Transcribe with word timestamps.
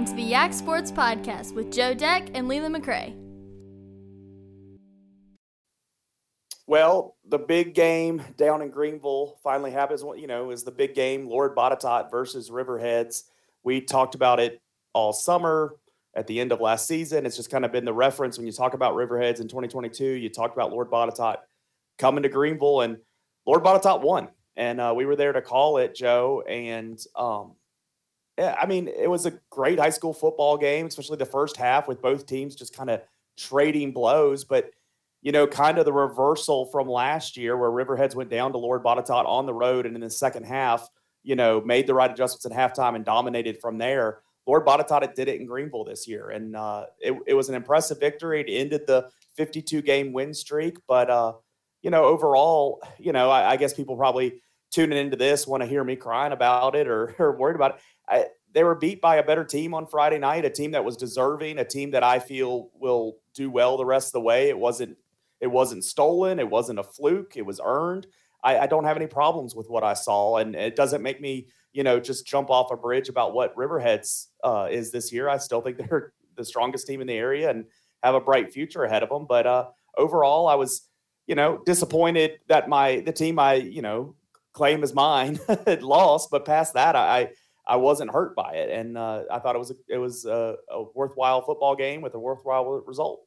Welcome 0.00 0.16
to 0.16 0.22
the 0.22 0.30
Yak 0.30 0.54
Sports 0.54 0.90
Podcast 0.90 1.54
with 1.54 1.70
Joe 1.70 1.92
Deck 1.92 2.30
and 2.32 2.48
Leland 2.48 2.74
McRae. 2.74 3.14
Well, 6.66 7.18
the 7.28 7.36
big 7.38 7.74
game 7.74 8.22
down 8.38 8.62
in 8.62 8.70
Greenville 8.70 9.38
finally 9.42 9.70
happens. 9.70 10.02
You 10.16 10.26
know, 10.26 10.52
is 10.52 10.64
the 10.64 10.70
big 10.70 10.94
game 10.94 11.28
Lord 11.28 11.54
Botetourt 11.54 12.10
versus 12.10 12.48
Riverheads. 12.48 13.24
We 13.62 13.82
talked 13.82 14.14
about 14.14 14.40
it 14.40 14.62
all 14.94 15.12
summer 15.12 15.74
at 16.14 16.26
the 16.26 16.40
end 16.40 16.52
of 16.52 16.62
last 16.62 16.88
season. 16.88 17.26
It's 17.26 17.36
just 17.36 17.50
kind 17.50 17.66
of 17.66 17.70
been 17.70 17.84
the 17.84 17.92
reference 17.92 18.38
when 18.38 18.46
you 18.46 18.54
talk 18.54 18.72
about 18.72 18.94
Riverheads 18.94 19.42
in 19.42 19.48
2022. 19.48 20.02
You 20.02 20.30
talked 20.30 20.56
about 20.56 20.70
Lord 20.70 20.90
Botetourt 20.90 21.40
coming 21.98 22.22
to 22.22 22.30
Greenville, 22.30 22.80
and 22.80 22.96
Lord 23.44 23.62
Botetourt 23.62 24.00
won. 24.00 24.28
And 24.56 24.80
uh, 24.80 24.94
we 24.96 25.04
were 25.04 25.16
there 25.16 25.34
to 25.34 25.42
call 25.42 25.76
it, 25.76 25.94
Joe. 25.94 26.42
And 26.48 26.98
um, 27.16 27.52
yeah, 28.40 28.56
I 28.58 28.64
mean, 28.64 28.88
it 28.88 29.10
was 29.10 29.26
a 29.26 29.38
great 29.50 29.78
high 29.78 29.90
school 29.90 30.14
football 30.14 30.56
game, 30.56 30.86
especially 30.86 31.18
the 31.18 31.26
first 31.26 31.58
half 31.58 31.86
with 31.86 32.00
both 32.00 32.24
teams 32.24 32.54
just 32.54 32.74
kind 32.74 32.88
of 32.88 33.02
trading 33.36 33.92
blows. 33.92 34.44
But, 34.44 34.70
you 35.20 35.30
know, 35.30 35.46
kind 35.46 35.76
of 35.76 35.84
the 35.84 35.92
reversal 35.92 36.64
from 36.64 36.88
last 36.88 37.36
year 37.36 37.54
where 37.54 37.68
Riverheads 37.68 38.14
went 38.14 38.30
down 38.30 38.52
to 38.52 38.58
Lord 38.58 38.82
Botetourt 38.82 39.26
on 39.26 39.44
the 39.44 39.52
road 39.52 39.84
and 39.84 39.94
in 39.94 40.00
the 40.00 40.08
second 40.08 40.44
half, 40.44 40.88
you 41.22 41.36
know, 41.36 41.60
made 41.60 41.86
the 41.86 41.92
right 41.92 42.10
adjustments 42.10 42.46
at 42.46 42.52
halftime 42.52 42.96
and 42.96 43.04
dominated 43.04 43.60
from 43.60 43.76
there. 43.76 44.20
Lord 44.46 44.64
Botetourt 44.64 45.14
did 45.14 45.28
it 45.28 45.38
in 45.38 45.44
Greenville 45.44 45.84
this 45.84 46.08
year. 46.08 46.30
And 46.30 46.56
uh, 46.56 46.86
it, 46.98 47.14
it 47.26 47.34
was 47.34 47.50
an 47.50 47.54
impressive 47.54 48.00
victory. 48.00 48.40
It 48.40 48.50
ended 48.50 48.86
the 48.86 49.10
52 49.36 49.82
game 49.82 50.14
win 50.14 50.32
streak. 50.32 50.78
But, 50.88 51.10
uh, 51.10 51.34
you 51.82 51.90
know, 51.90 52.04
overall, 52.04 52.82
you 52.98 53.12
know, 53.12 53.28
I, 53.28 53.50
I 53.50 53.56
guess 53.58 53.74
people 53.74 53.98
probably 53.98 54.40
tuning 54.70 54.98
into 54.98 55.16
this 55.16 55.46
want 55.46 55.62
to 55.62 55.68
hear 55.68 55.82
me 55.82 55.96
crying 55.96 56.32
about 56.32 56.74
it 56.74 56.86
or, 56.86 57.14
or 57.18 57.36
worried 57.36 57.56
about 57.56 57.76
it. 57.76 57.80
I, 58.10 58.26
they 58.52 58.64
were 58.64 58.74
beat 58.74 59.00
by 59.00 59.16
a 59.16 59.22
better 59.22 59.44
team 59.44 59.74
on 59.74 59.86
Friday 59.86 60.18
night, 60.18 60.44
a 60.44 60.50
team 60.50 60.72
that 60.72 60.84
was 60.84 60.96
deserving, 60.96 61.58
a 61.58 61.64
team 61.64 61.92
that 61.92 62.02
I 62.02 62.18
feel 62.18 62.70
will 62.74 63.18
do 63.34 63.50
well 63.50 63.76
the 63.76 63.84
rest 63.84 64.08
of 64.08 64.12
the 64.14 64.20
way. 64.20 64.48
It 64.48 64.58
wasn't 64.58 64.96
it 65.40 65.46
wasn't 65.46 65.84
stolen, 65.84 66.38
it 66.38 66.50
wasn't 66.50 66.78
a 66.78 66.82
fluke, 66.82 67.36
it 67.36 67.46
was 67.46 67.60
earned. 67.64 68.06
I, 68.42 68.60
I 68.60 68.66
don't 68.66 68.84
have 68.84 68.96
any 68.96 69.06
problems 69.06 69.54
with 69.54 69.68
what 69.68 69.84
I 69.84 69.94
saw, 69.94 70.36
and 70.36 70.54
it 70.54 70.76
doesn't 70.76 71.02
make 71.02 71.20
me 71.20 71.46
you 71.72 71.84
know 71.84 72.00
just 72.00 72.26
jump 72.26 72.50
off 72.50 72.72
a 72.72 72.76
bridge 72.76 73.08
about 73.08 73.32
what 73.32 73.54
Riverheads 73.56 74.26
uh, 74.42 74.68
is 74.70 74.90
this 74.90 75.12
year. 75.12 75.28
I 75.28 75.38
still 75.38 75.60
think 75.60 75.76
they're 75.88 76.12
the 76.36 76.44
strongest 76.44 76.86
team 76.86 77.00
in 77.00 77.06
the 77.06 77.14
area 77.14 77.50
and 77.50 77.66
have 78.02 78.14
a 78.14 78.20
bright 78.20 78.52
future 78.52 78.84
ahead 78.84 79.02
of 79.02 79.10
them. 79.10 79.26
But 79.28 79.46
uh, 79.46 79.68
overall, 79.96 80.48
I 80.48 80.56
was 80.56 80.88
you 81.26 81.36
know 81.36 81.62
disappointed 81.64 82.40
that 82.48 82.68
my 82.68 83.00
the 83.00 83.12
team 83.12 83.38
I 83.38 83.54
you 83.54 83.82
know 83.82 84.16
claim 84.52 84.82
as 84.82 84.92
mine 84.92 85.38
had 85.66 85.84
lost. 85.84 86.30
But 86.30 86.44
past 86.44 86.74
that, 86.74 86.96
I 86.96 87.30
I 87.70 87.76
wasn't 87.76 88.10
hurt 88.10 88.34
by 88.34 88.54
it, 88.54 88.68
and 88.68 88.98
uh, 88.98 89.22
I 89.30 89.38
thought 89.38 89.54
it 89.54 89.60
was 89.60 89.70
a, 89.70 89.74
it 89.88 89.98
was 89.98 90.24
a, 90.24 90.56
a, 90.68 90.82
worthwhile 90.92 91.40
football 91.40 91.76
game 91.76 92.00
with 92.00 92.14
a 92.14 92.18
worthwhile 92.18 92.64
result. 92.84 93.20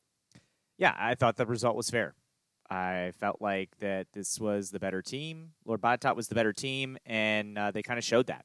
Yeah, 0.77 0.93
I 0.99 1.15
thought 1.15 1.37
the 1.37 1.45
result 1.45 1.77
was 1.77 1.89
fair. 1.89 2.13
I 2.69 3.13
felt 3.17 3.41
like 3.41 3.69
that 3.79 4.07
this 4.11 4.41
was 4.41 4.69
the 4.69 4.79
better 4.79 5.01
team. 5.01 5.51
Lord 5.63 5.79
Botetourt 5.79 6.17
was 6.17 6.27
the 6.27 6.35
better 6.35 6.51
team, 6.51 6.97
and 7.05 7.57
uh, 7.57 7.71
they 7.71 7.81
kind 7.81 7.97
of 7.97 8.03
showed 8.03 8.27
that. 8.27 8.43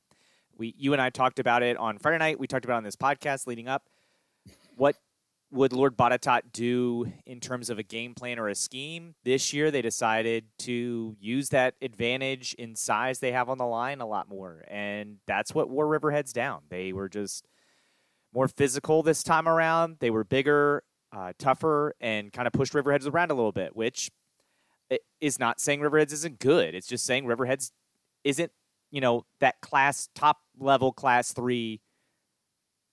We, 0.56 0.72
you 0.78 0.92
and 0.92 1.02
I 1.02 1.10
talked 1.10 1.40
about 1.40 1.64
it 1.64 1.76
on 1.76 1.98
Friday 1.98 2.18
night. 2.18 2.38
We 2.38 2.46
talked 2.46 2.64
about 2.64 2.76
on 2.76 2.84
this 2.84 2.96
podcast 2.96 3.48
leading 3.48 3.66
up. 3.66 3.82
What 4.76 4.94
would 5.50 5.72
Lord 5.72 5.96
Botetourt 5.96 6.52
do 6.52 7.10
in 7.26 7.40
terms 7.40 7.70
of 7.70 7.78
a 7.78 7.82
game 7.82 8.14
plan 8.14 8.38
or 8.38 8.48
a 8.48 8.54
scheme? 8.54 9.14
This 9.24 9.52
year, 9.52 9.70
they 9.70 9.82
decided 9.82 10.44
to 10.60 11.16
use 11.18 11.48
that 11.50 11.74
advantage 11.80 12.54
in 12.54 12.76
size 12.76 13.18
they 13.18 13.32
have 13.32 13.48
on 13.48 13.58
the 13.58 13.66
line 13.66 14.00
a 14.00 14.06
lot 14.06 14.28
more, 14.28 14.64
and 14.68 15.16
that's 15.26 15.54
what 15.54 15.70
wore 15.70 15.86
Riverheads 15.86 16.32
down. 16.32 16.62
They 16.68 16.92
were 16.92 17.08
just 17.08 17.46
more 18.34 18.48
physical 18.48 19.02
this 19.02 19.22
time 19.22 19.48
around. 19.48 19.96
They 20.00 20.10
were 20.10 20.24
bigger, 20.24 20.82
uh, 21.16 21.32
tougher, 21.38 21.94
and 22.00 22.32
kind 22.32 22.46
of 22.46 22.52
pushed 22.52 22.74
Riverheads 22.74 23.10
around 23.10 23.30
a 23.30 23.34
little 23.34 23.52
bit, 23.52 23.74
which 23.74 24.10
is 25.20 25.38
not 25.38 25.60
saying 25.60 25.80
Riverheads 25.80 26.12
isn't 26.12 26.38
good. 26.38 26.74
It's 26.74 26.86
just 26.86 27.06
saying 27.06 27.24
Riverheads 27.24 27.72
isn't, 28.24 28.52
you 28.90 29.00
know, 29.00 29.24
that 29.40 29.60
class 29.60 30.08
top 30.14 30.38
level 30.58 30.92
class 30.92 31.32
three 31.32 31.80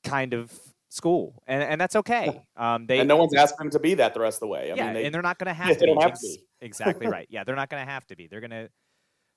kind 0.03 0.33
of 0.33 0.51
school, 0.95 1.41
and 1.47 1.61
and 1.61 1.79
that's 1.79 1.95
okay. 1.97 2.41
Um, 2.55 2.87
they 2.87 2.99
and 2.99 3.07
no 3.07 3.17
one's 3.17 3.33
asking 3.33 3.65
them 3.65 3.71
to 3.71 3.79
be 3.79 3.95
that 3.95 4.13
the 4.13 4.19
rest 4.19 4.37
of 4.37 4.41
the 4.41 4.47
way. 4.47 4.71
I 4.71 4.75
yeah, 4.75 4.85
mean, 4.85 4.93
they, 4.93 5.05
and 5.05 5.13
they're 5.13 5.21
not 5.21 5.37
going 5.37 5.47
to 5.49 5.53
have 5.53 5.77
to. 5.77 5.85
Don't 5.85 6.01
have 6.01 6.13
to 6.13 6.19
be. 6.21 6.43
exactly 6.61 7.07
right. 7.07 7.27
Yeah, 7.29 7.43
they're 7.43 7.55
not 7.55 7.69
going 7.69 7.85
to 7.85 7.91
have 7.91 8.05
to 8.07 8.15
be. 8.15 8.27
They're 8.27 8.41
gonna 8.41 8.69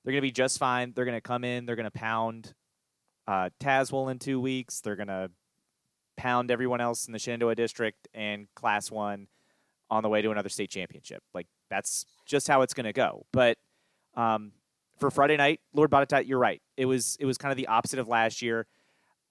they're 0.05 0.13
gonna 0.13 0.23
be 0.23 0.33
just 0.33 0.59
fine. 0.59 0.93
They're 0.95 1.05
gonna 1.05 1.21
come 1.21 1.45
in. 1.45 1.67
They're 1.67 1.77
gonna 1.77 1.91
pound 1.91 2.55
uh, 3.27 3.51
Tazewell 3.61 4.11
in 4.11 4.19
two 4.19 4.41
weeks. 4.41 4.81
They're 4.81 4.97
gonna 4.97 5.31
pound 6.17 6.51
everyone 6.51 6.81
else 6.81 7.07
in 7.07 7.13
the 7.13 7.19
Shenandoah 7.19 7.55
district 7.55 8.09
and 8.15 8.47
Class 8.55 8.91
One 8.91 9.29
on 9.91 10.03
the 10.03 10.09
way 10.09 10.23
to 10.23 10.31
another 10.31 10.49
state 10.49 10.71
championship. 10.71 11.23
Like 11.35 11.47
that's 11.71 12.05
just 12.27 12.49
how 12.49 12.63
it's 12.63 12.75
going 12.75 12.85
to 12.85 12.93
go. 12.93 13.27
But 13.33 13.57
um, 14.15 14.53
for 14.99 15.11
Friday 15.11 15.37
night, 15.37 15.61
Lord 15.73 15.91
Botetourt, 15.91 16.27
you're 16.27 16.39
right. 16.39 16.61
It 16.77 16.87
was 16.87 17.17
it 17.21 17.25
was 17.25 17.39
kind 17.39 17.53
of 17.53 17.57
the 17.57 17.69
opposite 17.69 17.99
of 17.99 18.09
last 18.09 18.43
year. 18.43 18.67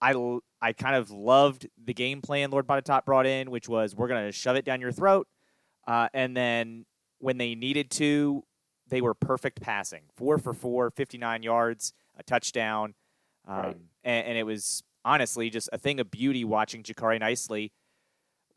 I, 0.01 0.39
I 0.61 0.73
kind 0.73 0.95
of 0.95 1.11
loved 1.11 1.67
the 1.83 1.93
game 1.93 2.21
plan 2.21 2.51
Lord 2.51 2.67
Botetourt 2.67 3.05
brought 3.05 3.25
in, 3.25 3.51
which 3.51 3.67
was 3.67 3.95
we're 3.95 4.07
going 4.07 4.25
to 4.25 4.31
shove 4.31 4.55
it 4.55 4.65
down 4.65 4.81
your 4.81 4.91
throat. 4.91 5.27
Uh, 5.87 6.09
and 6.13 6.35
then 6.35 6.85
when 7.19 7.37
they 7.37 7.55
needed 7.55 7.89
to, 7.91 8.43
they 8.89 9.01
were 9.01 9.13
perfect 9.13 9.61
passing 9.61 10.03
four 10.15 10.37
for 10.37 10.53
four, 10.53 10.91
59 10.91 11.43
yards, 11.43 11.93
a 12.17 12.23
touchdown. 12.23 12.93
Um, 13.47 13.55
right. 13.55 13.77
and, 14.03 14.27
and, 14.27 14.37
it 14.37 14.43
was 14.43 14.83
honestly 15.05 15.49
just 15.49 15.69
a 15.71 15.77
thing 15.77 16.01
of 16.01 16.11
beauty 16.11 16.43
watching 16.43 16.83
Jakari 16.83 17.17
Nicely 17.17 17.71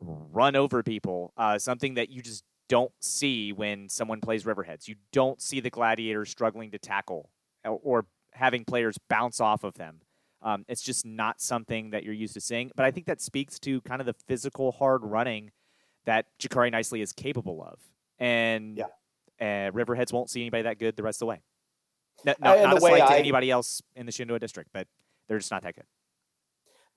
run 0.01 0.55
over 0.55 0.83
people, 0.83 1.31
uh, 1.37 1.57
something 1.57 1.93
that 1.93 2.09
you 2.09 2.21
just 2.21 2.43
don't 2.67 2.91
see 2.99 3.53
when 3.53 3.87
someone 3.87 4.19
plays 4.19 4.43
Riverheads. 4.43 4.87
You 4.87 4.95
don't 5.13 5.41
see 5.41 5.59
the 5.59 5.69
gladiators 5.69 6.29
struggling 6.29 6.71
to 6.71 6.79
tackle 6.79 7.29
or, 7.63 7.79
or 7.83 8.05
having 8.33 8.65
players 8.65 8.97
bounce 9.09 9.39
off 9.39 9.63
of 9.63 9.75
them. 9.75 10.01
Um, 10.43 10.65
it's 10.67 10.81
just 10.81 11.05
not 11.05 11.41
something 11.41 11.91
that 11.91 12.03
you're 12.03 12.13
used 12.13 12.33
to 12.33 12.41
seeing. 12.41 12.71
But 12.75 12.85
I 12.85 12.91
think 12.91 13.05
that 13.05 13.21
speaks 13.21 13.59
to 13.59 13.81
kind 13.81 14.01
of 14.01 14.07
the 14.07 14.15
physical, 14.27 14.71
hard 14.71 15.03
running 15.03 15.51
that 16.05 16.25
Jakari 16.39 16.71
Nicely 16.71 17.01
is 17.01 17.11
capable 17.13 17.63
of. 17.63 17.79
And 18.19 18.77
yeah. 18.77 18.85
uh, 19.39 19.71
Riverheads 19.71 20.11
won't 20.11 20.29
see 20.29 20.41
anybody 20.41 20.63
that 20.63 20.79
good 20.79 20.95
the 20.95 21.03
rest 21.03 21.17
of 21.17 21.19
the 21.19 21.25
way. 21.27 21.41
No, 22.25 22.33
no, 22.39 22.63
not 22.63 22.77
a 22.77 22.79
slight 22.79 23.07
to 23.07 23.15
anybody 23.15 23.49
else 23.49 23.81
in 23.95 24.05
the 24.05 24.11
Shenandoah 24.11 24.39
district, 24.39 24.69
but 24.73 24.87
they're 25.27 25.39
just 25.39 25.51
not 25.51 25.63
that 25.63 25.75
good. 25.75 25.85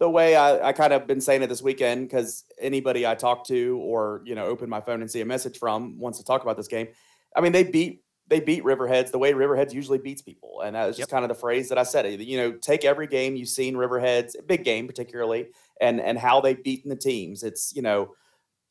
The 0.00 0.10
way 0.10 0.36
I, 0.36 0.68
I 0.68 0.72
kind 0.72 0.92
of 0.92 1.06
been 1.06 1.20
saying 1.20 1.42
it 1.42 1.48
this 1.48 1.62
weekend, 1.62 2.08
because 2.08 2.44
anybody 2.60 3.06
I 3.06 3.14
talk 3.14 3.46
to 3.46 3.78
or 3.80 4.22
you 4.24 4.34
know 4.34 4.44
open 4.44 4.68
my 4.68 4.80
phone 4.80 5.00
and 5.00 5.10
see 5.10 5.20
a 5.20 5.24
message 5.24 5.58
from 5.58 5.98
wants 5.98 6.18
to 6.18 6.24
talk 6.24 6.42
about 6.42 6.56
this 6.56 6.68
game. 6.68 6.88
I 7.34 7.40
mean, 7.40 7.52
they 7.52 7.64
beat 7.64 8.03
they 8.28 8.40
beat 8.40 8.64
Riverheads 8.64 9.10
the 9.10 9.18
way 9.18 9.32
Riverheads 9.32 9.72
usually 9.72 9.98
beats 9.98 10.22
people. 10.22 10.62
And 10.62 10.74
that 10.74 10.86
was 10.86 10.96
just 10.96 11.10
yep. 11.10 11.14
kind 11.14 11.24
of 11.24 11.28
the 11.28 11.40
phrase 11.40 11.68
that 11.68 11.78
I 11.78 11.82
said. 11.82 12.06
Eh, 12.06 12.16
you 12.20 12.38
know, 12.38 12.52
take 12.52 12.84
every 12.84 13.06
game 13.06 13.36
you've 13.36 13.48
seen 13.48 13.74
Riverheads, 13.74 14.34
big 14.46 14.64
game 14.64 14.86
particularly, 14.86 15.48
and 15.80 16.00
and 16.00 16.18
how 16.18 16.40
they've 16.40 16.62
beaten 16.62 16.88
the 16.88 16.96
teams. 16.96 17.42
It's, 17.42 17.74
you 17.74 17.82
know, 17.82 18.14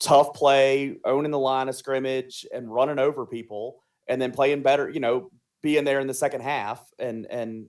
tough 0.00 0.34
play, 0.34 0.96
owning 1.04 1.30
the 1.30 1.38
line 1.38 1.68
of 1.68 1.76
scrimmage 1.76 2.44
and 2.52 2.72
running 2.72 2.98
over 2.98 3.26
people 3.26 3.80
and 4.08 4.20
then 4.20 4.32
playing 4.32 4.62
better, 4.62 4.88
you 4.88 5.00
know, 5.00 5.30
being 5.62 5.84
there 5.84 6.00
in 6.00 6.06
the 6.06 6.14
second 6.14 6.42
half. 6.42 6.84
And 6.98 7.26
and 7.26 7.66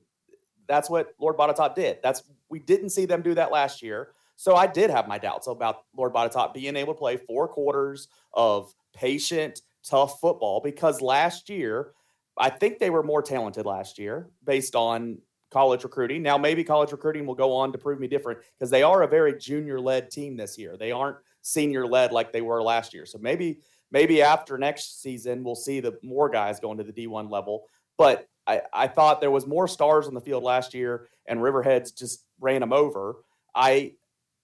that's 0.67 0.89
what 0.89 1.09
Lord 1.19 1.37
Botetourt 1.37 1.75
did. 1.75 1.99
That's 2.01 2.23
we 2.49 2.59
didn't 2.59 2.89
see 2.89 3.05
them 3.05 3.21
do 3.21 3.35
that 3.35 3.51
last 3.51 3.81
year. 3.81 4.13
So 4.37 4.55
I 4.55 4.67
did 4.67 4.89
have 4.89 5.07
my 5.07 5.17
doubts 5.17 5.47
about 5.47 5.83
Lord 5.95 6.13
Botetourt 6.13 6.53
being 6.53 6.75
able 6.75 6.93
to 6.93 6.99
play 6.99 7.17
four 7.17 7.47
quarters 7.47 8.07
of 8.33 8.73
patient 8.93 9.61
tough 9.89 10.19
football 10.19 10.61
because 10.61 11.01
last 11.01 11.49
year, 11.49 11.91
I 12.37 12.49
think 12.49 12.79
they 12.79 12.89
were 12.89 13.03
more 13.03 13.21
talented 13.21 13.65
last 13.65 13.97
year 13.97 14.29
based 14.43 14.75
on 14.75 15.19
college 15.51 15.83
recruiting. 15.83 16.21
Now, 16.21 16.37
maybe 16.37 16.63
college 16.63 16.91
recruiting 16.91 17.25
will 17.25 17.35
go 17.35 17.53
on 17.53 17.71
to 17.71 17.77
prove 17.77 17.99
me 17.99 18.07
different 18.07 18.39
because 18.57 18.69
they 18.69 18.83
are 18.83 19.03
a 19.03 19.07
very 19.07 19.37
junior 19.37 19.79
led 19.79 20.11
team 20.11 20.35
this 20.35 20.57
year. 20.57 20.75
They 20.77 20.91
aren't 20.91 21.17
senior 21.41 21.87
led 21.87 22.11
like 22.11 22.33
they 22.33 22.41
were 22.41 22.61
last 22.61 22.93
year. 22.93 23.05
So 23.05 23.19
maybe 23.19 23.59
maybe 23.91 24.21
after 24.21 24.57
next 24.57 25.01
season 25.01 25.43
we'll 25.43 25.55
see 25.55 25.79
the 25.79 25.97
more 26.03 26.27
guys 26.27 26.59
going 26.59 26.77
to 26.79 26.83
the 26.83 26.91
D1 26.91 27.31
level. 27.31 27.65
But 27.97 28.27
I, 28.47 28.61
I 28.73 28.87
thought 28.87 29.21
there 29.21 29.31
was 29.31 29.47
more 29.47 29.67
stars 29.67 30.07
on 30.07 30.13
the 30.13 30.21
field 30.21 30.43
last 30.43 30.73
year 30.73 31.07
and 31.27 31.39
Riverheads 31.39 31.95
just 31.95 32.25
ran 32.39 32.61
them 32.61 32.73
over. 32.73 33.17
I 33.53 33.93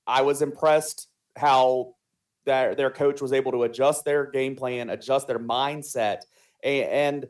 I 0.08 0.22
was 0.22 0.42
impressed 0.42 1.08
how 1.36 1.96
their 2.46 2.76
their 2.76 2.90
coach 2.90 3.22
was 3.22 3.34
able 3.34 3.52
to 3.52 3.64
adjust 3.64 4.06
their 4.06 4.26
game 4.26 4.56
plan, 4.56 4.90
adjust 4.90 5.28
their 5.28 5.40
mindset, 5.40 6.22
and, 6.64 6.86
and 6.86 7.26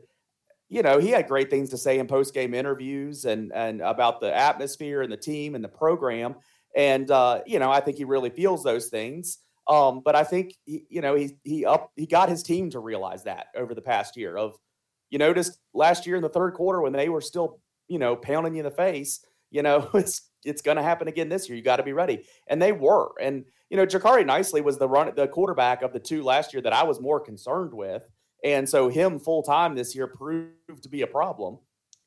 you 0.68 0.82
know 0.82 0.98
he 0.98 1.08
had 1.08 1.28
great 1.28 1.50
things 1.50 1.70
to 1.70 1.78
say 1.78 1.98
in 1.98 2.06
post 2.06 2.34
game 2.34 2.54
interviews 2.54 3.24
and 3.24 3.52
and 3.52 3.80
about 3.80 4.20
the 4.20 4.34
atmosphere 4.34 5.02
and 5.02 5.12
the 5.12 5.16
team 5.16 5.54
and 5.54 5.64
the 5.64 5.68
program, 5.68 6.34
and 6.74 7.10
uh, 7.10 7.40
you 7.46 7.58
know 7.58 7.70
I 7.70 7.80
think 7.80 7.98
he 7.98 8.04
really 8.04 8.30
feels 8.30 8.62
those 8.62 8.88
things. 8.88 9.38
Um, 9.68 10.02
but 10.04 10.16
I 10.16 10.24
think 10.24 10.54
he, 10.64 10.84
you 10.88 11.00
know 11.00 11.14
he 11.14 11.36
he 11.44 11.64
up 11.64 11.92
he 11.96 12.06
got 12.06 12.28
his 12.28 12.42
team 12.42 12.70
to 12.70 12.80
realize 12.80 13.24
that 13.24 13.46
over 13.56 13.74
the 13.74 13.82
past 13.82 14.16
year 14.16 14.36
of 14.36 14.56
you 15.10 15.18
noticed 15.18 15.58
last 15.74 16.06
year 16.06 16.16
in 16.16 16.22
the 16.22 16.28
third 16.28 16.54
quarter 16.54 16.80
when 16.80 16.92
they 16.92 17.08
were 17.08 17.20
still 17.20 17.60
you 17.86 17.98
know 17.98 18.16
pounding 18.16 18.54
you 18.54 18.60
in 18.60 18.64
the 18.64 18.70
face 18.70 19.24
you 19.50 19.62
know 19.62 19.88
it's 19.94 20.31
it's 20.44 20.62
going 20.62 20.76
to 20.76 20.82
happen 20.82 21.08
again 21.08 21.28
this 21.28 21.48
year. 21.48 21.56
You 21.56 21.62
got 21.62 21.76
to 21.76 21.82
be 21.82 21.92
ready. 21.92 22.24
And 22.48 22.60
they 22.60 22.72
were. 22.72 23.12
And, 23.20 23.44
you 23.70 23.76
know, 23.76 23.86
Jakari 23.86 24.26
Nicely 24.26 24.60
was 24.60 24.78
the 24.78 24.88
run, 24.88 25.12
the 25.14 25.28
quarterback 25.28 25.82
of 25.82 25.92
the 25.92 26.00
two 26.00 26.22
last 26.22 26.52
year 26.52 26.62
that 26.62 26.72
I 26.72 26.82
was 26.82 27.00
more 27.00 27.20
concerned 27.20 27.72
with. 27.72 28.08
And 28.44 28.68
so 28.68 28.88
him 28.88 29.18
full 29.18 29.42
time 29.42 29.74
this 29.74 29.94
year 29.94 30.06
proved 30.06 30.82
to 30.82 30.88
be 30.88 31.02
a 31.02 31.06
problem. 31.06 31.58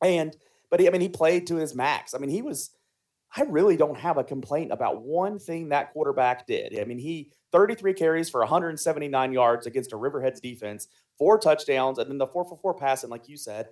And, 0.03 0.35
but 0.69 0.79
he, 0.79 0.87
I 0.87 0.91
mean, 0.91 1.01
he 1.01 1.09
played 1.09 1.47
to 1.47 1.55
his 1.55 1.75
max. 1.75 2.13
I 2.13 2.17
mean, 2.17 2.29
he 2.29 2.41
was, 2.41 2.71
I 3.35 3.43
really 3.43 3.77
don't 3.77 3.97
have 3.97 4.17
a 4.17 4.23
complaint 4.23 4.71
about 4.71 5.01
one 5.01 5.39
thing 5.39 5.69
that 5.69 5.93
quarterback 5.93 6.47
did. 6.47 6.79
I 6.79 6.83
mean, 6.83 6.97
he 6.97 7.31
33 7.51 7.93
carries 7.93 8.29
for 8.29 8.41
179 8.41 9.31
yards 9.31 9.65
against 9.65 9.93
a 9.93 9.97
Riverheads 9.97 10.41
defense, 10.41 10.87
four 11.17 11.37
touchdowns, 11.37 11.99
and 11.99 12.09
then 12.09 12.17
the 12.17 12.27
four 12.27 12.45
for 12.45 12.57
four 12.57 12.73
passing, 12.73 13.09
like 13.09 13.29
you 13.29 13.37
said. 13.37 13.69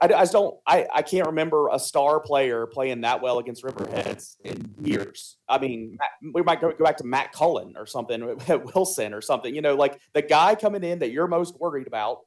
I, 0.00 0.06
I 0.06 0.08
just 0.08 0.32
don't. 0.32 0.56
I, 0.66 0.86
I 0.94 1.02
can't 1.02 1.26
remember 1.26 1.68
a 1.72 1.78
star 1.78 2.20
player 2.20 2.66
playing 2.66 3.00
that 3.02 3.22
well 3.22 3.38
against 3.38 3.64
Riverheads 3.64 4.36
in 4.44 4.74
years. 4.82 5.38
I 5.48 5.58
mean, 5.58 5.98
we 6.34 6.42
might 6.42 6.60
go, 6.60 6.72
go 6.72 6.84
back 6.84 6.98
to 6.98 7.04
Matt 7.04 7.32
Cullen 7.32 7.74
or 7.76 7.86
something, 7.86 8.38
Wilson 8.74 9.14
or 9.14 9.20
something. 9.20 9.54
You 9.54 9.62
know, 9.62 9.74
like 9.74 10.00
the 10.12 10.22
guy 10.22 10.54
coming 10.54 10.84
in 10.84 10.98
that 10.98 11.12
you're 11.12 11.28
most 11.28 11.58
worried 11.58 11.86
about 11.86 12.18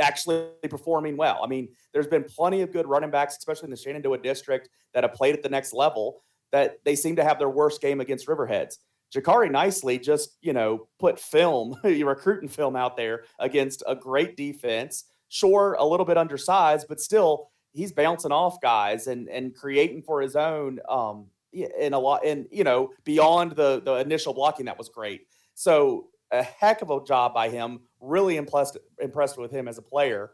actually 0.00 0.48
performing 0.70 1.18
well. 1.18 1.40
I 1.44 1.46
mean, 1.46 1.68
there's 1.92 2.06
been 2.06 2.24
plenty 2.24 2.62
of 2.62 2.72
good 2.72 2.86
running 2.86 3.10
backs, 3.10 3.36
especially 3.36 3.66
in 3.66 3.70
the 3.70 3.76
Shenandoah 3.76 4.18
district, 4.18 4.70
that 4.94 5.04
have 5.04 5.12
played 5.12 5.34
at 5.34 5.42
the 5.42 5.50
next 5.50 5.74
level. 5.74 6.22
That 6.52 6.78
they 6.84 6.96
seem 6.96 7.16
to 7.16 7.24
have 7.24 7.38
their 7.38 7.50
worst 7.50 7.80
game 7.80 8.00
against 8.00 8.26
Riverheads. 8.26 8.76
Jakari 9.14 9.50
nicely 9.50 9.98
just 9.98 10.38
you 10.40 10.54
know 10.54 10.88
put 10.98 11.20
film, 11.20 11.76
recruiting 11.84 12.48
film 12.48 12.76
out 12.76 12.96
there 12.96 13.24
against 13.38 13.82
a 13.86 13.94
great 13.94 14.38
defense 14.38 15.04
sure 15.32 15.76
a 15.78 15.84
little 15.84 16.06
bit 16.06 16.18
undersized, 16.18 16.86
but 16.88 17.00
still 17.00 17.48
he's 17.72 17.90
bouncing 17.90 18.32
off 18.32 18.60
guys 18.60 19.06
and 19.06 19.28
and 19.28 19.54
creating 19.54 20.02
for 20.02 20.20
his 20.20 20.36
own 20.36 20.78
um 20.88 21.26
in 21.52 21.92
a 21.92 21.98
lot 21.98 22.24
and 22.24 22.46
you 22.50 22.64
know 22.64 22.90
beyond 23.04 23.52
the 23.52 23.80
the 23.84 23.94
initial 23.94 24.34
blocking 24.34 24.66
that 24.66 24.78
was 24.78 24.88
great. 24.88 25.22
So 25.54 26.08
a 26.30 26.42
heck 26.42 26.82
of 26.82 26.90
a 26.90 27.02
job 27.04 27.34
by 27.34 27.48
him. 27.48 27.80
Really 28.00 28.36
impressed 28.36 28.76
impressed 29.00 29.38
with 29.38 29.50
him 29.50 29.68
as 29.68 29.78
a 29.78 29.82
player. 29.82 30.32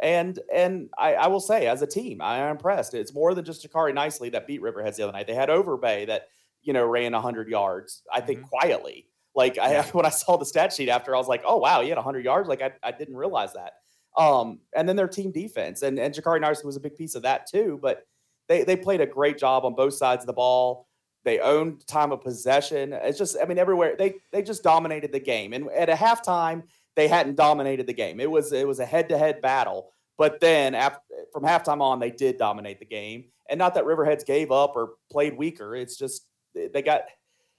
And 0.00 0.38
and 0.52 0.88
I, 0.96 1.14
I 1.14 1.26
will 1.26 1.40
say, 1.40 1.66
as 1.66 1.82
a 1.82 1.86
team, 1.86 2.20
I 2.22 2.38
am 2.38 2.52
impressed. 2.52 2.94
It's 2.94 3.12
more 3.12 3.34
than 3.34 3.44
just 3.44 3.66
Jakari 3.66 3.92
nicely 3.92 4.30
that 4.30 4.46
beat 4.46 4.62
Riverheads 4.62 4.96
the 4.96 5.02
other 5.02 5.12
night. 5.12 5.26
They 5.26 5.34
had 5.34 5.48
Overbay 5.48 6.06
that 6.06 6.28
you 6.62 6.72
know 6.72 6.86
ran 6.86 7.12
hundred 7.12 7.48
yards. 7.48 8.02
I 8.12 8.20
think 8.20 8.40
mm-hmm. 8.40 8.48
quietly. 8.48 9.08
Like 9.34 9.56
yeah. 9.56 9.84
I, 9.86 9.90
when 9.92 10.06
I 10.06 10.10
saw 10.10 10.36
the 10.36 10.46
stat 10.46 10.72
sheet 10.72 10.88
after, 10.88 11.14
I 11.14 11.18
was 11.18 11.28
like, 11.28 11.42
oh 11.44 11.56
wow, 11.56 11.82
he 11.82 11.88
had 11.88 11.98
hundred 11.98 12.24
yards. 12.24 12.48
Like 12.48 12.62
I, 12.62 12.72
I 12.82 12.92
didn't 12.92 13.16
realize 13.16 13.54
that. 13.54 13.72
Um, 14.18 14.58
and 14.74 14.88
then 14.88 14.96
their 14.96 15.08
team 15.08 15.30
defense 15.30 15.82
and 15.82 15.98
and 15.98 16.12
Jakari 16.12 16.40
Nicely 16.40 16.66
was 16.66 16.76
a 16.76 16.80
big 16.80 16.96
piece 16.96 17.14
of 17.14 17.22
that 17.22 17.46
too. 17.46 17.78
But 17.80 18.04
they 18.48 18.64
they 18.64 18.76
played 18.76 19.00
a 19.00 19.06
great 19.06 19.38
job 19.38 19.64
on 19.64 19.74
both 19.74 19.94
sides 19.94 20.24
of 20.24 20.26
the 20.26 20.32
ball. 20.32 20.88
They 21.24 21.38
owned 21.38 21.86
time 21.86 22.10
of 22.10 22.20
possession. 22.20 22.92
It's 22.92 23.16
just 23.16 23.36
I 23.40 23.46
mean 23.46 23.58
everywhere 23.58 23.94
they 23.96 24.16
they 24.32 24.42
just 24.42 24.64
dominated 24.64 25.12
the 25.12 25.20
game. 25.20 25.52
And 25.52 25.70
at 25.70 25.88
a 25.88 25.94
halftime 25.94 26.64
they 26.96 27.06
hadn't 27.06 27.36
dominated 27.36 27.86
the 27.86 27.92
game. 27.92 28.18
It 28.18 28.30
was 28.30 28.52
it 28.52 28.66
was 28.66 28.80
a 28.80 28.86
head 28.86 29.08
to 29.10 29.18
head 29.18 29.40
battle. 29.40 29.92
But 30.16 30.40
then 30.40 30.74
after, 30.74 31.00
from 31.32 31.44
halftime 31.44 31.80
on, 31.80 32.00
they 32.00 32.10
did 32.10 32.38
dominate 32.38 32.80
the 32.80 32.84
game. 32.84 33.26
And 33.48 33.56
not 33.56 33.74
that 33.74 33.84
Riverheads 33.84 34.26
gave 34.26 34.50
up 34.50 34.74
or 34.74 34.94
played 35.12 35.38
weaker. 35.38 35.76
It's 35.76 35.96
just 35.96 36.26
they 36.54 36.82
got, 36.82 37.02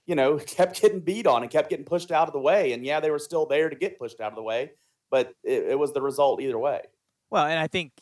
you 0.04 0.14
know, 0.14 0.36
kept 0.46 0.78
getting 0.82 1.00
beat 1.00 1.26
on 1.26 1.40
and 1.40 1.50
kept 1.50 1.70
getting 1.70 1.86
pushed 1.86 2.12
out 2.12 2.26
of 2.26 2.34
the 2.34 2.40
way. 2.40 2.74
And 2.74 2.84
yeah, 2.84 3.00
they 3.00 3.10
were 3.10 3.18
still 3.18 3.46
there 3.46 3.70
to 3.70 3.76
get 3.76 3.98
pushed 3.98 4.20
out 4.20 4.30
of 4.30 4.36
the 4.36 4.42
way 4.42 4.72
but 5.10 5.34
it, 5.44 5.70
it 5.70 5.78
was 5.78 5.92
the 5.92 6.00
result 6.00 6.40
either 6.40 6.58
way. 6.58 6.82
Well, 7.30 7.46
and 7.46 7.58
I 7.58 7.66
think 7.66 7.92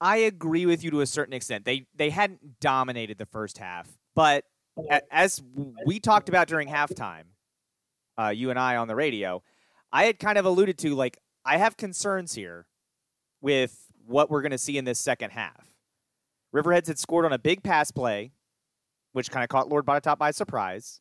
I 0.00 0.18
agree 0.18 0.66
with 0.66 0.84
you 0.84 0.90
to 0.92 1.00
a 1.00 1.06
certain 1.06 1.34
extent. 1.34 1.64
They 1.64 1.86
they 1.94 2.10
hadn't 2.10 2.60
dominated 2.60 3.18
the 3.18 3.26
first 3.26 3.58
half, 3.58 3.88
but 4.14 4.44
as 5.10 5.42
we 5.86 6.00
talked 6.00 6.28
about 6.28 6.48
during 6.48 6.68
halftime, 6.68 7.24
uh, 8.18 8.28
you 8.28 8.50
and 8.50 8.58
I 8.58 8.76
on 8.76 8.88
the 8.88 8.94
radio, 8.94 9.42
I 9.92 10.04
had 10.04 10.18
kind 10.18 10.36
of 10.36 10.44
alluded 10.44 10.78
to 10.78 10.94
like 10.94 11.18
I 11.44 11.56
have 11.56 11.76
concerns 11.76 12.34
here 12.34 12.66
with 13.40 13.86
what 14.06 14.30
we're 14.30 14.42
going 14.42 14.52
to 14.52 14.58
see 14.58 14.76
in 14.76 14.84
this 14.84 14.98
second 14.98 15.30
half. 15.30 15.70
Riverheads 16.54 16.88
had 16.88 16.98
scored 16.98 17.24
on 17.24 17.32
a 17.32 17.38
big 17.38 17.62
pass 17.62 17.90
play, 17.90 18.32
which 19.12 19.30
kind 19.30 19.42
of 19.42 19.48
caught 19.48 19.68
Lord 19.68 19.86
Botetourt 19.86 20.18
by 20.18 20.30
surprise, 20.30 21.00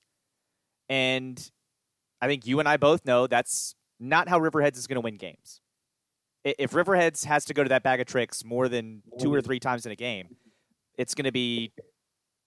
and 0.90 1.52
I 2.22 2.28
think 2.28 2.46
you 2.46 2.60
and 2.60 2.68
I 2.68 2.78
both 2.78 3.06
know 3.06 3.28
that's 3.28 3.76
not 4.00 4.30
how 4.30 4.40
Riverheads 4.40 4.78
is 4.78 4.88
going 4.88 4.96
to 4.96 5.02
win 5.02 5.16
games. 5.16 5.62
If 6.44 6.72
Riverheads 6.72 7.26
has 7.26 7.46
to 7.46 7.54
go 7.54 7.64
to 7.64 7.70
that 7.70 7.84
bag 7.84 8.00
of 8.00 8.08
tricks 8.08 8.44
more 8.46 8.70
than 8.70 9.02
two 9.20 9.34
or 9.34 9.42
three 9.42 9.60
times 9.60 9.86
in 9.86 9.92
a 9.92 9.96
game, 9.96 10.36
it's 10.98 11.16
going 11.16 11.26
to 11.26 11.32
be 11.32 11.74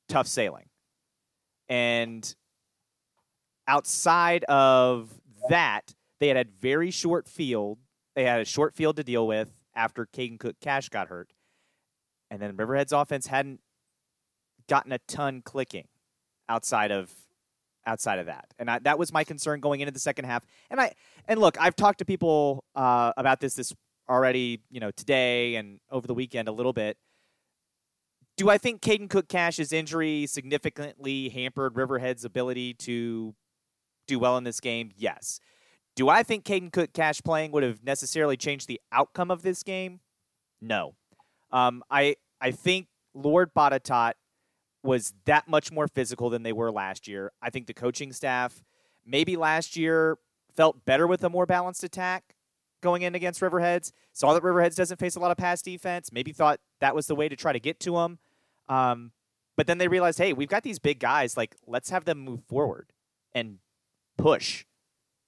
tough 0.08 0.26
sailing. 0.26 0.66
And 1.68 2.34
outside 3.66 4.44
of 4.44 5.12
that, 5.48 5.94
they 6.20 6.28
had 6.28 6.36
a 6.36 6.44
very 6.60 6.90
short 6.90 7.28
field. 7.28 7.78
They 8.14 8.24
had 8.24 8.40
a 8.40 8.44
short 8.44 8.74
field 8.74 8.96
to 8.96 9.04
deal 9.04 9.26
with 9.26 9.50
after 9.74 10.06
Caden 10.06 10.38
Cook 10.38 10.56
Cash 10.60 10.88
got 10.88 11.08
hurt. 11.08 11.32
And 12.30 12.40
then 12.40 12.56
Riverhead's 12.56 12.92
offense 12.92 13.26
hadn't 13.26 13.60
gotten 14.68 14.92
a 14.92 14.98
ton 15.08 15.42
clicking 15.44 15.88
outside 16.48 16.90
of 16.90 17.10
outside 17.88 18.18
of 18.18 18.26
that. 18.26 18.44
And 18.58 18.70
I, 18.70 18.78
that 18.80 18.98
was 18.98 19.12
my 19.12 19.24
concern 19.24 19.60
going 19.60 19.80
into 19.80 19.90
the 19.90 19.98
second 19.98 20.26
half. 20.26 20.44
And 20.70 20.80
I 20.80 20.92
and 21.26 21.40
look, 21.40 21.56
I've 21.60 21.74
talked 21.74 21.98
to 21.98 22.04
people 22.04 22.64
uh, 22.76 23.12
about 23.16 23.40
this 23.40 23.54
this 23.54 23.72
already, 24.08 24.60
you 24.70 24.78
know, 24.78 24.90
today 24.90 25.56
and 25.56 25.80
over 25.90 26.06
the 26.06 26.14
weekend 26.14 26.48
a 26.48 26.52
little 26.52 26.72
bit. 26.72 26.96
Do 28.36 28.48
I 28.48 28.58
think 28.58 28.82
Caden 28.82 29.10
Cook 29.10 29.28
Cash's 29.28 29.72
injury 29.72 30.26
significantly 30.26 31.28
hampered 31.30 31.76
Riverhead's 31.76 32.24
ability 32.24 32.74
to 32.74 33.34
do 34.06 34.18
well 34.18 34.36
in 34.36 34.44
this 34.44 34.60
game? 34.60 34.92
Yes. 34.96 35.40
Do 35.96 36.08
I 36.08 36.22
think 36.22 36.44
Caden 36.44 36.72
Cook 36.72 36.92
Cash 36.92 37.20
playing 37.24 37.50
would 37.50 37.64
have 37.64 37.82
necessarily 37.82 38.36
changed 38.36 38.68
the 38.68 38.80
outcome 38.92 39.32
of 39.32 39.42
this 39.42 39.64
game? 39.64 40.00
No. 40.60 40.94
Um, 41.50 41.82
I 41.90 42.16
I 42.40 42.52
think 42.52 42.86
Lord 43.14 43.50
Botetourt 43.56 44.12
was 44.82 45.12
that 45.24 45.48
much 45.48 45.72
more 45.72 45.88
physical 45.88 46.30
than 46.30 46.42
they 46.42 46.52
were 46.52 46.70
last 46.70 47.08
year. 47.08 47.32
I 47.42 47.50
think 47.50 47.66
the 47.66 47.74
coaching 47.74 48.12
staff 48.12 48.62
maybe 49.04 49.36
last 49.36 49.76
year 49.76 50.18
felt 50.54 50.84
better 50.84 51.06
with 51.06 51.24
a 51.24 51.30
more 51.30 51.46
balanced 51.46 51.84
attack 51.84 52.34
going 52.80 53.02
in 53.02 53.14
against 53.14 53.40
Riverheads. 53.40 53.92
Saw 54.12 54.34
that 54.34 54.42
Riverheads 54.42 54.76
doesn't 54.76 55.00
face 55.00 55.16
a 55.16 55.20
lot 55.20 55.30
of 55.30 55.36
pass 55.36 55.62
defense. 55.62 56.12
Maybe 56.12 56.32
thought 56.32 56.60
that 56.80 56.94
was 56.94 57.06
the 57.06 57.14
way 57.14 57.28
to 57.28 57.36
try 57.36 57.52
to 57.52 57.60
get 57.60 57.80
to 57.80 57.92
them. 57.92 58.18
Um, 58.68 59.12
but 59.56 59.66
then 59.66 59.78
they 59.78 59.88
realized, 59.88 60.18
hey, 60.18 60.32
we've 60.32 60.48
got 60.48 60.62
these 60.62 60.78
big 60.78 61.00
guys. 61.00 61.36
Like, 61.36 61.56
let's 61.66 61.90
have 61.90 62.04
them 62.04 62.18
move 62.20 62.44
forward 62.44 62.92
and 63.34 63.58
push 64.16 64.64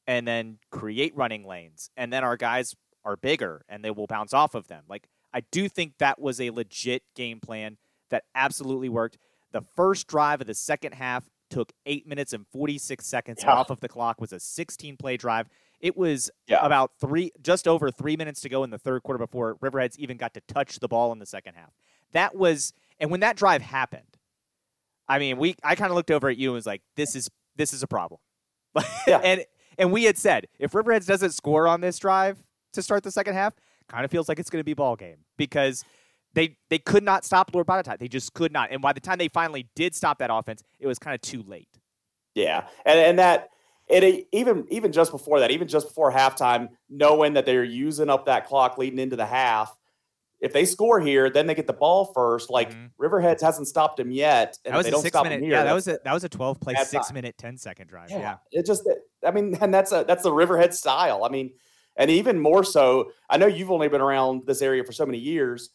and 0.07 0.26
then 0.26 0.59
create 0.71 1.16
running 1.16 1.45
lanes. 1.45 1.90
And 1.97 2.12
then 2.12 2.23
our 2.23 2.37
guys 2.37 2.76
are 3.04 3.16
bigger 3.16 3.64
and 3.69 3.85
they 3.85 3.90
will 3.90 4.07
bounce 4.07 4.33
off 4.33 4.54
of 4.54 4.69
them. 4.69 4.85
Like, 4.88 5.09
I 5.33 5.40
do 5.52 5.69
think 5.69 5.95
that 5.99 6.21
was 6.21 6.40
a 6.40 6.50
legit 6.50 7.02
game 7.14 7.40
plan 7.40 7.76
that 8.11 8.25
absolutely 8.35 8.88
worked. 8.88 9.19
The 9.52 9.62
first 9.62 10.07
drive 10.07 10.40
of 10.40 10.47
the 10.47 10.54
second 10.54 10.92
half 10.92 11.28
took 11.50 11.73
eight 11.85 12.07
minutes 12.07 12.33
and 12.33 12.47
46 12.47 13.04
seconds 13.04 13.40
yeah. 13.42 13.52
off 13.52 13.71
of 13.71 13.80
the 13.80 13.88
clock, 13.88 14.21
was 14.21 14.33
a 14.33 14.40
16 14.40 14.97
play 14.97 15.16
drive. 15.16 15.49
It 15.80 15.97
was 15.97 16.30
yeah. 16.47 16.64
about 16.64 16.92
three, 17.00 17.33
just 17.42 17.66
over 17.66 17.90
three 17.90 18.16
minutes 18.16 18.40
to 18.42 18.49
go 18.49 18.64
in 18.64 18.71
the 18.71 18.78
third 18.78 19.02
quarter 19.02 19.19
before 19.19 19.57
Riverheads 19.57 19.97
even 19.99 20.16
got 20.16 20.35
to 20.35 20.40
touch 20.42 20.78
the 20.78 20.88
ball 20.88 21.12
in 21.12 21.19
the 21.19 21.26
second 21.26 21.54
half. 21.54 21.71
That 22.12 22.37
was, 22.37 22.73
and 22.99 23.11
when 23.11 23.21
that 23.21 23.37
drive 23.37 23.62
happened, 23.62 24.02
I 25.09 25.19
mean, 25.19 25.38
we, 25.38 25.57
I 25.64 25.75
kind 25.75 25.90
of 25.90 25.97
looked 25.97 26.11
over 26.11 26.28
at 26.28 26.37
you 26.37 26.50
and 26.50 26.54
was 26.54 26.66
like, 26.66 26.83
this 26.97 27.16
is, 27.16 27.28
this 27.57 27.73
is 27.73 27.83
a 27.83 27.87
problem. 27.87 28.21
yeah. 29.07 29.19
and, 29.19 29.45
and 29.78 29.90
we 29.90 30.04
had 30.04 30.16
said, 30.19 30.47
if 30.59 30.73
Riverheads 30.73 31.07
doesn't 31.07 31.33
score 31.33 31.66
on 31.66 31.80
this 31.80 31.99
drive 31.99 32.42
to 32.75 32.83
start 32.83 33.02
the 33.02 33.11
second 33.11 33.35
half, 33.35 33.54
kind 33.88 34.04
of 34.04 34.11
feels 34.11 34.28
like 34.28 34.38
it's 34.38 34.50
going 34.50 34.61
to 34.61 34.64
be 34.64 34.75
ball 34.75 34.97
game 34.97 35.16
because 35.37 35.85
they 36.34 36.56
they 36.68 36.78
could 36.78 37.02
not 37.02 37.25
stop 37.25 37.50
Lord 37.52 37.66
Botetourt. 37.66 37.99
They 37.99 38.08
just 38.08 38.32
could 38.34 38.52
not. 38.52 38.70
And 38.70 38.80
by 38.80 38.92
the 38.92 39.00
time 39.00 39.18
they 39.18 39.28
finally 39.28 39.68
did 39.75 39.94
stop 39.94 40.18
that 40.18 40.30
offense, 40.32 40.62
it 40.78 40.87
was 40.87 40.99
kind 40.99 41.14
of 41.14 41.20
too 41.20 41.42
late. 41.46 41.68
Yeah, 42.34 42.66
and 42.84 42.99
and 42.99 43.18
that 43.18 43.49
it 43.88 44.28
even 44.32 44.66
even 44.70 44.92
just 44.92 45.10
before 45.10 45.40
that, 45.40 45.50
even 45.50 45.66
just 45.66 45.88
before 45.88 46.12
halftime, 46.12 46.68
knowing 46.88 47.34
that 47.34 47.46
they're 47.46 47.64
using 47.64 48.08
up 48.08 48.26
that 48.26 48.46
clock 48.46 48.78
leading 48.78 48.99
into 48.99 49.16
the 49.16 49.26
half. 49.26 49.76
If 50.40 50.54
they 50.54 50.64
score 50.64 51.00
here, 51.00 51.28
then 51.28 51.46
they 51.46 51.54
get 51.54 51.66
the 51.66 51.75
ball 51.75 52.12
first. 52.14 52.49
Like 52.49 52.70
mm-hmm. 52.70 53.04
Riverheads 53.04 53.42
hasn't 53.42 53.68
stopped 53.68 53.99
them 53.99 54.10
yet, 54.10 54.56
and 54.64 54.72
that 54.72 54.78
was 54.78 54.87
they 54.87 54.90
don't 54.90 55.06
stop 55.06 55.25
minute, 55.25 55.42
here, 55.42 55.50
Yeah, 55.50 55.64
that 55.64 55.75
was 55.75 55.87
a 55.87 55.99
that 56.04 56.14
was 56.14 56.25
a 56.25 56.30
twelve 56.30 56.58
play, 56.60 56.75
six 56.76 57.08
time. 57.08 57.14
minute, 57.14 57.37
10 57.37 57.58
second 57.58 57.88
drive. 57.88 58.10
Yeah. 58.10 58.18
yeah, 58.18 58.37
it 58.52 58.64
just 58.64 58.88
I 59.26 59.32
mean, 59.32 59.54
and 59.60 59.75
that's 59.75 59.92
a 59.92 60.04
that's 60.06 60.22
the 60.22 60.32
Riverhead 60.32 60.72
style. 60.72 61.25
I 61.25 61.28
mean, 61.28 61.52
and 61.96 62.10
even 62.10 62.38
more 62.38 62.64
so. 62.64 63.10
I 63.28 63.37
know 63.37 63.46
you've 63.46 63.70
only 63.70 63.88
been 63.88 64.00
around 64.00 64.46
this 64.46 64.62
area 64.62 64.82
for 64.82 64.92
so 64.92 65.04
many 65.04 65.18
years 65.18 65.70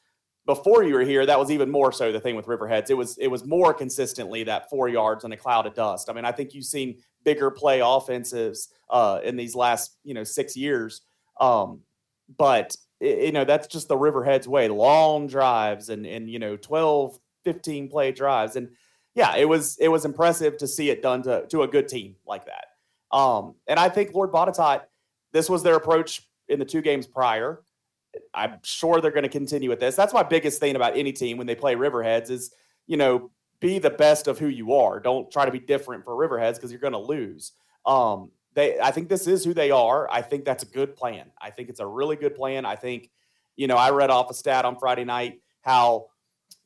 before 0.45 0.83
you 0.83 0.93
were 0.93 1.03
here, 1.03 1.25
that 1.25 1.39
was 1.39 1.49
even 1.49 1.71
more 1.71 1.91
so 1.91 2.11
the 2.11 2.19
thing 2.19 2.35
with 2.35 2.45
Riverheads. 2.45 2.89
It 2.89 2.93
was 2.93 3.17
it 3.17 3.27
was 3.27 3.45
more 3.45 3.73
consistently 3.73 4.43
that 4.43 4.69
four 4.69 4.87
yards 4.87 5.23
and 5.23 5.33
a 5.33 5.37
cloud 5.37 5.65
of 5.65 5.73
dust. 5.73 6.09
I 6.09 6.13
mean, 6.13 6.25
I 6.25 6.31
think 6.31 6.53
you've 6.53 6.65
seen 6.65 6.97
bigger 7.23 7.49
play 7.49 7.81
offensives 7.83 8.69
uh, 8.89 9.19
in 9.23 9.35
these 9.35 9.55
last 9.55 9.97
you 10.03 10.13
know 10.13 10.23
six 10.23 10.55
years, 10.55 11.01
um, 11.41 11.81
but 12.37 12.75
you 12.99 13.31
know 13.31 13.43
that's 13.43 13.67
just 13.67 13.87
the 13.87 13.97
Riverheads 13.97 14.47
way, 14.47 14.67
long 14.67 15.27
drives 15.27 15.89
and 15.89 16.05
and 16.05 16.29
you 16.29 16.37
know 16.37 16.55
12, 16.55 17.17
15 17.43 17.89
play 17.89 18.11
drives, 18.11 18.55
and 18.55 18.69
yeah, 19.15 19.35
it 19.35 19.49
was 19.49 19.77
it 19.79 19.87
was 19.87 20.05
impressive 20.05 20.57
to 20.57 20.67
see 20.67 20.91
it 20.91 21.01
done 21.01 21.23
to 21.23 21.47
to 21.47 21.63
a 21.63 21.67
good 21.67 21.87
team 21.87 22.15
like 22.25 22.45
that. 22.45 22.65
Um, 23.11 23.55
and 23.67 23.79
I 23.79 23.89
think 23.89 24.13
Lord 24.13 24.31
Botetourt, 24.31 24.81
this 25.31 25.49
was 25.49 25.63
their 25.63 25.75
approach 25.75 26.21
in 26.49 26.59
the 26.59 26.65
two 26.65 26.81
games 26.81 27.07
prior. 27.07 27.61
I'm 28.33 28.59
sure 28.63 29.01
they're 29.01 29.11
going 29.11 29.23
to 29.23 29.29
continue 29.29 29.69
with 29.69 29.79
this. 29.79 29.95
That's 29.95 30.13
my 30.13 30.23
biggest 30.23 30.59
thing 30.59 30.75
about 30.75 30.97
any 30.97 31.11
team 31.11 31.37
when 31.37 31.47
they 31.47 31.55
play 31.55 31.75
Riverheads 31.75 32.29
is, 32.29 32.53
you 32.87 32.97
know, 32.97 33.31
be 33.59 33.79
the 33.79 33.89
best 33.89 34.27
of 34.27 34.37
who 34.37 34.47
you 34.47 34.73
are. 34.73 34.99
Don't 34.99 35.31
try 35.31 35.45
to 35.45 35.51
be 35.51 35.59
different 35.59 36.03
for 36.03 36.13
Riverheads 36.13 36.55
because 36.55 36.71
you're 36.71 36.81
going 36.81 36.93
to 36.93 36.99
lose. 36.99 37.53
Um, 37.85 38.31
they, 38.53 38.79
I 38.79 38.91
think 38.91 39.09
this 39.09 39.27
is 39.27 39.43
who 39.43 39.53
they 39.53 39.71
are. 39.71 40.09
I 40.11 40.21
think 40.21 40.45
that's 40.45 40.63
a 40.63 40.67
good 40.67 40.95
plan. 40.95 41.31
I 41.41 41.51
think 41.51 41.69
it's 41.69 41.79
a 41.79 41.87
really 41.87 42.15
good 42.15 42.35
plan. 42.35 42.65
I 42.65 42.75
think, 42.75 43.09
you 43.55 43.67
know, 43.67 43.75
I 43.75 43.91
read 43.91 44.09
off 44.09 44.29
a 44.29 44.33
stat 44.33 44.65
on 44.65 44.77
Friday 44.77 45.03
night 45.03 45.41
how 45.61 46.07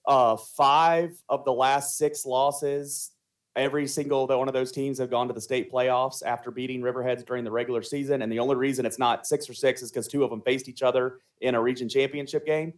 uh, 0.05 0.37
five 0.37 1.11
of 1.27 1.45
the 1.45 1.53
last 1.53 1.97
six 1.97 2.25
losses 2.25 3.11
every 3.59 3.85
single 3.85 4.25
one 4.25 4.47
of 4.47 4.53
those 4.53 4.71
teams 4.71 4.97
have 4.97 5.09
gone 5.09 5.27
to 5.27 5.33
the 5.33 5.41
state 5.41 5.71
playoffs 5.71 6.23
after 6.25 6.49
beating 6.49 6.81
Riverheads 6.81 7.25
during 7.25 7.43
the 7.43 7.51
regular 7.51 7.83
season. 7.83 8.21
And 8.21 8.31
the 8.31 8.39
only 8.39 8.55
reason 8.55 8.85
it's 8.85 8.97
not 8.97 9.27
six 9.27 9.49
or 9.49 9.53
six 9.53 9.81
is 9.81 9.91
because 9.91 10.07
two 10.07 10.23
of 10.23 10.29
them 10.29 10.41
faced 10.41 10.69
each 10.69 10.81
other 10.81 11.19
in 11.41 11.55
a 11.55 11.61
region 11.61 11.89
championship 11.89 12.45
game. 12.45 12.73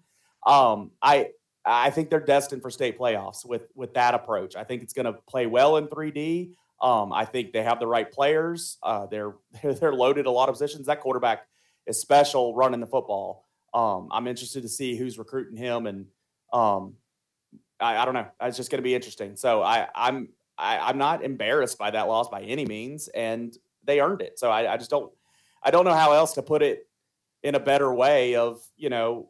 Um, 0.45 0.91
I 1.01 1.29
I 1.63 1.91
think 1.91 2.09
they're 2.09 2.19
destined 2.19 2.63
for 2.63 2.71
state 2.71 2.97
playoffs 2.97 3.45
with 3.45 3.69
with 3.75 3.93
that 3.93 4.15
approach. 4.15 4.55
I 4.55 4.63
think 4.63 4.81
it's 4.81 4.93
going 4.93 5.05
to 5.05 5.13
play 5.13 5.45
well 5.45 5.77
in 5.77 5.87
3D. 5.87 6.55
Um, 6.81 7.13
I 7.13 7.25
think 7.25 7.53
they 7.53 7.61
have 7.61 7.79
the 7.79 7.85
right 7.85 8.11
players. 8.11 8.77
Uh, 8.81 9.05
they're 9.11 9.35
they're 9.63 9.93
loaded 9.93 10.25
a 10.25 10.31
lot 10.31 10.49
of 10.49 10.55
positions. 10.55 10.87
That 10.87 10.99
quarterback 10.99 11.47
is 11.85 12.01
special 12.01 12.55
running 12.55 12.79
the 12.79 12.87
football. 12.87 13.45
Um, 13.73 14.09
I'm 14.11 14.27
interested 14.27 14.63
to 14.63 14.69
see 14.69 14.97
who's 14.97 15.17
recruiting 15.17 15.55
him, 15.55 15.87
and 15.87 16.07
um, 16.51 16.95
I, 17.79 17.97
I, 17.97 18.05
don't 18.05 18.13
know. 18.13 18.27
It's 18.41 18.57
just 18.57 18.69
going 18.69 18.79
to 18.79 18.83
be 18.83 18.93
interesting. 18.93 19.37
So 19.37 19.63
I, 19.63 19.87
I'm 19.95 20.27
I, 20.61 20.89
am 20.89 20.97
not 20.97 21.23
embarrassed 21.23 21.77
by 21.77 21.91
that 21.91 22.07
loss 22.07 22.29
by 22.29 22.41
any 22.41 22.65
means, 22.65 23.07
and 23.09 23.55
they 23.83 23.99
earned 23.99 24.21
it. 24.21 24.37
So 24.37 24.51
I, 24.51 24.73
I 24.73 24.77
just 24.77 24.91
don't 24.91 25.11
I 25.63 25.71
don't 25.71 25.85
know 25.85 25.93
how 25.93 26.13
else 26.13 26.33
to 26.33 26.43
put 26.43 26.61
it 26.61 26.87
in 27.43 27.55
a 27.55 27.59
better 27.59 27.93
way. 27.93 28.35
Of 28.35 28.61
you 28.77 28.89
know, 28.89 29.29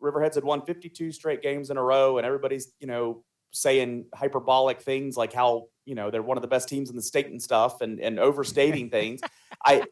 Riverheads 0.00 0.36
had 0.36 0.44
won 0.44 0.62
52 0.64 1.12
straight 1.12 1.42
games 1.42 1.70
in 1.70 1.76
a 1.76 1.82
row, 1.82 2.18
and 2.18 2.26
everybody's 2.26 2.72
you 2.80 2.86
know 2.86 3.24
saying 3.50 4.06
hyperbolic 4.14 4.80
things 4.80 5.16
like 5.16 5.32
how 5.32 5.66
you 5.84 5.94
know 5.94 6.10
they're 6.10 6.22
one 6.22 6.38
of 6.38 6.42
the 6.42 6.48
best 6.48 6.68
teams 6.68 6.88
in 6.88 6.96
the 6.96 7.02
state 7.02 7.26
and 7.26 7.42
stuff, 7.42 7.80
and 7.80 8.00
and 8.00 8.20
overstating 8.20 8.88
things. 8.98 9.20
I 9.64 9.84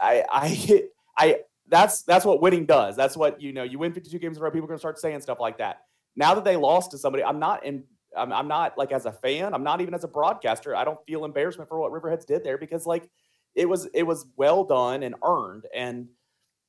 I 0.00 0.24
I 0.30 0.82
I 1.18 1.40
that's 1.68 2.02
that's 2.02 2.24
what 2.24 2.42
winning 2.42 2.66
does. 2.66 2.96
That's 2.96 3.16
what 3.16 3.40
you 3.40 3.52
know. 3.52 3.62
You 3.62 3.78
win 3.78 3.92
52 3.92 4.18
games 4.18 4.36
in 4.36 4.42
a 4.42 4.44
row, 4.44 4.50
people 4.50 4.64
are 4.64 4.68
going 4.68 4.78
to 4.78 4.80
start 4.80 4.98
saying 4.98 5.20
stuff 5.20 5.38
like 5.40 5.58
that. 5.58 5.82
Now 6.16 6.34
that 6.34 6.44
they 6.44 6.56
lost 6.56 6.92
to 6.92 6.98
somebody, 6.98 7.22
I'm 7.22 7.38
not 7.38 7.64
in 7.64 7.84
I'm, 8.16 8.32
I'm 8.32 8.48
not 8.48 8.78
like 8.78 8.92
as 8.92 9.06
a 9.06 9.12
fan, 9.12 9.54
I'm 9.54 9.62
not 9.62 9.80
even 9.80 9.94
as 9.94 10.04
a 10.04 10.08
broadcaster. 10.08 10.74
I 10.74 10.84
don't 10.84 10.98
feel 11.06 11.24
embarrassment 11.24 11.68
for 11.68 11.78
what 11.78 11.92
Riverheads 11.92 12.26
did 12.26 12.44
there 12.44 12.58
because 12.58 12.86
like 12.86 13.10
it 13.54 13.68
was 13.68 13.86
it 13.94 14.04
was 14.04 14.26
well 14.36 14.64
done 14.64 15.02
and 15.02 15.14
earned. 15.24 15.66
And 15.74 16.08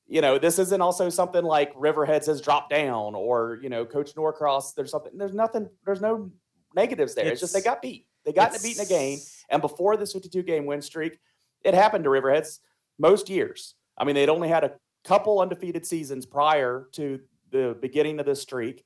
you 0.08 0.22
know, 0.22 0.38
this 0.38 0.58
isn't 0.58 0.82
also 0.82 1.10
something 1.10 1.44
like 1.44 1.74
Riverheads 1.76 2.28
has 2.28 2.42
dropped 2.42 2.70
down 2.70 3.14
or 3.16 3.60
you 3.62 3.70
know, 3.70 3.86
Coach 3.86 4.16
Norcross. 4.16 4.74
There's 4.74 4.92
something. 4.92 5.12
There's 5.18 5.34
nothing. 5.34 5.70
There's 5.86 6.02
no 6.02 6.32
negatives 6.76 7.16
there. 7.16 7.26
It's, 7.26 7.34
it's 7.34 7.42
just 7.42 7.54
they 7.54 7.62
got 7.62 7.82
beat. 7.82 8.08
They 8.26 8.34
got 8.34 8.54
to 8.54 8.62
beat 8.62 8.78
in 8.78 8.84
a 8.84 8.88
game. 8.88 9.20
And 9.50 9.62
before 9.62 9.96
this 9.96 10.14
52 10.14 10.44
game 10.44 10.66
win 10.66 10.82
streak, 10.82 11.20
it 11.64 11.74
happened 11.74 12.04
to 12.04 12.10
Riverheads 12.10 12.60
most 13.00 13.30
years. 13.30 13.76
I 13.98 14.04
mean, 14.04 14.16
they'd 14.16 14.30
only 14.30 14.50
had 14.50 14.64
a 14.64 14.74
couple 15.04 15.40
undefeated 15.40 15.86
seasons 15.86 16.26
prior 16.26 16.88
to 16.94 17.20
the 17.52 17.78
beginning 17.82 18.20
of 18.20 18.26
this 18.26 18.42
streak 18.42 18.84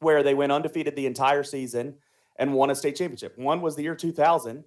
where 0.00 0.22
they 0.22 0.34
went 0.34 0.52
undefeated 0.52 0.96
the 0.96 1.06
entire 1.06 1.42
season 1.42 1.94
and 2.38 2.52
won 2.52 2.70
a 2.70 2.74
state 2.74 2.96
championship. 2.96 3.38
One 3.38 3.60
was 3.60 3.76
the 3.76 3.82
year 3.82 3.94
2000. 3.94 4.64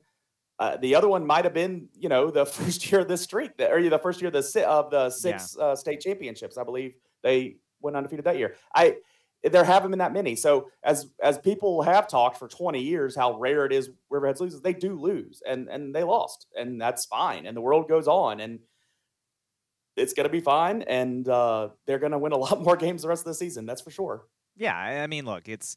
Uh, 0.60 0.78
the 0.78 0.96
other 0.96 1.10
one 1.10 1.26
might 1.26 1.44
have 1.44 1.54
been, 1.54 1.90
you 1.98 2.08
know, 2.08 2.32
the 2.32 2.46
first 2.46 2.90
year 2.92 3.02
of 3.02 3.08
the 3.08 3.18
streak, 3.18 3.52
or 3.60 3.82
the 3.82 4.00
first 4.00 4.22
year 4.22 4.28
of 4.28 4.34
the 4.34 4.68
of 4.68 4.92
the 4.92 5.10
six 5.10 5.56
yeah. 5.58 5.66
uh, 5.66 5.76
state 5.76 6.00
championships. 6.00 6.58
I 6.58 6.64
believe 6.64 6.94
they 7.24 7.58
went 7.82 7.98
undefeated 7.98 8.26
that 8.26 8.38
year. 8.38 8.56
I 8.74 8.98
there 9.44 9.64
haven't 9.64 9.92
been 9.92 10.00
that 10.00 10.14
many. 10.14 10.36
So 10.36 10.70
as 10.84 11.08
as 11.22 11.38
people 11.38 11.82
have 11.82 12.08
talked 12.08 12.38
for 12.38 12.48
20 12.48 12.82
years 12.82 13.16
how 13.16 13.38
rare 13.38 13.66
it 13.66 13.74
is 13.74 13.90
Riverheads 14.12 14.40
loses, 14.40 14.62
they 14.62 14.74
do 14.74 14.98
lose, 14.98 15.42
and 15.46 15.68
and 15.68 15.94
they 15.94 16.04
lost, 16.04 16.48
and 16.56 16.80
that's 16.80 17.06
fine. 17.06 17.46
And 17.46 17.58
the 17.58 17.62
world 17.62 17.90
goes 17.90 18.08
on, 18.08 18.40
and 18.40 18.60
it's 19.98 20.14
going 20.14 20.26
to 20.26 20.32
be 20.32 20.40
fine, 20.40 20.84
and 20.84 21.28
uh, 21.28 21.70
they're 21.86 22.00
going 22.00 22.14
to 22.14 22.20
win 22.20 22.32
a 22.32 22.38
lot 22.46 22.62
more 22.62 22.78
games 22.78 23.02
the 23.02 23.08
rest 23.08 23.22
of 23.22 23.26
the 23.26 23.34
season. 23.34 23.66
That's 23.66 23.82
for 23.82 23.92
sure. 23.92 24.28
Yeah, 24.56 24.76
I 24.76 25.08
mean, 25.08 25.26
look, 25.26 25.48
it's 25.50 25.76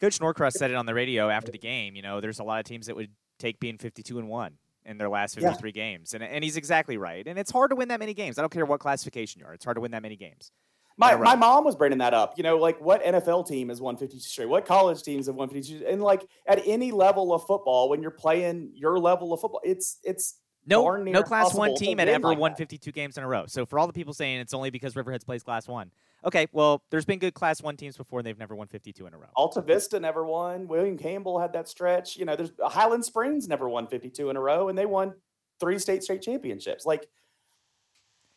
Coach 0.00 0.20
Norcross 0.20 0.54
said 0.54 0.70
it 0.70 0.74
on 0.74 0.86
the 0.86 0.94
radio 0.94 1.28
after 1.28 1.52
the 1.52 1.58
game. 1.58 1.94
You 1.94 2.02
know, 2.02 2.20
there's 2.20 2.38
a 2.38 2.44
lot 2.44 2.58
of 2.58 2.64
teams 2.64 2.86
that 2.86 2.96
would 2.96 3.10
take 3.38 3.60
being 3.60 3.78
52 3.78 4.18
and 4.18 4.28
one 4.28 4.54
in 4.86 4.98
their 4.98 5.08
last 5.08 5.34
53 5.34 5.70
yeah. 5.70 5.72
games, 5.72 6.14
and 6.14 6.22
and 6.22 6.44
he's 6.44 6.56
exactly 6.56 6.96
right. 6.96 7.26
And 7.26 7.38
it's 7.38 7.50
hard 7.50 7.70
to 7.70 7.76
win 7.76 7.88
that 7.88 8.00
many 8.00 8.14
games. 8.14 8.38
I 8.38 8.42
don't 8.42 8.52
care 8.52 8.66
what 8.66 8.80
classification 8.80 9.40
you 9.40 9.46
are. 9.46 9.54
It's 9.54 9.64
hard 9.64 9.76
to 9.76 9.80
win 9.80 9.92
that 9.92 10.02
many 10.02 10.16
games. 10.16 10.50
My 10.96 11.16
my 11.16 11.34
mom 11.34 11.64
was 11.64 11.74
bringing 11.74 11.98
that 11.98 12.14
up. 12.14 12.34
You 12.36 12.44
know, 12.44 12.56
like 12.56 12.80
what 12.80 13.02
NFL 13.02 13.48
team 13.48 13.68
has 13.68 13.80
won 13.80 13.96
52 13.96 14.20
straight? 14.20 14.48
What 14.48 14.64
college 14.64 15.02
teams 15.02 15.26
have 15.26 15.34
won 15.34 15.48
52? 15.48 15.86
And 15.86 16.02
like 16.02 16.24
at 16.46 16.62
any 16.66 16.92
level 16.92 17.32
of 17.32 17.44
football, 17.46 17.88
when 17.88 18.00
you're 18.00 18.12
playing 18.12 18.70
your 18.74 18.98
level 18.98 19.32
of 19.32 19.40
football, 19.40 19.60
it's 19.64 19.98
it's 20.04 20.38
no 20.66 20.96
no 20.96 21.22
class 21.22 21.52
one 21.52 21.74
team 21.74 21.98
had 21.98 22.08
ever 22.08 22.28
like 22.28 22.38
won 22.38 22.54
52 22.54 22.92
games 22.92 23.18
in 23.18 23.24
a 23.24 23.28
row. 23.28 23.44
So 23.46 23.66
for 23.66 23.78
all 23.78 23.86
the 23.86 23.92
people 23.92 24.14
saying 24.14 24.40
it's 24.40 24.54
only 24.54 24.70
because 24.70 24.94
Riverheads 24.94 25.24
plays 25.24 25.42
class 25.42 25.66
one, 25.66 25.90
Okay, 26.24 26.46
well, 26.52 26.82
there's 26.90 27.04
been 27.04 27.18
good 27.18 27.34
Class 27.34 27.62
One 27.62 27.76
teams 27.76 27.96
before, 27.96 28.20
and 28.20 28.26
they've 28.26 28.38
never 28.38 28.56
won 28.56 28.66
52 28.66 29.06
in 29.06 29.12
a 29.12 29.18
row. 29.18 29.28
Altavista 29.36 30.00
never 30.00 30.24
won. 30.24 30.66
William 30.66 30.96
Campbell 30.96 31.38
had 31.38 31.52
that 31.52 31.68
stretch. 31.68 32.16
You 32.16 32.24
know, 32.24 32.34
there's 32.34 32.52
Highland 32.62 33.04
Springs 33.04 33.46
never 33.46 33.68
won 33.68 33.86
52 33.86 34.30
in 34.30 34.36
a 34.36 34.40
row, 34.40 34.68
and 34.68 34.78
they 34.78 34.86
won 34.86 35.14
three 35.60 35.78
state 35.78 36.02
state 36.02 36.22
championships. 36.22 36.86
Like, 36.86 37.06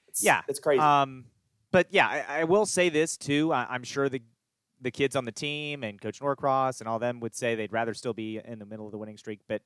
it's, 0.07 0.23
yeah, 0.23 0.41
it's 0.47 0.59
crazy. 0.59 0.81
Um, 0.81 1.25
but 1.71 1.87
yeah, 1.91 2.07
I, 2.07 2.41
I 2.41 2.43
will 2.43 2.65
say 2.65 2.89
this 2.89 3.15
too. 3.15 3.53
I, 3.53 3.67
I'm 3.69 3.83
sure 3.83 4.09
the 4.09 4.21
the 4.79 4.91
kids 4.91 5.15
on 5.15 5.25
the 5.25 5.31
team 5.31 5.83
and 5.83 5.99
Coach 5.99 6.21
Norcross 6.21 6.81
and 6.81 6.87
all 6.87 6.99
them 6.99 7.19
would 7.21 7.35
say 7.35 7.55
they'd 7.55 7.73
rather 7.73 7.95
still 7.95 8.13
be 8.13 8.39
in 8.43 8.59
the 8.59 8.65
middle 8.65 8.85
of 8.85 8.91
the 8.91 8.97
winning 8.97 9.17
streak. 9.17 9.39
But 9.47 9.61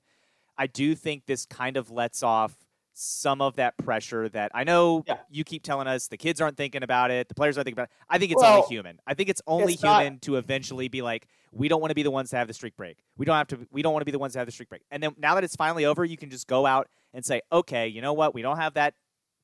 I 0.58 0.68
do 0.68 0.96
think 0.96 1.26
this 1.26 1.46
kind 1.46 1.76
of 1.76 1.92
lets 1.92 2.24
off 2.24 2.56
some 2.94 3.42
of 3.42 3.56
that 3.56 3.78
pressure 3.78 4.30
that 4.30 4.52
I 4.54 4.64
know 4.64 5.04
yeah. 5.08 5.18
you 5.30 5.44
keep 5.44 5.64
telling 5.64 5.88
us 5.88 6.08
the 6.08 6.18
kids 6.18 6.42
aren't 6.42 6.58
thinking 6.58 6.84
about 6.84 7.12
it, 7.12 7.30
the 7.30 7.36
players 7.36 7.58
aren't 7.58 7.66
thinking 7.66 7.80
about 7.80 7.90
it. 7.90 8.06
I 8.10 8.18
think 8.18 8.32
it's 8.32 8.42
well, 8.42 8.58
only 8.58 8.68
human. 8.68 9.00
I 9.08 9.14
think 9.14 9.30
it's 9.30 9.42
only 9.48 9.74
it's 9.74 9.82
human 9.82 10.14
not... 10.14 10.22
to 10.24 10.36
eventually 10.36 10.88
be 10.88 11.02
like, 11.02 11.28
we 11.52 11.68
don't 11.68 11.82
want 11.82 11.92
to 11.92 11.96
be 11.96 12.04
the 12.04 12.12
ones 12.12 12.30
to 12.32 12.38
have 12.38 12.48
the 12.48 12.54
streak 12.54 12.76
break. 12.76 12.98
We 13.18 13.26
don't 13.26 13.36
have 13.36 13.48
to 13.48 13.68
we 13.72 13.82
don't 13.82 13.94
want 13.94 14.02
to 14.02 14.06
be 14.06 14.12
the 14.12 14.20
ones 14.20 14.34
to 14.34 14.40
have 14.40 14.46
the 14.46 14.52
streak 14.52 14.70
break. 14.70 14.84
And 14.92 15.02
then 15.02 15.16
now 15.18 15.36
that 15.36 15.44
it's 15.44 15.56
finally 15.56 15.86
over, 15.86 16.06
you 16.06 16.18
can 16.18 16.30
just 16.30 16.48
go 16.48 16.66
out 16.66 16.88
and 17.14 17.26
say, 17.26 17.42
okay, 17.52 17.88
you 17.88 18.02
know 18.02 18.14
what? 18.14 18.34
We 18.34 18.42
don't 18.42 18.58
have 18.58 18.74
that 18.76 18.94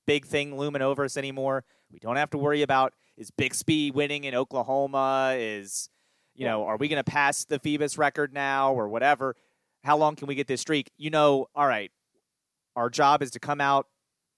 big 0.06 0.25
thing 0.25 0.58
looming 0.58 0.82
over 0.82 1.04
us 1.04 1.18
anymore. 1.18 1.63
We 1.92 2.00
don't 2.00 2.16
have 2.16 2.30
to 2.32 2.38
worry 2.38 2.62
about 2.62 2.94
is 3.18 3.32
Bixby 3.32 3.92
winning 3.92 4.24
in 4.24 4.36
Oklahoma? 4.36 5.36
Is 5.38 5.89
you 6.36 6.46
know, 6.46 6.66
are 6.66 6.77
we 6.77 6.88
going 6.88 7.04
to 7.04 7.10
pass 7.10 7.46
the 7.46 7.60
Phoebus 7.60 7.98
record 7.98 8.34
now 8.34 8.74
or 8.74 8.88
whatever? 8.88 9.36
How 9.84 9.98
long 9.98 10.16
can 10.16 10.27
we 10.27 10.36
get 10.36 10.48
this 10.48 10.62
streak? 10.62 10.92
You 10.98 11.10
know, 11.10 11.48
all 11.56 11.68
right, 11.68 11.92
our 12.78 12.90
job 12.90 13.22
is 13.22 13.32
to 13.32 13.40
come 13.40 13.60
out 13.60 13.88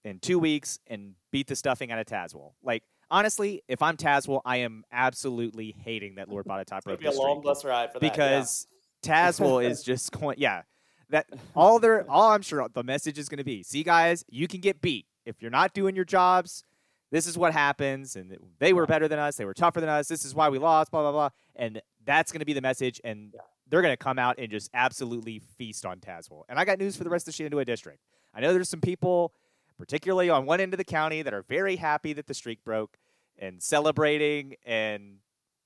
in 0.03 0.17
two 0.19 0.39
weeks 0.39 0.79
and 0.88 1.13
beat 1.31 1.48
the 1.48 1.55
stuffing 1.55 1.91
out 1.91 2.00
of 2.00 2.05
Tazewell. 2.05 2.53
Like 2.63 2.84
honestly, 3.12 3.62
if 3.67 3.81
I'm 3.81 3.98
Tazewell, 3.98 4.41
I 4.46 4.58
am 4.58 4.84
absolutely 4.91 5.75
hating 5.84 6.15
that 6.15 6.29
Lord 6.29 6.46
Botetourt 6.46 6.84
broke 6.84 7.01
the 7.01 7.10
a 7.10 7.12
long 7.12 7.41
bus 7.41 7.63
ride 7.65 7.91
for 7.91 8.00
that 8.00 8.13
because 8.13 8.65
yeah. 9.03 9.29
Tazewell 9.29 9.63
is 9.63 9.84
just 9.91 10.12
going. 10.12 10.38
Yeah, 10.39 10.63
that 11.10 11.27
all 11.55 11.79
they're 11.79 12.10
all 12.10 12.31
I'm 12.31 12.41
sure 12.41 12.65
the 12.74 12.84
message 12.84 13.19
is 13.19 13.29
going 13.29 13.39
to 13.39 13.43
be. 13.43 13.62
See, 13.62 13.84
guys, 13.84 14.24
you 14.29 14.48
can 14.48 14.62
get 14.62 14.81
beat 14.81 15.05
if 15.25 15.41
you're 15.41 15.51
not 15.51 15.74
doing 15.74 15.96
your 15.96 16.05
jobs. 16.05 16.63
This 17.12 17.25
is 17.25 17.38
what 17.38 17.53
happens, 17.53 18.15
and 18.15 18.38
they 18.60 18.72
were 18.72 18.86
better 18.86 19.08
than 19.08 19.17
us. 19.17 19.36
They 19.36 19.46
were 19.46 19.55
tougher 19.55 19.81
than 19.81 19.89
us. 19.89 20.08
This 20.08 20.24
is 20.24 20.36
why 20.36 20.50
we 20.50 20.60
lost. 20.60 20.91
Blah 20.91 21.01
blah 21.01 21.12
blah. 21.12 21.29
And 21.55 21.81
that's 22.05 22.31
going 22.31 22.39
to 22.39 22.46
be 22.46 22.53
the 22.53 22.62
message. 22.62 23.01
And 23.03 23.31
yeah. 23.34 23.41
they're 23.67 23.81
going 23.81 23.93
to 23.93 23.98
come 23.98 24.19
out 24.19 24.36
and 24.38 24.50
just 24.50 24.69
absolutely 24.74 25.41
feast 25.58 25.86
on 25.86 25.98
Tazewell. 25.98 26.43
And 26.48 26.60
I 26.60 26.65
got 26.65 26.79
news 26.79 26.96
for 26.96 27.03
the 27.03 27.10
rest 27.10 27.24
of 27.24 27.34
the 27.34 27.38
Shenandoah 27.38 27.65
District. 27.65 28.00
I 28.33 28.41
know 28.41 28.53
there's 28.53 28.69
some 28.69 28.81
people, 28.81 29.33
particularly 29.77 30.29
on 30.29 30.45
one 30.45 30.59
end 30.59 30.74
of 30.74 30.77
the 30.77 30.83
county, 30.83 31.21
that 31.21 31.33
are 31.33 31.43
very 31.43 31.75
happy 31.75 32.13
that 32.13 32.27
the 32.27 32.33
streak 32.33 32.63
broke 32.63 32.98
and 33.38 33.62
celebrating 33.62 34.55
and 34.65 35.17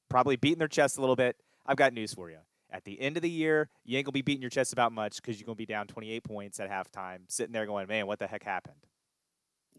probably 0.10 0.36
beating 0.36 0.60
their 0.60 0.68
chest 0.68 0.98
a 0.98 1.02
little 1.02 1.16
bit. 1.16 1.38
I've 1.66 1.78
got 1.78 1.94
news 1.94 2.14
for 2.14 2.30
you. 2.30 2.38
At 2.72 2.84
the 2.86 3.00
end 3.00 3.18
of 3.18 3.24
the 3.24 3.30
year, 3.30 3.70
you 3.86 3.98
ain't 3.98 4.06
gonna 4.06 4.14
be 4.14 4.24
beating 4.24 4.42
your 4.42 4.50
chest 4.50 4.74
about 4.74 4.92
much 4.92 5.18
because 5.18 5.40
you're 5.40 5.46
gonna 5.46 5.56
be 5.56 5.66
down 5.66 5.88
28 5.88 6.24
points 6.24 6.60
at 6.60 6.70
halftime, 6.70 7.20
sitting 7.28 7.54
there 7.54 7.68
going, 7.68 7.88
"Man, 7.88 8.08
what 8.08 8.18
the 8.18 8.26
heck 8.26 8.44
happened?" 8.44 8.88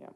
Yeah, 0.00 0.11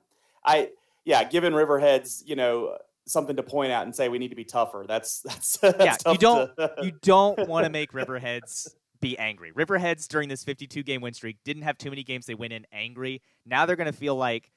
I 0.44 0.70
yeah, 1.04 1.24
given 1.24 1.52
Riverheads, 1.54 2.22
you 2.24 2.36
know, 2.36 2.78
something 3.04 3.36
to 3.36 3.42
point 3.42 3.72
out 3.72 3.84
and 3.84 3.94
say 3.94 4.08
we 4.08 4.18
need 4.18 4.28
to 4.28 4.36
be 4.36 4.44
tougher. 4.44 4.84
That's 4.86 5.20
that's, 5.22 5.56
that's 5.56 6.04
yeah. 6.04 6.12
you 6.12 6.18
don't 6.18 6.56
to... 6.56 6.74
you 6.82 6.92
don't 7.02 7.48
want 7.48 7.64
to 7.64 7.70
make 7.70 7.92
Riverheads 7.92 8.74
be 9.00 9.18
angry. 9.18 9.52
Riverheads 9.52 10.08
during 10.08 10.28
this 10.28 10.44
52 10.44 10.82
game 10.82 11.00
win 11.00 11.14
streak 11.14 11.38
didn't 11.44 11.62
have 11.62 11.78
too 11.78 11.90
many 11.90 12.02
games 12.02 12.26
they 12.26 12.34
went 12.34 12.52
in 12.52 12.66
angry. 12.72 13.22
Now 13.46 13.66
they're 13.66 13.76
going 13.76 13.90
to 13.90 13.98
feel 13.98 14.16
like 14.16 14.50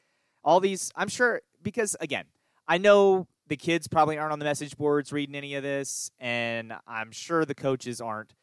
all 0.43 0.59
these, 0.59 0.91
I'm 0.95 1.07
sure, 1.07 1.41
because 1.61 1.95
again, 1.99 2.25
I 2.67 2.77
know 2.77 3.27
the 3.47 3.57
kids 3.57 3.87
probably 3.87 4.17
aren't 4.17 4.33
on 4.33 4.39
the 4.39 4.45
message 4.45 4.77
boards 4.77 5.11
reading 5.11 5.35
any 5.35 5.55
of 5.55 5.63
this, 5.63 6.11
and 6.19 6.73
I'm 6.87 7.11
sure 7.11 7.45
the 7.45 7.55
coaches 7.55 7.99
aren't. 7.99 8.33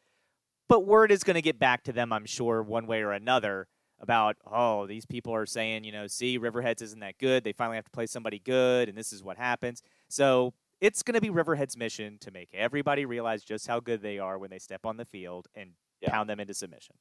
But 0.67 0.85
word 0.85 1.11
is 1.11 1.23
going 1.23 1.35
to 1.35 1.41
get 1.41 1.57
back 1.57 1.83
to 1.85 1.91
them, 1.91 2.13
I'm 2.13 2.25
sure, 2.25 2.61
one 2.61 2.85
way 2.85 3.01
or 3.01 3.11
another 3.11 3.67
about, 3.99 4.37
oh, 4.49 4.85
these 4.85 5.05
people 5.05 5.33
are 5.33 5.45
saying, 5.45 5.83
you 5.83 5.91
know, 5.91 6.07
see, 6.07 6.37
Riverheads 6.39 6.81
isn't 6.81 6.99
that 6.99 7.17
good. 7.17 7.43
They 7.43 7.53
finally 7.53 7.75
have 7.75 7.85
to 7.85 7.91
play 7.91 8.05
somebody 8.05 8.39
good, 8.39 8.87
and 8.87 8.97
this 8.97 9.11
is 9.11 9.23
what 9.23 9.37
happens. 9.37 9.81
So 10.07 10.53
it's 10.79 11.03
going 11.03 11.15
to 11.15 11.21
be 11.21 11.29
Riverhead's 11.29 11.75
mission 11.75 12.17
to 12.19 12.31
make 12.31 12.49
everybody 12.53 13.05
realize 13.05 13.43
just 13.43 13.67
how 13.67 13.79
good 13.79 14.01
they 14.01 14.19
are 14.19 14.37
when 14.37 14.49
they 14.49 14.59
step 14.59 14.85
on 14.85 14.97
the 14.97 15.05
field 15.05 15.47
and 15.55 15.71
yeah. 16.01 16.11
pound 16.11 16.29
them 16.29 16.39
into 16.39 16.53
submission. 16.53 16.95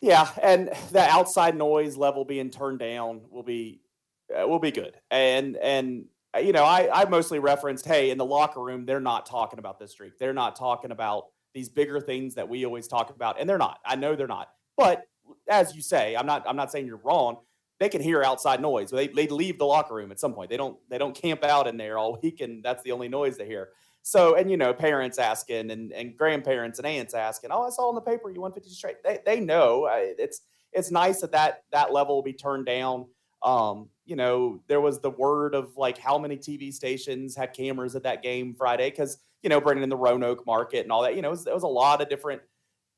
Yeah, 0.00 0.28
and 0.42 0.70
the 0.92 1.02
outside 1.02 1.56
noise 1.56 1.96
level 1.96 2.24
being 2.24 2.50
turned 2.50 2.78
down 2.78 3.22
will 3.30 3.42
be 3.42 3.80
uh, 4.34 4.46
will 4.46 4.58
be 4.58 4.70
good. 4.70 4.96
And 5.10 5.56
and 5.56 6.06
uh, 6.34 6.38
you 6.38 6.52
know, 6.52 6.64
I 6.64 6.88
I 6.92 7.04
mostly 7.06 7.38
referenced, 7.38 7.86
hey, 7.86 8.10
in 8.10 8.18
the 8.18 8.24
locker 8.24 8.60
room, 8.60 8.86
they're 8.86 9.00
not 9.00 9.26
talking 9.26 9.58
about 9.58 9.78
this 9.78 9.92
streak. 9.92 10.18
They're 10.18 10.32
not 10.32 10.56
talking 10.56 10.90
about 10.90 11.26
these 11.52 11.68
bigger 11.68 12.00
things 12.00 12.34
that 12.36 12.48
we 12.48 12.64
always 12.64 12.86
talk 12.88 13.10
about, 13.10 13.40
and 13.40 13.48
they're 13.48 13.58
not. 13.58 13.78
I 13.84 13.96
know 13.96 14.16
they're 14.16 14.26
not. 14.26 14.48
But 14.76 15.02
as 15.48 15.74
you 15.74 15.82
say, 15.82 16.16
I'm 16.16 16.26
not 16.26 16.44
I'm 16.48 16.56
not 16.56 16.72
saying 16.72 16.86
you're 16.86 17.00
wrong. 17.04 17.38
They 17.78 17.88
can 17.88 18.00
hear 18.02 18.22
outside 18.22 18.60
noise. 18.60 18.90
They 18.90 19.08
they 19.08 19.26
leave 19.26 19.58
the 19.58 19.66
locker 19.66 19.94
room 19.94 20.10
at 20.10 20.20
some 20.20 20.32
point. 20.32 20.50
They 20.50 20.56
don't 20.56 20.78
they 20.88 20.98
don't 20.98 21.14
camp 21.14 21.44
out 21.44 21.66
in 21.66 21.76
there 21.76 21.98
all 21.98 22.18
week, 22.22 22.40
and 22.40 22.62
that's 22.62 22.82
the 22.82 22.92
only 22.92 23.08
noise 23.08 23.36
they 23.36 23.46
hear. 23.46 23.70
So, 24.02 24.36
and 24.36 24.50
you 24.50 24.56
know, 24.56 24.72
parents 24.72 25.18
asking 25.18 25.70
and, 25.70 25.92
and 25.92 26.16
grandparents 26.16 26.78
and 26.78 26.86
aunts 26.86 27.14
asking, 27.14 27.50
"Oh, 27.52 27.66
I 27.66 27.70
saw 27.70 27.88
in 27.90 27.94
the 27.94 28.00
paper 28.00 28.30
you 28.30 28.40
won 28.40 28.52
50 28.52 28.70
straight." 28.70 29.02
They 29.04 29.18
they 29.24 29.40
know 29.40 29.88
it's 29.92 30.42
it's 30.72 30.90
nice 30.90 31.20
that 31.20 31.32
that 31.32 31.64
that 31.72 31.92
level 31.92 32.16
will 32.16 32.22
be 32.22 32.32
turned 32.32 32.66
down. 32.66 33.06
Um, 33.42 33.88
you 34.04 34.16
know, 34.16 34.60
there 34.68 34.80
was 34.80 35.00
the 35.00 35.10
word 35.10 35.54
of 35.54 35.76
like 35.76 35.98
how 35.98 36.18
many 36.18 36.36
TV 36.36 36.72
stations 36.72 37.36
had 37.36 37.52
cameras 37.54 37.94
at 37.96 38.02
that 38.04 38.22
game 38.22 38.54
Friday 38.54 38.90
because 38.90 39.18
you 39.42 39.50
know 39.50 39.60
bringing 39.60 39.82
in 39.82 39.88
the 39.88 39.96
Roanoke 39.96 40.46
market 40.46 40.82
and 40.82 40.92
all 40.92 41.02
that. 41.02 41.14
You 41.14 41.22
know, 41.22 41.28
it 41.28 41.32
was, 41.32 41.46
it 41.46 41.54
was 41.54 41.62
a 41.62 41.68
lot 41.68 42.00
of 42.00 42.08
different. 42.08 42.42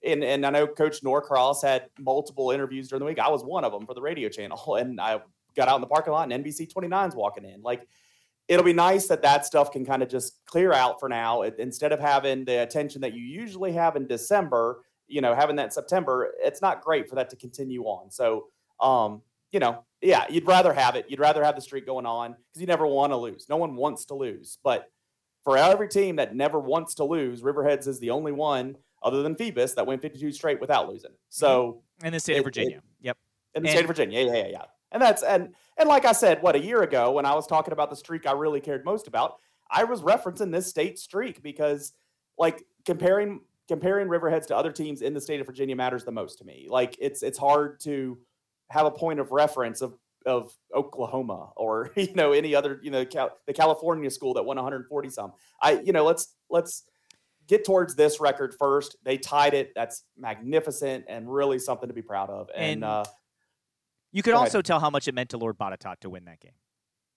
And, 0.05 0.25
and 0.25 0.45
I 0.45 0.51
know 0.51 0.67
Coach 0.67 1.05
Norcross 1.05 1.63
had 1.63 1.89
multiple 1.97 2.51
interviews 2.51 2.89
during 2.89 2.99
the 2.99 3.07
week. 3.07 3.21
I 3.21 3.29
was 3.29 3.45
one 3.45 3.63
of 3.63 3.71
them 3.71 3.87
for 3.87 3.95
the 3.95 4.03
radio 4.03 4.29
channel, 4.29 4.75
and 4.77 5.01
I 5.01 5.21
got 5.55 5.69
out 5.69 5.77
in 5.77 5.81
the 5.81 5.87
parking 5.87 6.13
lot 6.13 6.31
and 6.31 6.45
NBC 6.45 6.73
29's 6.73 7.15
walking 7.15 7.45
in. 7.45 7.63
Like 7.63 7.87
it'll 8.53 8.65
be 8.65 8.75
nice 8.75 9.07
that 9.07 9.23
that 9.23 9.47
stuff 9.47 9.71
can 9.71 9.85
kind 9.85 10.03
of 10.03 10.09
just 10.09 10.45
clear 10.47 10.73
out 10.73 11.01
for 11.01 11.09
now 11.09 11.43
it, 11.43 11.57
instead 11.59 11.91
of 11.91 11.99
having 11.99 12.45
the 12.45 12.63
attention 12.63 13.01
that 13.01 13.15
you 13.15 13.23
usually 13.23 13.73
have 13.73 13.97
in 13.97 14.07
December. 14.07 14.85
You 15.09 15.21
know, 15.21 15.35
having 15.35 15.57
that 15.57 15.65
in 15.65 15.71
September, 15.71 16.33
it's 16.39 16.63
not 16.63 16.83
great 16.83 17.09
for 17.09 17.17
that 17.17 17.29
to 17.31 17.37
continue 17.37 17.85
on. 17.85 18.11
So, 18.11 18.47
um, 18.81 19.23
you 19.51 19.61
know, 19.61 19.85
yeah, 20.01 20.25
you'd 20.31 20.47
rather 20.47 20.73
have 20.73 20.97
it. 20.97 21.07
You'd 21.09 21.21
rather 21.21 21.45
have 21.45 21.55
the 21.55 21.61
streak 21.61 21.87
going 21.87 22.07
on 22.07 22.33
because 22.33 22.61
you 22.61 22.67
never 22.67 22.87
want 22.87 23.13
to 23.13 23.17
lose. 23.17 23.47
No 23.49 23.57
one 23.57 23.77
wants 23.77 24.07
to 24.07 24.15
lose. 24.15 24.59
But 24.65 24.91
for 25.45 25.59
every 25.59 25.89
team 25.89 26.17
that 26.17 26.35
never 26.35 26.59
wants 26.59 26.95
to 26.95 27.05
lose, 27.05 27.43
Riverheads 27.43 27.87
is 27.87 27.99
the 28.01 28.11
only 28.11 28.33
one 28.33 28.77
other 29.03 29.23
than 29.23 29.35
Phoebus 29.35 29.75
that 29.75 29.87
went 29.87 30.01
52 30.01 30.33
straight 30.33 30.61
without 30.61 30.89
losing. 30.89 31.11
So 31.29 31.83
in 32.03 32.13
the 32.13 32.21
state 32.21 32.37
it, 32.37 32.39
of 32.39 32.45
Virginia, 32.45 32.77
it, 32.77 32.83
yep, 33.01 33.19
in 33.55 33.63
the 33.63 33.69
and, 33.69 33.77
state 33.77 33.85
of 33.85 33.89
Virginia, 33.89 34.25
yeah, 34.25 34.35
yeah, 34.35 34.47
yeah. 34.49 34.65
And 34.93 35.03
that's 35.03 35.23
and 35.23 35.55
and 35.83 35.89
like 35.89 36.05
I 36.05 36.13
said, 36.13 36.41
what 36.43 36.55
a 36.55 36.61
year 36.61 36.83
ago 36.83 37.11
when 37.11 37.27
I 37.27 37.35
was 37.35 37.45
talking 37.45 37.73
about 37.73 37.91
the 37.91 37.97
streak 37.97 38.25
I 38.25 38.33
really 38.33 38.61
cared 38.61 38.85
most 38.85 39.09
about, 39.09 39.39
I 39.69 39.83
was 39.83 40.03
referencing 40.03 40.53
this 40.53 40.69
state 40.69 40.97
streak 40.97 41.43
because 41.43 41.93
like 42.39 42.65
comparing 42.85 43.41
comparing 43.67 44.07
Riverheads 44.07 44.47
to 44.47 44.57
other 44.57 44.71
teams 44.71 45.03
in 45.03 45.13
the 45.13 45.21
state 45.21 45.41
of 45.41 45.47
Virginia 45.47 45.75
matters 45.75 46.05
the 46.05 46.13
most 46.13 46.39
to 46.39 46.45
me. 46.45 46.69
Like 46.71 46.97
it's 47.01 47.25
it's 47.25 47.37
hard 47.37 47.81
to 47.81 48.17
have 48.71 48.87
a 48.87 48.93
point 48.93 49.19
of 49.19 49.33
reference 49.33 49.83
of 49.83 49.99
of 50.25 50.57
Oklahoma 50.73 51.51
or 51.57 51.91
you 51.97 52.15
know 52.15 52.31
any 52.31 52.55
other 52.55 52.79
you 52.81 52.93
know 52.93 53.05
Cal- 53.05 53.37
the 53.47 53.53
California 53.53 54.09
school 54.09 54.35
that 54.35 54.45
won 54.45 54.57
140 54.57 55.11
some. 55.11 55.33
I 55.61 55.81
you 55.81 55.93
know 55.93 56.05
let's 56.05 56.37
let's 56.49 56.85
get 57.49 57.65
towards 57.65 57.97
this 57.97 58.21
record 58.21 58.55
first. 58.57 58.95
They 59.03 59.19
tied 59.19 59.55
it. 59.55 59.73
That's 59.75 60.05
magnificent 60.17 61.07
and 61.09 61.33
really 61.33 61.59
something 61.59 61.89
to 61.89 61.95
be 61.95 62.03
proud 62.03 62.31
of. 62.31 62.49
And, 62.55 62.65
and 62.65 62.85
uh, 62.85 63.05
you 64.13 64.23
could 64.23 64.35
also 64.35 64.63
tell 64.63 64.81
how 64.81 64.91
much 64.91 65.09
it 65.09 65.15
meant 65.15 65.31
to 65.31 65.39
Lord 65.39 65.59
Botetourt 65.59 66.01
to 66.01 66.11
win 66.11 66.25
that 66.27 66.41
game. 66.41 66.53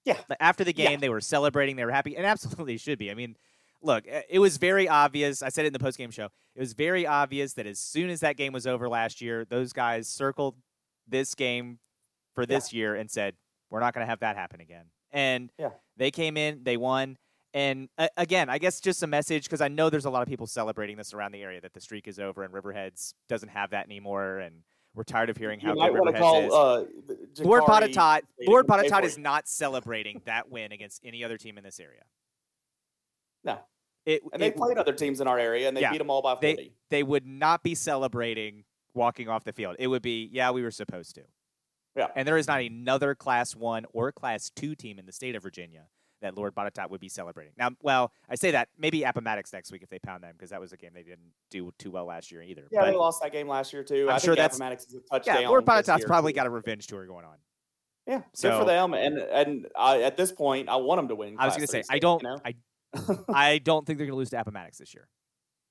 Yeah. 0.05 0.17
After 0.39 0.63
the 0.63 0.73
game, 0.73 0.91
yeah. 0.91 0.97
they 0.97 1.09
were 1.09 1.21
celebrating. 1.21 1.75
They 1.75 1.85
were 1.85 1.91
happy, 1.91 2.15
and 2.15 2.25
absolutely 2.25 2.77
should 2.77 2.99
be. 2.99 3.11
I 3.11 3.13
mean, 3.13 3.35
look, 3.81 4.05
it 4.29 4.39
was 4.39 4.57
very 4.57 4.87
obvious. 4.87 5.41
I 5.41 5.49
said 5.49 5.65
it 5.65 5.67
in 5.67 5.73
the 5.73 5.79
post 5.79 5.97
game 5.97 6.11
show. 6.11 6.29
It 6.55 6.59
was 6.59 6.73
very 6.73 7.05
obvious 7.05 7.53
that 7.53 7.67
as 7.67 7.79
soon 7.79 8.09
as 8.09 8.21
that 8.21 8.37
game 8.37 8.53
was 8.53 8.65
over 8.65 8.87
last 8.87 9.21
year, 9.21 9.45
those 9.45 9.73
guys 9.73 10.07
circled 10.07 10.55
this 11.07 11.35
game 11.35 11.79
for 12.33 12.45
this 12.45 12.71
yeah. 12.71 12.77
year 12.77 12.95
and 12.95 13.09
said, 13.09 13.35
"We're 13.69 13.79
not 13.79 13.93
going 13.93 14.05
to 14.05 14.09
have 14.09 14.19
that 14.19 14.37
happen 14.37 14.61
again." 14.61 14.85
And 15.11 15.49
yeah. 15.57 15.69
they 15.97 16.11
came 16.11 16.37
in, 16.37 16.63
they 16.63 16.77
won. 16.77 17.17
And 17.53 17.87
uh, 17.97 18.09
again, 18.17 18.49
I 18.49 18.57
guess 18.57 18.81
just 18.81 19.01
a 19.01 19.07
message 19.07 19.45
because 19.45 19.61
I 19.61 19.69
know 19.69 19.89
there's 19.89 20.05
a 20.05 20.09
lot 20.09 20.21
of 20.21 20.27
people 20.27 20.45
celebrating 20.45 20.97
this 20.97 21.13
around 21.13 21.31
the 21.31 21.41
area 21.41 21.61
that 21.61 21.73
the 21.73 21.79
streak 21.79 22.05
is 22.05 22.19
over 22.19 22.43
and 22.43 22.53
Riverheads 22.53 23.13
doesn't 23.29 23.47
have 23.47 23.69
that 23.69 23.85
anymore. 23.85 24.39
And 24.39 24.63
we're 24.95 25.03
tired 25.03 25.29
of 25.29 25.37
hearing 25.37 25.59
how 25.59 25.75
you 25.75 25.91
good 25.91 26.01
Riverheads 26.01 26.19
call, 26.19 26.41
is. 26.41 26.53
Uh, 26.53 27.43
Lord 27.43 27.63
Potatot, 27.63 28.21
Lord 28.47 28.65
Botetourt 28.67 29.03
is 29.03 29.17
not 29.17 29.47
celebrating 29.47 30.21
that 30.25 30.49
win 30.49 30.71
against 30.71 31.01
any 31.03 31.23
other 31.23 31.37
team 31.37 31.57
in 31.57 31.63
this 31.63 31.79
area. 31.79 32.03
No. 33.43 33.59
It, 34.05 34.21
and 34.33 34.41
they 34.41 34.47
it, 34.47 34.55
played 34.55 34.77
other 34.77 34.93
teams 34.93 35.19
in 35.19 35.27
our 35.27 35.39
area 35.39 35.67
and 35.67 35.75
they 35.75 35.81
yeah, 35.81 35.91
beat 35.91 35.97
them 35.97 36.09
all 36.09 36.21
by 36.21 36.35
40. 36.35 36.55
They, 36.55 36.71
they 36.89 37.03
would 37.03 37.25
not 37.25 37.63
be 37.63 37.75
celebrating 37.75 38.63
walking 38.93 39.27
off 39.27 39.43
the 39.43 39.53
field. 39.53 39.75
It 39.79 39.87
would 39.87 40.01
be, 40.01 40.29
yeah, 40.31 40.51
we 40.51 40.63
were 40.63 40.71
supposed 40.71 41.15
to. 41.15 41.23
Yeah. 41.95 42.07
And 42.15 42.27
there 42.27 42.37
is 42.37 42.47
not 42.47 42.61
another 42.61 43.15
Class 43.15 43.55
1 43.55 43.85
or 43.93 44.11
Class 44.11 44.51
2 44.55 44.75
team 44.75 44.99
in 44.99 45.05
the 45.05 45.11
state 45.11 45.35
of 45.35 45.43
Virginia 45.43 45.85
that 46.21 46.35
Lord 46.35 46.55
Botetourt 46.55 46.89
would 46.89 47.01
be 47.01 47.09
celebrating. 47.09 47.53
Now, 47.57 47.71
well, 47.81 48.11
I 48.29 48.35
say 48.35 48.51
that 48.51 48.69
maybe 48.77 49.03
Appomattox 49.03 49.51
next 49.53 49.71
week 49.71 49.83
if 49.83 49.89
they 49.89 49.99
pound 49.99 50.23
them 50.23 50.33
because 50.33 50.49
that 50.49 50.59
was 50.59 50.73
a 50.73 50.77
game 50.77 50.91
they 50.93 51.03
didn't 51.03 51.31
do 51.49 51.71
too 51.77 51.91
well 51.91 52.05
last 52.05 52.31
year 52.31 52.41
either. 52.41 52.67
Yeah, 52.71 52.81
but 52.81 52.91
they 52.91 52.97
lost 52.97 53.21
that 53.21 53.31
game 53.31 53.47
last 53.47 53.73
year 53.73 53.83
too. 53.83 54.07
I'm 54.09 54.15
I 54.15 54.19
sure 54.19 54.35
that's 54.35 54.57
Appomattox 54.57 54.85
is 54.85 54.95
a 54.95 54.99
touchdown. 55.01 55.41
Yeah, 55.41 55.49
Lord 55.49 55.65
Botetourt's 55.65 56.05
probably 56.05 56.33
got 56.33 56.47
a 56.47 56.49
revenge 56.49 56.87
tour 56.87 57.05
going 57.05 57.25
on. 57.25 57.35
Yeah, 58.07 58.21
so, 58.33 58.51
good 58.51 58.59
for 58.59 58.65
them. 58.65 58.93
And 58.93 59.17
and 59.17 59.67
uh, 59.75 59.99
at 60.01 60.15
this 60.15 60.31
point, 60.31 60.69
I 60.69 60.75
want 60.75 60.99
them 60.99 61.07
to 61.09 61.15
win. 61.15 61.35
I 61.39 61.45
was 61.45 61.55
going 61.55 61.65
to 61.65 61.71
say, 61.71 61.83
I 61.89 61.99
don't, 61.99 62.21
you 62.21 62.29
know? 62.29 62.39
I, 62.45 62.55
I 63.33 63.57
don't 63.59 63.85
think 63.85 63.97
they're 63.97 64.07
going 64.07 64.15
to 64.15 64.19
lose 64.19 64.29
to 64.29 64.39
Appomattox 64.39 64.77
this 64.77 64.93
year. 64.93 65.07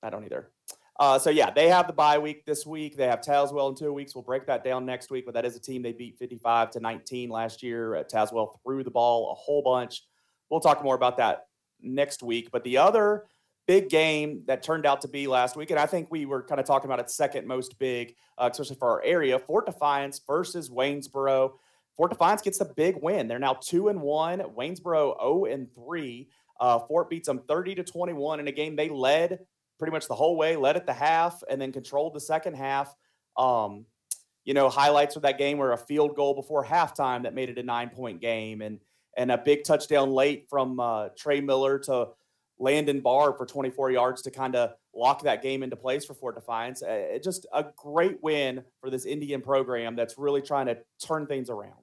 I 0.03 0.09
don't 0.09 0.25
either. 0.25 0.51
Uh, 0.97 1.19
so 1.19 1.29
yeah, 1.29 1.49
they 1.49 1.67
have 1.67 1.87
the 1.87 1.93
bye 1.93 2.17
week 2.17 2.45
this 2.45 2.65
week. 2.65 2.95
They 2.95 3.07
have 3.07 3.19
Tazewell 3.19 3.69
in 3.69 3.75
two 3.75 3.91
weeks. 3.91 4.15
We'll 4.15 4.23
break 4.23 4.47
that 4.47 4.63
down 4.63 4.85
next 4.85 5.11
week. 5.11 5.25
But 5.25 5.33
that 5.33 5.45
is 5.45 5.55
a 5.55 5.59
team 5.59 5.81
they 5.81 5.91
beat 5.91 6.17
55 6.17 6.71
to 6.71 6.79
19 6.79 7.29
last 7.29 7.61
year. 7.61 7.95
Uh, 7.95 8.03
Tazewell 8.03 8.57
threw 8.63 8.83
the 8.83 8.91
ball 8.91 9.31
a 9.31 9.35
whole 9.35 9.61
bunch. 9.61 10.03
We'll 10.49 10.59
talk 10.59 10.83
more 10.83 10.95
about 10.95 11.17
that 11.17 11.47
next 11.81 12.23
week. 12.23 12.49
But 12.51 12.63
the 12.63 12.77
other 12.77 13.25
big 13.67 13.89
game 13.89 14.43
that 14.45 14.61
turned 14.61 14.85
out 14.85 15.01
to 15.01 15.07
be 15.07 15.27
last 15.27 15.55
week, 15.55 15.71
and 15.71 15.79
I 15.79 15.85
think 15.85 16.09
we 16.11 16.25
were 16.25 16.43
kind 16.43 16.59
of 16.59 16.67
talking 16.67 16.87
about 16.87 16.99
it 16.99 17.09
second 17.09 17.47
most 17.47 17.77
big, 17.79 18.15
uh, 18.37 18.49
especially 18.51 18.77
for 18.77 18.89
our 18.89 19.03
area, 19.03 19.39
Fort 19.39 19.65
Defiance 19.65 20.21
versus 20.25 20.69
Waynesboro. 20.69 21.59
Fort 21.97 22.11
Defiance 22.11 22.41
gets 22.41 22.59
the 22.59 22.65
big 22.75 22.97
win. 23.01 23.27
They're 23.27 23.39
now 23.39 23.57
two 23.61 23.87
and 23.87 24.01
one. 24.01 24.39
Waynesboro 24.39 25.15
0 25.19 25.45
and 25.45 25.73
three. 25.73 26.29
Uh, 26.59 26.79
Fort 26.79 27.09
beats 27.09 27.27
them 27.27 27.41
30 27.47 27.75
to 27.75 27.83
21 27.83 28.39
in 28.39 28.47
a 28.47 28.51
game 28.51 28.75
they 28.75 28.89
led 28.89 29.39
pretty 29.77 29.91
much 29.91 30.07
the 30.07 30.15
whole 30.15 30.37
way, 30.37 30.55
led 30.55 30.75
at 30.75 30.85
the 30.85 30.93
half, 30.93 31.43
and 31.49 31.61
then 31.61 31.71
controlled 31.71 32.13
the 32.13 32.19
second 32.19 32.55
half. 32.55 32.93
Um, 33.37 33.85
you 34.43 34.53
know, 34.53 34.69
highlights 34.69 35.15
of 35.15 35.23
that 35.23 35.37
game 35.37 35.57
were 35.57 35.73
a 35.73 35.77
field 35.77 36.15
goal 36.15 36.33
before 36.33 36.63
halftime 36.63 37.23
that 37.23 37.33
made 37.33 37.49
it 37.49 37.57
a 37.57 37.63
nine 37.63 37.89
point 37.89 38.21
game, 38.21 38.61
and 38.61 38.79
and 39.15 39.31
a 39.31 39.37
big 39.37 39.63
touchdown 39.63 40.11
late 40.11 40.47
from 40.49 40.79
uh, 40.79 41.09
Trey 41.17 41.41
Miller 41.41 41.79
to 41.79 42.09
Landon 42.59 43.01
Barr 43.01 43.33
for 43.33 43.45
24 43.45 43.91
yards 43.91 44.21
to 44.23 44.31
kind 44.31 44.55
of 44.55 44.73
lock 44.93 45.23
that 45.23 45.41
game 45.41 45.63
into 45.63 45.75
place 45.75 46.05
for 46.05 46.13
Fort 46.13 46.35
Defiance. 46.35 46.81
Uh, 46.81 47.17
just 47.21 47.45
a 47.53 47.65
great 47.75 48.21
win 48.21 48.63
for 48.79 48.89
this 48.89 49.05
Indian 49.05 49.41
program 49.41 49.95
that's 49.95 50.17
really 50.17 50.41
trying 50.41 50.67
to 50.67 50.77
turn 51.05 51.27
things 51.27 51.49
around. 51.49 51.73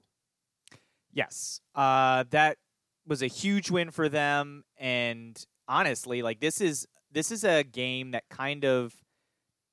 Yes, 1.11 1.61
uh, 1.75 2.23
that 2.31 2.57
was 3.05 3.21
a 3.21 3.27
huge 3.27 3.69
win 3.69 3.91
for 3.91 4.09
them, 4.09 4.63
and 4.77 5.45
honestly, 5.67 6.23
like 6.23 6.39
this 6.39 6.59
is 6.59 6.87
this 7.11 7.31
is 7.31 7.43
a 7.43 7.63
game 7.63 8.11
that 8.11 8.23
kind 8.29 8.65
of 8.65 8.93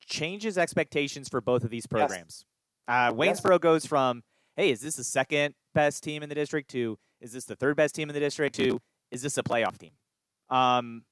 changes 0.06 0.58
expectations 0.58 1.28
for 1.28 1.40
both 1.40 1.64
of 1.64 1.70
these 1.70 1.86
programs. 1.86 2.44
Yes. 2.88 3.10
Uh, 3.10 3.12
Waynesboro 3.14 3.52
yes. 3.52 3.60
goes 3.60 3.86
from, 3.86 4.22
hey, 4.56 4.70
is 4.70 4.80
this 4.80 4.96
the 4.96 5.04
second 5.04 5.54
best 5.74 6.02
team 6.02 6.22
in 6.22 6.28
the 6.28 6.34
district 6.34 6.70
to 6.70 6.98
is 7.20 7.32
this 7.32 7.44
the 7.44 7.56
third 7.56 7.76
best 7.76 7.94
team 7.94 8.08
in 8.08 8.14
the 8.14 8.20
district 8.20 8.56
to 8.56 8.80
is 9.10 9.22
this 9.22 9.38
a 9.38 9.42
playoff 9.42 9.78
team? 9.78 9.92
Um, 10.48 11.04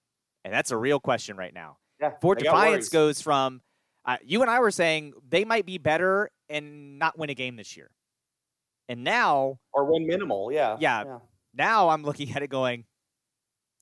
and 0.44 0.52
that's 0.52 0.70
a 0.70 0.76
real 0.76 1.00
question 1.00 1.36
right 1.36 1.52
now. 1.52 1.78
Yeah, 2.00 2.10
Fort 2.20 2.38
Defiance 2.38 2.88
goes 2.88 3.20
from 3.20 3.60
uh, 4.04 4.16
you 4.24 4.42
and 4.42 4.50
I 4.50 4.60
were 4.60 4.70
saying 4.70 5.12
they 5.28 5.44
might 5.44 5.66
be 5.66 5.78
better 5.78 6.30
and 6.48 6.98
not 6.98 7.18
win 7.18 7.30
a 7.30 7.34
game 7.34 7.56
this 7.56 7.76
year, 7.76 7.90
and 8.88 9.04
now 9.04 9.58
or 9.72 9.84
win 9.84 10.06
minimal. 10.06 10.52
Yeah, 10.52 10.76
yeah. 10.80 11.04
yeah. 11.04 11.18
Now 11.54 11.88
I'm 11.88 12.02
looking 12.02 12.32
at 12.34 12.42
it 12.42 12.48
going, 12.48 12.84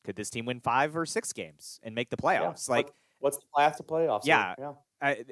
could 0.05 0.17
this 0.17 0.31
team 0.31 0.47
win 0.47 0.61
five 0.61 0.97
or 0.97 1.05
six 1.05 1.33
games 1.33 1.79
and 1.83 1.95
make 1.95 2.11
the 2.11 2.17
playoffs? 2.17 2.69
Yeah. 2.69 2.75
Like, 2.75 2.89
what's 3.19 3.37
the 3.37 3.45
path 3.57 3.77
to 3.77 3.83
playoffs? 3.83 4.23
Yeah, 4.25 4.55
yeah. 4.59 4.73
I, 5.01 5.25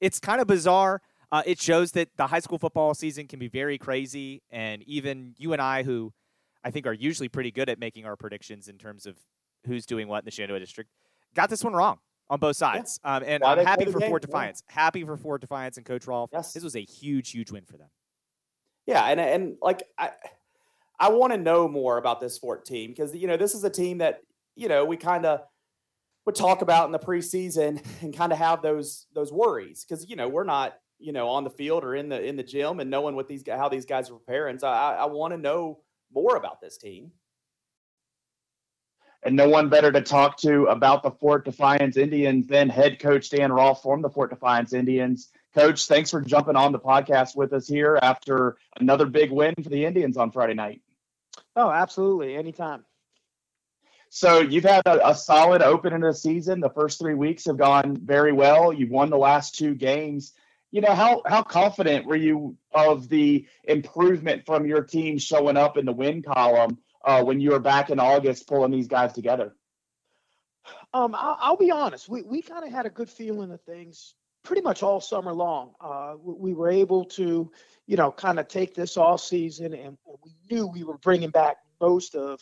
it's 0.00 0.20
kind 0.20 0.40
of 0.40 0.46
bizarre. 0.46 1.00
Uh, 1.32 1.42
it 1.44 1.60
shows 1.60 1.92
that 1.92 2.08
the 2.16 2.26
high 2.26 2.38
school 2.38 2.58
football 2.58 2.94
season 2.94 3.26
can 3.26 3.38
be 3.38 3.48
very 3.48 3.78
crazy, 3.78 4.42
and 4.50 4.82
even 4.84 5.34
you 5.38 5.52
and 5.52 5.62
I, 5.62 5.82
who 5.82 6.12
I 6.66 6.70
think 6.72 6.84
are 6.88 6.92
usually 6.92 7.28
pretty 7.28 7.52
good 7.52 7.68
at 7.68 7.78
making 7.78 8.06
our 8.06 8.16
predictions 8.16 8.66
in 8.66 8.76
terms 8.76 9.06
of 9.06 9.16
who's 9.66 9.86
doing 9.86 10.08
what 10.08 10.18
in 10.18 10.24
the 10.24 10.32
Shenandoah 10.32 10.58
district, 10.58 10.90
got 11.32 11.48
this 11.48 11.62
one 11.62 11.74
wrong 11.74 11.98
on 12.28 12.40
both 12.40 12.56
sides. 12.56 12.98
Yeah. 13.04 13.16
Um, 13.16 13.22
and 13.24 13.42
Why 13.44 13.52
I'm 13.52 13.64
happy 13.64 13.84
for 13.84 14.00
Fort 14.00 14.22
Defiance. 14.22 14.64
Yeah. 14.68 14.74
Happy 14.74 15.04
for 15.04 15.16
Fort 15.16 15.40
Defiance 15.40 15.76
and 15.76 15.86
Coach 15.86 16.08
Rolfe. 16.08 16.30
Yes. 16.32 16.52
This 16.52 16.64
was 16.64 16.74
a 16.74 16.80
huge, 16.80 17.30
huge 17.30 17.52
win 17.52 17.64
for 17.64 17.76
them. 17.76 17.86
Yeah, 18.84 19.04
and 19.04 19.20
and 19.20 19.56
like 19.62 19.84
I 19.96 20.10
I 20.98 21.10
want 21.10 21.32
to 21.32 21.38
know 21.38 21.68
more 21.68 21.98
about 21.98 22.20
this 22.20 22.36
Fort 22.36 22.64
team 22.64 22.90
because 22.90 23.14
you 23.14 23.28
know 23.28 23.36
this 23.36 23.54
is 23.54 23.62
a 23.62 23.70
team 23.70 23.98
that 23.98 24.20
you 24.56 24.68
know 24.68 24.84
we 24.84 24.96
kind 24.96 25.24
of 25.24 25.42
would 26.24 26.34
talk 26.34 26.62
about 26.62 26.86
in 26.86 26.92
the 26.92 26.98
preseason 26.98 27.80
and 28.02 28.16
kind 28.16 28.32
of 28.32 28.38
have 28.38 28.60
those 28.60 29.06
those 29.14 29.32
worries 29.32 29.84
because 29.88 30.08
you 30.08 30.16
know 30.16 30.28
we're 30.28 30.44
not 30.44 30.74
you 30.98 31.12
know 31.12 31.28
on 31.28 31.44
the 31.44 31.50
field 31.50 31.84
or 31.84 31.94
in 31.94 32.08
the 32.08 32.20
in 32.20 32.36
the 32.36 32.42
gym 32.42 32.80
and 32.80 32.90
knowing 32.90 33.14
what 33.14 33.28
these 33.28 33.44
how 33.48 33.68
these 33.68 33.86
guys 33.86 34.10
are 34.10 34.14
preparing. 34.14 34.58
So 34.58 34.66
I, 34.66 34.94
I 34.94 35.04
want 35.06 35.32
to 35.32 35.38
know 35.38 35.78
more 36.16 36.36
about 36.36 36.60
this 36.60 36.78
team. 36.78 37.12
And 39.22 39.36
no 39.36 39.48
one 39.48 39.68
better 39.68 39.92
to 39.92 40.00
talk 40.00 40.38
to 40.38 40.64
about 40.66 41.02
the 41.02 41.10
Fort 41.10 41.44
Defiance 41.44 41.96
Indians 41.96 42.46
than 42.46 42.68
head 42.68 42.98
coach 42.98 43.28
Dan 43.28 43.52
Rolfe 43.52 43.82
from 43.82 44.00
the 44.00 44.10
Fort 44.10 44.30
Defiance 44.30 44.72
Indians. 44.72 45.30
Coach, 45.54 45.86
thanks 45.86 46.10
for 46.10 46.20
jumping 46.20 46.56
on 46.56 46.72
the 46.72 46.78
podcast 46.78 47.36
with 47.36 47.52
us 47.52 47.66
here 47.66 47.98
after 48.02 48.56
another 48.78 49.06
big 49.06 49.30
win 49.30 49.54
for 49.62 49.68
the 49.68 49.84
Indians 49.84 50.16
on 50.16 50.30
Friday 50.30 50.54
night. 50.54 50.80
Oh, 51.54 51.70
absolutely. 51.70 52.36
Anytime. 52.36 52.84
So 54.08 54.40
you've 54.40 54.64
had 54.64 54.82
a, 54.86 55.10
a 55.10 55.14
solid 55.14 55.60
open 55.60 55.92
in 55.92 56.00
the 56.00 56.14
season. 56.14 56.60
The 56.60 56.70
first 56.70 56.98
three 56.98 57.14
weeks 57.14 57.46
have 57.46 57.56
gone 57.56 57.96
very 57.96 58.32
well. 58.32 58.72
You've 58.72 58.90
won 58.90 59.10
the 59.10 59.18
last 59.18 59.56
two 59.56 59.74
games. 59.74 60.32
You 60.76 60.82
know 60.82 60.94
how 60.94 61.22
how 61.24 61.42
confident 61.42 62.04
were 62.04 62.16
you 62.16 62.58
of 62.70 63.08
the 63.08 63.46
improvement 63.64 64.44
from 64.44 64.66
your 64.66 64.82
team 64.82 65.16
showing 65.16 65.56
up 65.56 65.78
in 65.78 65.86
the 65.86 65.92
win 65.94 66.20
column 66.20 66.76
uh, 67.02 67.24
when 67.24 67.40
you 67.40 67.52
were 67.52 67.60
back 67.60 67.88
in 67.88 67.98
August 67.98 68.46
pulling 68.46 68.72
these 68.72 68.86
guys 68.86 69.14
together? 69.14 69.56
Um, 70.92 71.14
I'll, 71.14 71.38
I'll 71.40 71.56
be 71.56 71.70
honest. 71.70 72.10
We 72.10 72.20
we 72.20 72.42
kind 72.42 72.62
of 72.62 72.70
had 72.70 72.84
a 72.84 72.90
good 72.90 73.08
feeling 73.08 73.52
of 73.52 73.62
things 73.62 74.16
pretty 74.44 74.60
much 74.60 74.82
all 74.82 75.00
summer 75.00 75.32
long. 75.32 75.70
Uh, 75.80 76.16
we 76.22 76.52
were 76.52 76.68
able 76.68 77.06
to, 77.06 77.50
you 77.86 77.96
know, 77.96 78.12
kind 78.12 78.38
of 78.38 78.46
take 78.46 78.74
this 78.74 78.98
off 78.98 79.22
season, 79.22 79.72
and 79.72 79.96
we 80.22 80.36
knew 80.50 80.66
we 80.66 80.84
were 80.84 80.98
bringing 80.98 81.30
back 81.30 81.56
most 81.80 82.14
of, 82.14 82.38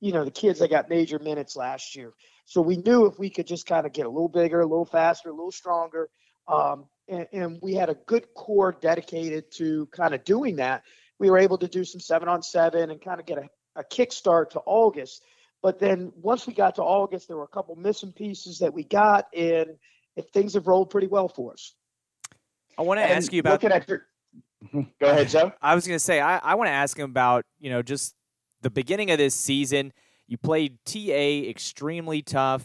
you 0.00 0.10
know, 0.10 0.24
the 0.24 0.32
kids 0.32 0.58
that 0.58 0.70
got 0.70 0.90
major 0.90 1.20
minutes 1.20 1.54
last 1.54 1.94
year. 1.94 2.14
So 2.46 2.60
we 2.60 2.78
knew 2.78 3.06
if 3.06 3.16
we 3.16 3.30
could 3.30 3.46
just 3.46 3.64
kind 3.64 3.86
of 3.86 3.92
get 3.92 4.06
a 4.06 4.10
little 4.10 4.28
bigger, 4.28 4.60
a 4.60 4.66
little 4.66 4.86
faster, 4.86 5.28
a 5.28 5.32
little 5.32 5.52
stronger, 5.52 6.08
um, 6.48 6.86
and, 7.08 7.26
and 7.32 7.58
we 7.62 7.74
had 7.74 7.88
a 7.88 7.94
good 8.06 8.26
core 8.34 8.76
dedicated 8.80 9.50
to 9.52 9.86
kind 9.86 10.14
of 10.14 10.24
doing 10.24 10.56
that. 10.56 10.82
We 11.18 11.30
were 11.30 11.38
able 11.38 11.58
to 11.58 11.68
do 11.68 11.84
some 11.84 12.00
seven 12.00 12.28
on 12.28 12.42
seven 12.42 12.90
and 12.90 13.00
kind 13.00 13.20
of 13.20 13.26
get 13.26 13.38
a, 13.38 13.48
a 13.76 13.84
kickstart 13.84 14.50
to 14.50 14.60
August. 14.66 15.22
But 15.62 15.78
then 15.78 16.12
once 16.16 16.46
we 16.46 16.52
got 16.52 16.76
to 16.76 16.82
August, 16.82 17.28
there 17.28 17.36
were 17.36 17.44
a 17.44 17.48
couple 17.48 17.74
missing 17.76 18.12
pieces 18.12 18.58
that 18.58 18.72
we 18.72 18.84
got, 18.84 19.26
and 19.34 19.70
if 20.14 20.26
things 20.28 20.54
have 20.54 20.66
rolled 20.66 20.90
pretty 20.90 21.06
well 21.06 21.28
for 21.28 21.52
us. 21.52 21.74
I 22.78 22.82
want 22.82 23.00
to 23.00 23.10
ask 23.10 23.32
you 23.32 23.40
about. 23.40 23.62
Looking 23.62 23.72
at 23.72 23.88
your, 23.88 24.06
go 24.72 25.10
ahead, 25.10 25.28
Joe. 25.28 25.52
I 25.62 25.74
was 25.74 25.86
going 25.86 25.96
to 25.96 26.04
say 26.04 26.20
I, 26.20 26.38
I 26.38 26.54
want 26.54 26.68
to 26.68 26.72
ask 26.72 26.98
him 26.98 27.08
about 27.10 27.44
you 27.58 27.70
know 27.70 27.82
just 27.82 28.14
the 28.62 28.70
beginning 28.70 29.10
of 29.10 29.18
this 29.18 29.34
season. 29.34 29.92
You 30.28 30.36
played 30.36 30.78
TA 30.84 31.48
extremely 31.48 32.20
tough. 32.20 32.64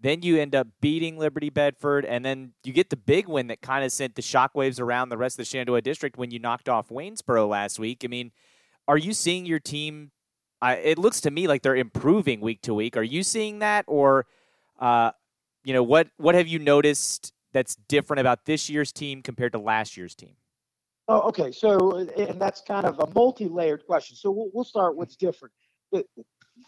Then 0.00 0.22
you 0.22 0.38
end 0.38 0.54
up 0.54 0.68
beating 0.80 1.18
Liberty 1.18 1.50
Bedford, 1.50 2.04
and 2.04 2.24
then 2.24 2.52
you 2.62 2.72
get 2.72 2.90
the 2.90 2.96
big 2.96 3.26
win 3.26 3.48
that 3.48 3.60
kind 3.60 3.84
of 3.84 3.90
sent 3.90 4.14
the 4.14 4.22
shockwaves 4.22 4.80
around 4.80 5.08
the 5.08 5.16
rest 5.16 5.34
of 5.34 5.38
the 5.38 5.44
Shenandoah 5.44 5.82
district 5.82 6.16
when 6.16 6.30
you 6.30 6.38
knocked 6.38 6.68
off 6.68 6.88
Waynesboro 6.88 7.48
last 7.48 7.80
week. 7.80 8.02
I 8.04 8.06
mean, 8.06 8.30
are 8.86 8.96
you 8.96 9.12
seeing 9.12 9.44
your 9.44 9.58
team? 9.58 10.12
It 10.62 10.98
looks 10.98 11.20
to 11.22 11.30
me 11.30 11.48
like 11.48 11.62
they're 11.62 11.76
improving 11.76 12.40
week 12.40 12.62
to 12.62 12.74
week. 12.74 12.96
Are 12.96 13.02
you 13.02 13.22
seeing 13.24 13.58
that, 13.58 13.84
or 13.88 14.26
uh, 14.78 15.10
you 15.64 15.72
know 15.72 15.82
what 15.82 16.08
what 16.16 16.34
have 16.34 16.46
you 16.46 16.58
noticed 16.60 17.32
that's 17.52 17.74
different 17.88 18.20
about 18.20 18.44
this 18.44 18.70
year's 18.70 18.92
team 18.92 19.22
compared 19.22 19.52
to 19.52 19.58
last 19.58 19.96
year's 19.96 20.14
team? 20.14 20.36
Oh, 21.08 21.20
okay. 21.22 21.50
So, 21.50 21.96
and 21.96 22.40
that's 22.40 22.60
kind 22.60 22.86
of 22.86 23.00
a 23.00 23.06
multi-layered 23.14 23.86
question. 23.86 24.14
So 24.14 24.30
we'll, 24.30 24.50
we'll 24.52 24.64
start 24.64 24.94
what's 24.94 25.16
different. 25.16 25.54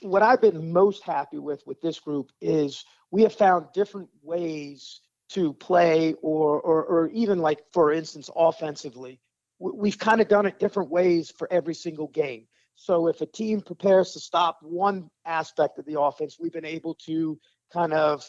What 0.03 0.23
I've 0.23 0.41
been 0.41 0.73
most 0.73 1.05
happy 1.05 1.39
with 1.39 1.63
with 1.67 1.81
this 1.81 1.99
group 2.01 2.31
is 2.41 2.85
we 3.11 3.23
have 3.23 3.35
found 3.35 3.67
different 3.75 4.09
ways 4.23 5.01
to 5.31 5.53
play, 5.55 6.15
or 6.23 6.61
or, 6.61 6.85
or 6.85 7.09
even 7.11 7.39
like 7.39 7.61
for 7.73 7.93
instance, 7.93 8.31
offensively, 8.35 9.21
we've 9.59 9.99
kind 9.99 10.21
of 10.21 10.29
done 10.29 10.47
it 10.47 10.59
different 10.59 10.91
ways 10.91 11.31
for 11.31 11.47
every 11.53 11.75
single 11.75 12.09
game. 12.09 12.47
So 12.75 13.09
if 13.09 13.21
a 13.21 13.27
team 13.27 13.61
prepares 13.61 14.13
to 14.13 14.21
stop 14.21 14.59
one 14.63 15.11
aspect 15.27 15.79
of 15.79 15.85
the 15.85 16.01
offense, 16.01 16.39
we've 16.41 16.53
been 16.53 16.65
able 16.65 16.95
to 17.07 17.39
kind 17.73 17.93
of 17.93 18.29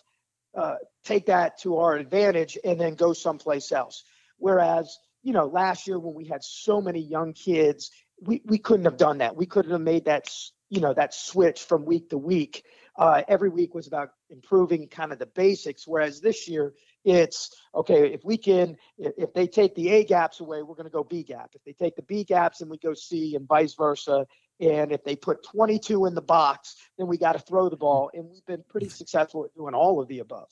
uh, 0.54 0.76
take 1.06 1.28
that 1.28 1.58
to 1.62 1.78
our 1.78 1.96
advantage 1.96 2.58
and 2.66 2.78
then 2.78 2.96
go 2.96 3.14
someplace 3.14 3.72
else. 3.72 4.04
Whereas, 4.38 4.98
you 5.24 5.32
know, 5.32 5.46
last 5.46 5.88
year 5.88 6.00
when 6.00 6.14
we 6.14 6.26
had 6.26 6.44
so 6.44 6.82
many 6.82 7.00
young 7.00 7.32
kids, 7.32 7.92
we, 8.22 8.42
we 8.46 8.58
couldn't 8.58 8.86
have 8.86 8.98
done 8.98 9.20
that. 9.20 9.38
We 9.38 9.46
couldn't 9.46 9.72
have 9.72 9.82
made 9.82 10.06
that, 10.06 10.30
you 10.72 10.82
know, 10.82 10.94
that 10.96 11.14
switch 11.14 11.62
from 11.62 11.86
week 11.86 12.10
to 12.10 12.18
week. 12.18 12.66
Uh, 12.98 13.22
every 13.28 13.50
week 13.50 13.76
was 13.76 13.88
about 13.88 14.10
improving 14.32 14.88
kind 14.88 15.12
of 15.12 15.20
the 15.20 15.28
basics. 15.28 15.88
Whereas 15.88 16.20
this 16.20 16.48
year, 16.48 16.74
it's 17.04 17.56
okay 17.74 18.14
if 18.14 18.24
we 18.24 18.38
can 18.38 18.78
if 19.00 19.34
they 19.34 19.48
take 19.48 19.74
the 19.74 19.90
a 19.90 20.04
gaps 20.04 20.40
away 20.40 20.62
we're 20.62 20.76
going 20.76 20.84
to 20.84 20.92
go 20.92 21.04
b 21.04 21.24
gap 21.24 21.50
if 21.56 21.64
they 21.64 21.74
take 21.74 21.96
the 21.96 22.04
b 22.04 22.24
gaps 22.24 22.62
and 22.62 22.70
we 22.70 22.78
go 22.78 22.94
c 22.94 23.36
and 23.36 23.48
vice 23.48 23.74
versa 23.74 24.24
and 24.62 24.92
if 24.92 25.04
they 25.04 25.16
put 25.16 25.44
22 25.44 26.06
in 26.06 26.14
the 26.14 26.22
box, 26.22 26.76
then 26.98 27.08
we 27.08 27.18
got 27.18 27.34
to 27.34 27.40
throw 27.40 27.68
the 27.68 27.76
ball. 27.76 28.12
And 28.14 28.30
we've 28.30 28.46
been 28.46 28.64
pretty 28.70 28.90
successful 28.90 29.44
at 29.44 29.56
doing 29.56 29.74
all 29.74 30.00
of 30.00 30.08
the 30.08 30.20
above. 30.20 30.50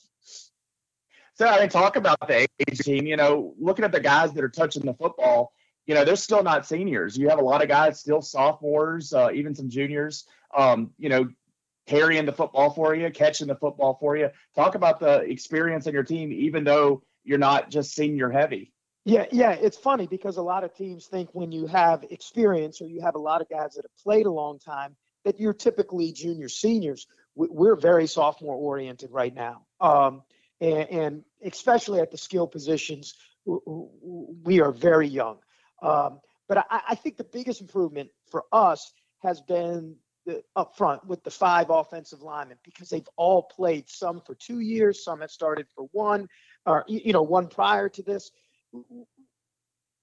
So 1.34 1.46
I 1.46 1.60
mean, 1.60 1.68
talk 1.68 1.96
about 1.96 2.18
the 2.26 2.48
age 2.68 2.78
team. 2.80 3.06
You 3.06 3.16
know, 3.16 3.54
looking 3.58 3.84
at 3.84 3.92
the 3.92 4.00
guys 4.00 4.32
that 4.32 4.42
are 4.42 4.50
touching 4.50 4.84
the 4.84 4.94
football, 4.94 5.52
you 5.90 5.96
know, 5.96 6.04
they're 6.04 6.14
still 6.14 6.44
not 6.44 6.64
seniors. 6.64 7.18
You 7.18 7.30
have 7.30 7.40
a 7.40 7.42
lot 7.42 7.62
of 7.62 7.68
guys 7.68 7.98
still 7.98 8.22
sophomores, 8.22 9.12
uh, 9.12 9.30
even 9.34 9.56
some 9.56 9.68
juniors. 9.68 10.24
Um, 10.56 10.92
you 10.98 11.08
know, 11.08 11.28
carrying 11.88 12.26
the 12.26 12.32
football 12.32 12.70
for 12.70 12.94
you, 12.94 13.10
catching 13.10 13.48
the 13.48 13.56
football 13.56 13.98
for 13.98 14.16
you. 14.16 14.28
Talk 14.54 14.76
about 14.76 15.00
the 15.00 15.22
experience 15.22 15.88
on 15.88 15.92
your 15.92 16.04
team, 16.04 16.30
even 16.30 16.62
though 16.62 17.02
you're 17.24 17.38
not 17.38 17.70
just 17.70 17.92
senior 17.92 18.30
heavy. 18.30 18.72
Yeah, 19.04 19.26
yeah, 19.32 19.50
it's 19.50 19.76
funny 19.76 20.06
because 20.06 20.36
a 20.36 20.42
lot 20.42 20.62
of 20.62 20.72
teams 20.76 21.08
think 21.08 21.30
when 21.32 21.50
you 21.50 21.66
have 21.66 22.04
experience 22.08 22.80
or 22.80 22.86
you 22.86 23.00
have 23.00 23.16
a 23.16 23.20
lot 23.20 23.40
of 23.40 23.48
guys 23.48 23.74
that 23.74 23.82
have 23.82 24.04
played 24.04 24.26
a 24.26 24.30
long 24.30 24.60
time 24.60 24.94
that 25.24 25.40
you're 25.40 25.52
typically 25.52 26.12
junior 26.12 26.48
seniors. 26.48 27.08
We're 27.34 27.74
very 27.74 28.06
sophomore 28.06 28.54
oriented 28.54 29.10
right 29.10 29.34
now, 29.34 29.66
um, 29.80 30.22
and, 30.60 30.88
and, 30.88 31.24
especially 31.44 31.98
at 31.98 32.12
the 32.12 32.18
skill 32.18 32.46
positions, 32.46 33.14
we 33.44 34.60
are 34.60 34.70
very 34.70 35.08
young. 35.08 35.38
Um, 35.82 36.20
but 36.48 36.58
I, 36.58 36.80
I, 36.90 36.94
think 36.94 37.16
the 37.16 37.24
biggest 37.24 37.60
improvement 37.60 38.10
for 38.30 38.44
us 38.52 38.92
has 39.22 39.40
been 39.40 39.96
the, 40.26 40.42
up 40.56 40.76
front 40.76 41.06
with 41.06 41.22
the 41.24 41.30
five 41.30 41.70
offensive 41.70 42.22
linemen 42.22 42.58
because 42.64 42.90
they've 42.90 43.08
all 43.16 43.44
played 43.44 43.88
some 43.88 44.20
for 44.20 44.34
two 44.34 44.60
years, 44.60 45.04
some 45.04 45.20
have 45.20 45.30
started 45.30 45.66
for 45.74 45.88
one, 45.92 46.28
or 46.66 46.84
you 46.88 47.12
know 47.12 47.22
one 47.22 47.48
prior 47.48 47.88
to 47.88 48.02
this 48.02 48.30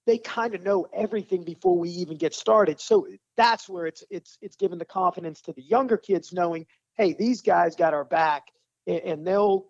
they 0.08 0.16
kind 0.16 0.54
of 0.54 0.62
know 0.62 0.86
everything 0.94 1.44
before 1.44 1.78
we 1.78 1.90
even 1.90 2.16
get 2.16 2.32
started. 2.32 2.80
So 2.80 3.06
that's 3.36 3.68
where 3.68 3.86
it's 3.86 4.02
it's 4.10 4.38
it's 4.40 4.56
given 4.56 4.78
the 4.78 4.86
confidence 4.86 5.42
to 5.42 5.52
the 5.52 5.62
younger 5.62 5.98
kids, 5.98 6.32
knowing, 6.32 6.64
hey, 6.96 7.12
these 7.12 7.42
guys 7.42 7.76
got 7.76 7.92
our 7.92 8.06
back, 8.06 8.44
and 8.86 9.26
they'll 9.26 9.66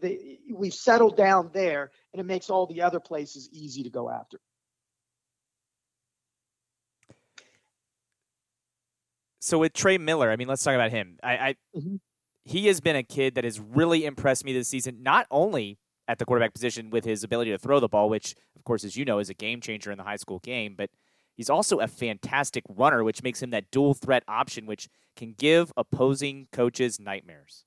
they, 0.00 0.38
we've 0.50 0.72
settled 0.72 1.18
down 1.18 1.50
there, 1.52 1.90
and 2.12 2.20
it 2.20 2.24
makes 2.24 2.48
all 2.48 2.66
the 2.66 2.80
other 2.80 3.00
places 3.00 3.50
easy 3.52 3.82
to 3.82 3.90
go 3.90 4.08
after. 4.08 4.40
So 9.42 9.58
with 9.58 9.72
Trey 9.72 9.98
Miller, 9.98 10.30
I 10.30 10.36
mean, 10.36 10.46
let's 10.46 10.62
talk 10.62 10.76
about 10.76 10.92
him. 10.92 11.18
I, 11.20 11.32
I 11.32 11.54
mm-hmm. 11.76 11.96
he 12.44 12.68
has 12.68 12.80
been 12.80 12.94
a 12.94 13.02
kid 13.02 13.34
that 13.34 13.42
has 13.42 13.58
really 13.58 14.04
impressed 14.04 14.44
me 14.44 14.52
this 14.52 14.68
season. 14.68 15.02
Not 15.02 15.26
only 15.32 15.80
at 16.06 16.20
the 16.20 16.24
quarterback 16.24 16.54
position 16.54 16.90
with 16.90 17.04
his 17.04 17.24
ability 17.24 17.50
to 17.50 17.58
throw 17.58 17.80
the 17.80 17.88
ball, 17.88 18.08
which, 18.08 18.36
of 18.56 18.62
course, 18.62 18.84
as 18.84 18.96
you 18.96 19.04
know, 19.04 19.18
is 19.18 19.30
a 19.30 19.34
game 19.34 19.60
changer 19.60 19.90
in 19.90 19.98
the 19.98 20.04
high 20.04 20.16
school 20.16 20.38
game. 20.38 20.76
But 20.78 20.90
he's 21.34 21.50
also 21.50 21.80
a 21.80 21.88
fantastic 21.88 22.62
runner, 22.68 23.02
which 23.02 23.24
makes 23.24 23.42
him 23.42 23.50
that 23.50 23.68
dual 23.72 23.94
threat 23.94 24.22
option, 24.28 24.64
which 24.64 24.88
can 25.16 25.34
give 25.36 25.72
opposing 25.76 26.46
coaches 26.52 27.00
nightmares. 27.00 27.64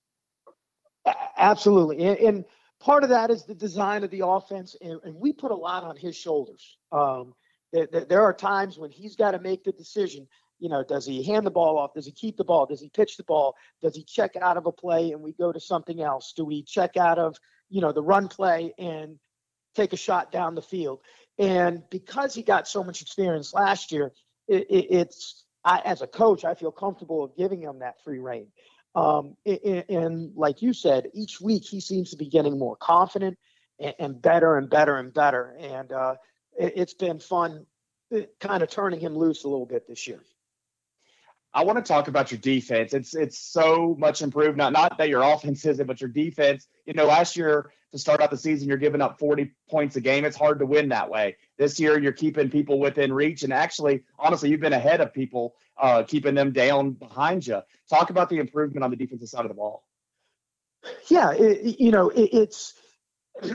Absolutely. 1.38 2.06
And, 2.06 2.18
and 2.20 2.46
part 2.80 3.04
of 3.04 3.10
that 3.10 3.30
is 3.30 3.44
the 3.44 3.54
design 3.54 4.06
of 4.06 4.12
the 4.12 4.26
offense, 4.26 4.78
and, 4.80 4.98
and 5.04 5.14
we 5.14 5.34
put 5.34 5.52
a 5.52 5.56
lot 5.56 5.84
on 5.84 5.98
his 5.98 6.16
shoulders. 6.16 6.78
Um, 6.94 7.34
there, 7.74 7.88
there 7.88 8.22
are 8.22 8.34
times 8.34 8.78
when 8.78 8.92
he's 8.92 9.18
got 9.18 9.32
to 9.32 9.40
make 9.40 9.66
the 9.66 9.74
decision. 9.74 10.26
You 10.60 10.70
know, 10.70 10.84
does 10.84 11.06
he 11.06 11.24
hand 11.24 11.46
the 11.46 11.52
ball 11.52 11.78
off? 11.78 11.94
Does 11.94 12.06
he 12.06 12.12
keep 12.12 12.38
the 12.38 12.44
ball? 12.44 12.66
Does 12.66 12.82
he 12.82 12.90
pitch 12.90 13.18
the 13.18 13.24
ball? 13.24 13.56
Does 13.82 13.96
he 13.96 14.04
check 14.04 14.36
out 14.42 14.58
of 14.58 14.66
a 14.66 14.72
play 14.72 15.12
and 15.12 15.22
we 15.22 15.34
go 15.34 15.52
to 15.52 15.60
something 15.60 16.02
else? 16.02 16.34
Do 16.36 16.46
we 16.46 16.64
check 16.64 16.98
out 16.98 17.20
of 17.20 17.36
you 17.70 17.82
know, 17.82 17.92
the 17.92 18.02
run 18.02 18.28
play 18.28 18.74
and 18.78 19.18
take 19.76 19.94
a 19.94 19.98
shot 19.98 20.32
down 20.32 20.56
the 20.56 20.62
field. 20.62 21.00
And 21.38 21.84
because 21.90 22.34
he 22.34 22.44
got 22.44 22.68
so 22.68 22.84
much 22.84 23.02
experience 23.02 23.54
last 23.54 23.92
year, 23.92 24.14
it, 24.48 24.68
it, 24.70 24.88
it's 24.90 25.46
I, 25.64 25.82
as 25.84 26.02
a 26.02 26.08
coach, 26.08 26.46
I 26.46 26.54
feel 26.54 26.72
comfortable 26.72 27.24
of 27.24 27.36
giving 27.36 27.62
him 27.62 27.80
that 27.80 28.02
free 28.04 28.20
reign. 28.20 28.48
Um, 28.94 29.36
and, 29.46 29.84
and, 29.90 30.32
like 30.36 30.62
you 30.62 30.72
said, 30.72 31.10
each 31.14 31.42
week 31.42 31.66
he 31.66 31.82
seems 31.82 32.12
to 32.12 32.18
be 32.18 32.30
getting 32.30 32.58
more 32.58 32.78
confident 32.78 33.38
and, 33.80 33.94
and 34.00 34.22
better 34.22 34.58
and 34.58 34.70
better 34.70 34.98
and 34.98 35.14
better. 35.14 35.58
And 35.60 35.92
uh, 35.92 36.16
it, 36.58 36.78
has 36.78 36.94
been 36.94 37.20
fun, 37.20 37.66
uh, 38.16 38.22
kind 38.40 38.64
of 38.64 38.70
turning 38.70 39.02
him 39.02 39.18
loose 39.18 39.44
a 39.44 39.50
little 39.50 39.66
bit 39.66 39.86
this 39.86 40.08
year. 40.08 40.22
I 41.56 41.64
want 41.64 41.78
to 41.78 41.82
talk 41.82 42.10
about 42.10 42.32
your 42.32 42.40
defense. 42.40 42.94
It's 42.94 43.16
it's 43.16 43.40
so 43.40 43.96
much 43.98 44.22
improved. 44.22 44.58
Not 44.58 44.74
not 44.74 44.98
that 44.98 45.08
your 45.08 45.24
offense 45.24 45.66
isn't, 45.66 45.88
but 45.88 46.02
your 46.02 46.10
defense. 46.10 46.68
You 46.86 46.94
know, 46.94 47.06
last 47.06 47.38
year 47.38 47.72
to 47.94 47.98
start 47.98 48.20
out 48.20 48.30
the 48.30 48.38
season, 48.38 48.68
you're 48.68 48.78
giving 48.78 49.02
up 49.02 49.20
40 49.20 49.54
points 49.70 49.96
a 49.96 50.02
game. 50.02 50.26
It's 50.26 50.36
hard 50.36 50.60
to 50.60 50.66
win 50.66 50.90
that 50.90 51.10
way. 51.10 51.38
This 51.58 51.80
year, 51.80 51.98
you're 51.98 52.12
keeping 52.12 52.50
people 52.50 52.78
within 52.78 53.14
reach, 53.14 53.44
and 53.44 53.54
actually, 53.54 54.04
honestly, 54.20 54.50
you've 54.50 54.60
been 54.60 54.74
ahead 54.74 55.00
of 55.00 55.14
people, 55.14 55.56
uh, 55.82 56.04
keeping 56.04 56.36
them 56.36 56.52
down 56.52 56.92
behind 56.92 57.48
you. 57.48 57.62
Talk 57.90 58.10
about 58.10 58.30
the 58.30 58.40
improvement 58.40 58.84
on 58.84 58.92
the 58.92 58.98
defensive 58.98 59.30
side 59.30 59.46
of 59.46 59.50
the 59.50 59.56
ball. 59.56 59.86
Yeah, 61.08 61.32
it, 61.32 61.80
you 61.80 61.92
know, 61.92 62.10
it, 62.10 62.32
it's 62.34 62.74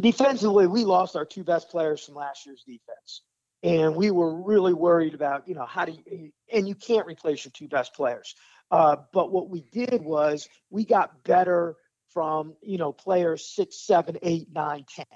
defensively, 0.00 0.66
we 0.66 0.84
lost 0.84 1.14
our 1.14 1.24
two 1.24 1.44
best 1.44 1.70
players 1.70 2.04
from 2.04 2.16
last 2.16 2.46
year's 2.46 2.64
defense 2.66 3.22
and 3.62 3.94
we 3.94 4.10
were 4.10 4.42
really 4.42 4.72
worried 4.72 5.14
about 5.14 5.46
you 5.46 5.54
know 5.54 5.66
how 5.66 5.84
do 5.84 5.92
you 5.92 6.30
and 6.52 6.68
you 6.68 6.74
can't 6.74 7.06
replace 7.06 7.44
your 7.44 7.52
two 7.52 7.68
best 7.68 7.94
players. 7.94 8.34
Uh, 8.70 8.96
but 9.12 9.32
what 9.32 9.50
we 9.50 9.62
did 9.72 10.02
was 10.02 10.48
we 10.70 10.84
got 10.84 11.24
better 11.24 11.76
from 12.12 12.54
you 12.62 12.78
know 12.78 12.92
players 12.92 13.46
six 13.46 13.84
seven 13.86 14.18
eight 14.22 14.48
nine 14.52 14.84
ten. 14.88 15.06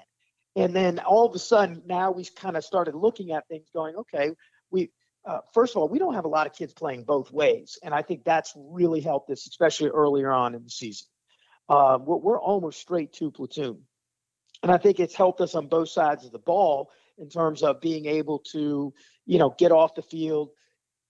And 0.57 0.73
then 0.73 0.99
all 0.99 1.25
of 1.25 1.35
a 1.35 1.39
sudden 1.39 1.81
now 1.85 2.11
we 2.11 2.25
kind 2.25 2.55
of 2.55 2.63
started 2.63 2.95
looking 2.95 3.31
at 3.31 3.47
things 3.47 3.67
going 3.73 3.95
okay 3.95 4.31
we 4.71 4.91
uh, 5.25 5.39
first 5.53 5.75
of 5.75 5.81
all 5.81 5.89
we 5.89 5.99
don't 5.99 6.13
have 6.13 6.25
a 6.25 6.29
lot 6.29 6.47
of 6.47 6.53
kids 6.53 6.73
playing 6.73 7.03
both 7.03 7.31
ways. 7.31 7.77
And 7.83 7.93
i 7.93 8.01
think 8.01 8.23
that's 8.23 8.53
really 8.55 9.01
helped 9.01 9.29
us 9.31 9.47
especially 9.47 9.89
earlier 9.89 10.31
on 10.31 10.55
in 10.55 10.63
the 10.63 10.69
season. 10.69 11.07
Uh, 11.67 11.97
we're, 11.99 12.17
we're 12.17 12.41
almost 12.41 12.79
straight 12.79 13.11
two 13.11 13.31
platoon. 13.31 13.81
And 14.61 14.71
i 14.71 14.77
think 14.77 14.99
it's 14.99 15.15
helped 15.15 15.41
us 15.41 15.55
on 15.55 15.67
both 15.67 15.89
sides 15.89 16.25
of 16.25 16.31
the 16.31 16.39
ball 16.39 16.91
in 17.17 17.29
terms 17.29 17.63
of 17.63 17.81
being 17.81 18.05
able 18.05 18.39
to, 18.51 18.93
you 19.25 19.39
know, 19.39 19.53
get 19.57 19.71
off 19.71 19.95
the 19.95 20.01
field, 20.01 20.49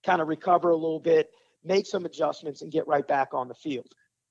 kind 0.05 0.21
of 0.21 0.27
recover 0.27 0.69
a 0.69 0.75
little 0.75 0.99
bit, 0.99 1.29
make 1.63 1.87
some 1.87 2.05
adjustments, 2.05 2.61
and 2.61 2.71
get 2.71 2.87
right 2.87 3.07
back 3.07 3.33
on 3.33 3.47
the 3.47 3.55
field. 3.55 3.87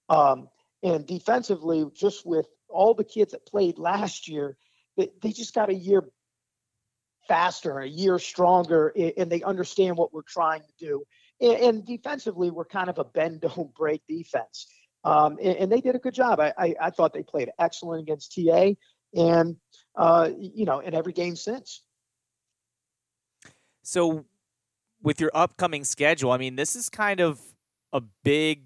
Um, 0.09 0.49
and 0.83 1.07
defensively, 1.07 1.85
just 1.95 2.27
with 2.27 2.47
all 2.69 2.95
the 2.95 3.05
kids 3.05 3.33
that 3.33 3.47
played 3.47 3.79
last 3.79 4.29
year, 4.29 4.57
they, 4.97 5.09
they 5.23 5.33
just 5.33 5.55
got 5.55 5.71
a 5.71 5.75
year 5.75 6.05
faster, 7.27 7.79
a 7.79 7.89
year 7.89 8.19
stronger, 8.19 8.93
and 9.17 9.31
they 9.31 9.43
understand 9.43 9.97
what 9.97 10.13
we're 10.13 10.23
trying 10.23 10.61
to 10.61 10.73
do. 10.79 11.05
And, 11.41 11.57
and 11.57 11.87
defensively, 11.87 12.51
we're 12.51 12.65
kind 12.67 12.91
of 12.91 12.99
a 12.99 13.05
bend 13.05 13.41
don't 13.57 13.75
break 13.75 14.03
defense. 14.07 14.67
Um, 15.05 15.39
and, 15.43 15.57
and, 15.57 15.73
they 15.73 15.83
did 15.83 15.95
a 15.95 15.99
good 15.99 16.15
job. 16.15 16.41
I, 16.41 16.55
I, 16.57 16.75
I, 16.81 16.91
thought 16.91 17.13
they 17.13 17.23
played 17.23 17.51
excellent 17.59 18.01
against 18.01 18.35
TA 18.35 18.71
and 19.15 19.57
uh, 19.97 20.31
you 20.37 20.65
know, 20.65 20.81
in 20.81 20.95
every 20.95 21.13
game 21.13 21.37
since. 21.37 21.83
So, 23.83 24.25
with 25.03 25.21
your 25.21 25.31
upcoming 25.35 25.85
schedule, 25.85 26.33
I 26.33 26.39
mean, 26.39 26.57
this 26.57 26.75
is 26.75 26.89
kind 26.89 27.21
of 27.21 27.41
a 27.93 28.01
big 28.23 28.65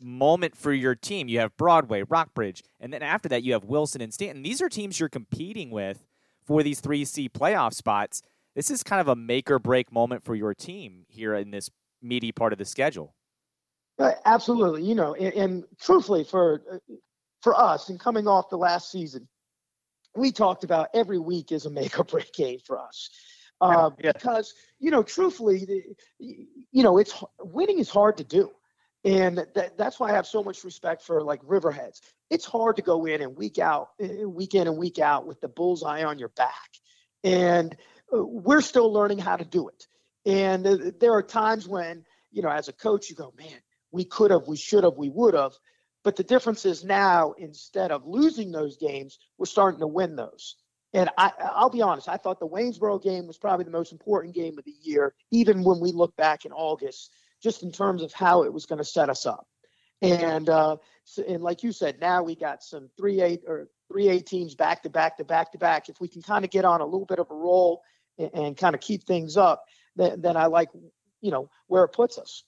moment 0.00 0.56
for 0.56 0.72
your 0.72 0.94
team. 0.94 1.28
You 1.28 1.40
have 1.40 1.56
Broadway, 1.56 2.02
Rockbridge, 2.02 2.62
and 2.80 2.92
then 2.92 3.02
after 3.02 3.28
that, 3.28 3.42
you 3.42 3.52
have 3.52 3.64
Wilson 3.64 4.00
and 4.00 4.14
Staunton. 4.14 4.42
These 4.42 4.62
are 4.62 4.68
teams 4.68 4.98
you're 4.98 5.08
competing 5.08 5.70
with 5.70 6.04
for 6.44 6.62
these 6.62 6.80
3C 6.80 7.30
playoff 7.30 7.74
spots. 7.74 8.22
This 8.54 8.70
is 8.70 8.82
kind 8.82 9.00
of 9.00 9.08
a 9.08 9.16
make 9.16 9.50
or 9.50 9.58
break 9.58 9.92
moment 9.92 10.24
for 10.24 10.34
your 10.34 10.54
team 10.54 11.04
here 11.08 11.34
in 11.34 11.50
this 11.50 11.70
meaty 12.00 12.32
part 12.32 12.52
of 12.52 12.58
the 12.58 12.64
schedule. 12.64 13.14
Uh, 13.98 14.12
absolutely, 14.24 14.82
you 14.82 14.94
know, 14.94 15.14
and, 15.14 15.34
and 15.34 15.64
truthfully, 15.80 16.24
for 16.24 16.80
for 17.42 17.58
us, 17.58 17.88
and 17.88 17.98
coming 17.98 18.26
off 18.26 18.48
the 18.48 18.56
last 18.56 18.90
season, 18.90 19.28
we 20.14 20.32
talked 20.32 20.64
about 20.64 20.88
every 20.94 21.18
week 21.18 21.52
is 21.52 21.66
a 21.66 21.70
make 21.70 21.98
or 21.98 22.04
break 22.04 22.32
game 22.32 22.58
for 22.64 22.80
us. 22.80 23.10
Uh, 23.60 23.90
yeah. 24.02 24.12
Because 24.12 24.54
you 24.80 24.90
know, 24.90 25.02
truthfully, 25.02 25.84
you 26.18 26.82
know, 26.82 26.98
it's 26.98 27.22
winning 27.40 27.78
is 27.78 27.88
hard 27.88 28.16
to 28.16 28.24
do, 28.24 28.50
and 29.04 29.38
that, 29.54 29.78
that's 29.78 30.00
why 30.00 30.10
I 30.10 30.14
have 30.14 30.26
so 30.26 30.42
much 30.42 30.64
respect 30.64 31.02
for 31.02 31.22
like 31.22 31.40
Riverheads. 31.42 32.00
It's 32.28 32.44
hard 32.44 32.76
to 32.76 32.82
go 32.82 33.04
in 33.04 33.22
and 33.22 33.36
week 33.36 33.58
out, 33.58 33.90
eh, 34.00 34.24
week 34.24 34.54
in 34.54 34.66
and 34.66 34.76
week 34.76 34.98
out 34.98 35.26
with 35.26 35.40
the 35.40 35.48
bullseye 35.48 36.02
on 36.02 36.18
your 36.18 36.30
back, 36.30 36.70
and 37.22 37.76
uh, 38.12 38.24
we're 38.24 38.62
still 38.62 38.92
learning 38.92 39.18
how 39.18 39.36
to 39.36 39.44
do 39.44 39.68
it. 39.68 39.86
And 40.26 40.66
uh, 40.66 40.78
there 40.98 41.12
are 41.12 41.22
times 41.22 41.68
when 41.68 42.04
you 42.32 42.42
know, 42.42 42.48
as 42.48 42.68
a 42.68 42.72
coach, 42.72 43.10
you 43.10 43.16
go, 43.16 43.32
man, 43.38 43.60
we 43.92 44.04
could 44.04 44.30
have, 44.30 44.48
we 44.48 44.56
should 44.56 44.84
have, 44.84 44.96
we 44.96 45.10
would 45.10 45.34
have. 45.34 45.52
But 46.04 46.16
the 46.16 46.24
difference 46.24 46.66
is 46.66 46.84
now, 46.84 47.32
instead 47.38 47.92
of 47.92 48.06
losing 48.06 48.50
those 48.50 48.76
games, 48.76 49.18
we're 49.38 49.46
starting 49.46 49.80
to 49.80 49.86
win 49.86 50.16
those. 50.16 50.56
And 50.94 51.08
I, 51.16 51.32
I'll 51.38 51.70
be 51.70 51.80
honest, 51.80 52.08
I 52.08 52.16
thought 52.16 52.40
the 52.40 52.46
Waynesboro 52.46 52.98
game 53.02 53.26
was 53.26 53.38
probably 53.38 53.64
the 53.64 53.70
most 53.70 53.92
important 53.92 54.34
game 54.34 54.58
of 54.58 54.64
the 54.64 54.74
year, 54.82 55.14
even 55.30 55.62
when 55.64 55.80
we 55.80 55.92
look 55.92 56.14
back 56.16 56.44
in 56.44 56.52
August, 56.52 57.10
just 57.42 57.62
in 57.62 57.72
terms 57.72 58.02
of 58.02 58.12
how 58.12 58.42
it 58.42 58.52
was 58.52 58.66
going 58.66 58.78
to 58.78 58.84
set 58.84 59.08
us 59.08 59.24
up. 59.24 59.46
And 60.02 60.48
uh, 60.48 60.78
and 61.28 61.44
like 61.44 61.62
you 61.62 61.70
said, 61.70 62.00
now 62.00 62.24
we 62.24 62.34
got 62.34 62.64
some 62.64 62.90
three 62.98 63.22
eight 63.22 63.42
or 63.46 63.68
three 63.88 64.08
eight 64.08 64.26
teams 64.26 64.56
back 64.56 64.82
to 64.82 64.90
back 64.90 65.18
to 65.18 65.24
back 65.24 65.52
to 65.52 65.58
back. 65.58 65.88
If 65.88 66.00
we 66.00 66.08
can 66.08 66.22
kind 66.22 66.44
of 66.44 66.50
get 66.50 66.64
on 66.64 66.80
a 66.80 66.84
little 66.84 67.06
bit 67.06 67.20
of 67.20 67.30
a 67.30 67.34
roll 67.34 67.82
and, 68.18 68.30
and 68.34 68.56
kind 68.56 68.74
of 68.74 68.80
keep 68.80 69.04
things 69.04 69.36
up, 69.36 69.64
then, 69.94 70.20
then 70.20 70.36
I 70.36 70.46
like 70.46 70.70
you 71.20 71.30
know 71.30 71.48
where 71.68 71.84
it 71.84 71.92
puts 71.92 72.18
us. 72.18 72.42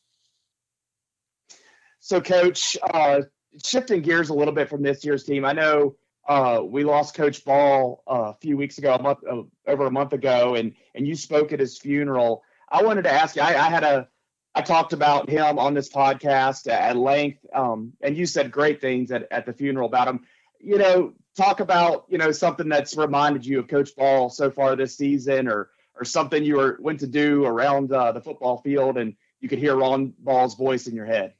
So, 2.00 2.20
Coach, 2.20 2.76
uh, 2.82 3.20
shifting 3.62 4.02
gears 4.02 4.30
a 4.30 4.34
little 4.34 4.54
bit 4.54 4.68
from 4.68 4.82
this 4.82 5.04
year's 5.04 5.24
team, 5.24 5.44
I 5.44 5.52
know 5.52 5.96
uh, 6.26 6.62
we 6.64 6.84
lost 6.84 7.14
Coach 7.14 7.44
Ball 7.44 8.02
uh, 8.08 8.32
a 8.32 8.36
few 8.40 8.56
weeks 8.56 8.78
ago, 8.78 8.94
a 8.94 9.02
month 9.02 9.18
uh, 9.30 9.42
over 9.66 9.86
a 9.86 9.90
month 9.90 10.12
ago, 10.12 10.54
and 10.54 10.74
and 10.94 11.06
you 11.06 11.14
spoke 11.14 11.52
at 11.52 11.60
his 11.60 11.78
funeral. 11.78 12.42
I 12.68 12.82
wanted 12.82 13.02
to 13.02 13.12
ask 13.12 13.36
you. 13.36 13.42
I, 13.42 13.66
I 13.66 13.68
had 13.68 13.84
a 13.84 14.08
I 14.54 14.62
talked 14.62 14.92
about 14.92 15.28
him 15.28 15.58
on 15.58 15.74
this 15.74 15.88
podcast 15.88 16.70
at 16.70 16.96
length, 16.96 17.44
um, 17.52 17.92
and 18.00 18.16
you 18.16 18.24
said 18.24 18.50
great 18.50 18.80
things 18.80 19.10
at, 19.10 19.26
at 19.30 19.46
the 19.46 19.52
funeral 19.52 19.88
about 19.88 20.08
him. 20.08 20.20
You 20.60 20.78
know, 20.78 21.12
talk 21.36 21.60
about 21.60 22.06
you 22.08 22.18
know 22.18 22.32
something 22.32 22.68
that's 22.68 22.96
reminded 22.96 23.44
you 23.44 23.58
of 23.58 23.68
Coach 23.68 23.94
Ball 23.96 24.30
so 24.30 24.50
far 24.50 24.76
this 24.76 24.96
season, 24.96 25.48
or 25.48 25.70
or 25.96 26.04
something 26.04 26.42
you 26.42 26.56
were 26.56 26.78
went 26.80 27.00
to 27.00 27.06
do 27.06 27.44
around 27.44 27.92
uh, 27.92 28.12
the 28.12 28.20
football 28.20 28.58
field, 28.58 28.96
and 28.96 29.14
you 29.40 29.48
could 29.48 29.58
hear 29.58 29.76
Ron 29.76 30.14
Ball's 30.18 30.54
voice 30.54 30.86
in 30.86 30.94
your 30.94 31.06
head. 31.06 31.34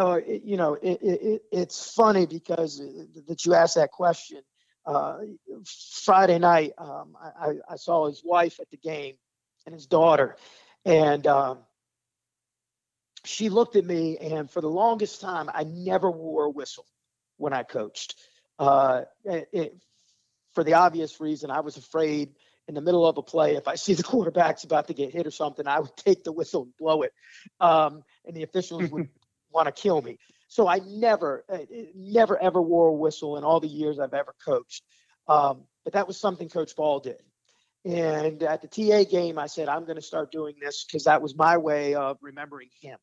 Oh, 0.00 0.12
it, 0.12 0.44
you 0.44 0.56
know, 0.56 0.78
it, 0.80 0.98
it, 1.02 1.42
it's 1.52 1.92
funny 1.92 2.24
because 2.24 2.80
uh, 2.80 3.20
that 3.28 3.44
you 3.44 3.52
asked 3.52 3.74
that 3.74 3.90
question. 3.90 4.40
Uh, 4.86 5.18
Friday 6.04 6.38
night, 6.38 6.72
um, 6.78 7.14
I, 7.22 7.56
I, 7.68 7.76
saw 7.76 8.06
his 8.06 8.22
wife 8.24 8.60
at 8.60 8.70
the 8.70 8.78
game 8.78 9.16
and 9.66 9.74
his 9.74 9.86
daughter, 9.86 10.36
and 10.86 11.26
um, 11.26 11.58
she 13.26 13.50
looked 13.50 13.76
at 13.76 13.84
me. 13.84 14.16
And 14.16 14.50
for 14.50 14.62
the 14.62 14.70
longest 14.70 15.20
time, 15.20 15.50
I 15.52 15.64
never 15.64 16.10
wore 16.10 16.46
a 16.46 16.50
whistle 16.50 16.86
when 17.36 17.52
I 17.52 17.62
coached. 17.62 18.14
Uh, 18.58 19.02
for 20.54 20.64
the 20.64 20.74
obvious 20.74 21.20
reason, 21.20 21.50
I 21.50 21.60
was 21.60 21.76
afraid 21.76 22.30
in 22.68 22.74
the 22.74 22.80
middle 22.80 23.06
of 23.06 23.18
a 23.18 23.22
play, 23.22 23.56
if 23.56 23.68
I 23.68 23.74
see 23.74 23.94
the 23.94 24.02
quarterback's 24.04 24.64
about 24.64 24.86
to 24.86 24.94
get 24.94 25.12
hit 25.12 25.26
or 25.26 25.30
something, 25.30 25.66
I 25.66 25.80
would 25.80 25.96
take 25.96 26.24
the 26.24 26.32
whistle 26.32 26.62
and 26.62 26.76
blow 26.78 27.02
it, 27.02 27.12
um, 27.60 28.02
and 28.24 28.34
the 28.34 28.44
officials 28.44 28.88
would 28.90 29.08
want 29.52 29.66
to 29.66 29.72
kill 29.72 30.02
me. 30.02 30.18
So 30.48 30.66
I 30.66 30.80
never, 30.84 31.44
uh, 31.48 31.58
never 31.94 32.40
ever 32.42 32.60
wore 32.60 32.88
a 32.88 32.92
whistle 32.92 33.36
in 33.36 33.44
all 33.44 33.60
the 33.60 33.68
years 33.68 33.98
I've 33.98 34.14
ever 34.14 34.34
coached. 34.44 34.82
Um, 35.28 35.62
but 35.84 35.92
that 35.92 36.06
was 36.06 36.18
something 36.18 36.48
Coach 36.48 36.74
Ball 36.74 37.00
did. 37.00 37.22
And 37.84 38.42
at 38.42 38.60
the 38.60 38.68
TA 38.68 39.08
game, 39.10 39.38
I 39.38 39.46
said, 39.46 39.68
I'm 39.68 39.84
going 39.84 39.96
to 39.96 40.02
start 40.02 40.30
doing 40.30 40.56
this 40.60 40.84
because 40.84 41.04
that 41.04 41.22
was 41.22 41.34
my 41.34 41.56
way 41.56 41.94
of 41.94 42.18
remembering 42.20 42.68
him. 42.80 42.98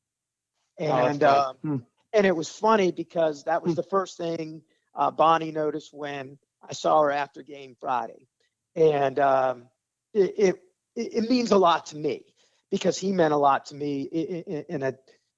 Oh, 0.80 0.86
and 0.86 1.24
oh, 1.24 1.30
um, 1.30 1.56
hmm. 1.64 1.78
and 2.14 2.28
it 2.28 2.36
was 2.36 2.50
funny 2.50 2.92
because 2.92 3.46
that 3.46 3.64
was 3.64 3.72
hmm. 3.72 3.78
the 3.78 3.84
first 3.84 4.18
thing 4.18 4.62
uh, 4.94 5.10
Bonnie 5.10 5.52
noticed 5.52 5.94
when 5.94 6.38
I 6.68 6.74
saw 6.74 7.02
her 7.02 7.12
after 7.12 7.42
game 7.42 7.76
Friday, 7.80 8.28
and 8.76 9.18
um, 9.20 9.70
it, 10.14 10.34
it, 10.38 10.56
it 10.96 11.30
means 11.30 11.52
a 11.52 11.58
lot 11.58 11.88
to 11.88 11.98
me 11.98 12.26
because 12.70 12.98
he 12.98 13.12
meant 13.12 13.34
a 13.34 13.38
lot 13.38 13.68
to 13.68 13.76
me 13.76 14.02
in, 14.04 14.44
in, 14.44 14.66
in 14.70 14.84
a 14.84 14.94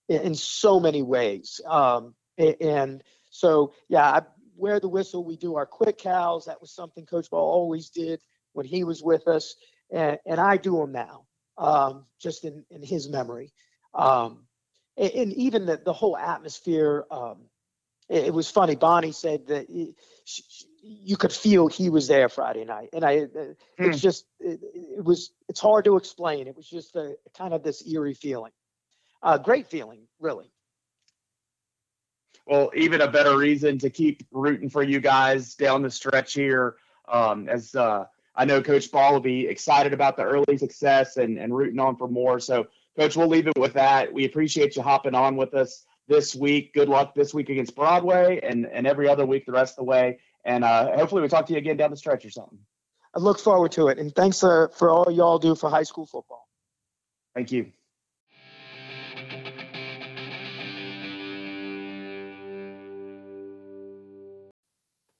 in 0.09 0.35
so 0.35 0.79
many 0.79 1.01
ways. 1.01 1.61
Um, 1.65 2.15
and 2.37 3.03
so, 3.29 3.73
yeah, 3.87 4.09
I 4.09 4.21
wear 4.55 4.79
the 4.79 4.89
whistle. 4.89 5.23
We 5.23 5.37
do 5.37 5.55
our 5.55 5.65
quick 5.65 5.97
cows. 5.97 6.45
That 6.45 6.61
was 6.61 6.71
something 6.71 7.05
Coach 7.05 7.29
Ball 7.29 7.39
always 7.39 7.89
did 7.89 8.21
when 8.53 8.65
he 8.65 8.83
was 8.83 9.03
with 9.03 9.27
us, 9.27 9.55
and, 9.91 10.17
and 10.25 10.39
I 10.39 10.57
do 10.57 10.77
them 10.77 10.91
now, 10.91 11.25
um, 11.57 12.05
just 12.19 12.43
in, 12.43 12.65
in 12.71 12.81
his 12.81 13.07
memory. 13.07 13.53
Um, 13.93 14.45
and, 14.97 15.11
and, 15.11 15.33
even 15.33 15.65
the, 15.65 15.77
the 15.77 15.93
whole 15.93 16.17
atmosphere 16.17 17.05
um, 17.11 17.49
it, 18.09 18.25
it 18.25 18.33
was 18.33 18.49
funny. 18.49 18.75
Bonnie 18.75 19.11
said 19.11 19.47
that 19.47 19.67
he, 19.69 19.95
she, 20.25 20.43
you 20.81 21.17
could 21.17 21.31
feel 21.31 21.67
he 21.67 21.89
was 21.89 22.07
there 22.07 22.27
Friday 22.27 22.65
night, 22.65 22.89
and 22.93 23.05
I. 23.05 23.19
Uh, 23.19 23.53
it's 23.77 23.97
hmm. 23.97 24.01
just 24.01 24.25
it, 24.39 24.59
it, 24.73 25.03
was. 25.03 25.31
It's 25.47 25.59
hard 25.59 25.85
to 25.85 25.95
explain. 25.95 26.47
It 26.47 26.55
was 26.55 26.67
just 26.67 26.95
a 26.95 27.15
kind 27.37 27.53
of 27.53 27.63
this 27.63 27.85
eerie 27.87 28.13
feeling. 28.13 28.51
Uh, 29.21 29.37
great 29.37 29.67
feeling, 29.67 30.01
really. 30.19 30.51
Well, 32.45 32.71
even 32.75 33.01
a 33.01 33.07
better 33.07 33.37
reason 33.37 33.77
to 33.79 33.89
keep 33.89 34.25
rooting 34.31 34.69
for 34.69 34.81
you 34.81 34.99
guys 34.99 35.55
down 35.55 35.83
the 35.83 35.91
stretch 35.91 36.33
here. 36.33 36.77
Um, 37.07 37.47
as 37.47 37.75
uh, 37.75 38.05
I 38.35 38.45
know 38.45 38.61
Coach 38.61 38.91
Ball 38.91 39.13
will 39.13 39.19
be 39.19 39.47
excited 39.47 39.93
about 39.93 40.17
the 40.17 40.23
early 40.23 40.57
success 40.57 41.17
and, 41.17 41.37
and 41.37 41.55
rooting 41.55 41.79
on 41.79 41.95
for 41.95 42.07
more. 42.07 42.39
So, 42.39 42.67
Coach, 42.97 43.15
we'll 43.15 43.27
leave 43.27 43.47
it 43.47 43.57
with 43.57 43.73
that. 43.73 44.11
We 44.11 44.25
appreciate 44.25 44.75
you 44.75 44.81
hopping 44.81 45.13
on 45.13 45.35
with 45.35 45.53
us 45.53 45.85
this 46.07 46.35
week. 46.35 46.73
Good 46.73 46.89
luck 46.89 47.13
this 47.13 47.33
week 47.33 47.49
against 47.49 47.75
Broadway 47.75 48.39
and, 48.41 48.65
and 48.65 48.87
every 48.87 49.07
other 49.07 49.25
week 49.25 49.45
the 49.45 49.51
rest 49.51 49.73
of 49.73 49.85
the 49.85 49.89
way. 49.89 50.19
And 50.43 50.63
uh, 50.63 50.97
hopefully 50.97 51.21
we 51.21 51.27
talk 51.27 51.45
to 51.47 51.53
you 51.53 51.59
again 51.59 51.77
down 51.77 51.91
the 51.91 51.97
stretch 51.97 52.25
or 52.25 52.31
something. 52.31 52.59
I 53.15 53.19
look 53.19 53.39
forward 53.39 53.73
to 53.73 53.89
it. 53.89 53.99
And 53.99 54.13
thanks 54.15 54.43
uh, 54.43 54.67
for 54.75 54.89
all 54.89 55.11
y'all 55.11 55.39
do 55.39 55.55
for 55.55 55.69
high 55.69 55.83
school 55.83 56.05
football. 56.05 56.47
Thank 57.35 57.51
you. 57.51 57.71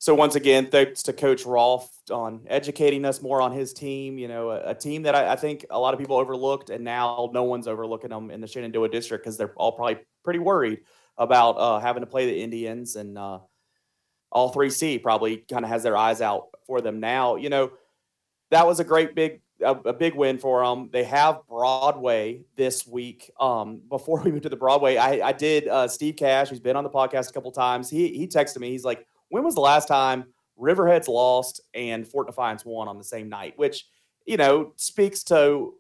So 0.10 0.16
once 0.16 0.34
again, 0.34 0.66
thanks 0.66 1.04
to 1.04 1.14
Coach 1.14 1.46
Rolf 1.46 1.88
on 2.10 2.42
educating 2.48 3.06
us 3.06 3.22
more 3.22 3.44
on 3.44 3.52
his 3.52 3.74
team. 3.74 4.18
You 4.18 4.28
know, 4.28 4.50
a, 4.50 4.72
a 4.72 4.74
team 4.74 5.04
that 5.04 5.14
I, 5.14 5.34
I, 5.34 5.36
think 5.36 5.68
a 5.70 5.80
lot 5.80 5.94
of 5.94 6.00
people 6.00 6.18
overlooked, 6.18 6.72
and 6.72 6.84
now 6.84 7.30
no 7.32 7.44
one's 7.44 7.68
overlooking 7.68 8.10
them 8.10 8.32
in 8.32 8.42
the 8.42 8.48
Shenandoah 8.48 8.90
district 8.90 9.24
because 9.24 9.38
they're 9.38 9.54
all 9.56 9.72
probably 9.74 10.00
pretty 10.24 10.40
worried 10.40 10.80
about 11.20 11.52
uh, 11.60 11.78
having 11.78 12.02
to 12.02 12.08
play 12.08 12.26
the 12.26 12.42
Indians, 12.42 12.96
and 12.96 13.20
uh, 13.20 13.38
all 14.32 14.50
three 14.50 14.72
C 14.72 14.98
probably 14.98 15.46
kind 15.48 15.64
of 15.64 15.70
has 15.70 15.84
their 15.84 15.96
eyes 15.96 16.22
out 16.22 16.48
for 16.66 16.82
them 16.82 17.00
now. 17.00 17.36
You 17.36 17.50
know, 17.50 17.74
that 18.50 18.66
was 18.66 18.80
a 18.80 18.84
great 18.84 19.14
big 19.14 19.42
a, 19.62 19.74
a 19.74 19.94
big 19.94 20.16
win 20.16 20.40
for 20.40 20.66
them. 20.66 20.90
They 20.92 21.04
have 21.04 21.42
Broadway 21.48 22.46
this 22.56 22.88
week. 22.88 23.30
Um, 23.40 23.84
before 23.88 24.22
we 24.26 24.32
move 24.32 24.42
to 24.42 24.50
the 24.50 24.56
Broadway, 24.56 24.98
I, 24.98 25.28
I 25.28 25.34
did 25.34 25.68
uh, 25.68 25.88
Steve 25.88 26.16
Cash, 26.16 26.50
who's 26.50 26.60
been 26.60 26.76
on 26.76 26.84
the 26.84 26.90
podcast 26.90 27.30
a 27.30 27.34
couple 27.34 27.52
times. 27.52 27.92
He 27.92 28.18
he 28.18 28.28
texted 28.28 28.58
me. 28.58 28.72
He's 28.72 28.84
like 28.84 29.06
when 29.30 29.44
was 29.44 29.56
the 29.56 29.62
last 29.62 29.88
time 29.88 30.26
Riverheads 30.60 31.08
lost 31.08 31.62
and 31.74 32.08
Fort 32.08 32.28
Defiance 32.28 32.66
won 32.66 32.88
on 32.88 32.98
the 32.98 33.04
same 33.04 33.30
night? 33.30 33.54
Which, 33.58 33.86
you 34.26 34.38
know, 34.38 34.74
speaks 34.76 35.24
to, 35.26 35.74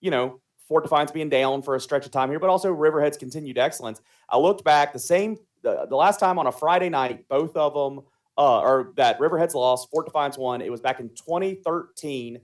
you 0.00 0.10
know, 0.10 0.40
Fort 0.68 0.84
Defiance 0.84 1.10
being 1.10 1.28
down 1.28 1.62
for 1.62 1.74
a 1.74 1.80
stretch 1.80 2.06
of 2.06 2.12
time 2.12 2.30
here, 2.30 2.38
but 2.38 2.50
also 2.50 2.70
Riverhead's 2.70 3.16
continued 3.16 3.58
excellence. 3.58 4.00
I 4.28 4.38
looked 4.38 4.64
back 4.64 4.92
the 4.92 4.98
same 4.98 5.36
the, 5.64 5.86
the 5.88 5.96
last 5.96 6.20
time 6.20 6.38
on 6.38 6.46
a 6.46 6.52
Friday 6.52 6.88
night, 6.88 7.26
both 7.28 7.56
of 7.56 7.74
them 7.74 8.04
uh, 8.38 8.60
or 8.60 8.92
that 8.96 9.18
Riverheads 9.18 9.54
lost, 9.54 9.90
Fort 9.90 10.06
Defiance 10.06 10.38
won. 10.38 10.60
It 10.60 10.70
was 10.70 10.80
back 10.80 11.00
in 11.00 11.08
2013. 11.08 12.38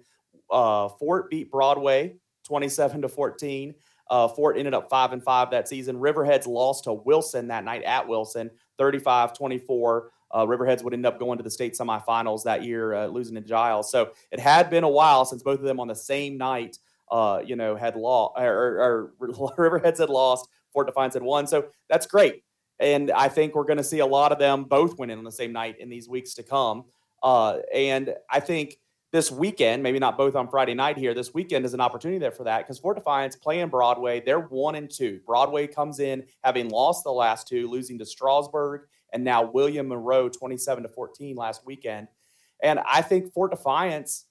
Uh, 0.50 0.88
Fort 0.88 1.30
beat 1.30 1.50
Broadway 1.50 2.16
27 2.44 3.02
to 3.02 3.08
14. 3.08 3.74
Uh, 4.08 4.26
Fort 4.26 4.58
ended 4.58 4.74
up 4.74 4.90
five 4.90 5.12
and 5.12 5.22
five 5.22 5.50
that 5.50 5.68
season. 5.68 5.96
Riverheads 5.96 6.46
lost 6.48 6.84
to 6.84 6.92
Wilson 6.92 7.46
that 7.48 7.64
night 7.64 7.84
at 7.84 8.08
Wilson, 8.08 8.50
35 8.78 9.34
24. 9.34 10.10
Uh, 10.32 10.46
Riverheads 10.46 10.82
would 10.82 10.94
end 10.94 11.06
up 11.06 11.18
going 11.18 11.38
to 11.38 11.44
the 11.44 11.50
state 11.50 11.74
semifinals 11.74 12.44
that 12.44 12.64
year, 12.64 12.94
uh, 12.94 13.06
losing 13.06 13.34
to 13.34 13.40
Giles. 13.40 13.90
So 13.90 14.10
it 14.30 14.38
had 14.40 14.70
been 14.70 14.84
a 14.84 14.88
while 14.88 15.24
since 15.24 15.42
both 15.42 15.58
of 15.58 15.64
them 15.64 15.80
on 15.80 15.88
the 15.88 15.94
same 15.94 16.38
night, 16.38 16.78
uh, 17.10 17.42
you 17.44 17.56
know, 17.56 17.74
had 17.74 17.96
lost 17.96 18.34
or, 18.38 18.52
or, 18.52 19.12
or, 19.18 19.54
Riverheads 19.58 19.98
had 19.98 20.10
lost, 20.10 20.48
Fort 20.72 20.86
Defiance 20.86 21.14
had 21.14 21.22
won. 21.22 21.46
So 21.46 21.66
that's 21.88 22.06
great, 22.06 22.44
and 22.78 23.10
I 23.10 23.28
think 23.28 23.54
we're 23.54 23.64
going 23.64 23.78
to 23.78 23.84
see 23.84 23.98
a 23.98 24.06
lot 24.06 24.32
of 24.32 24.38
them 24.38 24.64
both 24.64 24.98
winning 24.98 25.18
on 25.18 25.24
the 25.24 25.32
same 25.32 25.52
night 25.52 25.80
in 25.80 25.88
these 25.88 26.08
weeks 26.08 26.34
to 26.34 26.42
come. 26.42 26.84
Uh, 27.22 27.58
and 27.74 28.14
I 28.30 28.40
think 28.40 28.78
this 29.12 29.30
weekend, 29.30 29.82
maybe 29.82 29.98
not 29.98 30.16
both 30.16 30.36
on 30.36 30.48
Friday 30.48 30.74
night 30.74 30.96
here, 30.96 31.14
this 31.14 31.34
weekend 31.34 31.64
is 31.64 31.74
an 31.74 31.80
opportunity 31.80 32.18
there 32.18 32.30
for 32.30 32.44
that 32.44 32.58
because 32.58 32.78
Fort 32.78 32.96
Defiance 32.96 33.34
playing 33.34 33.68
Broadway, 33.68 34.20
they're 34.20 34.40
one 34.40 34.76
and 34.76 34.88
two. 34.88 35.20
Broadway 35.26 35.66
comes 35.66 35.98
in 35.98 36.24
having 36.44 36.68
lost 36.68 37.04
the 37.04 37.10
last 37.10 37.48
two, 37.48 37.68
losing 37.68 37.98
to 37.98 38.06
Strasburg 38.06 38.82
and 39.12 39.24
now 39.24 39.50
William 39.50 39.88
Monroe 39.88 40.28
27 40.28 40.82
to 40.82 40.88
14 40.88 41.36
last 41.36 41.64
weekend. 41.66 42.08
And 42.62 42.80
I 42.80 43.02
think 43.02 43.32
Fort 43.32 43.50
Defiance 43.50 44.26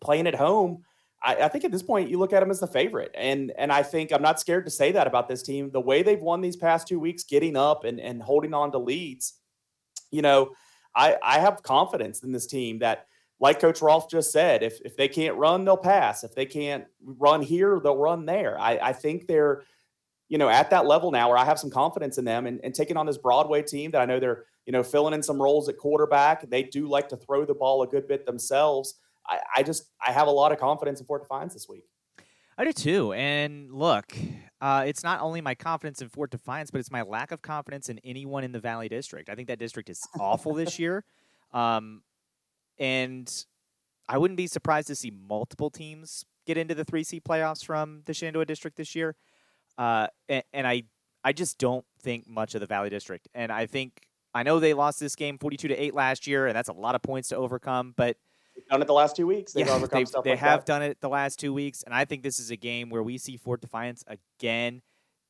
playing 0.00 0.26
at 0.26 0.34
home, 0.34 0.84
I, 1.22 1.36
I, 1.36 1.48
think 1.48 1.64
at 1.64 1.72
this 1.72 1.82
point 1.82 2.10
you 2.10 2.18
look 2.18 2.32
at 2.32 2.40
them 2.40 2.50
as 2.50 2.60
the 2.60 2.66
favorite. 2.66 3.10
And 3.14 3.52
and 3.58 3.72
I 3.72 3.82
think 3.82 4.12
I'm 4.12 4.22
not 4.22 4.38
scared 4.38 4.64
to 4.66 4.70
say 4.70 4.92
that 4.92 5.06
about 5.06 5.28
this 5.28 5.42
team. 5.42 5.70
The 5.70 5.80
way 5.80 6.02
they've 6.02 6.20
won 6.20 6.40
these 6.40 6.56
past 6.56 6.86
two 6.86 7.00
weeks, 7.00 7.24
getting 7.24 7.56
up 7.56 7.84
and, 7.84 7.98
and 8.00 8.22
holding 8.22 8.54
on 8.54 8.72
to 8.72 8.78
leads, 8.78 9.34
you 10.10 10.22
know, 10.22 10.52
I, 10.94 11.16
I 11.22 11.38
have 11.40 11.62
confidence 11.62 12.22
in 12.22 12.32
this 12.32 12.46
team 12.46 12.78
that 12.80 13.06
like 13.38 13.60
Coach 13.60 13.82
Rolfe 13.82 14.08
just 14.08 14.32
said, 14.32 14.62
if 14.62 14.80
if 14.84 14.96
they 14.96 15.08
can't 15.08 15.36
run, 15.36 15.64
they'll 15.64 15.76
pass. 15.76 16.24
If 16.24 16.34
they 16.34 16.46
can't 16.46 16.84
run 17.04 17.42
here, 17.42 17.80
they'll 17.82 17.96
run 17.96 18.24
there. 18.24 18.58
I, 18.58 18.78
I 18.82 18.92
think 18.92 19.26
they're 19.26 19.62
you 20.28 20.38
know, 20.38 20.48
at 20.48 20.70
that 20.70 20.86
level 20.86 21.10
now 21.10 21.28
where 21.28 21.38
I 21.38 21.44
have 21.44 21.58
some 21.58 21.70
confidence 21.70 22.18
in 22.18 22.24
them 22.24 22.46
and, 22.46 22.60
and 22.64 22.74
taking 22.74 22.96
on 22.96 23.06
this 23.06 23.18
Broadway 23.18 23.62
team 23.62 23.90
that 23.92 24.00
I 24.00 24.06
know 24.06 24.18
they're, 24.18 24.44
you 24.64 24.72
know, 24.72 24.82
filling 24.82 25.14
in 25.14 25.22
some 25.22 25.40
roles 25.40 25.68
at 25.68 25.78
quarterback. 25.78 26.48
They 26.50 26.64
do 26.64 26.88
like 26.88 27.08
to 27.10 27.16
throw 27.16 27.44
the 27.44 27.54
ball 27.54 27.82
a 27.82 27.86
good 27.86 28.08
bit 28.08 28.26
themselves. 28.26 28.94
I, 29.26 29.38
I 29.56 29.62
just, 29.62 29.90
I 30.04 30.12
have 30.12 30.26
a 30.26 30.32
lot 30.32 30.52
of 30.52 30.58
confidence 30.58 31.00
in 31.00 31.06
Fort 31.06 31.22
Defiance 31.22 31.54
this 31.54 31.68
week. 31.68 31.84
I 32.58 32.64
do 32.64 32.72
too. 32.72 33.12
And 33.12 33.70
look, 33.70 34.12
uh, 34.60 34.84
it's 34.86 35.04
not 35.04 35.20
only 35.20 35.40
my 35.40 35.54
confidence 35.54 36.00
in 36.00 36.08
Fort 36.08 36.30
Defiance, 36.30 36.70
but 36.70 36.78
it's 36.78 36.90
my 36.90 37.02
lack 37.02 37.30
of 37.30 37.42
confidence 37.42 37.88
in 37.88 37.98
anyone 38.00 38.44
in 38.44 38.52
the 38.52 38.60
Valley 38.60 38.88
District. 38.88 39.28
I 39.28 39.34
think 39.34 39.48
that 39.48 39.58
district 39.58 39.90
is 39.90 40.02
awful 40.20 40.54
this 40.54 40.78
year. 40.78 41.04
Um, 41.52 42.02
and 42.78 43.30
I 44.08 44.18
wouldn't 44.18 44.38
be 44.38 44.46
surprised 44.46 44.88
to 44.88 44.94
see 44.94 45.10
multiple 45.10 45.70
teams 45.70 46.24
get 46.46 46.56
into 46.56 46.74
the 46.74 46.84
3C 46.84 47.22
playoffs 47.22 47.64
from 47.64 48.02
the 48.06 48.14
Shenandoah 48.14 48.46
District 48.46 48.76
this 48.76 48.94
year. 48.94 49.16
Uh, 49.78 50.08
and, 50.28 50.44
and 50.52 50.66
I 50.66 50.84
I 51.24 51.32
just 51.32 51.58
don't 51.58 51.84
think 52.00 52.28
much 52.28 52.54
of 52.54 52.60
the 52.60 52.66
Valley 52.66 52.88
District. 52.88 53.28
And 53.34 53.50
I 53.50 53.66
think 53.66 54.06
I 54.32 54.42
know 54.42 54.60
they 54.60 54.74
lost 54.74 55.00
this 55.00 55.16
game 55.16 55.38
42 55.38 55.68
to 55.68 55.74
8 55.74 55.94
last 55.94 56.26
year, 56.26 56.46
and 56.46 56.54
that's 56.54 56.68
a 56.68 56.72
lot 56.72 56.94
of 56.94 57.02
points 57.02 57.30
to 57.30 57.36
overcome, 57.36 57.94
but 57.96 58.16
they've 58.54 58.66
done 58.68 58.82
it 58.82 58.86
the 58.86 58.92
last 58.92 59.16
two 59.16 59.26
weeks. 59.26 59.52
They've 59.52 59.66
yeah, 59.66 59.72
overcome 59.76 60.06
stuff 60.06 60.24
they 60.24 60.30
like 60.30 60.38
have 60.38 60.60
that. 60.60 60.66
done 60.66 60.82
it 60.82 61.00
the 61.00 61.08
last 61.08 61.40
two 61.40 61.52
weeks, 61.52 61.82
and 61.82 61.94
I 61.94 62.04
think 62.04 62.22
this 62.22 62.38
is 62.38 62.50
a 62.50 62.56
game 62.56 62.90
where 62.90 63.02
we 63.02 63.18
see 63.18 63.36
Fort 63.36 63.60
Defiance 63.60 64.04
again 64.06 64.82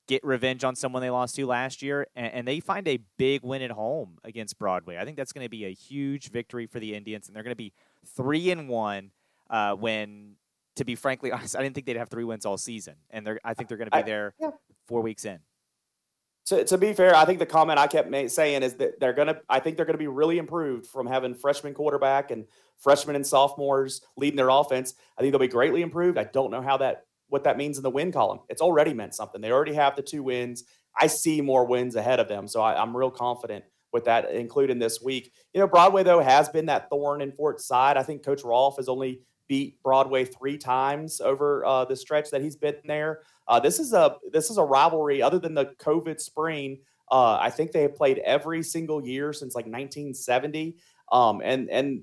get 0.06 0.22
revenge 0.24 0.64
on 0.64 0.76
someone 0.76 1.02
they 1.02 1.10
lost 1.10 1.34
to 1.36 1.46
last 1.46 1.82
year, 1.82 2.06
and, 2.14 2.32
and 2.32 2.48
they 2.48 2.60
find 2.60 2.86
a 2.88 2.98
big 3.16 3.42
win 3.42 3.62
at 3.62 3.70
home 3.70 4.18
against 4.22 4.58
Broadway. 4.58 4.98
I 4.98 5.04
think 5.04 5.16
that's 5.16 5.32
going 5.32 5.44
to 5.44 5.50
be 5.50 5.64
a 5.64 5.72
huge 5.72 6.30
victory 6.30 6.66
for 6.66 6.78
the 6.78 6.94
Indians, 6.94 7.26
and 7.26 7.34
they're 7.34 7.42
going 7.42 7.52
to 7.52 7.56
be 7.56 7.72
three 8.04 8.50
and 8.50 8.68
one 8.68 9.10
uh, 9.50 9.74
when 9.74 10.36
to 10.76 10.84
be 10.84 10.94
frankly 10.94 11.32
honest, 11.32 11.56
I 11.56 11.62
didn't 11.62 11.74
think 11.74 11.86
they'd 11.86 11.96
have 11.96 12.08
three 12.08 12.24
wins 12.24 12.46
all 12.46 12.56
season, 12.56 12.94
and 13.10 13.26
they're 13.26 13.40
I 13.44 13.54
think 13.54 13.68
they're 13.68 13.78
going 13.78 13.90
to 13.90 13.96
be 13.96 14.02
there 14.02 14.34
yeah. 14.40 14.50
four 14.86 15.02
weeks 15.02 15.24
in. 15.24 15.38
To, 16.46 16.64
to 16.64 16.78
be 16.78 16.92
fair, 16.92 17.16
I 17.16 17.24
think 17.24 17.40
the 17.40 17.46
comment 17.46 17.80
I 17.80 17.88
kept 17.88 18.08
saying 18.30 18.62
is 18.62 18.74
that 18.74 19.00
they're 19.00 19.12
going 19.12 19.28
to. 19.28 19.40
I 19.48 19.58
think 19.58 19.76
they're 19.76 19.86
going 19.86 19.94
to 19.94 19.98
be 19.98 20.06
really 20.06 20.38
improved 20.38 20.86
from 20.86 21.06
having 21.06 21.34
freshman 21.34 21.74
quarterback 21.74 22.30
and 22.30 22.44
freshmen 22.78 23.16
and 23.16 23.26
sophomores 23.26 24.02
leading 24.16 24.36
their 24.36 24.50
offense. 24.50 24.94
I 25.18 25.22
think 25.22 25.32
they'll 25.32 25.40
be 25.40 25.48
greatly 25.48 25.82
improved. 25.82 26.18
I 26.18 26.24
don't 26.24 26.52
know 26.52 26.62
how 26.62 26.76
that 26.76 27.04
what 27.28 27.42
that 27.44 27.56
means 27.56 27.78
in 27.78 27.82
the 27.82 27.90
win 27.90 28.12
column. 28.12 28.40
It's 28.48 28.62
already 28.62 28.94
meant 28.94 29.14
something. 29.14 29.40
They 29.40 29.50
already 29.50 29.74
have 29.74 29.96
the 29.96 30.02
two 30.02 30.22
wins. 30.22 30.62
I 30.98 31.08
see 31.08 31.40
more 31.40 31.66
wins 31.66 31.96
ahead 31.96 32.20
of 32.20 32.28
them, 32.28 32.46
so 32.46 32.62
I, 32.62 32.80
I'm 32.80 32.96
real 32.96 33.10
confident 33.10 33.64
with 33.92 34.04
that, 34.04 34.30
including 34.30 34.78
this 34.78 35.02
week. 35.02 35.32
You 35.52 35.60
know, 35.60 35.66
Broadway 35.66 36.04
though 36.04 36.20
has 36.20 36.48
been 36.48 36.66
that 36.66 36.88
thorn 36.90 37.22
in 37.22 37.32
Fort's 37.32 37.66
side. 37.66 37.96
I 37.96 38.04
think 38.04 38.24
Coach 38.24 38.44
Rolfe 38.44 38.76
has 38.76 38.88
only 38.88 39.22
beat 39.48 39.82
Broadway 39.82 40.24
three 40.24 40.58
times 40.58 41.20
over 41.20 41.64
uh, 41.64 41.84
the 41.84 41.96
stretch 41.96 42.30
that 42.30 42.42
he's 42.42 42.56
been 42.56 42.76
there. 42.84 43.20
Uh, 43.48 43.60
this 43.60 43.78
is 43.78 43.92
a 43.92 44.16
this 44.32 44.50
is 44.50 44.58
a 44.58 44.64
rivalry. 44.64 45.22
Other 45.22 45.38
than 45.38 45.54
the 45.54 45.66
COVID 45.78 46.20
spring, 46.20 46.78
uh, 47.10 47.38
I 47.40 47.50
think 47.50 47.72
they 47.72 47.82
have 47.82 47.94
played 47.94 48.18
every 48.18 48.62
single 48.62 49.04
year 49.04 49.32
since 49.32 49.54
like 49.54 49.66
1970. 49.66 50.76
Um, 51.12 51.40
and 51.44 51.70
and 51.70 52.02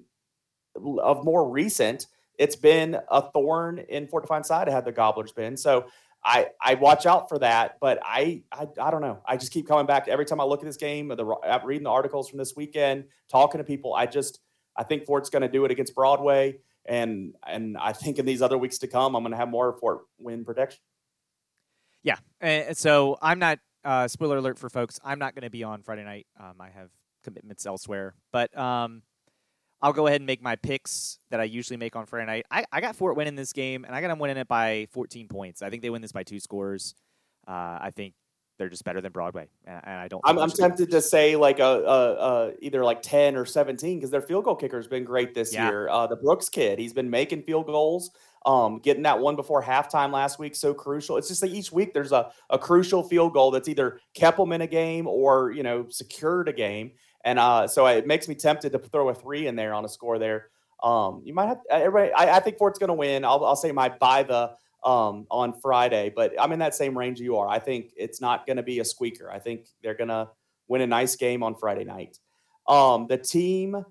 of 1.02 1.24
more 1.24 1.50
recent, 1.50 2.08
it's 2.38 2.56
been 2.56 2.98
a 3.10 3.22
thorn 3.22 3.80
in 3.80 4.08
Fort 4.08 4.24
Defiance 4.24 4.48
side. 4.48 4.68
Had 4.68 4.86
the 4.86 4.92
Gobblers 4.92 5.32
been 5.32 5.58
so. 5.58 5.86
I, 6.26 6.52
I 6.62 6.76
watch 6.76 7.06
out 7.06 7.28
for 7.28 7.38
that, 7.40 7.80
but 7.82 8.00
I, 8.02 8.44
I 8.50 8.66
I 8.82 8.92
don't 8.92 9.02
know. 9.02 9.20
I 9.26 9.36
just 9.36 9.52
keep 9.52 9.68
coming 9.68 9.86
back 9.86 10.08
every 10.08 10.24
time 10.24 10.40
I 10.40 10.46
look 10.46 10.62
at 10.62 10.66
this 10.66 10.78
game. 10.78 11.10
The 11.10 11.26
reading 11.66 11.84
the 11.84 11.90
articles 11.90 12.30
from 12.30 12.38
this 12.38 12.56
weekend, 12.56 13.04
talking 13.28 13.58
to 13.58 13.66
people. 13.66 13.94
I 13.94 14.06
just 14.06 14.40
I 14.78 14.84
think 14.84 15.06
Fort's 15.06 15.30
going 15.30 15.42
to 15.42 15.50
do 15.50 15.66
it 15.66 15.72
against 15.72 15.94
Broadway 15.94 16.60
and 16.86 17.34
and 17.46 17.78
I 17.78 17.94
think 17.94 18.20
in 18.20 18.26
these 18.26 18.42
other 18.42 18.58
weeks 18.58 18.80
to 18.80 18.88
come, 18.88 19.16
I'm 19.16 19.24
going 19.24 19.32
to 19.32 19.38
have 19.38 19.50
more 19.50 19.74
Fort 19.78 20.02
win 20.20 20.46
protection. 20.46 20.80
Yeah, 22.04 22.18
and 22.42 22.78
so 22.78 23.18
I'm 23.22 23.40
not. 23.40 23.60
Uh, 23.86 24.08
spoiler 24.08 24.38
alert 24.38 24.58
for 24.58 24.70
folks: 24.70 25.00
I'm 25.04 25.20
not 25.20 25.36
going 25.36 25.44
to 25.44 25.50
be 25.50 25.64
on 25.64 25.82
Friday 25.84 26.04
night. 26.04 26.28
Um, 26.40 26.56
I 26.60 26.70
have 26.70 26.90
commitments 27.24 27.66
elsewhere, 27.66 28.16
but 28.32 28.58
um, 28.58 29.02
I'll 29.82 29.94
go 29.94 30.08
ahead 30.08 30.22
and 30.22 30.26
make 30.26 30.42
my 30.42 30.56
picks 30.56 31.20
that 31.30 31.42
I 31.42 31.44
usually 31.44 31.76
make 31.76 31.96
on 31.98 32.06
Friday 32.06 32.26
night. 32.26 32.46
I, 32.50 32.64
I 32.72 32.80
got 32.80 32.96
Fort 32.96 33.18
winning 33.18 33.36
this 33.36 33.52
game, 33.52 33.84
and 33.84 33.94
I 33.94 34.00
got 34.00 34.08
them 34.08 34.20
winning 34.20 34.38
it 34.38 34.48
by 34.48 34.88
14 34.92 35.28
points. 35.28 35.62
I 35.62 35.70
think 35.70 35.82
they 35.82 35.90
win 35.90 36.02
this 36.02 36.14
by 36.14 36.24
two 36.24 36.40
scores. 36.40 36.96
Uh, 37.46 37.80
I 37.82 37.92
think 37.94 38.14
they're 38.64 38.70
just 38.70 38.86
better 38.86 39.02
than 39.02 39.12
Broadway, 39.12 39.50
and, 39.66 39.82
and 39.84 39.96
I 39.96 40.08
don't. 40.08 40.22
I'm, 40.24 40.40
I'm 40.40 40.50
tempted 40.50 40.90
to 40.92 41.02
say 41.02 41.36
like 41.36 41.60
a, 41.60 41.64
a, 41.64 42.14
a, 42.14 42.54
either 42.62 42.82
like 42.82 43.02
ten 43.02 43.36
or 43.36 43.44
seventeen 43.46 43.98
because 43.98 44.10
their 44.10 44.22
field 44.22 44.46
goal 44.46 44.56
kicker 44.56 44.78
has 44.78 44.88
been 44.88 45.04
great 45.04 45.34
this 45.34 45.54
yeah. 45.54 45.68
year. 45.68 45.90
Uh, 45.90 46.08
the 46.08 46.16
Brooks 46.16 46.48
kid, 46.48 46.80
he's 46.80 46.94
been 46.94 47.10
making 47.10 47.44
field 47.44 47.66
goals. 47.66 48.12
Um, 48.46 48.80
getting 48.80 49.04
that 49.04 49.20
one 49.20 49.36
before 49.36 49.62
halftime 49.62 50.12
last 50.12 50.40
week 50.40 50.56
so 50.56 50.74
crucial. 50.74 51.18
It's 51.18 51.28
just 51.28 51.42
like 51.42 51.52
each 51.52 51.72
week 51.74 51.94
there's 51.94 52.14
a, 52.14 52.32
a 52.50 52.58
crucial 52.58 53.04
field 53.04 53.34
goal 53.34 53.52
that's 53.52 53.68
either 53.68 54.00
kept 54.14 54.38
them 54.38 54.52
in 54.54 54.62
a 54.62 54.68
game 54.68 55.08
or 55.08 55.52
you 55.52 55.64
know 55.64 55.88
secured 55.90 56.48
a 56.48 56.54
game, 56.54 56.92
and 57.26 57.40
uh, 57.40 57.68
so 57.68 57.86
it 57.88 58.08
makes 58.08 58.30
me 58.30 58.36
tempted 58.36 58.72
to 58.72 58.80
throw 58.80 59.10
a 59.10 59.14
three 59.14 59.48
in 59.48 59.58
there 59.58 59.74
on 59.74 59.84
a 59.84 59.90
score 59.90 60.20
there. 60.20 60.48
Um, 60.82 61.22
you 61.26 61.34
might 61.34 61.48
have 61.48 61.60
everybody. 61.70 62.14
I, 62.14 62.38
I 62.38 62.40
think 62.40 62.58
Fort's 62.58 62.80
going 62.80 62.90
to 62.90 62.94
win. 62.94 63.26
I'll, 63.26 63.44
I'll 63.44 63.58
say 63.58 63.74
my 63.74 63.90
by 63.90 64.24
the 64.24 64.52
um, 64.84 65.26
on 65.32 65.54
Friday, 65.62 66.12
but 66.16 66.34
I'm 66.40 66.52
in 66.52 66.60
that 66.60 66.76
same 66.76 66.98
range 66.98 67.20
you 67.20 67.38
are. 67.38 67.48
I 67.48 67.60
think 67.60 67.94
it's 67.96 68.20
not 68.20 68.46
going 68.46 68.58
to 68.58 68.64
be 68.64 68.80
a 68.80 68.86
squeaker. 68.86 69.32
I 69.32 69.40
think 69.40 69.68
they're 69.82 69.96
going 69.96 70.10
to 70.10 70.30
win 70.68 70.82
a 70.82 70.88
nice 70.88 71.16
game 71.16 71.44
on 71.44 71.56
Friday 71.56 71.84
night. 71.84 72.20
Um, 72.68 73.08
the 73.08 73.18
team 73.18 73.86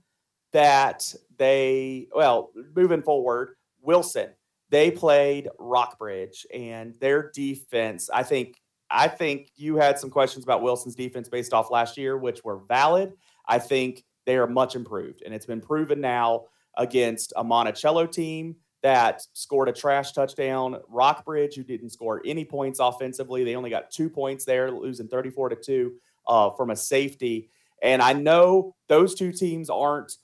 that 0.53 1.15
they, 1.39 2.09
well, 2.15 2.51
moving 2.77 3.03
forward, 3.03 3.57
Wilson, 3.81 4.31
they 4.71 4.91
played 4.91 5.49
Rockbridge 5.59 6.47
and 6.53 6.95
their 7.01 7.31
defense, 7.31 8.11
I 8.13 8.23
think. 8.23 8.57
I 8.95 9.09
think 9.09 9.51
you 9.57 9.77
had 9.77 9.99
some 9.99 10.11
questions 10.11 10.45
about 10.45 10.61
Wilson's 10.61 10.95
defense 10.95 11.27
based 11.27 11.55
off 11.55 11.71
last 11.71 11.97
year, 11.97 12.19
which 12.19 12.45
were 12.45 12.59
valid. 12.69 13.15
I 13.49 13.59
think 13.59 14.05
they 14.27 14.37
are 14.37 14.47
much 14.47 14.77
improved, 14.77 15.23
and 15.25 15.35
it's 15.35 15.47
been 15.47 15.63
proven 15.63 16.01
now 16.01 16.45
against 16.77 17.33
a 17.37 17.45
Monticello 17.45 18.07
team 18.07 18.57
that 18.83 19.23
scored 19.33 19.69
a 19.69 19.73
trash 19.73 20.13
touchdown. 20.13 20.79
Rockbridge, 20.89 21.55
who 21.55 21.63
didn't 21.63 21.91
score 21.91 22.21
any 22.25 22.45
points 22.45 22.81
offensively, 22.81 23.45
they 23.45 23.57
only 23.57 23.71
got 23.71 23.91
two 23.91 24.11
points 24.11 24.45
there, 24.45 24.71
losing 24.71 25.09
34 25.09 25.51
to 25.51 25.57
2 25.57 25.93
uh, 26.27 26.51
from 26.51 26.71
a 26.71 26.77
safety. 26.77 27.51
And 27.83 28.03
I 28.03 28.13
know 28.13 28.75
those 28.89 29.15
two 29.15 29.33
teams 29.33 29.71
aren't 29.71 30.17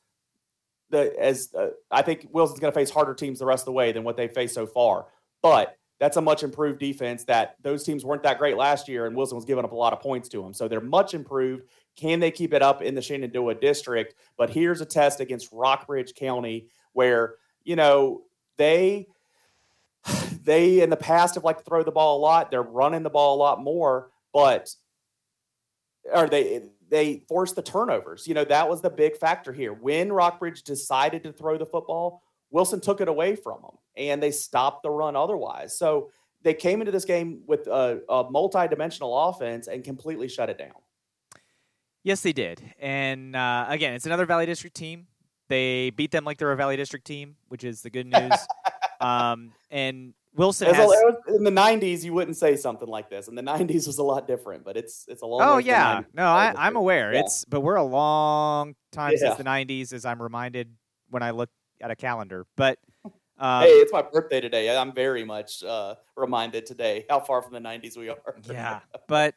the 0.91 1.15
as 1.21 1.55
uh, 1.55 1.71
I 1.91 2.03
think 2.03 2.29
Wilson's 2.33 2.61
going 2.61 2.73
to 2.73 2.79
face 2.79 2.91
harder 2.91 3.15
teams 3.15 3.39
the 3.39 3.47
rest 3.47 3.63
of 3.63 3.67
the 3.67 3.73
way 3.73 3.93
than 3.93 4.05
what 4.05 4.17
they 4.17 4.29
faced 4.29 4.55
so 4.55 4.67
far. 4.67 5.07
But 5.43 5.77
that's 6.01 6.17
a 6.17 6.21
much 6.21 6.43
improved 6.43 6.79
defense 6.79 7.25
that 7.25 7.57
those 7.63 7.83
teams 7.83 8.05
weren't 8.05 8.23
that 8.23 8.39
great 8.39 8.57
last 8.57 8.89
year, 8.89 9.07
and 9.07 9.17
Wilson 9.17 9.37
was 9.37 9.45
giving 9.45 9.65
up 9.65 9.73
a 9.73 9.77
lot 9.77 9.93
of 9.93 10.01
points 10.01 10.29
to 10.31 10.43
them. 10.43 10.55
So 10.55 10.69
they're 10.69 10.81
much 10.81 11.13
improved. 11.15 11.65
Can 11.97 12.21
they 12.21 12.31
keep 12.31 12.55
it 12.55 12.63
up 12.63 12.83
in 12.83 12.95
the 12.95 13.03
Shenandoah 13.03 13.57
district? 13.57 14.15
But 14.37 14.51
here's 14.51 14.81
a 14.81 14.87
test 14.87 15.21
against 15.21 15.53
Rockbridge 15.53 16.15
County 16.15 16.69
where, 16.93 17.35
you 17.65 17.75
know, 17.75 18.23
they 18.59 19.07
they 20.45 20.81
in 20.83 20.91
the 20.91 20.97
past 20.97 21.35
have 21.35 21.45
liked 21.45 21.61
to 21.61 21.65
throw 21.65 21.83
the 21.83 21.93
ball 21.93 22.19
a 22.19 22.21
lot. 22.21 22.51
They're 22.51 22.63
running 22.63 23.03
the 23.03 23.11
ball 23.11 23.37
a 23.37 23.39
lot 23.39 23.63
more, 23.63 24.11
but 24.33 24.75
or 26.13 26.29
they 26.29 26.63
they 26.91 27.23
force 27.29 27.53
the 27.53 27.63
turnovers. 27.63 28.27
You 28.27 28.35
know, 28.35 28.45
that 28.45 28.69
was 28.69 28.81
the 28.81 28.91
big 28.91 29.17
factor 29.17 29.53
here. 29.53 29.73
When 29.73 30.13
Rockbridge 30.13 30.63
decided 30.63 31.23
to 31.25 31.33
throw 31.33 31.59
the 31.59 31.67
football, 31.67 32.23
Wilson 32.51 32.81
took 32.81 33.01
it 33.01 33.09
away 33.09 33.37
from 33.37 33.61
them 33.63 33.77
and 33.97 34.23
they 34.23 34.31
stopped 34.31 34.83
the 34.83 34.91
run 34.91 35.17
otherwise. 35.17 35.77
So 35.77 36.11
they 36.43 36.55
came 36.55 36.81
into 36.81 36.93
this 36.93 37.05
game 37.05 37.43
with 37.47 37.67
a, 37.67 38.01
a 38.09 38.31
multi-dimensional 38.31 39.29
offense 39.29 39.67
and 39.67 39.85
completely 39.85 40.29
shut 40.29 40.49
it 40.49 40.57
down. 40.57 40.73
Yes, 42.05 42.23
they 42.23 42.33
did. 42.33 42.63
And 42.79 43.37
uh, 43.37 43.67
again, 43.69 43.93
it's 43.93 44.07
another 44.07 44.25
Valley 44.25 44.47
District 44.47 44.75
team. 44.75 45.09
They 45.49 45.91
beat 45.91 46.11
them 46.11 46.25
like 46.25 46.39
they're 46.39 46.53
a 46.53 46.57
Valley 46.57 46.77
District 46.77 47.07
team, 47.07 47.37
which 47.49 47.65
is 47.65 47.83
the 47.83 47.91
good 47.91 48.07
news. 48.07 48.33
um, 49.01 49.53
and 49.71 50.15
Wilson 50.35 50.73
has, 50.73 50.89
a, 50.89 51.35
in 51.35 51.43
the 51.43 51.51
'90s, 51.51 52.05
you 52.05 52.13
wouldn't 52.13 52.37
say 52.37 52.55
something 52.55 52.89
like 52.89 53.11
this. 53.11 53.29
In 53.29 53.35
the 53.35 53.43
'90s 53.43 53.87
was 53.87 53.99
a 53.99 54.03
lot 54.05 54.29
different, 54.29 54.65
but 54.65 54.77
it's 54.77 55.05
it's 55.09 55.23
a 55.23 55.27
long. 55.27 55.41
Oh 55.43 55.59
yeah, 55.59 56.03
no, 56.15 56.27
I, 56.27 56.67
am 56.67 56.77
aware. 56.77 57.13
Yeah. 57.13 57.21
It's 57.21 57.45
but 57.45 57.61
we're 57.61 57.77
a 57.77 57.85
long 57.85 58.77
time 58.93 59.13
yeah. 59.13 59.19
since 59.19 59.37
the 59.37 59.45
'90s, 59.45 59.93
as 59.93 60.05
I'm 60.05 60.23
reminded 60.23 60.71
when 61.11 61.23
I 61.23 61.31
look 61.31 61.51
at 61.81 61.91
a 61.91 61.97
calendar. 61.97 62.47
But 62.57 62.79
um, 63.39 63.63
hey, 63.63 63.69
it's 63.69 63.93
my 63.93 64.03
birthday 64.03 64.41
today. 64.41 64.77
I'm 64.77 64.93
very 64.93 65.25
much 65.25 65.65
uh, 65.65 65.97
reminded 66.17 66.67
today 66.67 67.05
how 67.11 67.21
far 67.21 67.43
from 67.43 67.53
the 67.53 67.61
'90s 67.61 67.97
we 67.97 68.09
are. 68.09 68.37
yeah, 68.49 68.81
but 69.09 69.35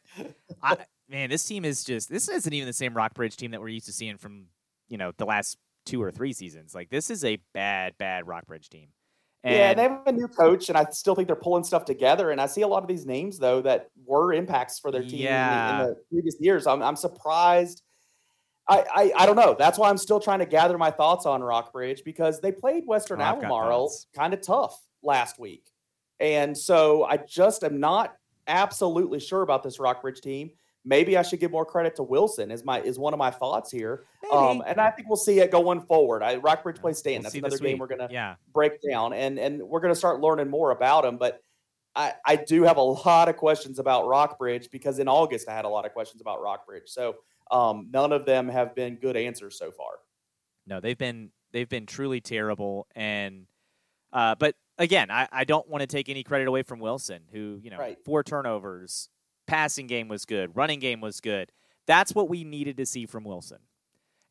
I, 0.62 0.76
man, 1.08 1.30
this 1.30 1.44
team 1.44 1.64
is 1.64 1.82
just 1.82 2.10
this 2.10 2.28
isn't 2.28 2.52
even 2.52 2.66
the 2.66 2.72
same 2.72 2.94
Rockbridge 2.94 3.36
team 3.36 3.50
that 3.50 3.60
we're 3.60 3.68
used 3.68 3.86
to 3.86 3.92
seeing 3.92 4.18
from 4.18 4.44
you 4.88 4.98
know 4.98 5.12
the 5.16 5.26
last 5.26 5.58
two 5.84 6.02
or 6.02 6.10
three 6.10 6.32
seasons. 6.32 6.74
Like 6.74 6.90
this 6.90 7.10
is 7.10 7.24
a 7.24 7.38
bad, 7.54 7.94
bad 7.98 8.26
Rockbridge 8.26 8.68
team. 8.68 8.88
And 9.44 9.54
yeah, 9.56 9.74
they 9.74 9.82
have 9.82 10.02
a 10.06 10.12
new 10.12 10.28
coach, 10.28 10.68
and 10.68 10.78
I 10.78 10.84
still 10.92 11.16
think 11.16 11.26
they're 11.26 11.34
pulling 11.34 11.64
stuff 11.64 11.84
together. 11.84 12.30
And 12.30 12.40
I 12.40 12.46
see 12.46 12.62
a 12.62 12.68
lot 12.68 12.82
of 12.82 12.88
these 12.88 13.04
names 13.06 13.38
though 13.38 13.60
that 13.62 13.88
were 14.06 14.32
impacts 14.32 14.78
for 14.78 14.92
their 14.92 15.02
team 15.02 15.22
yeah. 15.22 15.72
in, 15.72 15.78
the, 15.78 15.84
in, 15.84 15.90
the, 15.90 16.02
previous 16.10 16.36
years. 16.38 16.66
I'm, 16.66 16.80
I'm 16.80 16.94
surprised. 16.94 17.82
I, 18.68 18.84
I, 18.94 19.12
I 19.16 19.26
don't 19.26 19.34
know. 19.34 19.56
That's 19.58 19.78
why 19.78 19.90
I'm 19.90 19.98
still 19.98 20.20
trying 20.20 20.38
to 20.38 20.46
gather 20.46 20.78
my 20.78 20.92
thoughts 20.92 21.26
on 21.26 21.42
Rockbridge 21.42 22.04
because 22.04 22.40
they 22.40 22.52
played 22.52 22.84
Western 22.86 23.20
oh, 23.20 23.24
Albemarle 23.24 23.92
kind 24.14 24.32
of 24.32 24.40
tough 24.40 24.80
last 25.02 25.40
week, 25.40 25.68
and 26.20 26.56
so 26.56 27.02
I 27.02 27.16
just 27.16 27.64
am 27.64 27.80
not 27.80 28.14
absolutely 28.46 29.18
sure 29.18 29.42
about 29.42 29.64
this 29.64 29.80
Rockbridge 29.80 30.20
team 30.20 30.52
maybe 30.84 31.16
I 31.16 31.22
should 31.22 31.40
give 31.40 31.50
more 31.50 31.64
credit 31.64 31.96
to 31.96 32.02
Wilson 32.02 32.50
is 32.50 32.64
my 32.64 32.80
is 32.80 32.98
one 32.98 33.12
of 33.12 33.18
my 33.18 33.30
thoughts 33.30 33.70
here. 33.70 34.04
Um, 34.32 34.62
and 34.66 34.80
I 34.80 34.90
think 34.90 35.08
we'll 35.08 35.16
see 35.16 35.40
it 35.40 35.50
going 35.50 35.80
forward. 35.82 36.22
I 36.22 36.36
Rockbridge 36.36 36.80
plays 36.80 36.98
Staunton. 36.98 37.22
We'll 37.22 37.30
That's 37.30 37.34
another 37.34 37.58
game 37.58 37.78
we're 37.78 37.86
gonna 37.86 38.08
yeah. 38.10 38.36
break 38.52 38.80
down 38.88 39.12
and 39.12 39.38
and 39.38 39.62
we're 39.62 39.80
gonna 39.80 39.94
start 39.94 40.20
learning 40.20 40.48
more 40.48 40.70
about 40.70 41.04
him. 41.04 41.18
But 41.18 41.40
I, 41.94 42.14
I 42.26 42.36
do 42.36 42.62
have 42.62 42.78
a 42.78 42.82
lot 42.82 43.28
of 43.28 43.36
questions 43.36 43.78
about 43.78 44.06
Rockbridge 44.06 44.70
because 44.70 44.98
in 44.98 45.08
August 45.08 45.48
I 45.48 45.54
had 45.54 45.64
a 45.64 45.68
lot 45.68 45.84
of 45.84 45.92
questions 45.92 46.20
about 46.20 46.40
Rockbridge. 46.40 46.88
So 46.88 47.16
um, 47.50 47.88
none 47.92 48.12
of 48.12 48.24
them 48.24 48.48
have 48.48 48.74
been 48.74 48.96
good 48.96 49.16
answers 49.16 49.58
so 49.58 49.70
far. 49.70 49.98
No, 50.66 50.80
they've 50.80 50.96
been 50.96 51.30
they've 51.52 51.68
been 51.68 51.86
truly 51.86 52.20
terrible. 52.20 52.86
And 52.94 53.46
uh, 54.12 54.34
but 54.36 54.54
again, 54.78 55.10
I, 55.10 55.28
I 55.30 55.44
don't 55.44 55.68
want 55.68 55.82
to 55.82 55.86
take 55.86 56.08
any 56.08 56.22
credit 56.22 56.48
away 56.48 56.62
from 56.62 56.80
Wilson, 56.80 57.22
who 57.30 57.58
you 57.62 57.70
know 57.70 57.78
right. 57.78 57.98
four 58.04 58.22
turnovers, 58.22 59.08
Passing 59.52 59.86
game 59.86 60.08
was 60.08 60.24
good. 60.24 60.56
Running 60.56 60.80
game 60.80 61.02
was 61.02 61.20
good. 61.20 61.52
That's 61.86 62.14
what 62.14 62.30
we 62.30 62.42
needed 62.42 62.78
to 62.78 62.86
see 62.86 63.04
from 63.04 63.22
Wilson. 63.22 63.58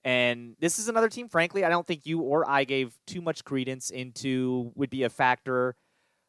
And 0.04 0.56
this 0.60 0.80
is 0.80 0.88
another 0.88 1.10
team, 1.10 1.30
frankly, 1.30 1.64
I 1.64 1.70
don't 1.70 1.86
think 1.86 2.08
you 2.08 2.22
or 2.22 2.50
I 2.50 2.64
gave 2.64 2.98
too 3.06 3.22
much 3.22 3.44
credence 3.44 3.92
into 3.92 4.72
would 4.74 4.90
be 4.90 5.04
a 5.04 5.10
factor 5.10 5.76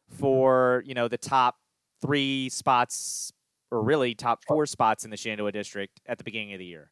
for, 0.09 0.83
you 0.85 0.93
know, 0.93 1.07
the 1.07 1.17
top 1.17 1.55
three 2.03 2.49
spots 2.49 3.33
or 3.71 3.81
really 3.81 4.13
top 4.13 4.43
four 4.45 4.67
spots 4.67 5.05
in 5.05 5.09
the 5.09 5.17
Shenandoah 5.17 5.53
district 5.53 5.99
at 6.05 6.19
the 6.19 6.23
beginning 6.23 6.53
of 6.53 6.59
the 6.59 6.65
year. 6.65 6.91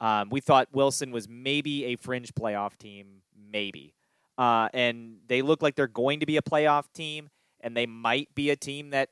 Um, 0.00 0.30
we 0.30 0.40
thought 0.40 0.68
Wilson 0.72 1.10
was 1.10 1.28
maybe 1.28 1.84
a 1.84 1.96
fringe 1.96 2.32
playoff 2.32 2.78
team, 2.78 3.20
maybe. 3.36 3.92
Uh, 4.38 4.70
and 4.72 5.18
they 5.26 5.42
look 5.42 5.60
like 5.60 5.74
they're 5.74 5.88
going 5.88 6.20
to 6.20 6.26
be 6.26 6.38
a 6.38 6.42
playoff 6.42 6.90
team, 6.94 7.28
and 7.60 7.76
they 7.76 7.84
might 7.84 8.34
be 8.34 8.48
a 8.48 8.56
team 8.56 8.90
that 8.90 9.10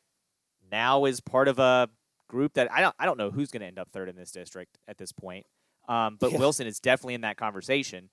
now 0.70 1.04
is 1.04 1.20
part 1.20 1.46
of 1.46 1.58
a 1.58 1.90
group 2.32 2.54
that 2.54 2.72
I 2.72 2.80
don't 2.80 2.94
I 2.98 3.04
don't 3.04 3.18
know 3.18 3.30
who's 3.30 3.50
going 3.50 3.60
to 3.60 3.66
end 3.66 3.78
up 3.78 3.90
third 3.92 4.08
in 4.08 4.16
this 4.16 4.32
district 4.32 4.78
at 4.88 4.98
this 4.98 5.12
point. 5.12 5.46
Um, 5.86 6.16
but 6.18 6.32
yeah. 6.32 6.38
Wilson 6.38 6.66
is 6.66 6.80
definitely 6.80 7.14
in 7.14 7.20
that 7.20 7.36
conversation, 7.36 8.08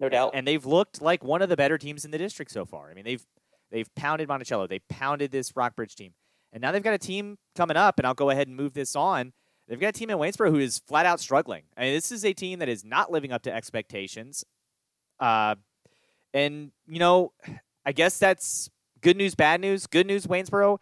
no 0.00 0.08
doubt. 0.08 0.30
And 0.34 0.46
they've 0.46 0.64
looked 0.64 1.02
like 1.02 1.22
one 1.22 1.42
of 1.42 1.48
the 1.48 1.56
better 1.56 1.76
teams 1.76 2.04
in 2.04 2.10
the 2.10 2.18
district 2.18 2.50
so 2.50 2.64
far. 2.64 2.90
I 2.90 2.94
mean, 2.94 3.04
they've 3.04 3.24
they've 3.70 3.94
pounded 3.94 4.28
Monticello, 4.28 4.66
they 4.66 4.80
pounded 4.88 5.30
this 5.30 5.52
Rockbridge 5.52 5.94
team, 5.94 6.14
and 6.52 6.62
now 6.62 6.72
they've 6.72 6.82
got 6.82 6.94
a 6.94 6.98
team 6.98 7.36
coming 7.54 7.76
up. 7.76 7.98
And 7.98 8.06
I'll 8.06 8.14
go 8.14 8.30
ahead 8.30 8.48
and 8.48 8.56
move 8.56 8.72
this 8.72 8.96
on. 8.96 9.32
They've 9.68 9.78
got 9.78 9.88
a 9.88 9.92
team 9.92 10.10
in 10.10 10.16
Waynesboro 10.16 10.50
who 10.50 10.58
is 10.58 10.80
flat 10.88 11.06
out 11.06 11.20
struggling. 11.20 11.62
I 11.76 11.82
mean, 11.82 11.94
this 11.94 12.10
is 12.10 12.24
a 12.24 12.32
team 12.32 12.58
that 12.58 12.68
is 12.68 12.84
not 12.84 13.12
living 13.12 13.30
up 13.30 13.42
to 13.42 13.54
expectations. 13.54 14.42
Uh, 15.20 15.56
and 16.32 16.72
you 16.88 16.98
know, 16.98 17.32
I 17.84 17.92
guess 17.92 18.18
that's 18.18 18.70
good 19.02 19.16
news, 19.16 19.34
bad 19.34 19.60
news. 19.60 19.86
Good 19.86 20.06
news, 20.06 20.26
Waynesboro 20.26 20.78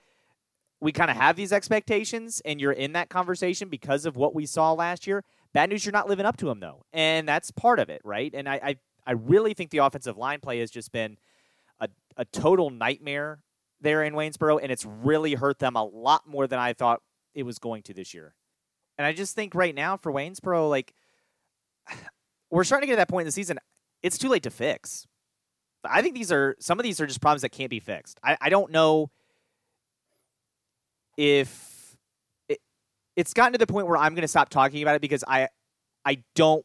we 0.80 0.92
kind 0.92 1.10
of 1.10 1.16
have 1.16 1.36
these 1.36 1.52
expectations 1.52 2.40
and 2.44 2.60
you're 2.60 2.72
in 2.72 2.92
that 2.92 3.08
conversation 3.08 3.68
because 3.68 4.06
of 4.06 4.16
what 4.16 4.34
we 4.34 4.46
saw 4.46 4.72
last 4.72 5.06
year. 5.06 5.24
Bad 5.52 5.70
news, 5.70 5.84
you're 5.84 5.92
not 5.92 6.08
living 6.08 6.26
up 6.26 6.36
to 6.38 6.46
them 6.46 6.60
though, 6.60 6.84
and 6.92 7.26
that's 7.28 7.50
part 7.50 7.78
of 7.78 7.88
it, 7.88 8.00
right? 8.04 8.32
And 8.34 8.48
I, 8.48 8.54
I, 8.62 8.76
I 9.06 9.12
really 9.12 9.54
think 9.54 9.70
the 9.70 9.78
offensive 9.78 10.16
line 10.16 10.40
play 10.40 10.60
has 10.60 10.70
just 10.70 10.92
been 10.92 11.16
a, 11.80 11.88
a 12.16 12.24
total 12.26 12.70
nightmare 12.70 13.40
there 13.80 14.04
in 14.04 14.14
Waynesboro, 14.14 14.58
and 14.58 14.70
it's 14.70 14.84
really 14.84 15.34
hurt 15.34 15.58
them 15.58 15.76
a 15.76 15.84
lot 15.84 16.26
more 16.26 16.46
than 16.46 16.58
I 16.58 16.74
thought 16.74 17.00
it 17.34 17.44
was 17.44 17.58
going 17.58 17.82
to 17.84 17.94
this 17.94 18.12
year. 18.12 18.34
And 18.98 19.06
I 19.06 19.12
just 19.12 19.34
think 19.34 19.54
right 19.54 19.74
now 19.74 19.96
for 19.96 20.12
Waynesboro, 20.12 20.68
like 20.68 20.92
we're 22.50 22.64
starting 22.64 22.86
to 22.86 22.90
get 22.90 22.94
to 22.94 23.00
that 23.00 23.08
point 23.08 23.22
in 23.22 23.26
the 23.26 23.32
season, 23.32 23.58
it's 24.02 24.18
too 24.18 24.28
late 24.28 24.42
to 24.42 24.50
fix. 24.50 25.06
I 25.84 26.02
think 26.02 26.14
these 26.14 26.32
are 26.32 26.56
some 26.60 26.78
of 26.78 26.82
these 26.82 27.00
are 27.00 27.06
just 27.06 27.20
problems 27.20 27.42
that 27.42 27.50
can't 27.50 27.70
be 27.70 27.80
fixed. 27.80 28.18
I, 28.22 28.36
I 28.40 28.48
don't 28.48 28.70
know 28.70 29.10
if 31.18 31.96
it, 32.48 32.60
it's 33.16 33.34
gotten 33.34 33.52
to 33.52 33.58
the 33.58 33.66
point 33.66 33.86
where 33.86 33.98
I'm 33.98 34.14
going 34.14 34.22
to 34.22 34.28
stop 34.28 34.48
talking 34.48 34.80
about 34.80 34.94
it 34.94 35.02
because 35.02 35.22
I 35.28 35.48
I 36.06 36.22
don't 36.34 36.64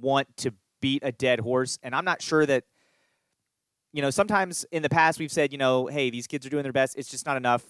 want 0.00 0.28
to 0.36 0.52
beat 0.80 1.02
a 1.04 1.10
dead 1.10 1.40
horse, 1.40 1.80
and 1.82 1.94
I'm 1.96 2.04
not 2.04 2.22
sure 2.22 2.46
that 2.46 2.62
you 3.92 4.02
know. 4.02 4.10
Sometimes 4.10 4.64
in 4.70 4.82
the 4.82 4.88
past 4.88 5.18
we've 5.18 5.32
said, 5.32 5.50
you 5.50 5.58
know, 5.58 5.86
hey, 5.88 6.10
these 6.10 6.28
kids 6.28 6.46
are 6.46 6.50
doing 6.50 6.62
their 6.62 6.72
best. 6.72 6.96
It's 6.96 7.10
just 7.10 7.26
not 7.26 7.36
enough. 7.36 7.64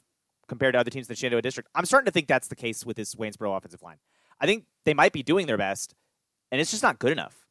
compared 0.48 0.74
to 0.74 0.80
other 0.80 0.90
teams 0.90 1.06
in 1.06 1.12
the 1.12 1.16
Shenandoah 1.16 1.42
District. 1.42 1.70
I'm 1.76 1.86
starting 1.86 2.06
to 2.06 2.10
think 2.10 2.26
that's 2.26 2.48
the 2.48 2.56
case 2.56 2.84
with 2.84 2.96
this 2.96 3.14
Waynesboro 3.14 3.56
offensive 3.56 3.82
line. 3.82 3.98
I 4.40 4.46
think 4.46 4.64
they 4.84 4.94
might 4.94 5.12
be 5.12 5.22
doing 5.22 5.46
their 5.46 5.56
best, 5.56 5.94
and 6.50 6.60
it's 6.60 6.72
just 6.72 6.82
not 6.82 6.98
good 6.98 7.12
enough. 7.12 7.46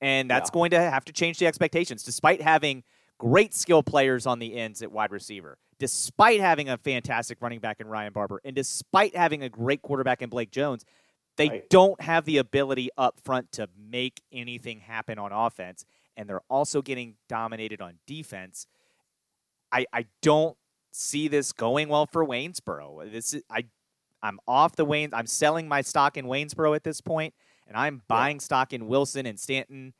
And 0.00 0.30
that's 0.30 0.48
yeah. 0.48 0.54
going 0.54 0.70
to 0.70 0.80
have 0.80 1.04
to 1.04 1.12
change 1.12 1.38
the 1.38 1.46
expectations, 1.46 2.02
despite 2.02 2.40
having 2.40 2.84
great 3.22 3.54
skill 3.54 3.84
players 3.84 4.26
on 4.26 4.40
the 4.40 4.56
ends 4.56 4.82
at 4.82 4.90
wide 4.90 5.12
receiver, 5.12 5.56
despite 5.78 6.40
having 6.40 6.68
a 6.68 6.76
fantastic 6.76 7.40
running 7.40 7.60
back 7.60 7.78
in 7.78 7.86
Ryan 7.86 8.12
Barber, 8.12 8.40
and 8.44 8.56
despite 8.56 9.14
having 9.14 9.44
a 9.44 9.48
great 9.48 9.80
quarterback 9.80 10.22
in 10.22 10.28
Blake 10.28 10.50
Jones. 10.50 10.84
They 11.36 11.48
right. 11.48 11.70
don't 11.70 11.98
have 12.02 12.26
the 12.26 12.36
ability 12.36 12.90
up 12.98 13.18
front 13.24 13.52
to 13.52 13.66
make 13.78 14.20
anything 14.32 14.80
happen 14.80 15.18
on 15.18 15.32
offense, 15.32 15.86
and 16.14 16.28
they're 16.28 16.42
also 16.50 16.82
getting 16.82 17.14
dominated 17.26 17.80
on 17.80 17.94
defense. 18.06 18.66
I, 19.70 19.86
I 19.94 20.04
don't 20.20 20.58
see 20.90 21.28
this 21.28 21.52
going 21.52 21.88
well 21.88 22.04
for 22.04 22.26
Waynesboro. 22.26 23.10
This 23.10 23.32
is 23.32 23.42
I 23.48 23.64
I'm 24.22 24.40
off 24.46 24.76
the 24.76 24.84
Waynes. 24.84 25.10
I'm 25.14 25.26
selling 25.26 25.68
my 25.68 25.80
stock 25.80 26.18
in 26.18 26.26
Waynesboro 26.26 26.76
at 26.76 26.84
this 26.84 27.00
point, 27.00 27.32
and 27.66 27.78
I'm 27.78 28.02
buying 28.08 28.36
yeah. 28.36 28.42
stock 28.42 28.74
in 28.74 28.86
Wilson 28.86 29.24
and 29.24 29.40
Staunton 29.40 29.94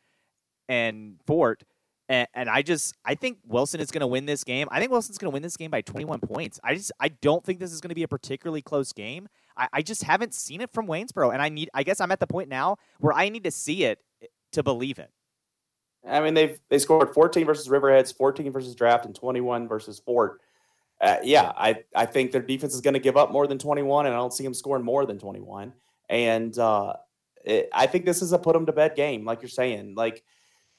and 0.68 1.18
Fort. 1.27 1.62
And, 2.09 2.29
and 2.35 2.51
I 2.51 2.63
just 2.63 2.95
I 3.05 3.15
think 3.15 3.39
Wilson 3.47 3.81
is 3.81 3.91
going 3.91 4.01
to 4.01 4.07
win 4.07 4.27
this 4.27 4.45
game. 4.45 4.69
I 4.71 4.81
think 4.81 4.91
Wilson's 4.91 5.19
going 5.19 5.31
to 5.31 5.35
win 5.35 5.43
this 5.43 5.57
game 5.57 5.71
by 5.71 5.83
21 5.83 6.21
points. 6.21 6.59
I 6.63 6.75
just 6.75 6.93
I 7.01 7.09
don't 7.09 7.45
think 7.45 7.61
this 7.61 7.73
is 7.73 7.81
going 7.81 7.91
to 7.91 7.95
be 7.95 8.03
a 8.03 8.09
particularly 8.09 8.63
close 8.63 8.93
game. 8.93 9.29
I, 9.57 9.69
I 9.73 9.83
just 9.83 10.03
haven't 10.03 10.35
seen 10.35 10.61
it 10.61 10.71
from 10.73 10.87
Waynesboro, 10.87 11.31
and 11.31 11.41
I 11.41 11.49
need 11.49 11.71
I 11.75 11.83
guess 11.83 12.01
I'm 12.01 12.13
at 12.13 12.21
the 12.21 12.27
point 12.27 12.49
now 12.49 12.77
where 12.99 13.13
I 13.13 13.29
need 13.29 13.45
to 13.45 13.51
see 13.51 13.85
it 13.85 14.01
to 14.53 14.63
believe 14.63 14.99
it. 14.99 15.11
I 16.09 16.21
mean, 16.21 16.35
they've 16.35 16.59
they 16.69 16.79
scored 16.79 17.15
14 17.15 17.47
versus 17.47 17.69
Riverheads, 17.69 18.17
14 18.17 18.51
versus 18.51 18.75
Draft, 18.75 19.07
and 19.07 19.15
21 19.15 19.69
versus 19.69 20.01
Fort. 20.01 20.41
Uh, 21.01 21.17
yeah, 21.23 21.53
I 21.57 21.83
I 21.95 22.07
think 22.07 22.33
their 22.33 22.43
defense 22.43 22.75
is 22.75 22.81
going 22.81 22.95
to 22.95 23.01
give 23.01 23.17
up 23.17 23.31
more 23.31 23.47
than 23.47 23.59
21, 23.59 24.07
and 24.07 24.15
I 24.15 24.19
don't 24.19 24.33
see 24.33 24.45
them 24.45 24.55
scoring 24.55 24.85
more 24.85 25.07
than 25.07 25.19
21. 25.19 25.73
And 26.09 26.59
uh, 26.59 26.95
it, 27.45 27.69
I 27.73 27.87
think 27.87 28.05
this 28.05 28.23
is 28.23 28.33
a 28.33 28.39
put 28.39 28.55
them 28.55 28.67
to 28.67 28.73
bed 28.73 28.95
game, 28.97 29.25
like 29.25 29.43
you're 29.43 29.49
saying. 29.49 29.95
Like 29.97 30.23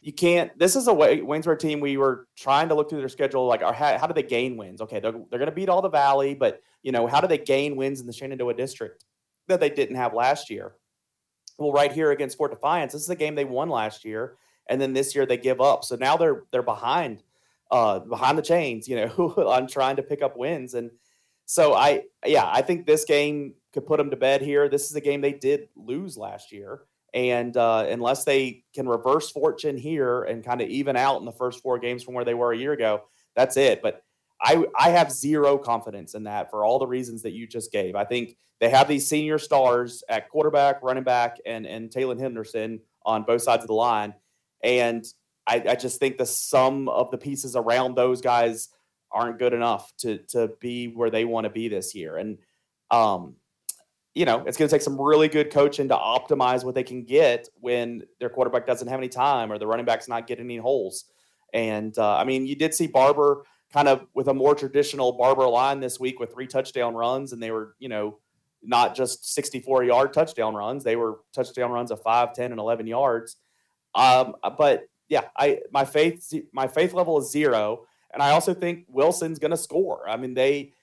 you 0.04 0.14
can't. 0.14 0.58
This 0.58 0.76
is 0.76 0.88
a 0.88 0.94
way, 0.94 1.20
Waynesboro 1.22 1.60
team. 1.60 1.80
We 1.80 1.98
were 1.98 2.28
trying 2.36 2.70
to 2.70 2.76
look 2.76 2.90
through 2.90 3.00
their 3.00 3.10
schedule. 3.10 3.48
Like, 3.48 3.62
how, 3.62 3.98
how 3.98 4.08
do 4.08 4.14
they 4.14 4.24
gain 4.24 4.58
wins? 4.58 4.82
Okay, 4.82 5.00
they're, 5.00 5.12
they're 5.12 5.40
going 5.40 5.46
to 5.46 5.52
beat 5.52 5.70
all 5.70 5.82
the 5.82 5.90
Valley, 5.90 6.36
but 6.36 6.62
you 6.82 6.92
know, 6.92 7.08
how 7.08 7.22
do 7.22 7.28
they 7.28 7.38
gain 7.38 7.76
wins 7.76 8.02
in 8.02 8.08
the 8.08 8.14
Shenandoah 8.14 8.54
district 8.54 9.06
that 9.48 9.60
they 9.60 9.70
didn't 9.70 9.96
have 9.96 10.14
last 10.14 10.50
year? 10.50 10.74
Well, 11.58 11.72
right 11.72 11.92
here 11.92 12.12
against 12.12 12.38
Fort 12.38 12.52
Defiance, 12.52 12.94
this 12.94 13.02
is 13.02 13.10
a 13.10 13.16
game 13.16 13.36
they 13.36 13.46
won 13.46 13.70
last 13.70 14.04
year 14.04 14.38
and 14.68 14.80
then 14.80 14.94
this 14.94 15.16
year 15.16 15.26
they 15.26 15.38
give 15.38 15.62
up. 15.62 15.84
So 15.84 15.96
now 15.96 16.18
they're 16.18 16.44
they're 16.52 16.64
behind 16.64 17.24
uh 17.72 18.00
behind 18.00 18.38
the 18.38 18.44
chains, 18.44 18.88
you 18.88 18.96
know, 18.96 19.34
on 19.38 19.68
trying 19.68 19.96
to 19.98 20.04
pick 20.04 20.22
up 20.22 20.38
wins. 20.38 20.74
And 20.74 20.92
so 21.46 21.74
I 21.74 22.04
yeah, 22.26 22.50
I 22.52 22.62
think 22.62 22.86
this 22.86 23.06
game 23.06 23.54
could 23.74 23.86
put 23.86 23.98
them 23.98 24.10
to 24.12 24.18
bed 24.18 24.42
here. 24.42 24.70
This 24.70 24.90
is 24.90 24.96
a 24.96 25.02
game 25.02 25.22
they 25.22 25.34
did 25.34 25.70
lose 25.76 26.18
last 26.18 26.52
year. 26.52 26.82
And 27.14 27.56
uh, 27.56 27.86
unless 27.90 28.24
they 28.24 28.64
can 28.74 28.88
reverse 28.88 29.30
fortune 29.30 29.78
here 29.78 30.24
and 30.24 30.44
kind 30.44 30.62
of 30.62 30.70
even 30.70 30.96
out 30.96 31.20
in 31.20 31.26
the 31.26 31.32
first 31.32 31.62
four 31.62 31.78
games 31.78 32.04
from 32.04 32.16
where 32.16 32.26
they 32.26 32.34
were 32.34 32.54
a 32.54 32.58
year 32.58 32.74
ago, 32.74 33.04
that's 33.36 33.56
it. 33.58 33.82
But 33.82 34.02
I 34.42 34.66
I 34.78 34.90
have 34.90 35.12
zero 35.12 35.58
confidence 35.58 36.16
in 36.16 36.24
that 36.24 36.50
for 36.50 36.66
all 36.66 36.80
the 36.80 36.88
reasons 36.88 37.22
that 37.22 37.34
you 37.34 37.48
just 37.48 37.72
gave. 37.72 37.96
I 37.96 38.04
think 38.04 38.36
they 38.60 38.70
have 38.70 38.88
these 38.88 39.08
senior 39.08 39.38
stars 39.38 40.04
at 40.10 40.30
quarterback, 40.30 40.82
running 40.84 41.04
back, 41.04 41.38
and 41.46 41.66
and 41.66 41.92
Taylor 41.92 42.18
Henderson 42.18 42.82
on 43.06 43.24
both 43.24 43.42
sides 43.42 43.64
of 43.64 43.68
the 43.68 43.74
line. 43.74 44.14
And 44.64 45.06
I, 45.46 45.64
I 45.70 45.76
just 45.76 46.00
think 46.00 46.18
the 46.18 46.26
sum 46.26 46.88
of 46.90 47.12
the 47.12 47.18
pieces 47.18 47.56
around 47.56 47.96
those 47.96 48.22
guys 48.22 48.70
aren't 49.12 49.40
good 49.40 49.54
enough 49.54 49.94
to 50.00 50.18
to 50.30 50.52
be 50.60 50.88
where 50.88 51.10
they 51.10 51.26
want 51.26 51.46
to 51.46 51.50
be 51.50 51.68
this 51.68 51.94
year. 51.94 52.18
And 52.18 52.40
um, 52.92 53.36
you 54.16 54.26
know, 54.26 54.44
it's 54.46 54.58
going 54.58 54.70
to 54.70 54.74
take 54.74 54.82
some 54.82 55.00
really 55.00 55.28
good 55.28 55.52
coaching 55.52 55.88
to 55.88 55.96
optimize 55.96 56.64
what 56.64 56.76
they 56.76 56.84
can 56.84 57.04
get 57.04 57.50
when 57.60 58.04
their 58.20 58.30
quarterback 58.30 58.68
doesn't 58.68 58.88
have 58.88 59.00
any 59.00 59.10
time 59.10 59.52
or 59.52 59.58
the 59.58 59.66
running 59.66 59.86
back's 59.86 60.08
not 60.08 60.28
getting 60.28 60.46
any 60.46 60.58
holes. 60.58 61.06
And 61.54 61.98
uh, 61.98 62.18
I 62.18 62.24
mean, 62.24 62.46
you 62.46 62.56
did 62.56 62.74
see 62.74 62.88
Barber 62.88 63.44
kind 63.72 63.88
of 63.88 64.06
with 64.14 64.28
a 64.28 64.34
more 64.34 64.54
traditional 64.54 65.14
Barber 65.14 65.48
line 65.48 65.80
this 65.80 66.00
week 66.00 66.20
with 66.20 66.32
three 66.32 66.48
touchdown 66.48 66.94
runs, 66.94 67.34
and 67.34 67.42
they 67.42 67.52
were, 67.52 67.76
you 67.80 67.90
know, 67.90 68.20
not 68.62 68.96
just 68.96 69.34
64 69.34 69.84
yard 69.84 70.14
touchdown 70.14 70.54
runs, 70.56 70.84
they 70.84 70.96
were 70.96 71.20
touchdown 71.34 71.72
runs 71.72 71.92
of 71.92 72.02
5, 72.02 72.34
10, 72.34 72.52
and 72.52 72.60
11 72.60 72.88
yards. 72.88 73.36
Um, 73.96 74.36
but 74.58 74.84
yeah, 75.10 75.24
I 75.38 75.60
my 75.72 75.86
faith 75.86 76.34
my 76.54 76.68
faith 76.68 76.94
level 76.94 77.20
is 77.20 77.30
zero, 77.30 77.86
and 78.12 78.24
I 78.24 78.32
also 78.32 78.54
think 78.54 78.86
Wilson's 78.88 79.40
going 79.40 79.52
to 79.52 79.58
score. 79.58 80.08
I 80.08 80.18
mean, 80.18 80.34
they 80.34 80.74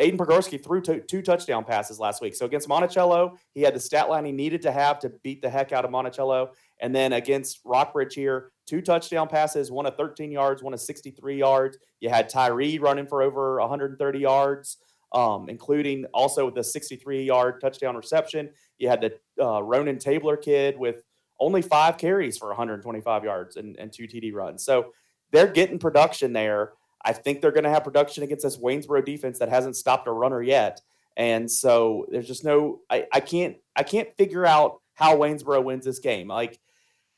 Aiden 0.00 0.16
Pogorski 0.16 0.62
threw 0.62 0.80
two, 0.80 1.00
two, 1.00 1.22
touchdown 1.22 1.64
passes 1.64 2.00
last 2.00 2.22
week. 2.22 2.34
So 2.34 2.46
against 2.46 2.68
Monticello, 2.68 3.36
he 3.54 3.62
had 3.62 3.74
the 3.74 3.80
stat 3.80 4.08
line 4.08 4.24
he 4.24 4.32
needed 4.32 4.62
to 4.62 4.72
have 4.72 4.98
to 5.00 5.10
beat 5.22 5.42
the 5.42 5.50
heck 5.50 5.72
out 5.72 5.84
of 5.84 5.90
Monticello. 5.90 6.52
And 6.80 6.94
then 6.94 7.12
against 7.12 7.60
Rockbridge 7.64 8.14
here, 8.14 8.50
two 8.66 8.80
touchdown 8.80 9.28
passes, 9.28 9.70
one 9.70 9.86
of 9.86 9.96
13 9.96 10.32
yards, 10.32 10.62
one 10.62 10.74
of 10.74 10.80
63 10.80 11.36
yards. 11.36 11.78
You 12.00 12.08
had 12.08 12.28
Tyree 12.28 12.78
running 12.78 13.06
for 13.06 13.22
over 13.22 13.60
130 13.60 14.18
yards, 14.18 14.78
um, 15.12 15.48
including 15.48 16.06
also 16.14 16.50
the 16.50 16.64
63 16.64 17.24
yard 17.24 17.60
touchdown 17.60 17.96
reception. 17.96 18.50
You 18.78 18.88
had 18.88 19.00
the 19.00 19.44
uh, 19.44 19.62
Ronan 19.62 19.98
Tabler 19.98 20.36
kid 20.36 20.78
with 20.78 20.96
only 21.38 21.62
five 21.62 21.98
carries 21.98 22.38
for 22.38 22.48
125 22.48 23.24
yards 23.24 23.56
and, 23.56 23.76
and 23.76 23.92
two 23.92 24.04
TD 24.04 24.32
runs. 24.32 24.64
So 24.64 24.92
they're 25.32 25.50
getting 25.50 25.78
production 25.78 26.32
there. 26.32 26.72
I 27.04 27.12
think 27.12 27.40
they're 27.40 27.52
going 27.52 27.64
to 27.64 27.70
have 27.70 27.84
production 27.84 28.22
against 28.22 28.44
this 28.44 28.58
Waynesboro 28.58 29.04
defense 29.04 29.38
that 29.38 29.48
hasn't 29.48 29.76
stopped 29.76 30.08
a 30.08 30.12
runner 30.12 30.42
yet. 30.42 30.80
And 31.16 31.50
so 31.50 32.06
there's 32.10 32.26
just 32.26 32.44
no 32.44 32.80
I, 32.88 33.06
I 33.12 33.20
can't 33.20 33.56
I 33.76 33.82
can't 33.82 34.08
figure 34.16 34.46
out 34.46 34.80
how 34.94 35.16
Waynesboro 35.16 35.62
wins 35.62 35.84
this 35.84 35.98
game. 35.98 36.28
Like 36.28 36.58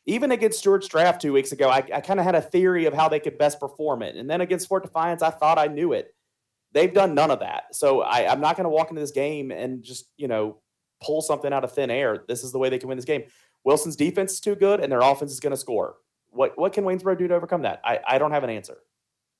even 0.06 0.32
against 0.32 0.58
Stuarts 0.58 0.88
Draft 0.88 1.22
two 1.22 1.32
weeks 1.32 1.52
ago, 1.52 1.68
I, 1.68 1.82
I 1.92 2.00
kind 2.00 2.20
of 2.20 2.26
had 2.26 2.34
a 2.34 2.42
theory 2.42 2.86
of 2.86 2.94
how 2.94 3.08
they 3.08 3.20
could 3.20 3.38
best 3.38 3.60
perform 3.60 4.02
it. 4.02 4.16
And 4.16 4.28
then 4.28 4.40
against 4.40 4.68
Fort 4.68 4.82
Defiance, 4.82 5.22
I 5.22 5.30
thought 5.30 5.58
I 5.58 5.66
knew 5.66 5.92
it. 5.92 6.14
They've 6.72 6.92
done 6.92 7.14
none 7.14 7.30
of 7.30 7.40
that. 7.40 7.74
So 7.74 8.02
I, 8.02 8.30
I'm 8.30 8.40
not 8.40 8.56
going 8.56 8.64
to 8.64 8.70
walk 8.70 8.90
into 8.90 9.00
this 9.00 9.12
game 9.12 9.50
and 9.50 9.82
just, 9.82 10.06
you 10.16 10.28
know, 10.28 10.58
pull 11.00 11.22
something 11.22 11.52
out 11.52 11.64
of 11.64 11.72
thin 11.72 11.90
air. 11.90 12.24
This 12.26 12.42
is 12.42 12.52
the 12.52 12.58
way 12.58 12.68
they 12.68 12.78
can 12.78 12.88
win 12.88 12.98
this 12.98 13.04
game. 13.04 13.24
Wilson's 13.64 13.96
defense 13.96 14.32
is 14.34 14.40
too 14.40 14.56
good 14.56 14.80
and 14.80 14.92
their 14.92 15.00
offense 15.00 15.32
is 15.32 15.40
going 15.40 15.52
to 15.52 15.56
score. 15.56 15.96
What 16.30 16.58
what 16.58 16.72
can 16.72 16.84
Waynesboro 16.84 17.16
do 17.16 17.28
to 17.28 17.34
overcome 17.34 17.62
that? 17.62 17.80
I, 17.84 18.00
I 18.06 18.18
don't 18.18 18.32
have 18.32 18.44
an 18.44 18.50
answer. 18.50 18.78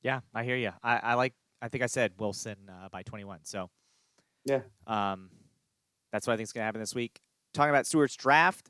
Yeah, 0.05 0.21
I 0.35 0.45
hear 0.45 0.57
you. 0.57 0.71
I, 0.83 0.99
I 0.99 1.15
like. 1.15 1.33
I 1.61 1.69
think 1.69 1.83
I 1.83 1.87
said 1.87 2.13
Wilson 2.19 2.57
uh, 2.69 2.89
by 2.93 3.03
21. 3.03 3.41
So 3.45 3.71
yeah, 4.45 4.61
um, 4.87 5.31
that's 6.13 6.27
what 6.27 6.35
I 6.35 6.37
think 6.37 6.45
is 6.45 6.53
going 6.53 6.61
to 6.61 6.67
happen 6.67 6.81
this 6.81 6.95
week. 6.95 7.21
Talking 7.55 7.71
about 7.71 7.87
Stuarts 7.87 8.15
draft, 8.15 8.69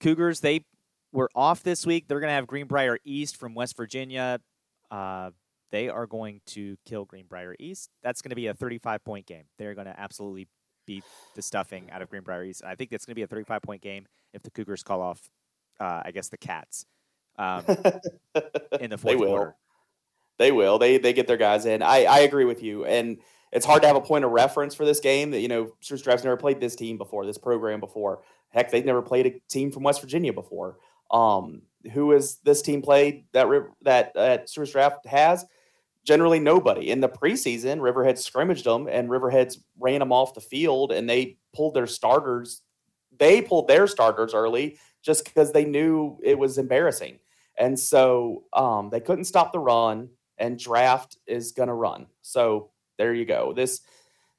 Cougars 0.00 0.40
they 0.40 0.64
were 1.12 1.28
off 1.34 1.62
this 1.62 1.86
week. 1.86 2.08
They're 2.08 2.20
going 2.20 2.30
to 2.30 2.34
have 2.34 2.46
Greenbrier 2.46 2.98
East 3.04 3.36
from 3.36 3.54
West 3.54 3.76
Virginia. 3.76 4.40
Uh, 4.90 5.30
they 5.70 5.88
are 5.88 6.06
going 6.06 6.40
to 6.46 6.76
kill 6.86 7.04
Greenbrier 7.04 7.54
East. 7.58 7.90
That's 8.02 8.22
going 8.22 8.30
to 8.30 8.36
be 8.36 8.46
a 8.46 8.54
35 8.54 9.04
point 9.04 9.26
game. 9.26 9.44
They're 9.58 9.74
going 9.74 9.86
to 9.86 10.00
absolutely 10.00 10.48
beat 10.86 11.04
the 11.34 11.42
stuffing 11.42 11.90
out 11.90 12.00
of 12.00 12.08
Greenbrier 12.08 12.44
East. 12.44 12.62
I 12.64 12.76
think 12.76 12.92
it's 12.92 13.04
going 13.04 13.12
to 13.12 13.16
be 13.16 13.22
a 13.22 13.26
35 13.26 13.60
point 13.62 13.82
game 13.82 14.06
if 14.32 14.42
the 14.42 14.50
Cougars 14.50 14.82
call 14.82 15.02
off, 15.02 15.30
uh, 15.80 16.02
I 16.04 16.12
guess, 16.12 16.28
the 16.28 16.38
Cats 16.38 16.86
um, 17.38 17.64
in 18.80 18.90
the 18.90 18.98
fourth 18.98 19.02
they 19.02 19.16
will. 19.16 19.28
quarter. 19.28 19.56
They 20.42 20.50
will. 20.50 20.78
They 20.78 20.98
they 20.98 21.12
get 21.12 21.28
their 21.28 21.36
guys 21.36 21.66
in. 21.66 21.82
I, 21.82 22.04
I 22.04 22.18
agree 22.20 22.44
with 22.44 22.62
you. 22.62 22.84
And 22.84 23.18
it's 23.52 23.64
hard 23.64 23.82
to 23.82 23.86
have 23.86 23.96
a 23.96 24.00
point 24.00 24.24
of 24.24 24.32
reference 24.32 24.74
for 24.74 24.84
this 24.84 24.98
game 24.98 25.30
that, 25.30 25.40
you 25.40 25.48
know, 25.48 25.72
Stuarts 25.80 26.02
Draft's 26.02 26.24
never 26.24 26.36
played 26.36 26.60
this 26.60 26.74
team 26.74 26.98
before, 26.98 27.24
this 27.24 27.38
program 27.38 27.78
before. 27.78 28.22
Heck, 28.50 28.70
they've 28.70 28.84
never 28.84 29.02
played 29.02 29.26
a 29.26 29.40
team 29.48 29.70
from 29.70 29.84
West 29.84 30.00
Virginia 30.00 30.32
before. 30.32 30.78
Um, 31.12 31.62
who 31.92 32.10
has 32.10 32.38
this 32.44 32.60
team 32.60 32.82
played 32.82 33.24
that 33.32 33.46
that 33.82 34.16
uh, 34.16 34.44
Stuarts 34.44 34.72
Draft 34.72 35.06
has? 35.06 35.44
generally 36.04 36.40
nobody. 36.40 36.90
In 36.90 37.00
the 37.00 37.08
preseason, 37.08 37.80
Riverhead 37.80 38.18
scrimmaged 38.18 38.64
them 38.64 38.88
and 38.90 39.08
Riverheads 39.08 39.58
ran 39.78 40.00
them 40.00 40.12
off 40.12 40.34
the 40.34 40.40
field 40.40 40.92
and 40.92 41.08
they 41.08 41.36
pulled 41.54 41.74
their 41.74 41.86
starters. 41.86 42.62
They 43.16 43.42
pulled 43.42 43.68
their 43.68 43.86
starters 43.86 44.34
early 44.34 44.78
just 45.02 45.24
because 45.24 45.52
they 45.52 45.64
knew 45.64 46.18
it 46.22 46.38
was 46.38 46.58
embarrassing. 46.58 47.18
And 47.58 47.78
so 47.78 48.44
um, 48.52 48.90
they 48.90 49.00
couldn't 49.00 49.24
stop 49.24 49.52
the 49.52 49.58
run, 49.58 50.08
and 50.38 50.58
draft 50.58 51.16
is 51.26 51.52
going 51.52 51.68
to 51.68 51.74
run. 51.74 52.06
So 52.22 52.70
there 52.98 53.14
you 53.14 53.24
go. 53.24 53.52
This 53.52 53.80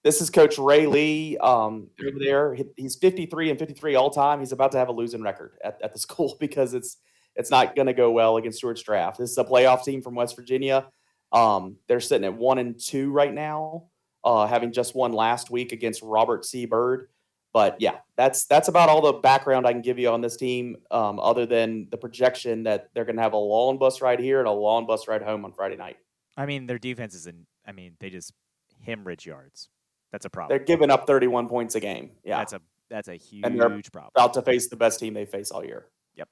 this 0.04 0.20
is 0.20 0.30
Coach 0.30 0.58
Ray 0.58 0.86
Lee 0.86 1.38
um, 1.38 1.88
over 2.02 2.20
there. 2.20 2.58
He's 2.76 2.98
53 2.98 3.52
and 3.52 3.60
53 3.60 3.96
all 3.96 4.10
time. 4.10 4.40
He's 4.40 4.52
about 4.52 4.74
to 4.74 4.78
have 4.78 4.90
a 4.90 4.92
losing 4.92 5.22
record 5.22 5.54
at, 5.64 5.80
at 5.82 5.94
the 5.94 6.00
school 6.08 6.36
because 6.40 6.74
it's 6.74 6.98
it's 7.36 7.50
not 7.50 7.76
going 7.76 7.88
to 7.88 7.94
go 7.94 8.12
well 8.12 8.38
against 8.38 8.60
Stuarts 8.60 8.84
Draft. 8.84 9.18
This 9.18 9.32
is 9.32 9.38
a 9.38 9.44
playoff 9.44 9.84
team 9.84 10.02
from 10.02 10.14
West 10.14 10.36
Virginia. 10.36 10.88
Um, 11.32 11.78
they're 11.88 12.00
sitting 12.00 12.26
at 12.26 12.36
one 12.36 12.60
and 12.60 12.80
two 12.80 13.12
right 13.12 13.34
now, 13.34 13.86
uh, 14.24 14.46
having 14.46 14.72
just 14.72 14.94
won 14.94 15.14
last 15.14 15.50
week 15.50 15.72
against 15.72 16.04
Robert 16.04 16.46
C. 16.46 16.68
Byrd. 16.68 17.08
But 17.54 17.80
yeah, 17.80 17.98
that's 18.18 18.46
that's 18.46 18.68
about 18.68 18.90
all 18.90 19.02
the 19.02 19.14
background 19.14 19.68
I 19.68 19.74
can 19.74 19.82
give 19.82 20.00
you 20.00 20.10
on 20.10 20.22
this 20.22 20.36
team, 20.36 20.78
um, 20.90 21.20
other 21.20 21.46
than 21.46 21.88
the 21.92 21.98
projection 21.98 22.64
that 22.64 22.90
they're 22.94 23.06
going 23.06 23.16
to 23.16 23.22
have 23.22 23.34
a 23.34 23.38
long 23.38 23.78
bus 23.78 24.02
ride 24.02 24.20
here 24.20 24.40
and 24.40 24.48
a 24.48 24.52
long 24.52 24.88
bus 24.88 25.08
ride 25.08 25.22
home 25.22 25.46
on 25.46 25.54
Friday 25.54 25.78
night. 25.78 25.98
I 26.36 26.48
mean, 26.48 26.66
their 26.66 26.80
defense 26.80 27.14
is, 27.14 27.28
in, 27.28 27.46
I 27.66 27.72
mean, 27.72 27.96
they 28.00 28.10
just 28.10 28.34
hemorrhage 28.82 29.28
yards. 29.28 29.70
That's 30.12 30.26
a 30.26 30.32
problem. 30.32 30.58
They're 30.58 30.66
giving 30.66 30.90
up 30.90 31.06
31 31.06 31.48
points 31.48 31.76
a 31.76 31.80
game. 31.80 32.12
Yeah, 32.24 32.40
that's 32.40 32.54
a 32.54 32.62
that's 32.90 33.08
a 33.08 33.16
huge 33.16 33.92
problem. 33.92 34.12
About 34.16 34.34
to 34.34 34.42
face 34.42 34.68
the 34.68 34.76
best 34.76 35.00
team 35.00 35.14
they 35.14 35.26
face 35.26 35.52
all 35.52 35.64
year. 35.64 35.86
Yep. 36.16 36.28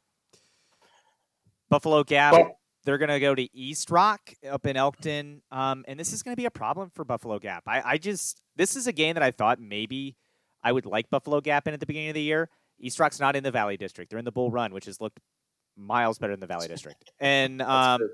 Buffalo 1.69 2.03
Gap. 2.03 2.33
Well, 2.33 2.59
they're 2.83 2.97
going 2.97 3.09
to 3.09 3.19
go 3.19 3.35
to 3.35 3.55
East 3.55 3.91
Rock 3.91 4.33
up 4.49 4.65
in 4.65 4.75
Elkton, 4.75 5.43
um, 5.51 5.85
and 5.87 5.99
this 5.99 6.13
is 6.13 6.23
going 6.23 6.33
to 6.33 6.39
be 6.39 6.45
a 6.45 6.51
problem 6.51 6.89
for 6.95 7.05
Buffalo 7.05 7.37
Gap. 7.37 7.63
I, 7.67 7.81
I 7.93 7.97
just 7.97 8.41
this 8.55 8.75
is 8.75 8.87
a 8.87 8.91
game 8.91 9.13
that 9.13 9.23
I 9.23 9.29
thought 9.31 9.59
maybe 9.59 10.15
I 10.63 10.71
would 10.71 10.85
like 10.85 11.09
Buffalo 11.09 11.41
Gap 11.41 11.67
in 11.67 11.73
at 11.73 11.79
the 11.79 11.85
beginning 11.85 12.09
of 12.09 12.15
the 12.15 12.21
year. 12.21 12.49
East 12.79 12.99
Rock's 12.99 13.19
not 13.19 13.35
in 13.35 13.43
the 13.43 13.51
Valley 13.51 13.77
District; 13.77 14.09
they're 14.09 14.19
in 14.19 14.25
the 14.25 14.31
Bull 14.31 14.51
Run, 14.51 14.73
which 14.73 14.85
has 14.85 14.99
looked 14.99 15.19
miles 15.77 16.19
better 16.19 16.33
than 16.33 16.39
the 16.39 16.47
Valley 16.47 16.67
District. 16.67 17.11
And 17.19 17.61
um, 17.61 18.09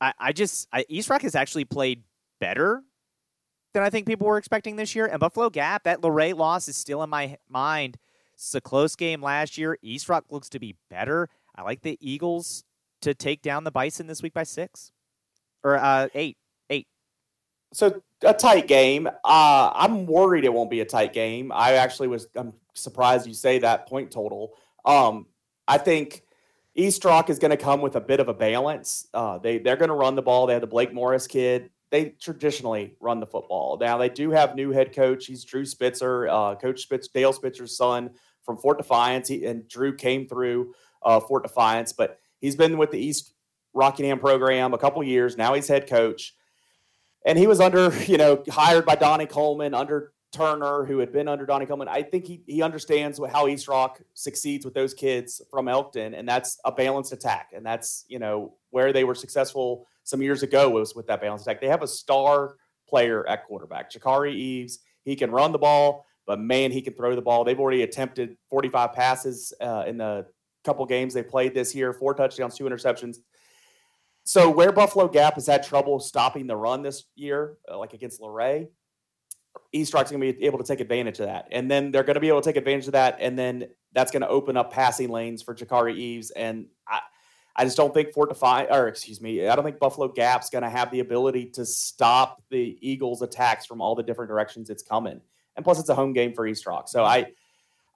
I, 0.00 0.12
I 0.18 0.32
just 0.32 0.68
I, 0.72 0.84
East 0.88 1.10
Rock 1.10 1.22
has 1.22 1.34
actually 1.34 1.64
played 1.64 2.02
better 2.40 2.82
than 3.74 3.82
I 3.82 3.90
think 3.90 4.06
people 4.06 4.26
were 4.26 4.38
expecting 4.38 4.76
this 4.76 4.94
year. 4.94 5.06
And 5.06 5.20
Buffalo 5.20 5.50
Gap, 5.50 5.84
that 5.84 6.02
Luray 6.02 6.32
loss 6.32 6.68
is 6.68 6.76
still 6.76 7.02
in 7.02 7.10
my 7.10 7.36
mind. 7.48 7.98
It's 8.34 8.54
a 8.54 8.60
close 8.60 8.96
game 8.96 9.22
last 9.22 9.56
year. 9.56 9.78
East 9.82 10.08
Rock 10.08 10.24
looks 10.30 10.48
to 10.50 10.58
be 10.58 10.76
better. 10.90 11.28
I 11.54 11.62
like 11.62 11.82
the 11.82 11.98
Eagles 12.00 12.64
to 13.02 13.14
take 13.14 13.42
down 13.42 13.64
the 13.64 13.70
Bison 13.70 14.06
this 14.06 14.22
week 14.22 14.34
by 14.34 14.42
six 14.42 14.92
or 15.64 15.76
uh, 15.76 16.08
eight. 16.14 16.36
Eight. 16.68 16.86
So 17.72 18.02
a 18.22 18.34
tight 18.34 18.66
game. 18.66 19.06
Uh, 19.06 19.70
I'm 19.74 20.06
worried 20.06 20.44
it 20.44 20.52
won't 20.52 20.70
be 20.70 20.80
a 20.80 20.84
tight 20.84 21.12
game. 21.12 21.52
I 21.52 21.74
actually 21.74 22.08
was. 22.08 22.26
I'm 22.34 22.52
surprised 22.74 23.26
you 23.26 23.34
say 23.34 23.58
that 23.60 23.88
point 23.88 24.10
total. 24.10 24.54
Um, 24.84 25.26
I 25.68 25.78
think 25.78 26.22
East 26.74 27.04
Rock 27.04 27.30
is 27.30 27.38
going 27.38 27.50
to 27.50 27.56
come 27.56 27.80
with 27.80 27.96
a 27.96 28.00
bit 28.00 28.20
of 28.20 28.28
a 28.28 28.34
balance. 28.34 29.08
Uh, 29.12 29.38
they 29.38 29.58
they're 29.58 29.76
going 29.76 29.88
to 29.88 29.94
run 29.94 30.14
the 30.14 30.22
ball. 30.22 30.46
They 30.46 30.52
have 30.52 30.62
the 30.62 30.66
Blake 30.66 30.92
Morris 30.92 31.26
kid. 31.26 31.70
They 31.90 32.10
traditionally 32.20 32.96
run 33.00 33.20
the 33.20 33.26
football. 33.26 33.78
Now 33.80 33.96
they 33.96 34.08
do 34.08 34.30
have 34.30 34.54
new 34.54 34.70
head 34.72 34.94
coach. 34.94 35.26
He's 35.26 35.44
Drew 35.44 35.64
Spitzer, 35.64 36.28
uh, 36.28 36.56
Coach 36.56 36.82
Spitz, 36.82 37.08
Dale 37.08 37.32
Spitzer's 37.32 37.76
son 37.76 38.10
from 38.42 38.56
Fort 38.58 38.78
Defiance. 38.78 39.28
He, 39.28 39.46
and 39.46 39.68
Drew 39.68 39.94
came 39.94 40.26
through 40.26 40.74
uh, 41.02 41.20
Fort 41.20 41.44
Defiance, 41.44 41.92
but 41.92 42.18
he's 42.40 42.56
been 42.56 42.76
with 42.76 42.90
the 42.90 42.98
East 42.98 43.34
Rockingham 43.72 44.18
program 44.18 44.74
a 44.74 44.78
couple 44.78 45.02
years. 45.04 45.36
Now 45.36 45.54
he's 45.54 45.68
head 45.68 45.88
coach, 45.88 46.34
and 47.26 47.38
he 47.38 47.46
was 47.46 47.60
under 47.60 47.92
you 48.04 48.16
know 48.16 48.42
hired 48.48 48.86
by 48.86 48.94
Donnie 48.94 49.26
Coleman 49.26 49.74
under 49.74 50.12
Turner, 50.32 50.84
who 50.84 50.98
had 50.98 51.12
been 51.12 51.28
under 51.28 51.46
Donnie 51.46 51.66
Coleman, 51.66 51.88
I 51.88 52.02
think 52.02 52.26
he 52.26 52.42
he 52.46 52.62
understands 52.62 53.20
how 53.30 53.48
East 53.48 53.68
Rock 53.68 54.00
succeeds 54.14 54.64
with 54.64 54.74
those 54.74 54.94
kids 54.94 55.42
from 55.50 55.68
Elkton, 55.68 56.14
and 56.14 56.28
that's 56.28 56.58
a 56.64 56.72
balanced 56.72 57.12
attack, 57.12 57.50
and 57.54 57.64
that's 57.64 58.04
you 58.08 58.18
know 58.18 58.54
where 58.70 58.92
they 58.92 59.04
were 59.04 59.14
successful 59.14 59.86
some 60.04 60.22
years 60.22 60.42
ago 60.42 60.70
was 60.70 60.94
with 60.94 61.06
that 61.08 61.20
balanced 61.20 61.46
attack. 61.46 61.60
They 61.60 61.68
have 61.68 61.82
a 61.82 61.88
star 61.88 62.56
player 62.88 63.26
at 63.28 63.44
quarterback, 63.46 63.90
Jakari 63.90 64.34
Eves. 64.34 64.78
He 65.04 65.16
can 65.16 65.30
run 65.30 65.52
the 65.52 65.58
ball, 65.58 66.04
but 66.26 66.40
man, 66.40 66.70
he 66.70 66.82
can 66.82 66.94
throw 66.94 67.14
the 67.14 67.22
ball. 67.22 67.44
They've 67.44 67.58
already 67.58 67.82
attempted 67.82 68.36
45 68.50 68.92
passes 68.92 69.52
uh, 69.60 69.84
in 69.86 69.96
the 69.96 70.26
couple 70.64 70.84
games 70.86 71.14
they 71.14 71.22
played 71.22 71.54
this 71.54 71.74
year, 71.74 71.92
four 71.92 72.12
touchdowns, 72.14 72.56
two 72.56 72.64
interceptions. 72.64 73.18
So 74.26 74.50
where 74.50 74.72
Buffalo 74.72 75.06
Gap 75.06 75.36
has 75.36 75.46
had 75.46 75.62
trouble 75.62 76.00
stopping 76.00 76.48
the 76.48 76.56
run 76.56 76.82
this 76.82 77.04
year, 77.14 77.58
uh, 77.70 77.78
like 77.78 77.94
against 77.94 78.20
Luray, 78.20 78.66
East 79.70 79.94
Rock's 79.94 80.10
going 80.10 80.20
to 80.20 80.32
be 80.32 80.44
able 80.44 80.58
to 80.58 80.64
take 80.64 80.80
advantage 80.80 81.20
of 81.20 81.26
that. 81.26 81.46
And 81.52 81.70
then 81.70 81.92
they're 81.92 82.02
going 82.02 82.14
to 82.14 82.20
be 82.20 82.26
able 82.26 82.42
to 82.42 82.44
take 82.44 82.56
advantage 82.56 82.86
of 82.86 82.92
that. 82.94 83.18
And 83.20 83.38
then 83.38 83.68
that's 83.92 84.10
going 84.10 84.22
to 84.22 84.28
open 84.28 84.56
up 84.56 84.72
passing 84.72 85.10
lanes 85.10 85.42
for 85.42 85.54
Jakari 85.54 85.96
Eves. 85.96 86.32
And 86.32 86.66
I, 86.88 87.02
I 87.54 87.64
just 87.64 87.76
don't 87.76 87.94
think 87.94 88.14
Fort 88.14 88.28
Defiance, 88.28 88.68
or 88.72 88.88
excuse 88.88 89.20
me, 89.20 89.46
I 89.46 89.54
don't 89.54 89.64
think 89.64 89.78
Buffalo 89.78 90.08
Gap's 90.08 90.50
going 90.50 90.64
to 90.64 90.70
have 90.70 90.90
the 90.90 90.98
ability 90.98 91.50
to 91.50 91.64
stop 91.64 92.42
the 92.50 92.76
Eagles' 92.80 93.22
attacks 93.22 93.64
from 93.64 93.80
all 93.80 93.94
the 93.94 94.02
different 94.02 94.28
directions 94.28 94.70
it's 94.70 94.82
coming. 94.82 95.20
And 95.54 95.64
plus, 95.64 95.78
it's 95.78 95.88
a 95.88 95.94
home 95.94 96.14
game 96.14 96.34
for 96.34 96.48
East 96.48 96.66
Rock. 96.66 96.88
So 96.88 97.04
I, 97.04 97.26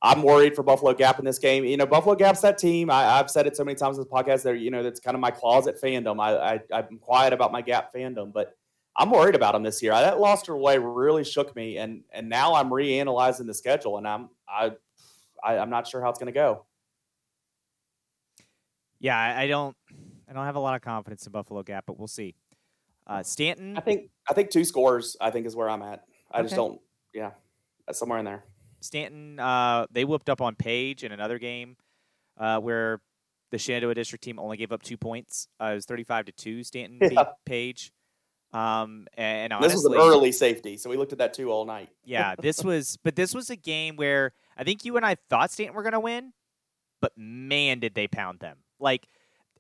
I'm 0.03 0.23
worried 0.23 0.57
for 0.57 0.63
Buffalo 0.63 0.95
Gap 0.95 1.19
in 1.19 1.25
this 1.25 1.39
game. 1.39 1.65
You 1.65 1.77
know, 1.77 1.87
Buffalo 1.87 2.15
Gap's 2.15 2.41
that 2.41 2.57
team. 2.57 2.91
I, 2.91 3.03
have 3.19 3.31
said 3.31 3.47
it 3.47 3.57
so 3.57 3.65
many 3.65 3.75
times 3.75 3.99
in 3.99 4.05
this 4.05 4.11
podcast. 4.11 4.43
There, 4.43 4.55
you 4.55 4.71
know, 4.71 4.83
that's 4.83 4.99
kind 4.99 5.15
of 5.15 5.21
my 5.21 5.31
closet 5.31 5.81
fandom. 5.81 6.21
I, 6.21 6.55
I, 6.55 6.61
I'm 6.73 6.99
quiet 6.99 7.35
about 7.35 7.53
my 7.53 7.61
Gap 7.61 7.93
fandom, 7.93 8.33
but 8.33 8.57
I'm 8.97 9.11
worried 9.11 9.35
about 9.35 9.53
them 9.53 9.63
this 9.63 9.83
year. 9.83 9.93
I, 9.93 10.03
That 10.03 10.19
lost 10.19 10.47
to 10.47 10.53
Luray 10.53 10.79
really 10.79 11.25
shook 11.25 11.55
me, 11.55 11.77
and 11.77 12.03
and 12.13 12.29
now 12.29 12.55
I'm 12.55 12.71
reanalyzing 12.71 13.47
the 13.47 13.55
schedule, 13.55 13.99
and 13.99 14.09
I'm 14.09 14.31
I, 14.49 14.73
I 15.45 15.57
am 15.57 15.69
not 15.69 15.87
sure 15.87 16.01
how 16.01 16.09
it's 16.09 16.19
going 16.19 16.33
to 16.33 16.39
go. 16.39 16.65
Yeah, 19.01 19.19
I, 19.19 19.43
I, 19.43 19.47
don't 19.49 19.77
I 20.29 20.33
don't 20.33 20.45
have 20.45 20.57
a 20.57 20.61
lot 20.61 20.77
of 20.77 20.83
confidence 20.83 21.27
in 21.27 21.33
Buffalo 21.33 21.63
Gap, 21.63 21.85
but 21.87 21.99
we'll 21.99 22.09
see. 22.09 22.35
Uh, 23.07 23.23
Staunton, 23.23 23.77
I 23.77 23.81
think 23.81 24.11
I 24.29 24.35
think 24.35 24.51
two 24.51 24.65
scores. 24.65 25.17
I 25.21 25.31
think 25.31 25.47
is 25.47 25.57
where 25.57 25.69
I'm 25.69 25.83
at. 25.83 26.05
I 26.31 26.39
okay. 26.39 26.45
just 26.45 26.57
don't. 26.57 26.81
Yeah, 27.13 27.33
somewhere 27.93 28.19
in 28.19 28.25
there. 28.25 28.45
Staunton, 28.81 29.39
uh, 29.39 29.87
they 29.91 30.05
whooped 30.05 30.29
up 30.29 30.41
on 30.41 30.55
Page 30.55 31.05
in 31.05 31.13
another 31.13 31.39
game 31.39 31.77
uh, 32.39 32.59
where 32.59 33.01
the 33.51 33.59
Shenandoah 33.59 33.95
District 33.95 34.23
team 34.23 34.39
only 34.39 34.57
gave 34.57 34.73
up 34.73 34.83
two 34.83 34.97
points. 34.97 35.49
Uh, 35.61 35.67
it 35.67 35.75
was 35.75 35.87
35 35.87 36.27
to 36.27 36.33
two. 36.33 36.65
Staunton 36.65 36.99
yeah. 37.01 37.09
beat 37.09 37.27
Page. 37.45 37.93
Um, 38.53 39.07
and 39.17 39.53
honestly, 39.53 39.69
this 39.69 39.85
was 39.85 39.85
an 39.85 39.95
early 39.95 40.33
safety, 40.33 40.77
so 40.77 40.91
we 40.91 40.97
looked 40.97 41.13
at 41.13 41.19
that 41.19 41.35
too 41.35 41.53
all 41.53 41.65
night. 41.65 41.89
yeah, 42.05 42.35
this 42.37 42.65
was, 42.65 42.99
but 43.05 43.15
this 43.15 43.33
was 43.33 43.49
a 43.49 43.57
game 43.57 43.97
where 43.97 44.33
I 44.57 44.65
think 44.65 44.85
you 44.85 44.97
and 44.97 45.07
I 45.07 45.17
thought 45.29 45.53
Staunton 45.53 45.75
were 45.75 45.83
going 45.83 45.93
to 45.93 46.01
win, 46.01 46.33
but 47.01 47.13
man, 47.17 47.79
did 47.79 47.95
they 47.95 48.09
pound 48.09 48.41
them! 48.41 48.59
Like, 48.81 49.07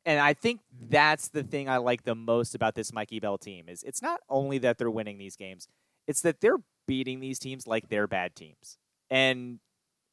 and 0.04 0.18
I 0.18 0.34
think 0.34 0.60
that's 0.88 1.28
the 1.28 1.44
thing 1.44 1.68
I 1.68 1.76
like 1.76 2.02
the 2.02 2.16
most 2.16 2.56
about 2.56 2.74
this 2.74 2.92
Mikey 2.92 3.20
Bell 3.20 3.38
team 3.38 3.68
is 3.68 3.84
it's 3.84 4.02
not 4.02 4.20
only 4.28 4.58
that 4.58 4.78
they're 4.78 4.90
winning 4.90 5.18
these 5.18 5.36
games, 5.36 5.68
it's 6.08 6.22
that 6.22 6.40
they're 6.40 6.58
beating 6.88 7.20
these 7.20 7.38
teams 7.38 7.68
like 7.68 7.88
they're 7.90 8.08
bad 8.08 8.34
teams, 8.34 8.76
and 9.10 9.58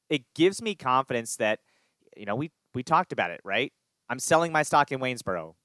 it 0.09 0.23
gives 0.35 0.61
me 0.61 0.75
confidence 0.75 1.35
that 1.37 1.59
you 2.15 2.25
know 2.25 2.35
we 2.35 2.51
we 2.73 2.83
talked 2.83 3.11
about 3.11 3.31
it 3.31 3.41
right. 3.43 3.71
I'm 4.09 4.19
selling 4.19 4.51
my 4.51 4.63
stock 4.63 4.91
in 4.91 4.99
Waynesboro. 4.99 5.55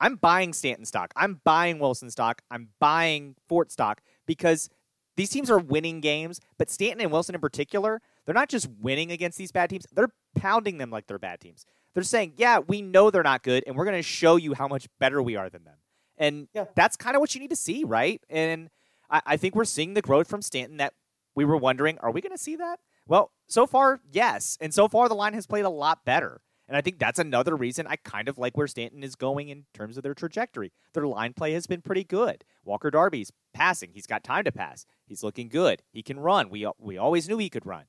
I'm 0.00 0.16
buying 0.16 0.52
Staunton 0.52 0.84
stock. 0.84 1.12
I'm 1.16 1.40
buying 1.44 1.78
Wilson 1.78 2.10
stock. 2.10 2.42
I'm 2.50 2.68
buying 2.80 3.34
Fort 3.48 3.72
stock 3.72 4.00
because 4.26 4.68
these 5.16 5.30
teams 5.30 5.50
are 5.50 5.58
winning 5.58 6.00
games, 6.00 6.40
but 6.58 6.70
Staunton 6.70 7.00
and 7.00 7.10
Wilson 7.10 7.34
in 7.34 7.40
particular, 7.40 8.00
they're 8.24 8.34
not 8.34 8.48
just 8.48 8.68
winning 8.80 9.10
against 9.10 9.36
these 9.36 9.50
bad 9.50 9.70
teams, 9.70 9.84
they're 9.92 10.12
pounding 10.36 10.78
them 10.78 10.90
like 10.90 11.08
they're 11.08 11.18
bad 11.18 11.40
teams. 11.40 11.66
They're 11.94 12.04
saying, 12.04 12.34
yeah, 12.36 12.60
we 12.60 12.82
know 12.82 13.10
they're 13.10 13.24
not 13.24 13.42
good, 13.42 13.64
and 13.66 13.74
we're 13.74 13.84
going 13.84 13.96
to 13.96 14.02
show 14.02 14.36
you 14.36 14.54
how 14.54 14.68
much 14.68 14.86
better 15.00 15.20
we 15.20 15.34
are 15.34 15.50
than 15.50 15.64
them. 15.64 15.78
And 16.16 16.48
yeah. 16.54 16.66
that's 16.76 16.96
kind 16.96 17.16
of 17.16 17.20
what 17.20 17.34
you 17.34 17.40
need 17.40 17.50
to 17.50 17.56
see, 17.56 17.82
right? 17.82 18.22
And 18.30 18.70
I, 19.10 19.22
I 19.26 19.36
think 19.36 19.56
we're 19.56 19.64
seeing 19.64 19.94
the 19.94 20.02
growth 20.02 20.28
from 20.28 20.42
Staunton 20.42 20.76
that 20.76 20.94
we 21.38 21.44
were 21.44 21.56
wondering, 21.56 21.98
are 22.00 22.10
we 22.10 22.20
going 22.20 22.32
to 22.32 22.42
see 22.42 22.56
that? 22.56 22.80
Well, 23.06 23.30
so 23.46 23.64
far, 23.64 24.00
yes. 24.10 24.58
And 24.60 24.74
so 24.74 24.88
far, 24.88 25.08
the 25.08 25.14
line 25.14 25.34
has 25.34 25.46
played 25.46 25.64
a 25.64 25.70
lot 25.70 26.04
better. 26.04 26.40
And 26.66 26.76
I 26.76 26.80
think 26.80 26.98
that's 26.98 27.20
another 27.20 27.54
reason 27.54 27.86
I 27.86 27.94
kind 27.94 28.28
of 28.28 28.38
like 28.38 28.56
where 28.56 28.66
Staunton 28.66 29.04
is 29.04 29.14
going 29.14 29.48
in 29.48 29.64
terms 29.72 29.96
of 29.96 30.02
their 30.02 30.14
trajectory. 30.14 30.72
Their 30.94 31.06
line 31.06 31.34
play 31.34 31.52
has 31.52 31.68
been 31.68 31.80
pretty 31.80 32.02
good. 32.02 32.42
Walker 32.64 32.90
Darby's 32.90 33.30
passing. 33.54 33.90
He's 33.94 34.06
got 34.08 34.24
time 34.24 34.42
to 34.46 34.50
pass. 34.50 34.84
He's 35.06 35.22
looking 35.22 35.48
good. 35.48 35.84
He 35.92 36.02
can 36.02 36.18
run. 36.18 36.50
We, 36.50 36.66
we 36.76 36.98
always 36.98 37.28
knew 37.28 37.38
he 37.38 37.48
could 37.48 37.64
run. 37.64 37.84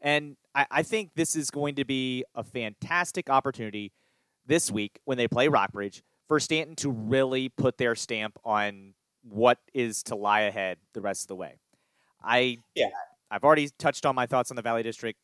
And 0.00 0.36
I, 0.54 0.66
I 0.70 0.82
think 0.84 1.10
this 1.16 1.34
is 1.34 1.50
going 1.50 1.74
to 1.74 1.84
be 1.84 2.24
a 2.36 2.44
fantastic 2.44 3.28
opportunity 3.28 3.90
this 4.46 4.70
week 4.70 5.00
when 5.04 5.18
they 5.18 5.26
play 5.26 5.48
Rockbridge 5.48 6.04
for 6.28 6.38
Staunton 6.38 6.76
to 6.76 6.90
really 6.90 7.48
put 7.48 7.76
their 7.76 7.96
stamp 7.96 8.38
on 8.44 8.94
what 9.24 9.58
is 9.74 10.04
to 10.04 10.14
lie 10.14 10.42
ahead 10.42 10.78
the 10.92 11.00
rest 11.00 11.24
of 11.24 11.28
the 11.28 11.36
way. 11.36 11.58
I 12.24 12.58
yeah. 12.74 12.88
I've 13.30 13.44
already 13.44 13.68
touched 13.78 14.06
on 14.06 14.14
my 14.14 14.26
thoughts 14.26 14.50
on 14.50 14.56
the 14.56 14.62
Valley 14.62 14.82
District. 14.82 15.18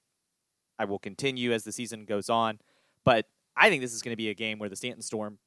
I 0.78 0.84
will 0.84 0.98
continue 0.98 1.52
as 1.52 1.64
the 1.64 1.72
season 1.72 2.04
goes 2.04 2.28
on. 2.28 2.58
But 3.04 3.26
I 3.56 3.68
think 3.68 3.82
this 3.82 3.94
is 3.94 4.02
going 4.02 4.12
to 4.12 4.16
be 4.16 4.30
a 4.30 4.34
game 4.34 4.58
where 4.58 4.68
the 4.68 4.76
Staunton 4.76 5.02
Storm 5.02 5.38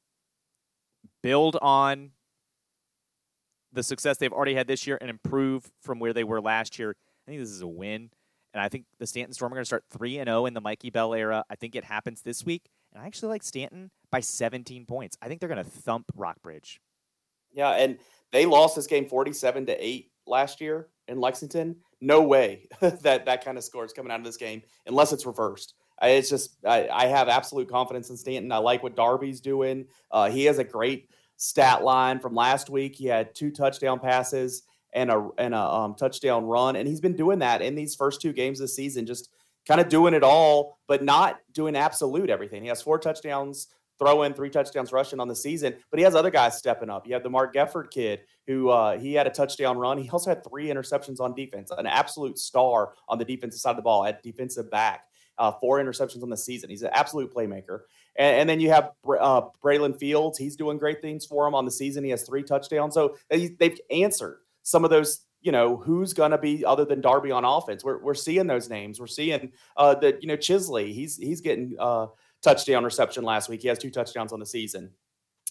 build 1.22 1.56
on 1.60 2.10
the 3.72 3.82
success 3.82 4.16
they've 4.16 4.32
already 4.32 4.54
had 4.54 4.66
this 4.66 4.86
year 4.86 4.96
and 5.00 5.10
improve 5.10 5.70
from 5.82 5.98
where 5.98 6.12
they 6.12 6.24
were 6.24 6.40
last 6.40 6.78
year. 6.78 6.94
I 7.26 7.30
think 7.30 7.40
this 7.40 7.50
is 7.50 7.60
a 7.60 7.66
win. 7.66 8.10
And 8.52 8.60
I 8.60 8.68
think 8.68 8.84
the 9.00 9.06
Staunton 9.06 9.32
Storm 9.32 9.52
are 9.52 9.56
going 9.56 9.62
to 9.62 9.66
start 9.66 9.84
3 9.90 10.18
and 10.18 10.28
0 10.28 10.46
in 10.46 10.54
the 10.54 10.60
Mikey 10.60 10.90
Bell 10.90 11.12
era. 11.12 11.44
I 11.50 11.56
think 11.56 11.74
it 11.74 11.84
happens 11.84 12.22
this 12.22 12.44
week. 12.44 12.70
And 12.92 13.02
I 13.02 13.06
actually 13.06 13.30
like 13.30 13.42
Staunton 13.42 13.90
by 14.12 14.20
17 14.20 14.86
points. 14.86 15.16
I 15.20 15.26
think 15.26 15.40
they're 15.40 15.48
going 15.48 15.64
to 15.64 15.68
thump 15.68 16.06
Rockbridge. 16.14 16.80
Yeah, 17.52 17.70
and 17.70 17.98
they 18.30 18.46
lost 18.46 18.76
this 18.76 18.86
game 18.86 19.06
47 19.06 19.66
to 19.66 19.84
8 19.84 20.10
last 20.26 20.60
year 20.60 20.88
in 21.08 21.20
Lexington. 21.20 21.76
No 22.00 22.22
way 22.22 22.68
that 22.80 23.24
that 23.24 23.44
kind 23.44 23.58
of 23.58 23.64
score 23.64 23.84
is 23.84 23.92
coming 23.92 24.12
out 24.12 24.20
of 24.20 24.24
this 24.24 24.36
game 24.36 24.62
unless 24.86 25.12
it's 25.12 25.26
reversed. 25.26 25.74
It's 26.02 26.28
just 26.28 26.56
I, 26.64 26.88
I, 26.88 27.06
have 27.06 27.28
absolute 27.28 27.68
confidence 27.68 28.10
in 28.10 28.16
Staunton. 28.16 28.50
I 28.50 28.58
like 28.58 28.82
what 28.82 28.96
Darby's 28.96 29.40
doing. 29.40 29.86
Uh, 30.10 30.28
he 30.28 30.44
has 30.46 30.58
a 30.58 30.64
great 30.64 31.08
stat 31.36 31.84
line 31.84 32.18
from 32.18 32.34
last 32.34 32.68
week. 32.68 32.96
He 32.96 33.06
had 33.06 33.34
two 33.34 33.50
touchdown 33.50 34.00
passes 34.00 34.62
and 34.92 35.10
a 35.10 35.28
and 35.38 35.54
a 35.54 35.58
um, 35.58 35.94
touchdown 35.94 36.44
run, 36.44 36.76
and 36.76 36.88
he's 36.88 37.00
been 37.00 37.16
doing 37.16 37.38
that 37.40 37.62
in 37.62 37.74
these 37.74 37.94
first 37.94 38.20
two 38.20 38.32
games 38.32 38.58
this 38.58 38.74
season. 38.74 39.06
Just 39.06 39.30
kind 39.66 39.80
of 39.80 39.88
doing 39.88 40.14
it 40.14 40.22
all, 40.22 40.78
but 40.86 41.02
not 41.02 41.40
doing 41.52 41.76
absolute 41.76 42.28
everything. 42.28 42.62
He 42.62 42.68
has 42.68 42.82
four 42.82 42.98
touchdowns, 42.98 43.68
throwing, 43.98 44.34
three 44.34 44.50
touchdowns 44.50 44.92
rushing 44.92 45.20
on 45.20 45.28
the 45.28 45.34
season, 45.34 45.74
but 45.90 45.98
he 45.98 46.04
has 46.04 46.14
other 46.14 46.30
guys 46.30 46.56
stepping 46.58 46.90
up. 46.90 47.06
You 47.06 47.14
have 47.14 47.22
the 47.22 47.30
Mark 47.30 47.54
Gefford 47.54 47.90
kid 47.90 48.20
who 48.46 48.68
uh, 48.68 48.98
he 48.98 49.14
had 49.14 49.26
a 49.26 49.30
touchdown 49.30 49.78
run. 49.78 49.98
He 49.98 50.08
also 50.10 50.30
had 50.30 50.44
three 50.44 50.66
interceptions 50.66 51.20
on 51.20 51.34
defense, 51.34 51.70
an 51.76 51.86
absolute 51.86 52.38
star 52.38 52.92
on 53.08 53.18
the 53.18 53.24
defensive 53.24 53.60
side 53.60 53.70
of 53.70 53.76
the 53.76 53.82
ball 53.82 54.04
at 54.04 54.22
defensive 54.22 54.70
back. 54.70 55.06
Uh, 55.36 55.50
four 55.50 55.78
interceptions 55.82 56.22
on 56.22 56.30
the 56.30 56.36
season. 56.36 56.70
He's 56.70 56.82
an 56.82 56.90
absolute 56.92 57.34
playmaker. 57.34 57.80
And, 58.14 58.40
and 58.40 58.48
then 58.48 58.60
you 58.60 58.70
have 58.70 58.92
uh, 59.18 59.42
Braylon 59.62 59.98
Fields. 59.98 60.38
He's 60.38 60.54
doing 60.54 60.78
great 60.78 61.02
things 61.02 61.26
for 61.26 61.48
him 61.48 61.56
on 61.56 61.64
the 61.64 61.72
season. 61.72 62.04
He 62.04 62.10
has 62.10 62.22
three 62.22 62.44
touchdowns. 62.44 62.94
So 62.94 63.16
they, 63.28 63.48
they've 63.48 63.80
answered 63.90 64.38
some 64.62 64.84
of 64.84 64.90
those 64.90 65.22
you 65.44 65.52
know 65.52 65.76
who's 65.76 66.14
going 66.14 66.30
to 66.30 66.38
be 66.38 66.64
other 66.64 66.86
than 66.86 67.02
Darby 67.02 67.30
on 67.30 67.44
offense. 67.44 67.84
We're, 67.84 67.98
we're 67.98 68.14
seeing 68.14 68.46
those 68.46 68.70
names. 68.70 68.98
We're 68.98 69.06
seeing 69.06 69.52
uh, 69.76 69.94
that 69.96 70.22
you 70.22 70.28
know 70.28 70.38
Chisley. 70.38 70.92
He's 70.92 71.16
he's 71.16 71.42
getting 71.42 71.76
uh, 71.78 72.06
touchdown 72.44 72.84
reception 72.84 73.24
last 73.24 73.48
week. 73.48 73.62
He 73.62 73.68
has 73.68 73.78
two 73.78 73.90
touchdowns 73.90 74.32
on 74.32 74.38
the 74.38 74.46
season. 74.46 74.90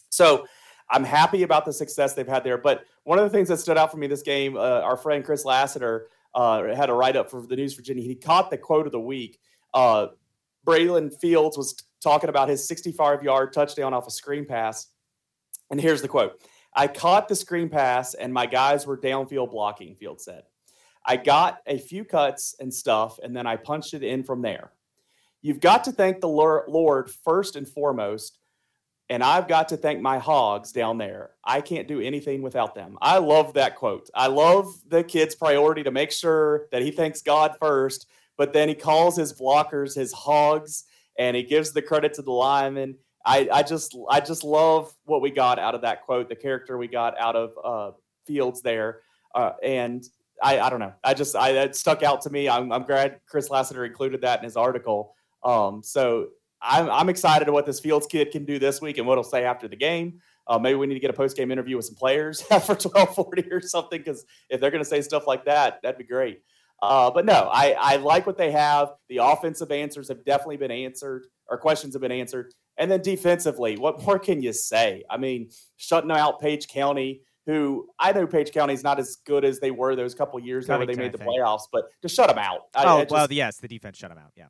So 0.10 0.46
I'm 0.90 1.04
happy 1.04 1.44
about 1.44 1.66
the 1.66 1.74
success 1.74 2.14
they've 2.14 2.28
had 2.28 2.44
there. 2.44 2.58
But 2.58 2.86
one 3.04 3.18
of 3.18 3.24
the 3.24 3.30
things 3.30 3.48
that 3.50 3.58
stood 3.58 3.78
out 3.78 3.92
for 3.92 3.98
me 3.98 4.08
this 4.08 4.22
game, 4.22 4.56
uh, 4.56 4.82
our 4.82 4.96
friend 4.96 5.26
Chris 5.26 5.44
Lassiter 5.44 6.08
uh, 6.36 6.74
had 6.76 6.90
a 6.90 6.94
write 6.94 7.16
up 7.16 7.30
for 7.30 7.42
the 7.42 7.56
News 7.56 7.74
Virginian. 7.74 8.08
He 8.08 8.16
caught 8.16 8.50
the 8.50 8.58
quote 8.58 8.86
of 8.86 8.92
the 8.92 9.00
week. 9.00 9.40
Uh, 9.74 10.08
Braylon 10.66 11.14
Fields 11.20 11.58
was 11.58 11.76
talking 12.02 12.30
about 12.30 12.48
his 12.48 12.68
65 12.68 13.24
yard 13.24 13.54
touchdown 13.54 13.94
off 13.94 14.08
a 14.08 14.12
screen 14.12 14.46
pass. 14.46 14.88
And 15.72 15.82
here's 15.82 16.02
the 16.02 16.08
quote 16.08 16.40
I 16.76 16.88
caught 16.88 17.28
the 17.28 17.36
screen 17.36 17.70
pass 17.70 18.14
and 18.14 18.34
my 18.34 18.46
guys 18.46 18.86
were 18.86 18.98
downfield 18.98 19.52
blocking, 19.52 19.96
Field 19.96 20.22
said. 20.22 20.44
I 21.06 21.18
got 21.18 21.60
a 21.68 21.78
few 21.78 22.06
cuts 22.06 22.56
and 22.60 22.74
stuff, 22.74 23.20
and 23.22 23.36
then 23.36 23.46
I 23.46 23.58
punched 23.58 23.94
it 23.94 24.04
in 24.04 24.24
from 24.24 24.42
there. 24.42 24.72
You've 25.44 25.60
got 25.60 25.84
to 25.84 25.92
thank 25.92 26.22
the 26.22 26.28
Lord 26.28 27.12
first 27.12 27.56
and 27.56 27.68
foremost. 27.68 28.40
And 29.10 29.22
I've 29.22 29.50
got 29.50 29.68
to 29.70 29.78
thank 29.78 30.02
my 30.02 30.18
hogs 30.18 30.72
down 30.72 30.98
there. 30.98 31.32
I 31.44 31.60
can't 31.62 31.88
do 31.88 32.00
anything 32.00 32.42
without 32.42 32.74
them. 32.74 32.98
I 33.02 33.18
love 33.18 33.54
that 33.54 33.76
quote. 33.76 34.10
I 34.16 34.28
love 34.28 34.74
the 34.88 35.04
kid's 35.04 35.36
priority 35.36 35.84
to 35.84 35.92
make 35.92 36.12
sure 36.12 36.68
that 36.72 36.82
he 36.82 36.90
thanks 36.90 37.22
God 37.22 37.56
first, 37.60 38.08
but 38.38 38.54
then 38.54 38.70
he 38.70 38.76
calls 38.76 39.18
his 39.18 39.34
blockers 39.34 39.94
his 39.94 40.14
hogs 40.14 40.86
and 41.20 41.36
he 41.36 41.44
gives 41.44 41.74
the 41.74 41.82
credit 41.82 42.14
to 42.16 42.22
the 42.22 42.32
linemen. 42.32 42.96
I, 43.26 43.48
I 43.52 43.64
just 43.64 43.96
I 44.10 44.20
just 44.20 44.44
love 44.44 44.94
what 45.06 45.22
we 45.22 45.32
got 45.32 45.60
out 45.60 45.76
of 45.76 45.82
that 45.82 46.04
quote, 46.04 46.30
the 46.30 46.36
character 46.36 46.78
we 46.78 46.88
got 46.88 47.18
out 47.20 47.36
of 47.36 47.52
uh, 47.64 47.96
Fields 48.26 48.62
there, 48.62 49.02
uh, 49.36 49.52
and 49.62 50.04
I, 50.42 50.60
I 50.60 50.70
don't 50.70 50.80
know. 50.80 50.94
I 51.04 51.14
just 51.14 51.36
I 51.36 51.54
that 51.54 51.76
stuck 51.76 52.04
out 52.04 52.22
to 52.22 52.30
me. 52.30 52.50
I'm, 52.50 52.72
I'm 52.72 52.84
glad 52.84 53.20
Chris 53.28 53.50
Lassiter 53.50 53.86
included 53.86 54.22
that 54.22 54.40
in 54.40 54.46
his 54.46 54.58
article. 54.58 55.16
Um, 55.44 55.84
so 55.84 56.28
I'm 56.62 56.90
I'm 56.90 57.10
excited 57.10 57.46
to 57.46 57.52
what 57.52 57.66
this 57.66 57.80
Fields 57.80 58.08
kid 58.08 58.32
can 58.32 58.46
do 58.46 58.60
this 58.60 58.82
week 58.82 58.98
and 58.98 59.06
what 59.06 59.18
he'll 59.18 59.24
say 59.24 59.44
after 59.44 59.68
the 59.68 59.76
game. 59.76 60.22
Uh, 60.48 60.60
maybe 60.60 60.76
we 60.76 60.88
need 60.88 60.96
to 60.96 61.00
get 61.00 61.10
a 61.10 61.14
post 61.14 61.38
game 61.38 61.52
interview 61.52 61.78
with 61.78 61.86
some 61.86 61.96
players 61.96 62.42
for 62.42 62.76
1240 62.76 63.52
or 63.52 63.62
something 63.62 64.00
because 64.00 64.26
if 64.50 64.60
they're 64.60 64.72
going 64.72 64.84
to 64.84 64.90
say 64.90 65.02
stuff 65.02 65.26
like 65.26 65.46
that, 65.46 65.80
that'd 65.82 65.98
be 65.98 66.04
great. 66.04 66.42
Uh, 66.82 67.10
but 67.10 67.26
no, 67.26 67.50
I, 67.50 67.76
I 67.80 67.96
like 67.96 68.28
what 68.28 68.38
they 68.38 68.52
have. 68.52 68.90
The 69.08 69.18
offensive 69.18 69.72
answers 69.72 70.10
have 70.10 70.26
definitely 70.26 70.58
been 70.58 70.72
answered, 70.72 71.28
or 71.48 71.58
questions 71.58 71.94
have 71.94 72.02
been 72.02 72.12
answered. 72.12 72.54
And 72.78 72.92
then 72.92 73.02
defensively, 73.02 73.78
what 73.78 74.06
more 74.06 74.20
can 74.20 74.42
you 74.42 74.52
say? 74.52 75.04
I 75.10 75.16
mean, 75.16 75.50
shutting 75.78 76.12
out 76.12 76.42
Page 76.42 76.68
County, 76.68 77.22
who 77.46 77.88
I 78.00 78.12
know 78.12 78.28
Page 78.28 78.52
County 78.52 78.74
is 78.74 78.84
not 78.84 79.00
as 79.00 79.18
good 79.26 79.46
as 79.46 79.62
they 79.62 79.72
were 79.72 79.96
those 79.96 80.14
couple 80.14 80.40
years 80.42 80.66
ago 80.66 80.78
where 80.78 80.88
they 80.88 80.96
made 80.96 81.14
the 81.14 81.20
playoffs, 81.20 81.68
but 81.72 81.86
to 82.02 82.10
shut 82.10 82.28
them 82.28 82.40
out. 82.40 82.62
I, 82.76 82.84
oh, 82.84 82.98
I 82.98 83.02
just, 83.04 83.12
well, 83.12 83.28
yes, 83.32 83.58
the 83.58 83.70
defense 83.70 83.98
shut 83.98 84.10
them 84.10 84.18
out. 84.18 84.32
Yeah. 84.36 84.48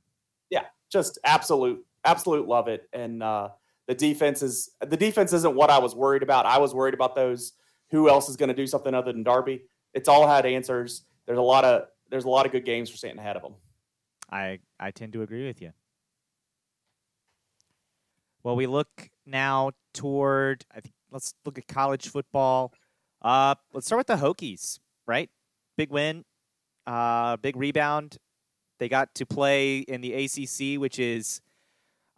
Just 0.94 1.18
absolute, 1.26 1.84
absolute 2.06 2.48
love 2.48 2.68
it. 2.68 2.88
And 2.94 3.24
uh, 3.24 3.50
the 3.88 3.96
defense 3.96 4.44
is, 4.44 4.70
the 4.80 4.96
defense 4.96 5.34
isn't 5.34 5.56
what 5.56 5.72
I 5.72 5.80
was 5.80 5.96
worried 5.96 6.22
about. 6.22 6.46
I 6.46 6.60
was 6.60 6.76
worried 6.76 6.94
about 6.94 7.16
those. 7.16 7.54
Who 7.90 8.10
else 8.10 8.30
is 8.30 8.38
going 8.38 8.50
to 8.50 8.56
do 8.56 8.68
something 8.68 8.94
other 8.94 9.12
than 9.12 9.24
Darby? 9.24 9.64
It's 9.96 10.08
all 10.08 10.28
had 10.28 10.46
answers. 10.46 11.06
There's 11.26 11.40
a 11.40 11.42
lot 11.42 11.66
of 11.66 11.88
there's 12.10 12.26
a 12.26 12.30
lot 12.30 12.46
of 12.46 12.52
good 12.52 12.64
games 12.64 12.92
for 12.92 12.98
Staunton 12.98 13.20
ahead 13.20 13.36
of 13.36 13.42
them. 13.42 13.56
I 14.32 14.60
I 14.80 14.92
tend 14.92 15.14
to 15.14 15.24
agree 15.24 15.48
with 15.48 15.62
you. 15.62 15.72
Well, 18.44 18.56
we 18.56 18.68
look 18.68 19.10
now 19.26 19.72
toward. 19.94 20.66
I 20.72 20.80
think 20.80 20.94
let's 21.12 21.34
look 21.46 21.58
at 21.58 21.68
college 21.68 22.10
football. 22.10 22.74
Uh, 23.22 23.56
let's 23.74 23.88
start 23.88 24.00
with 24.00 24.08
the 24.08 24.26
Hokies. 24.26 24.80
Right, 25.08 25.30
big 25.78 25.92
win, 25.92 26.26
uh, 26.86 27.38
big 27.38 27.56
rebound. 27.56 28.18
They 28.84 28.90
got 28.90 29.16
to 29.16 29.26
play 29.26 29.78
in 29.78 30.02
the 30.02 30.14
ACC, 30.14 30.78
which 30.78 31.00
is 31.00 31.40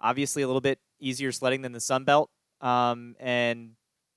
obviously 0.01 0.41
a 0.41 0.47
little 0.47 0.61
bit 0.61 0.79
easier 0.99 1.31
sledding 1.31 1.61
than 1.61 1.73
the 1.73 1.79
Sun 1.79 2.05
Belt, 2.05 2.31
um, 2.59 3.15
and 3.19 3.73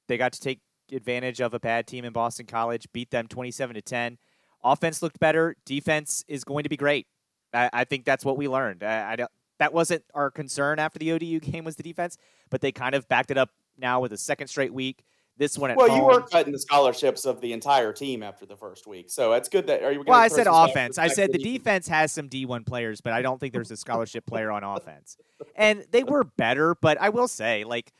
they 0.07 0.17
got 0.17 0.33
to 0.33 0.41
take 0.41 0.61
advantage 0.91 1.43
of 1.43 1.53
a 1.53 1.61
bad 1.61 1.87
team 1.87 2.07
in 2.07 2.13
Boston 2.15 2.47
College, 2.47 2.87
beat 2.95 3.11
them 3.11 3.29
twenty-seven 3.29 3.75
to 3.75 3.83
ten. 3.83 4.17
Offense 4.65 5.03
looked 5.03 5.21
better. 5.21 5.57
Defense 5.67 6.25
is 6.27 6.43
going 6.43 6.63
to 6.63 6.71
be 6.71 6.79
great. 6.79 7.07
I, 7.53 7.69
I 7.71 7.85
think 7.85 8.07
that's 8.07 8.25
what 8.25 8.39
we 8.39 8.49
learned. 8.49 8.83
I, 8.83 9.13
I 9.13 9.27
that 9.59 9.75
wasn't 9.75 10.05
our 10.15 10.31
concern 10.31 10.79
after 10.79 10.99
the 10.99 11.13
ODU 11.13 11.41
game 11.41 11.65
was 11.65 11.77
the 11.77 11.83
defense, 11.83 12.17
but 12.49 12.63
they 12.63 12.73
kind 12.73 12.95
of 12.95 13.07
backed 13.09 13.31
it 13.31 13.37
up 13.37 13.51
now 13.77 14.01
with 14.01 14.15
a 14.15 14.17
second 14.17 14.49
straight 14.49 14.73
week. 14.73 15.05
This 15.39 15.57
one 15.57 15.73
well, 15.77 15.89
home. 15.89 15.99
you 15.99 16.05
were 16.05 16.21
cutting 16.23 16.53
the 16.53 16.59
scholarships 16.59 17.25
of 17.25 17.41
the 17.41 17.53
entire 17.53 17.93
team 17.93 18.25
after 18.25 18.45
the 18.45 18.57
first 18.57 18.89
week, 18.89 19.09
so 19.09 19.35
it's 19.35 19.49
good 19.49 19.69
that. 19.69 19.85
Are 19.85 19.93
you? 19.93 20.03
Well, 20.05 20.19
I 20.19 20.27
said 20.27 20.49
offense. 20.51 20.99
I 20.99 21.07
said 21.07 21.33
the 21.33 21.39
defense 21.39 21.87
has 21.87 22.11
some 22.11 22.27
D 22.27 22.45
one 22.45 22.65
players, 22.65 23.01
but 23.01 23.13
I 23.13 23.23
don't 23.23 23.39
think 23.39 23.53
there's 23.53 23.71
a 23.71 23.77
scholarship 23.77 24.27
player 24.27 24.51
on 24.51 24.65
offense. 24.65 25.17
And 25.55 25.87
they 25.93 26.03
were 26.03 26.25
better, 26.25 26.75
but 26.75 27.01
I 27.01 27.11
will 27.11 27.29
say, 27.29 27.63
like, 27.63 27.93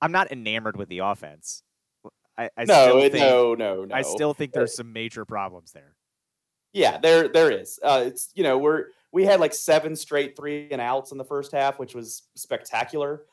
I'm 0.00 0.10
not 0.10 0.32
enamored 0.32 0.78
with 0.78 0.88
the 0.88 1.00
offense. 1.00 1.62
I, 2.38 2.48
I 2.56 2.64
no, 2.64 2.98
think, 3.02 3.14
no, 3.14 3.54
no, 3.54 3.84
no. 3.84 3.94
I 3.94 4.00
still 4.00 4.32
think 4.32 4.52
there's 4.52 4.74
some 4.74 4.90
major 4.90 5.26
problems 5.26 5.72
there. 5.72 5.94
Yeah, 6.72 6.96
there 6.96 7.28
there 7.28 7.50
is. 7.50 7.78
Uh, 7.82 8.04
it's 8.06 8.30
you 8.34 8.42
know 8.42 8.56
we're 8.56 8.86
we 9.12 9.26
had 9.26 9.38
like 9.38 9.52
seven 9.52 9.94
straight 9.94 10.34
three 10.34 10.68
and 10.70 10.80
outs 10.80 11.12
in 11.12 11.18
the 11.18 11.24
first 11.24 11.52
half, 11.52 11.78
which 11.78 11.94
was 11.94 12.22
spectacular. 12.36 13.24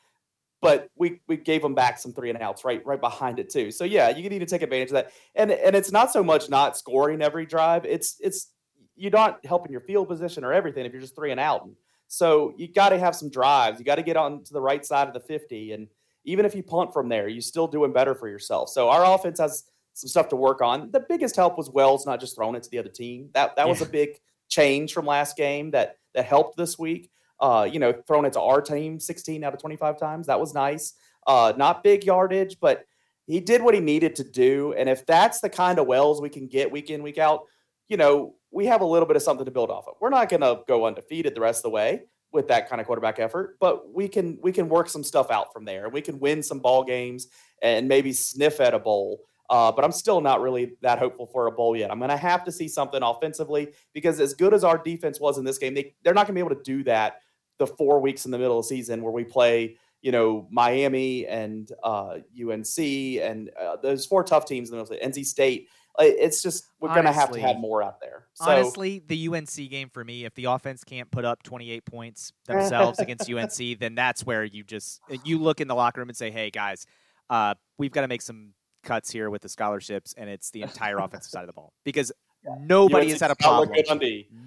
But 0.62 0.90
we 0.96 1.20
we 1.26 1.36
gave 1.36 1.62
them 1.62 1.74
back 1.74 1.98
some 1.98 2.12
three 2.12 2.28
and 2.28 2.40
outs 2.40 2.64
right 2.64 2.84
right 2.84 3.00
behind 3.00 3.38
it 3.38 3.50
too. 3.50 3.70
So 3.70 3.84
yeah, 3.84 4.10
you 4.10 4.28
need 4.28 4.40
to 4.40 4.46
take 4.46 4.62
advantage 4.62 4.88
of 4.88 4.94
that. 4.94 5.12
And 5.34 5.50
and 5.50 5.74
it's 5.74 5.90
not 5.90 6.12
so 6.12 6.22
much 6.22 6.50
not 6.50 6.76
scoring 6.76 7.22
every 7.22 7.46
drive. 7.46 7.84
It's 7.86 8.16
it's 8.20 8.48
you're 8.96 9.10
not 9.10 9.44
helping 9.46 9.72
your 9.72 9.80
field 9.80 10.08
position 10.08 10.44
or 10.44 10.52
everything 10.52 10.84
if 10.84 10.92
you're 10.92 11.00
just 11.00 11.16
three 11.16 11.30
and 11.30 11.40
out. 11.40 11.68
So 12.08 12.52
you 12.58 12.68
got 12.68 12.90
to 12.90 12.98
have 12.98 13.16
some 13.16 13.30
drives. 13.30 13.78
You 13.78 13.84
got 13.84 13.94
to 13.94 14.02
get 14.02 14.16
on 14.16 14.44
to 14.44 14.52
the 14.52 14.60
right 14.60 14.84
side 14.84 15.08
of 15.08 15.14
the 15.14 15.20
50 15.20 15.72
and 15.72 15.88
even 16.24 16.44
if 16.44 16.54
you 16.54 16.62
punt 16.62 16.92
from 16.92 17.08
there, 17.08 17.28
you're 17.28 17.40
still 17.40 17.66
doing 17.66 17.92
better 17.92 18.14
for 18.14 18.28
yourself. 18.28 18.68
So 18.68 18.88
our 18.88 19.14
offense 19.14 19.38
has 19.40 19.64
some 19.94 20.08
stuff 20.08 20.28
to 20.28 20.36
work 20.36 20.60
on. 20.60 20.90
The 20.90 21.00
biggest 21.00 21.36
help 21.36 21.56
was 21.56 21.70
Wells 21.70 22.06
not 22.06 22.20
just 22.20 22.36
throwing 22.36 22.54
it 22.56 22.62
to 22.62 22.70
the 22.70 22.78
other 22.78 22.90
team. 22.90 23.30
That 23.34 23.56
that 23.56 23.64
yeah. 23.64 23.70
was 23.70 23.80
a 23.80 23.86
big 23.86 24.20
change 24.48 24.92
from 24.92 25.06
last 25.06 25.36
game 25.36 25.70
that 25.70 25.96
that 26.14 26.24
helped 26.24 26.56
this 26.56 26.78
week. 26.78 27.10
Uh, 27.40 27.68
you 27.70 27.78
know, 27.78 27.92
throwing 28.06 28.26
it 28.26 28.32
to 28.34 28.40
our 28.40 28.60
team 28.60 29.00
16 29.00 29.42
out 29.44 29.54
of 29.54 29.60
25 29.60 29.98
times. 29.98 30.26
That 30.26 30.38
was 30.38 30.52
nice. 30.54 30.94
Uh, 31.26 31.52
not 31.56 31.82
big 31.82 32.04
yardage, 32.04 32.58
but 32.60 32.84
he 33.26 33.40
did 33.40 33.62
what 33.62 33.74
he 33.74 33.80
needed 33.80 34.16
to 34.16 34.24
do. 34.24 34.74
And 34.76 34.88
if 34.88 35.06
that's 35.06 35.40
the 35.40 35.48
kind 35.48 35.78
of 35.78 35.86
Wells 35.86 36.20
we 36.20 36.28
can 36.28 36.48
get 36.48 36.70
week 36.70 36.90
in, 36.90 37.02
week 37.02 37.18
out, 37.18 37.44
you 37.88 37.96
know, 37.96 38.34
we 38.50 38.66
have 38.66 38.80
a 38.80 38.84
little 38.84 39.06
bit 39.06 39.16
of 39.16 39.22
something 39.22 39.44
to 39.44 39.50
build 39.50 39.70
off 39.70 39.86
of. 39.86 39.94
We're 40.00 40.10
not 40.10 40.28
going 40.28 40.40
to 40.40 40.60
go 40.66 40.86
undefeated 40.86 41.34
the 41.34 41.40
rest 41.40 41.60
of 41.60 41.62
the 41.64 41.70
way, 41.70 42.02
with 42.32 42.48
that 42.48 42.68
kind 42.68 42.80
of 42.80 42.86
quarterback 42.86 43.18
effort, 43.18 43.56
but 43.60 43.92
we 43.92 44.08
can 44.08 44.38
we 44.42 44.52
can 44.52 44.68
work 44.68 44.88
some 44.88 45.02
stuff 45.02 45.30
out 45.30 45.52
from 45.52 45.64
there. 45.64 45.88
We 45.88 46.00
can 46.00 46.18
win 46.20 46.42
some 46.42 46.60
ball 46.60 46.84
games 46.84 47.28
and 47.62 47.88
maybe 47.88 48.12
sniff 48.12 48.60
at 48.60 48.74
a 48.74 48.78
bowl. 48.78 49.20
Uh, 49.48 49.72
but 49.72 49.84
I'm 49.84 49.90
still 49.90 50.20
not 50.20 50.40
really 50.40 50.76
that 50.80 51.00
hopeful 51.00 51.26
for 51.26 51.48
a 51.48 51.52
bowl 51.52 51.76
yet. 51.76 51.90
I'm 51.90 51.98
going 51.98 52.10
to 52.10 52.16
have 52.16 52.44
to 52.44 52.52
see 52.52 52.68
something 52.68 53.02
offensively 53.02 53.72
because 53.92 54.20
as 54.20 54.32
good 54.32 54.54
as 54.54 54.62
our 54.62 54.78
defense 54.78 55.18
was 55.18 55.38
in 55.38 55.44
this 55.44 55.58
game, 55.58 55.74
they 55.74 55.94
they're 56.04 56.14
not 56.14 56.26
going 56.26 56.36
to 56.36 56.44
be 56.44 56.46
able 56.46 56.56
to 56.56 56.62
do 56.62 56.84
that 56.84 57.20
the 57.60 57.66
four 57.68 58.00
weeks 58.00 58.24
in 58.24 58.32
the 58.32 58.38
middle 58.38 58.58
of 58.58 58.64
the 58.64 58.68
season 58.68 59.02
where 59.02 59.12
we 59.12 59.22
play 59.22 59.76
you 60.02 60.10
know 60.10 60.48
Miami 60.50 61.26
and 61.26 61.70
uh, 61.84 62.16
UNC 62.36 62.78
and 62.78 63.50
uh, 63.60 63.76
those 63.76 64.04
four 64.04 64.24
tough 64.24 64.46
teams 64.46 64.68
in 64.68 64.76
the 64.76 64.82
middle 64.82 64.92
of 64.92 65.00
the 65.00 65.20
NC 65.20 65.24
State 65.24 65.68
it's 65.98 66.42
just 66.42 66.66
we're 66.80 66.94
gonna 66.94 67.12
have 67.12 67.30
to 67.32 67.40
have 67.40 67.58
more 67.58 67.82
out 67.82 68.00
there. 68.00 68.26
So, 68.34 68.50
honestly, 68.50 69.02
the 69.06 69.28
UNC 69.28 69.54
game 69.70 69.90
for 69.90 70.04
me, 70.04 70.24
if 70.24 70.34
the 70.34 70.44
offense 70.44 70.84
can't 70.84 71.10
put 71.10 71.24
up 71.24 71.42
28 71.42 71.84
points 71.84 72.32
themselves 72.46 72.98
against 73.00 73.30
UNC, 73.30 73.78
then 73.78 73.94
that's 73.94 74.24
where 74.24 74.44
you 74.44 74.64
just 74.64 75.00
you 75.24 75.38
look 75.38 75.60
in 75.60 75.68
the 75.68 75.74
locker 75.74 76.00
room 76.00 76.08
and 76.08 76.16
say, 76.16 76.30
"Hey 76.30 76.50
guys, 76.50 76.86
uh, 77.28 77.54
we've 77.78 77.92
got 77.92 78.02
to 78.02 78.08
make 78.08 78.22
some 78.22 78.54
cuts 78.82 79.10
here 79.10 79.28
with 79.30 79.42
the 79.42 79.48
scholarships, 79.48 80.14
and 80.16 80.30
it's 80.30 80.50
the 80.50 80.62
entire 80.62 80.98
offensive 80.98 81.30
side 81.30 81.42
of 81.42 81.48
the 81.48 81.52
ball 81.52 81.72
because." 81.84 82.12
Nobody 82.60 83.06
UNC 83.06 83.10
has 83.12 83.20
had 83.20 83.30
a 83.30 83.36
problem. 83.36 83.76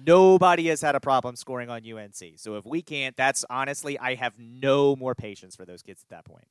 Nobody 0.06 0.66
has 0.68 0.80
had 0.80 0.94
a 0.94 1.00
problem 1.00 1.36
scoring 1.36 1.70
on 1.70 1.82
UNC. 1.84 2.34
So 2.36 2.56
if 2.56 2.66
we 2.66 2.82
can't, 2.82 3.16
that's 3.16 3.44
honestly, 3.48 3.98
I 3.98 4.14
have 4.14 4.38
no 4.38 4.96
more 4.96 5.14
patience 5.14 5.54
for 5.56 5.64
those 5.64 5.82
kids 5.82 6.02
at 6.02 6.08
that 6.10 6.24
point. 6.24 6.46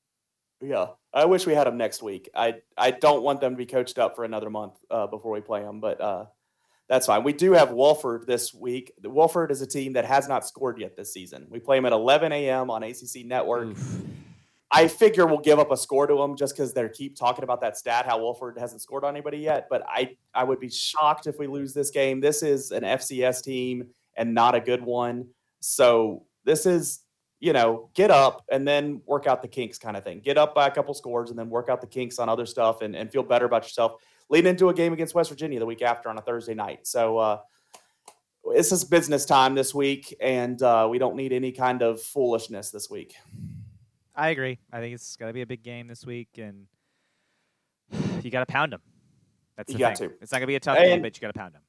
Yeah, 0.62 0.88
I 1.14 1.26
wish 1.26 1.46
we 1.46 1.54
had 1.54 1.68
them 1.68 1.76
next 1.78 2.02
week. 2.02 2.30
I 2.34 2.56
I 2.78 2.92
don't 2.92 3.22
want 3.22 3.42
them 3.42 3.52
to 3.54 3.58
be 3.58 3.66
coached 3.66 4.00
up 4.00 4.16
for 4.16 4.24
another 4.24 4.50
month 4.50 4.74
uh, 4.90 5.08
before 5.08 5.32
we 5.34 5.42
play 5.42 5.62
them, 5.62 5.82
but 5.82 6.00
uh, 6.00 6.26
That's 6.88 7.06
fine. 7.08 7.24
We 7.24 7.34
do 7.34 7.54
have 7.54 7.70
Wofford 7.70 8.26
this 8.26 8.54
week. 8.54 8.94
Wofford 9.04 9.52
is 9.52 9.62
a 9.62 9.68
team 9.68 9.94
that 9.94 10.06
has 10.06 10.28
not 10.28 10.46
scored 10.48 10.80
yet 10.80 10.96
this 10.96 11.12
season. 11.12 11.48
We 11.50 11.60
play 11.60 11.78
them 11.78 11.86
at 11.86 11.92
11 11.94 12.32
a.m. 12.32 12.70
on 12.70 12.84
ACC 12.84 13.26
Network. 13.26 13.70
Oof. 13.70 14.02
I 14.76 14.88
figure 14.88 15.28
we'll 15.28 15.38
give 15.38 15.60
up 15.60 15.72
a 15.72 15.78
score 15.78 16.08
to 16.08 16.16
them 16.16 16.36
just 16.36 16.56
because 16.56 16.74
they 16.74 16.90
keep 16.90 17.16
talking 17.16 17.44
about 17.44 17.62
that 17.62 17.78
stat, 17.78 18.08
how 18.08 18.20
Wofford 18.20 18.58
hasn't 18.58 18.82
scored 18.82 19.04
on 19.04 19.14
anybody 19.14 19.38
yet. 19.38 19.68
But 19.70 19.84
I, 19.88 20.18
I 20.34 20.44
would 20.44 20.60
be 20.60 20.70
shocked 20.70 21.28
if 21.28 21.38
we 21.38 21.46
lose 21.46 21.76
this 21.76 21.92
game. 21.92 22.20
This 22.20 22.42
is 22.42 22.72
an 22.72 22.82
FCS 22.82 23.44
team 23.44 23.86
and 24.16 24.34
not 24.34 24.56
a 24.56 24.60
good 24.60 24.82
one. 24.82 25.28
So 25.60 26.26
this 26.44 26.66
is, 26.66 27.02
you 27.40 27.54
know, 27.54 27.92
get 27.94 28.10
up 28.10 28.46
and 28.52 28.68
then 28.68 29.02
work 29.06 29.28
out 29.28 29.44
the 29.44 29.48
kinks 29.48 29.78
kind 29.78 29.96
of 29.96 30.04
thing. 30.04 30.22
Get 30.22 30.40
up 30.40 30.56
by 30.56 30.66
a 30.66 30.72
couple 30.72 30.96
scores 30.96 31.30
and 31.30 31.38
then 31.38 31.52
work 31.52 31.70
out 31.70 31.80
the 31.80 31.88
kinks 31.88 32.18
on 32.18 32.28
other 32.28 32.48
stuff 32.48 32.82
and, 32.82 32.96
and 32.96 33.12
feel 33.12 33.24
better 33.24 33.46
about 33.46 33.64
yourself. 33.66 34.02
Lead 34.30 34.48
into 34.48 34.70
a 34.70 34.74
game 34.74 34.92
against 34.92 35.14
West 35.14 35.30
Virginia 35.30 35.60
the 35.60 35.68
week 35.68 35.84
after 35.84 36.10
on 36.10 36.18
a 36.18 36.22
Thursday 36.22 36.56
night. 36.56 36.88
So 36.88 37.20
uh, 37.20 37.40
this 38.56 38.72
is 38.72 38.84
business 38.84 39.26
time 39.26 39.54
this 39.54 39.76
week, 39.76 40.16
and 40.20 40.60
uh, 40.64 40.88
we 40.90 40.98
don't 40.98 41.16
need 41.16 41.32
any 41.32 41.52
kind 41.52 41.84
of 41.84 42.02
foolishness 42.02 42.72
this 42.72 42.90
week. 42.90 43.14
I 44.16 44.30
agree. 44.30 44.60
I 44.72 44.80
think 44.80 44.94
it's 44.94 45.16
going 45.16 45.30
to 45.30 45.34
be 45.34 45.42
a 45.42 45.46
big 45.46 45.64
game 45.64 45.88
this 45.88 46.06
week, 46.06 46.30
and 46.38 46.68
you 48.22 48.30
got 48.30 48.46
to 48.46 48.52
pound 48.52 48.74
them. 48.74 48.82
That's 49.58 49.68
the 49.68 49.74
you 49.74 49.80
got 49.80 49.98
thing. 49.98 50.10
to. 50.10 50.16
It's 50.22 50.32
not 50.32 50.38
going 50.38 50.48
to 50.48 50.48
be 50.48 50.56
a 50.56 50.60
tough 50.60 50.78
and, 50.78 50.88
game, 50.88 51.02
but 51.02 51.16
you 51.16 51.22
got 51.22 51.34
to 51.34 51.40
pound 51.40 51.56
them. 51.56 51.62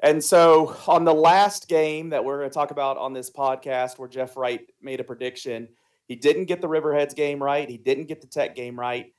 And 0.00 0.22
so, 0.22 0.76
on 0.86 1.04
the 1.04 1.14
last 1.14 1.68
game 1.68 2.10
that 2.10 2.24
we're 2.24 2.38
going 2.38 2.50
to 2.50 2.54
talk 2.54 2.70
about 2.70 2.98
on 2.98 3.12
this 3.12 3.30
podcast, 3.30 3.98
where 3.98 4.08
Jeff 4.08 4.36
Wright 4.36 4.60
made 4.82 5.00
a 5.00 5.04
prediction, 5.04 5.68
he 6.06 6.16
didn't 6.16 6.44
get 6.46 6.60
the 6.60 6.68
Riverheads 6.68 7.14
game 7.14 7.42
right. 7.42 7.68
He 7.68 7.78
didn't 7.78 8.06
get 8.06 8.20
the 8.20 8.26
Tech 8.26 8.54
game 8.54 8.78
right. 8.78 9.12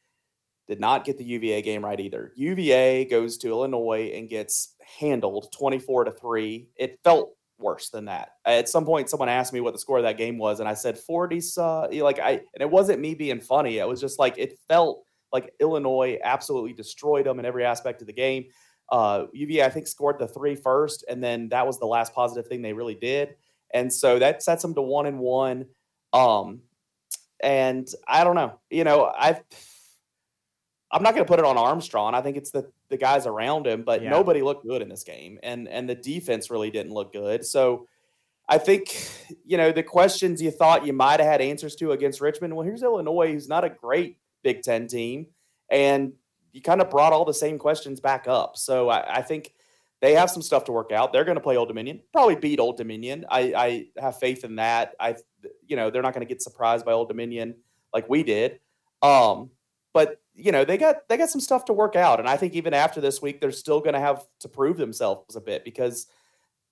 Did 0.68 0.80
not 0.80 1.06
get 1.06 1.18
the 1.18 1.24
UVA 1.24 1.62
game 1.62 1.86
right 1.86 2.00
either. 2.00 2.32
UVA 2.36 3.06
goes 3.06 3.38
to 3.40 3.50
Illinois 3.50 4.12
and 4.16 4.30
gets 4.30 4.76
handled 5.00 5.52
24 5.52 6.06
to 6.06 6.12
3. 6.12 6.70
It 6.76 7.00
felt 7.04 7.36
worse 7.60 7.90
than 7.90 8.06
that. 8.06 8.30
At 8.46 8.70
some 8.70 8.86
point, 8.86 9.10
someone 9.10 9.30
asked 9.30 9.54
me 9.54 9.62
what 9.62 9.74
the 9.74 9.80
score 9.80 9.98
of 9.98 10.04
that 10.04 10.18
game 10.18 10.38
was, 10.38 10.60
and 10.60 10.70
I 10.70 10.74
said 10.74 10.98
40. 10.98 11.42
Uh, 11.58 11.88
like 11.92 12.20
I, 12.20 12.32
and 12.32 12.62
it 12.62 12.70
wasn't 12.70 13.02
me 13.02 13.16
being 13.16 13.42
funny. 13.42 13.78
It 13.78 13.88
was 13.88 14.02
just 14.02 14.20
like 14.20 14.38
it 14.38 14.58
felt 14.68 15.04
like 15.32 15.54
Illinois 15.60 16.18
absolutely 16.24 16.74
destroyed 16.74 17.26
them 17.26 17.40
in 17.40 17.46
every 17.46 17.66
aspect 17.66 18.02
of 18.02 18.08
the 18.08 18.14
game. 18.14 18.46
Uh, 18.92 19.26
UVA, 19.34 19.66
I 19.66 19.70
think, 19.70 19.88
scored 19.88 20.20
the 20.20 20.28
three 20.28 20.56
first, 20.56 21.06
and 21.10 21.24
then 21.24 21.50
that 21.50 21.66
was 21.66 21.80
the 21.80 21.86
last 21.86 22.14
positive 22.14 22.48
thing 22.48 22.62
they 22.62 22.74
really 22.74 22.96
did. 22.96 23.36
And 23.74 23.92
so 23.92 24.20
that 24.20 24.44
sets 24.44 24.62
them 24.62 24.76
to 24.76 24.82
one 24.82 25.06
and 25.06 25.20
one. 25.20 25.66
Um, 26.14 26.62
and 27.42 27.88
I 28.08 28.24
don't 28.24 28.36
know, 28.36 28.60
you 28.70 28.84
know, 28.84 29.12
I've 29.18 29.42
I'm 30.92 31.04
not 31.04 31.14
going 31.14 31.26
to 31.26 31.28
put 31.28 31.40
it 31.40 31.46
on 31.46 31.58
Armstrong. 31.58 32.14
I 32.14 32.22
think 32.22 32.38
it's 32.38 32.52
the 32.52 32.72
the 32.90 32.98
guys 32.98 33.26
around 33.26 33.68
him, 33.68 33.84
but 33.84 34.02
yeah. 34.02 34.10
nobody 34.10 34.42
looked 34.42 34.66
good 34.66 34.82
in 34.82 34.90
this 34.90 35.04
game, 35.04 35.40
and 35.44 35.68
and 35.68 35.90
the 35.90 35.96
defense 35.96 36.50
really 36.50 36.70
didn't 36.70 36.94
look 36.94 37.12
good. 37.12 37.46
So 37.46 37.88
I 38.48 38.58
think 38.58 39.10
you 39.46 39.58
know 39.58 39.72
the 39.72 39.84
questions 39.84 40.42
you 40.42 40.52
thought 40.52 40.86
you 40.86 40.94
might 40.94 41.20
have 41.20 41.30
had 41.30 41.42
answers 41.42 41.76
to 41.78 41.92
against 41.92 42.22
Richmond. 42.22 42.56
Well, 42.56 42.66
here's 42.66 42.84
Illinois, 42.84 43.32
who's 43.32 43.50
not 43.50 43.64
a 43.64 43.70
great 43.70 44.18
Big 44.44 44.62
Ten 44.62 44.88
team, 44.88 45.28
and 45.70 46.14
you 46.54 46.62
kind 46.62 46.82
of 46.82 46.90
brought 46.90 47.12
all 47.12 47.26
the 47.26 47.34
same 47.34 47.58
questions 47.58 48.00
back 48.00 48.28
up. 48.28 48.56
So 48.56 48.90
I, 48.90 49.18
I 49.18 49.22
think 49.22 49.54
they 50.02 50.14
have 50.14 50.30
some 50.30 50.42
stuff 50.42 50.66
to 50.66 50.72
work 50.72 50.92
out. 50.92 51.12
They're 51.12 51.26
going 51.26 51.36
to 51.36 51.42
play 51.42 51.58
Old 51.58 51.68
Dominion, 51.68 52.02
probably 52.14 52.36
beat 52.36 52.60
Old 52.60 52.78
Dominion. 52.78 53.26
I, 53.30 53.54
I 53.98 54.02
have 54.02 54.20
faith 54.20 54.44
in 54.44 54.58
that. 54.58 54.94
I 55.00 55.16
you 55.68 55.76
know 55.76 55.90
they're 55.90 56.04
not 56.04 56.14
going 56.14 56.26
to 56.26 56.32
get 56.32 56.42
surprised 56.42 56.86
by 56.86 56.92
Old 56.92 57.10
Dominion 57.10 57.56
like 57.94 58.08
we 58.08 58.24
did. 58.24 58.60
Um, 59.02 59.50
but 59.96 60.22
you 60.34 60.52
know 60.52 60.66
they 60.66 60.78
got 60.78 61.08
they 61.08 61.16
got 61.16 61.30
some 61.30 61.40
stuff 61.40 61.64
to 61.66 61.74
work 61.74 61.96
out. 61.96 62.20
And 62.20 62.28
i 62.28 62.36
think 62.36 62.54
even 62.54 62.74
after 62.74 63.00
this 63.00 63.22
week 63.22 63.40
they're 63.40 63.52
still 63.52 63.80
going 63.80 63.94
to 63.94 64.00
have 64.00 64.28
to 64.42 64.50
prove 64.50 64.78
themselves 64.78 65.38
a 65.38 65.42
bit 65.42 65.64
because 65.64 66.08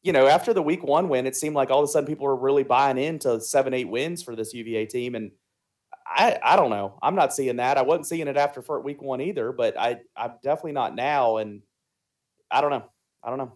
you 0.03 0.11
know 0.11 0.27
after 0.27 0.53
the 0.53 0.61
week 0.61 0.83
one 0.83 1.07
win 1.07 1.25
it 1.25 1.35
seemed 1.35 1.55
like 1.55 1.71
all 1.71 1.79
of 1.79 1.85
a 1.85 1.87
sudden 1.87 2.05
people 2.05 2.27
were 2.27 2.35
really 2.35 2.63
buying 2.63 2.97
into 2.97 3.39
seven 3.39 3.73
eight 3.73 3.87
wins 3.87 4.21
for 4.21 4.35
this 4.35 4.53
uva 4.53 4.85
team. 4.85 5.15
And 5.15 5.31
i 6.05 6.37
i 6.43 6.55
don't 6.57 6.69
know. 6.69 6.99
I'm 7.01 7.15
not 7.15 7.33
seeing 7.33 7.55
that. 7.55 7.77
I 7.77 7.81
wasn't 7.81 8.07
seeing 8.07 8.27
it 8.27 8.35
after 8.35 8.61
week 8.81 9.01
one 9.01 9.21
either 9.21 9.53
but 9.53 9.79
i 9.79 10.01
i'm 10.17 10.33
definitely 10.43 10.73
not 10.73 10.93
now. 10.93 11.37
And 11.37 11.61
i 12.51 12.59
don't 12.59 12.71
know. 12.71 12.83
I 13.23 13.29
don't 13.29 13.39
know. 13.39 13.53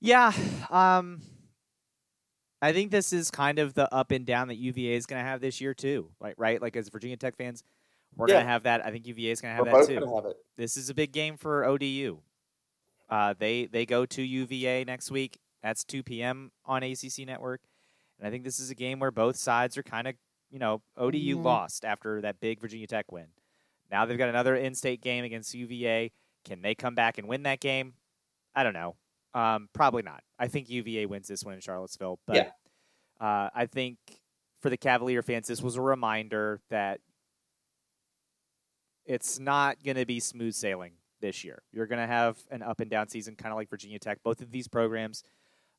Yeah 0.00 0.32
um 0.68 1.22
I 2.60 2.72
think 2.72 2.90
this 2.90 3.12
is 3.12 3.30
kind 3.30 3.58
of 3.58 3.74
the 3.74 3.92
up 3.94 4.10
and 4.10 4.24
down 4.24 4.48
that 4.48 4.56
UVA 4.56 4.94
is 4.94 5.04
going 5.04 5.22
to 5.22 5.28
have 5.28 5.42
this 5.42 5.60
year 5.60 5.74
too, 5.74 6.08
right? 6.18 6.34
Right, 6.38 6.62
like 6.62 6.76
as 6.76 6.88
Virginia 6.88 7.18
Tech 7.18 7.36
fans, 7.36 7.62
we're 8.16 8.28
yeah. 8.28 8.34
going 8.34 8.46
to 8.46 8.52
have 8.52 8.62
that. 8.64 8.84
I 8.84 8.90
think 8.90 9.06
UVA 9.06 9.30
is 9.30 9.40
going 9.40 9.52
to 9.52 9.56
have 9.56 9.72
We're 9.72 9.84
that 9.84 10.00
too. 10.00 10.14
Have 10.14 10.34
this 10.56 10.76
is 10.76 10.90
a 10.90 10.94
big 10.94 11.12
game 11.12 11.36
for 11.36 11.64
ODU. 11.64 12.18
Uh, 13.08 13.34
they 13.38 13.66
they 13.66 13.86
go 13.86 14.06
to 14.06 14.22
UVA 14.22 14.84
next 14.84 15.10
week. 15.10 15.38
That's 15.62 15.84
2 15.84 16.02
p.m. 16.02 16.52
on 16.64 16.82
ACC 16.82 17.26
Network, 17.26 17.62
and 18.18 18.26
I 18.26 18.30
think 18.30 18.44
this 18.44 18.58
is 18.58 18.70
a 18.70 18.74
game 18.74 18.98
where 18.98 19.10
both 19.10 19.36
sides 19.36 19.76
are 19.76 19.82
kind 19.82 20.06
of 20.06 20.14
you 20.50 20.58
know 20.58 20.82
ODU 20.96 21.18
mm-hmm. 21.18 21.42
lost 21.42 21.84
after 21.84 22.20
that 22.22 22.40
big 22.40 22.60
Virginia 22.60 22.86
Tech 22.86 23.10
win. 23.10 23.26
Now 23.90 24.06
they've 24.06 24.18
got 24.18 24.28
another 24.28 24.56
in-state 24.56 25.00
game 25.00 25.24
against 25.24 25.54
UVA. 25.54 26.12
Can 26.44 26.62
they 26.62 26.74
come 26.74 26.94
back 26.94 27.18
and 27.18 27.28
win 27.28 27.44
that 27.44 27.60
game? 27.60 27.94
I 28.54 28.62
don't 28.62 28.72
know. 28.72 28.96
Um, 29.34 29.68
probably 29.72 30.02
not. 30.02 30.22
I 30.38 30.48
think 30.48 30.68
UVA 30.68 31.06
wins 31.06 31.28
this 31.28 31.44
one 31.44 31.54
in 31.54 31.60
Charlottesville, 31.60 32.18
but 32.26 32.36
yeah. 32.36 32.50
uh, 33.20 33.50
I 33.54 33.66
think 33.66 33.98
for 34.60 34.70
the 34.70 34.76
Cavalier 34.76 35.22
fans, 35.22 35.48
this 35.48 35.60
was 35.60 35.76
a 35.76 35.82
reminder 35.82 36.60
that 36.70 37.00
it's 39.06 39.38
not 39.38 39.82
going 39.84 39.96
to 39.96 40.06
be 40.06 40.20
smooth 40.20 40.54
sailing 40.54 40.92
this 41.20 41.44
year. 41.44 41.62
You're 41.72 41.86
going 41.86 42.00
to 42.00 42.06
have 42.06 42.38
an 42.50 42.62
up 42.62 42.80
and 42.80 42.90
down 42.90 43.08
season, 43.08 43.36
kind 43.36 43.52
of 43.52 43.56
like 43.56 43.70
Virginia 43.70 43.98
Tech. 43.98 44.18
Both 44.22 44.40
of 44.40 44.50
these 44.50 44.68
programs, 44.68 45.22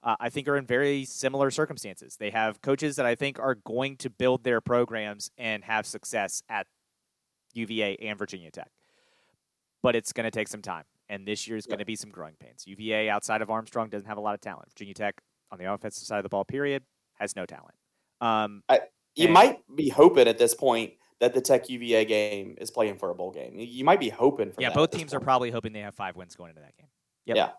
uh, 0.03 0.15
I 0.19 0.29
think, 0.29 0.47
are 0.47 0.57
in 0.57 0.65
very 0.65 1.05
similar 1.05 1.51
circumstances. 1.51 2.17
They 2.17 2.31
have 2.31 2.61
coaches 2.61 2.95
that 2.95 3.05
I 3.05 3.15
think 3.15 3.39
are 3.39 3.55
going 3.55 3.97
to 3.97 4.09
build 4.09 4.43
their 4.43 4.61
programs 4.61 5.31
and 5.37 5.63
have 5.63 5.85
success 5.85 6.43
at 6.49 6.67
UVA 7.53 7.97
and 7.97 8.17
Virginia 8.17 8.51
Tech. 8.51 8.71
But 9.81 9.95
it's 9.95 10.13
going 10.13 10.25
to 10.25 10.31
take 10.31 10.47
some 10.47 10.61
time. 10.61 10.83
And 11.07 11.27
this 11.27 11.47
year 11.47 11.57
is 11.57 11.67
going 11.67 11.79
to 11.79 11.85
be 11.85 11.95
some 11.95 12.09
growing 12.09 12.33
pains. 12.39 12.63
UVA, 12.65 13.09
outside 13.09 13.43
of 13.43 13.51
Armstrong, 13.51 13.89
doesn't 13.89 14.07
have 14.07 14.17
a 14.17 14.21
lot 14.21 14.33
of 14.33 14.41
talent. 14.41 14.69
Virginia 14.71 14.95
Tech, 14.95 15.21
on 15.51 15.59
the 15.59 15.71
offensive 15.71 16.07
side 16.07 16.17
of 16.17 16.23
the 16.23 16.29
ball, 16.29 16.43
period, 16.43 16.81
has 17.19 17.35
no 17.35 17.45
talent. 17.45 17.75
Um, 18.21 18.63
I, 18.67 18.81
you 19.13 19.25
and, 19.25 19.33
might 19.33 19.59
be 19.75 19.89
hoping 19.89 20.27
at 20.27 20.39
this 20.39 20.55
point 20.55 20.93
that 21.21 21.33
the 21.33 21.41
Tech 21.41 21.69
UVA 21.69 22.05
game 22.05 22.55
is 22.59 22.71
playing 22.71 22.97
for 22.97 23.09
a 23.09 23.15
bowl 23.15 23.31
game. 23.31 23.55
You 23.57 23.85
might 23.85 23.99
be 23.99 24.09
hoping 24.09 24.51
for 24.51 24.61
yeah, 24.61 24.73
both 24.73 24.91
teams 24.91 25.11
point. 25.11 25.21
are 25.21 25.23
probably 25.23 25.51
hoping 25.51 25.73
they 25.73 25.79
have 25.79 25.95
five 25.95 26.15
wins 26.15 26.35
going 26.35 26.49
into 26.49 26.61
that 26.61 26.75
game. 26.77 26.87
Yep. 27.25 27.37
Yeah. 27.37 27.49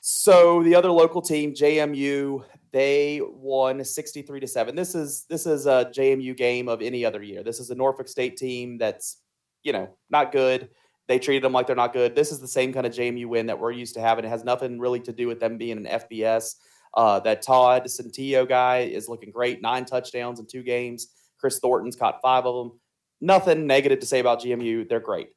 So 0.00 0.62
the 0.62 0.74
other 0.74 0.90
local 0.90 1.20
team, 1.20 1.52
JMU, 1.52 2.42
they 2.72 3.20
won 3.22 3.84
63 3.84 4.40
to 4.40 4.46
7. 4.46 4.74
This 4.74 4.94
is 4.94 5.26
this 5.28 5.44
is 5.44 5.66
a 5.66 5.90
JMU 5.94 6.34
game 6.36 6.68
of 6.68 6.80
any 6.80 7.04
other 7.04 7.22
year. 7.22 7.42
This 7.42 7.60
is 7.60 7.70
a 7.70 7.74
Norfolk 7.74 8.08
State 8.08 8.38
team 8.38 8.78
that's, 8.78 9.18
you 9.62 9.74
know, 9.74 9.90
not 10.08 10.32
good. 10.32 10.70
They 11.06 11.18
treated 11.18 11.42
them 11.42 11.52
like 11.52 11.66
they're 11.66 11.76
not 11.76 11.92
good. 11.92 12.14
This 12.14 12.32
is 12.32 12.40
the 12.40 12.48
same 12.48 12.72
kind 12.72 12.86
of 12.86 12.92
JMU 12.92 13.26
win 13.26 13.46
that 13.46 13.58
we're 13.58 13.72
used 13.72 13.94
to 13.94 14.00
having. 14.00 14.24
It 14.24 14.28
has 14.28 14.44
nothing 14.44 14.78
really 14.78 15.00
to 15.00 15.12
do 15.12 15.26
with 15.26 15.40
them 15.40 15.58
being 15.58 15.84
an 15.84 16.00
FBS. 16.00 16.54
Uh, 16.94 17.20
that 17.20 17.42
Todd 17.42 17.84
Centeio 17.84 18.48
guy 18.48 18.78
is 18.78 19.08
looking 19.08 19.30
great, 19.30 19.60
nine 19.60 19.84
touchdowns 19.84 20.40
in 20.40 20.46
two 20.46 20.62
games. 20.62 21.08
Kris 21.40 21.58
Thornton's 21.58 21.96
caught 21.96 22.20
five 22.20 22.46
of 22.46 22.54
them. 22.54 22.78
Nothing 23.20 23.66
negative 23.66 24.00
to 24.00 24.06
say 24.06 24.20
about 24.20 24.42
JMU. 24.42 24.88
They're 24.88 25.00
great. 25.00 25.30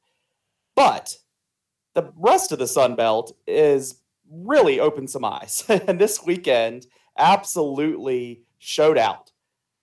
But 0.74 1.16
the 1.94 2.12
rest 2.16 2.52
of 2.52 2.58
the 2.58 2.66
Sun 2.66 2.96
Belt 2.96 3.36
is 3.46 3.96
really 4.30 4.80
opened 4.80 5.10
some 5.10 5.24
eyes. 5.24 5.64
and 5.68 5.98
this 5.98 6.24
weekend 6.24 6.86
absolutely 7.18 8.42
showed 8.58 8.98
out 8.98 9.30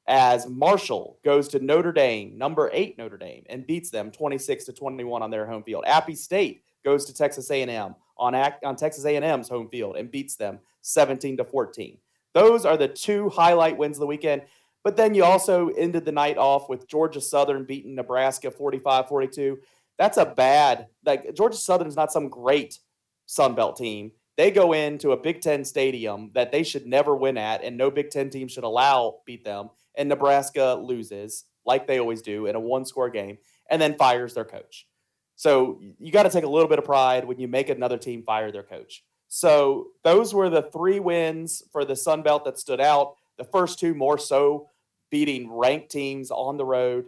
as 0.08 0.48
Marshall 0.48 1.20
goes 1.24 1.48
to 1.50 1.60
Notre 1.60 1.94
Dame, 1.94 2.38
number 2.38 2.70
eight 2.74 2.98
Notre 2.98 3.18
Dame, 3.18 3.44
and 3.50 3.68
beats 3.68 3.90
them 3.90 4.12
26 4.12 4.66
to 4.66 4.74
21 4.74 5.22
on 5.22 5.32
their 5.32 5.46
home 5.46 5.64
field. 5.64 5.84
Appy 5.88 6.16
State 6.16 6.64
goes 6.84 7.06
to 7.06 7.14
Texas 7.14 7.50
A&M 7.52 7.96
on, 8.18 8.36
on 8.36 8.76
Texas 8.76 9.06
A&M's 9.06 9.48
home 9.48 9.70
field 9.70 9.96
and 9.96 10.12
beats 10.12 10.36
them 10.36 10.60
17 10.82 11.38
to 11.38 11.46
14. 11.46 11.98
Those 12.34 12.66
are 12.66 12.78
the 12.78 12.88
two 12.88 13.30
highlight 13.30 13.78
wins 13.78 13.98
of 13.98 14.02
the 14.02 14.08
weekend. 14.08 14.44
But 14.84 14.98
then 14.98 15.14
you 15.14 15.24
also 15.24 15.70
ended 15.70 16.06
the 16.06 16.12
night 16.12 16.38
off 16.38 16.70
with 16.70 16.88
Georgia 16.88 17.22
Southern 17.22 17.66
beating 17.66 17.96
Nebraska 17.96 18.50
45 18.50 19.08
42. 19.08 19.60
That's 19.98 20.18
a 20.18 20.26
bad, 20.26 20.88
like, 21.06 21.36
Georgia 21.36 21.58
Southern 21.58 21.88
is 21.88 21.96
not 21.96 22.12
some 22.12 22.30
great 22.30 22.80
Sun 23.28 23.54
Belt 23.56 23.78
team. 23.78 24.12
They 24.38 24.50
go 24.50 24.74
into 24.74 25.12
a 25.12 25.18
Big 25.18 25.42
Ten 25.42 25.64
stadium 25.64 26.32
that 26.34 26.52
they 26.52 26.64
should 26.64 26.88
never 26.88 27.16
win 27.16 27.38
at, 27.38 27.64
and 27.64 27.78
no 27.78 27.92
Big 27.92 28.10
Ten 28.10 28.30
team 28.30 28.48
should 28.48 28.64
allow 28.64 29.20
beat 29.26 29.44
them. 29.44 29.70
And 29.96 30.10
Nebraska 30.10 30.80
loses, 30.82 31.44
like 31.66 31.86
they 31.86 32.00
always 32.00 32.22
do, 32.22 32.48
in 32.48 32.56
a 32.56 32.60
one 32.60 32.86
score 32.86 33.10
game, 33.10 33.38
and 33.70 33.82
then 33.82 33.96
fires 33.98 34.34
their 34.34 34.46
coach. 34.46 34.88
So 35.36 35.80
you 36.00 36.12
got 36.12 36.24
to 36.24 36.30
take 36.30 36.44
a 36.44 36.50
little 36.50 36.68
bit 36.68 36.80
of 36.80 36.86
pride 36.86 37.26
when 37.26 37.40
you 37.40 37.48
make 37.48 37.70
another 37.70 37.98
team 37.98 38.24
fire 38.24 38.52
their 38.52 38.64
coach. 38.64 39.04
So 39.28 39.88
those 40.04 40.34
were 40.34 40.50
the 40.50 40.64
three 40.64 41.00
wins 41.00 41.64
for 41.72 41.86
the 41.86 41.96
Sun 41.96 42.24
Belt 42.24 42.44
that 42.46 42.60
stood 42.60 42.82
out. 42.82 43.16
The 43.38 43.44
first 43.46 43.80
two 43.80 43.94
more 43.94 44.18
so 44.18 44.68
beating 45.12 45.52
ranked 45.52 45.92
teams 45.92 46.32
on 46.32 46.58
the 46.58 46.66
road. 46.66 47.06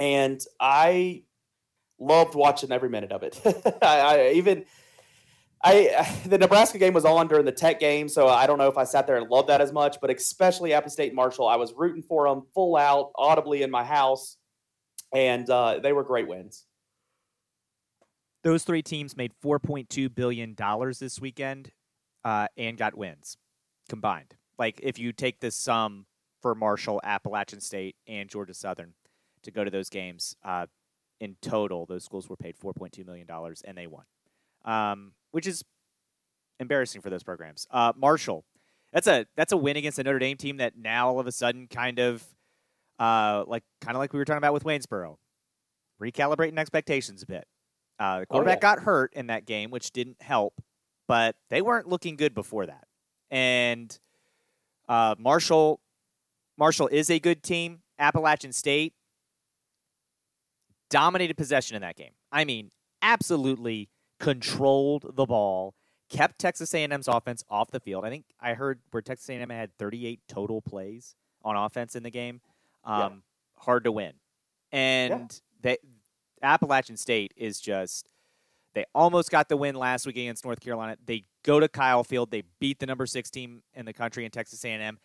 And 0.00 0.40
I 0.58 1.24
loved 1.98 2.34
watching 2.34 2.72
every 2.72 2.88
minute 2.88 3.12
of 3.12 3.22
it. 3.22 3.38
I, 3.82 4.00
I, 4.00 4.30
even 4.34 4.64
I 5.62 6.20
the 6.24 6.38
Nebraska 6.38 6.78
game 6.78 6.94
was 6.94 7.04
on 7.04 7.26
during 7.28 7.44
the 7.44 7.52
Tech 7.52 7.80
game, 7.80 8.08
so 8.08 8.28
I 8.28 8.46
don't 8.46 8.58
know 8.58 8.68
if 8.68 8.78
I 8.78 8.84
sat 8.84 9.06
there 9.06 9.16
and 9.16 9.28
loved 9.28 9.48
that 9.48 9.60
as 9.60 9.72
much. 9.72 9.98
But 10.00 10.10
especially 10.10 10.72
Appy 10.72 10.90
State 10.90 11.14
Marshall, 11.14 11.48
I 11.48 11.56
was 11.56 11.74
rooting 11.76 12.02
for 12.02 12.28
them 12.28 12.44
full 12.54 12.76
out, 12.76 13.10
audibly 13.16 13.62
in 13.62 13.70
my 13.70 13.84
house, 13.84 14.36
and 15.12 15.48
uh, 15.50 15.80
they 15.82 15.92
were 15.92 16.04
great 16.04 16.28
wins. 16.28 16.64
Those 18.44 18.62
three 18.62 18.82
teams 18.82 19.16
made 19.16 19.32
four 19.42 19.58
point 19.58 19.90
two 19.90 20.08
billion 20.08 20.54
dollars 20.54 21.00
this 21.00 21.20
weekend, 21.20 21.72
uh, 22.24 22.46
and 22.56 22.78
got 22.78 22.96
wins 22.96 23.36
combined. 23.88 24.36
Like 24.58 24.80
if 24.82 24.98
you 24.98 25.12
take 25.12 25.40
the 25.40 25.50
sum 25.50 26.06
for 26.40 26.54
Marshall, 26.54 27.00
Appalachian 27.04 27.60
State, 27.60 27.96
and 28.06 28.28
Georgia 28.28 28.54
Southern 28.54 28.94
to 29.42 29.50
go 29.50 29.64
to 29.64 29.70
those 29.70 29.88
games, 29.88 30.36
uh, 30.44 30.66
in 31.20 31.36
total, 31.40 31.86
those 31.86 32.04
schools 32.04 32.28
were 32.28 32.36
paid 32.36 32.56
four 32.56 32.72
point 32.72 32.92
two 32.92 33.04
million 33.04 33.26
dollars, 33.26 33.62
and 33.64 33.76
they 33.76 33.86
won. 33.86 34.04
Um, 34.64 35.12
which 35.30 35.46
is 35.46 35.64
embarrassing 36.60 37.00
for 37.00 37.10
those 37.10 37.22
programs. 37.22 37.66
Uh, 37.70 37.92
Marshall, 37.96 38.44
that's 38.92 39.06
a 39.06 39.26
that's 39.36 39.52
a 39.52 39.56
win 39.56 39.76
against 39.76 39.98
a 39.98 40.04
Notre 40.04 40.18
Dame 40.18 40.36
team 40.36 40.58
that 40.58 40.76
now 40.76 41.08
all 41.08 41.20
of 41.20 41.26
a 41.26 41.32
sudden 41.32 41.66
kind 41.66 41.98
of 41.98 42.24
uh, 42.98 43.44
like 43.46 43.64
kind 43.80 43.96
of 43.96 44.00
like 44.00 44.12
we 44.12 44.18
were 44.18 44.24
talking 44.24 44.38
about 44.38 44.52
with 44.52 44.64
Waynesboro, 44.64 45.16
recalibrating 46.00 46.58
expectations 46.58 47.22
a 47.22 47.26
bit. 47.26 47.46
Uh, 47.98 48.20
the 48.20 48.26
quarterback 48.26 48.58
oh, 48.62 48.68
yeah. 48.68 48.74
got 48.76 48.84
hurt 48.84 49.12
in 49.14 49.26
that 49.26 49.44
game, 49.44 49.70
which 49.70 49.90
didn't 49.90 50.22
help, 50.22 50.54
but 51.08 51.36
they 51.50 51.62
weren't 51.62 51.88
looking 51.88 52.16
good 52.16 52.32
before 52.32 52.66
that. 52.66 52.86
And 53.30 53.96
uh, 54.88 55.16
Marshall 55.18 55.80
Marshall 56.58 56.88
is 56.88 57.08
a 57.08 57.18
good 57.18 57.42
team. 57.42 57.80
Appalachian 57.98 58.52
State 58.52 58.94
dominated 60.90 61.36
possession 61.36 61.76
in 61.76 61.82
that 61.82 61.96
game. 61.96 62.12
I 62.32 62.44
mean, 62.44 62.70
absolutely 63.00 63.88
controlled 64.18 65.14
the 65.14 65.24
ball, 65.24 65.74
kept 66.10 66.38
Texas 66.38 66.74
A&M's 66.74 67.08
offense 67.08 67.44
off 67.48 67.70
the 67.70 67.80
field. 67.80 68.04
I 68.04 68.10
think 68.10 68.24
I 68.40 68.54
heard 68.54 68.80
where 68.90 69.02
Texas 69.02 69.28
A&M 69.30 69.48
had 69.50 69.76
38 69.78 70.20
total 70.28 70.60
plays 70.60 71.14
on 71.42 71.56
offense 71.56 71.94
in 71.94 72.02
the 72.02 72.10
game. 72.10 72.40
Um, 72.84 73.00
yeah. 73.00 73.08
Hard 73.58 73.84
to 73.84 73.92
win, 73.92 74.12
and 74.70 75.10
yeah. 75.10 75.26
they 75.62 75.76
Appalachian 76.42 76.96
State 76.96 77.32
is 77.36 77.60
just. 77.60 78.12
They 78.74 78.84
almost 78.94 79.30
got 79.30 79.48
the 79.48 79.56
win 79.56 79.74
last 79.74 80.06
week 80.06 80.16
against 80.16 80.44
North 80.44 80.60
Carolina. 80.60 80.96
They 81.04 81.24
go 81.42 81.58
to 81.58 81.68
Kyle 81.68 82.04
Field. 82.04 82.30
They 82.30 82.44
beat 82.60 82.78
the 82.78 82.86
number 82.86 83.06
six 83.06 83.28
team 83.28 83.62
in 83.74 83.86
the 83.86 83.92
country 83.92 84.24
in 84.24 84.30
Texas 84.30 84.64
A&M. 84.64 84.98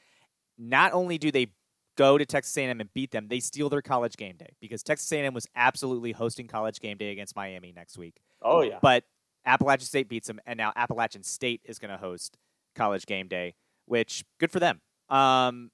Not 0.58 0.94
only 0.94 1.18
do 1.18 1.32
they 1.32 1.48
go 1.96 2.18
to 2.18 2.26
Texas 2.26 2.56
A&M 2.58 2.80
and 2.80 2.94
beat 2.94 3.12
them, 3.12 3.28
they 3.28 3.40
steal 3.40 3.70
their 3.70 3.82
college 3.82 4.16
game 4.18 4.36
day 4.38 4.56
because 4.60 4.84
Texas 4.84 5.12
A&M 5.12 5.34
was 5.34 5.48
absolutely 5.56 6.12
hosting 6.12 6.48
college 6.48 6.80
game 6.80 6.98
day 6.98 7.12
against 7.12 7.36
Miami 7.36 7.72
next 7.76 7.98
week. 7.98 8.22
Oh 8.42 8.62
yeah. 8.62 8.80
But 8.82 9.04
Appalachian 9.46 9.86
State 9.86 10.10
beats 10.10 10.28
them, 10.28 10.40
and 10.46 10.58
now 10.58 10.72
Appalachian 10.76 11.24
State 11.24 11.62
is 11.66 11.80
going 11.80 11.92
to 11.92 11.98
host 11.98 12.38
college 12.76 13.06
game 13.06 13.28
day, 13.28 13.56
which 13.86 14.24
good 14.40 14.52
for 14.52 14.60
them. 14.60 14.82
Um, 15.10 15.72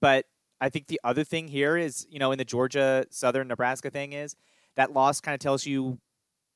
but 0.00 0.26
I 0.60 0.68
think 0.68 0.88
the 0.88 1.00
other 1.04 1.24
thing 1.24 1.48
here 1.48 1.76
is, 1.76 2.06
you 2.10 2.18
know, 2.18 2.32
in 2.32 2.38
the 2.38 2.44
Georgia 2.44 3.06
Southern 3.10 3.48
Nebraska 3.48 3.90
thing 3.90 4.12
is 4.12 4.36
that 4.76 4.92
loss 4.92 5.20
kind 5.20 5.34
of 5.34 5.40
tells 5.40 5.64
you 5.64 5.98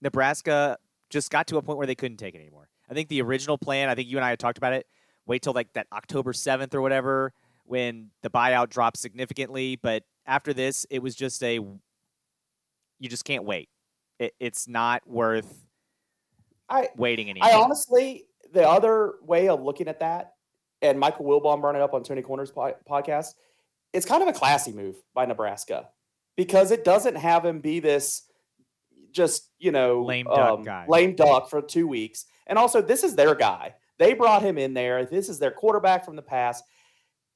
Nebraska 0.02 0.78
just 1.10 1.30
got 1.30 1.46
to 1.48 1.56
a 1.56 1.62
point 1.62 1.78
where 1.78 1.86
they 1.86 1.94
couldn't 1.94 2.18
take 2.18 2.34
it 2.34 2.38
anymore. 2.38 2.68
I 2.90 2.94
think 2.94 3.08
the 3.08 3.22
original 3.22 3.58
plan, 3.58 3.88
I 3.88 3.94
think 3.94 4.08
you 4.08 4.16
and 4.16 4.24
I 4.24 4.30
had 4.30 4.38
talked 4.38 4.58
about 4.58 4.72
it, 4.72 4.86
wait 5.26 5.42
till 5.42 5.52
like 5.52 5.72
that 5.74 5.86
October 5.92 6.32
7th 6.32 6.74
or 6.74 6.80
whatever 6.80 7.32
when 7.68 8.10
the 8.22 8.30
buyout 8.30 8.70
drops 8.70 9.00
significantly. 9.00 9.76
But 9.76 10.04
after 10.26 10.52
this, 10.52 10.86
it 10.90 11.02
was 11.02 11.14
just 11.14 11.42
a, 11.42 11.54
you 11.54 13.08
just 13.08 13.24
can't 13.24 13.44
wait. 13.44 13.68
It, 14.18 14.34
it's 14.40 14.66
not 14.66 15.06
worth 15.06 15.66
I, 16.68 16.88
waiting 16.96 17.30
anymore. 17.30 17.48
I 17.48 17.54
honestly, 17.54 18.24
the 18.52 18.68
other 18.68 19.14
way 19.22 19.48
of 19.48 19.62
looking 19.62 19.88
at 19.88 20.00
that, 20.00 20.32
and 20.82 20.98
Michael 20.98 21.24
Wilbon 21.24 21.60
brought 21.60 21.74
it 21.74 21.82
up 21.82 21.94
on 21.94 22.02
Tony 22.02 22.22
Kornheiser's 22.22 22.50
po- 22.50 22.74
podcast, 22.88 23.34
it's 23.92 24.06
kind 24.06 24.22
of 24.22 24.28
a 24.28 24.32
classy 24.32 24.72
move 24.72 24.96
by 25.14 25.24
Nebraska 25.24 25.88
because 26.36 26.70
it 26.70 26.84
doesn't 26.84 27.16
have 27.16 27.44
him 27.44 27.60
be 27.60 27.80
this 27.80 28.22
just, 29.12 29.50
you 29.58 29.72
know, 29.72 30.04
lame 30.04 30.26
duck 30.26 30.58
um, 30.58 30.62
guy. 30.62 30.84
Lame 30.88 31.14
duck 31.14 31.50
for 31.50 31.62
two 31.62 31.88
weeks. 31.88 32.26
And 32.46 32.58
also, 32.58 32.80
this 32.80 33.02
is 33.02 33.14
their 33.16 33.34
guy. 33.34 33.74
They 33.98 34.14
brought 34.14 34.42
him 34.42 34.58
in 34.58 34.74
there. 34.74 35.04
This 35.04 35.28
is 35.28 35.38
their 35.38 35.50
quarterback 35.50 36.04
from 36.04 36.16
the 36.16 36.22
past. 36.22 36.64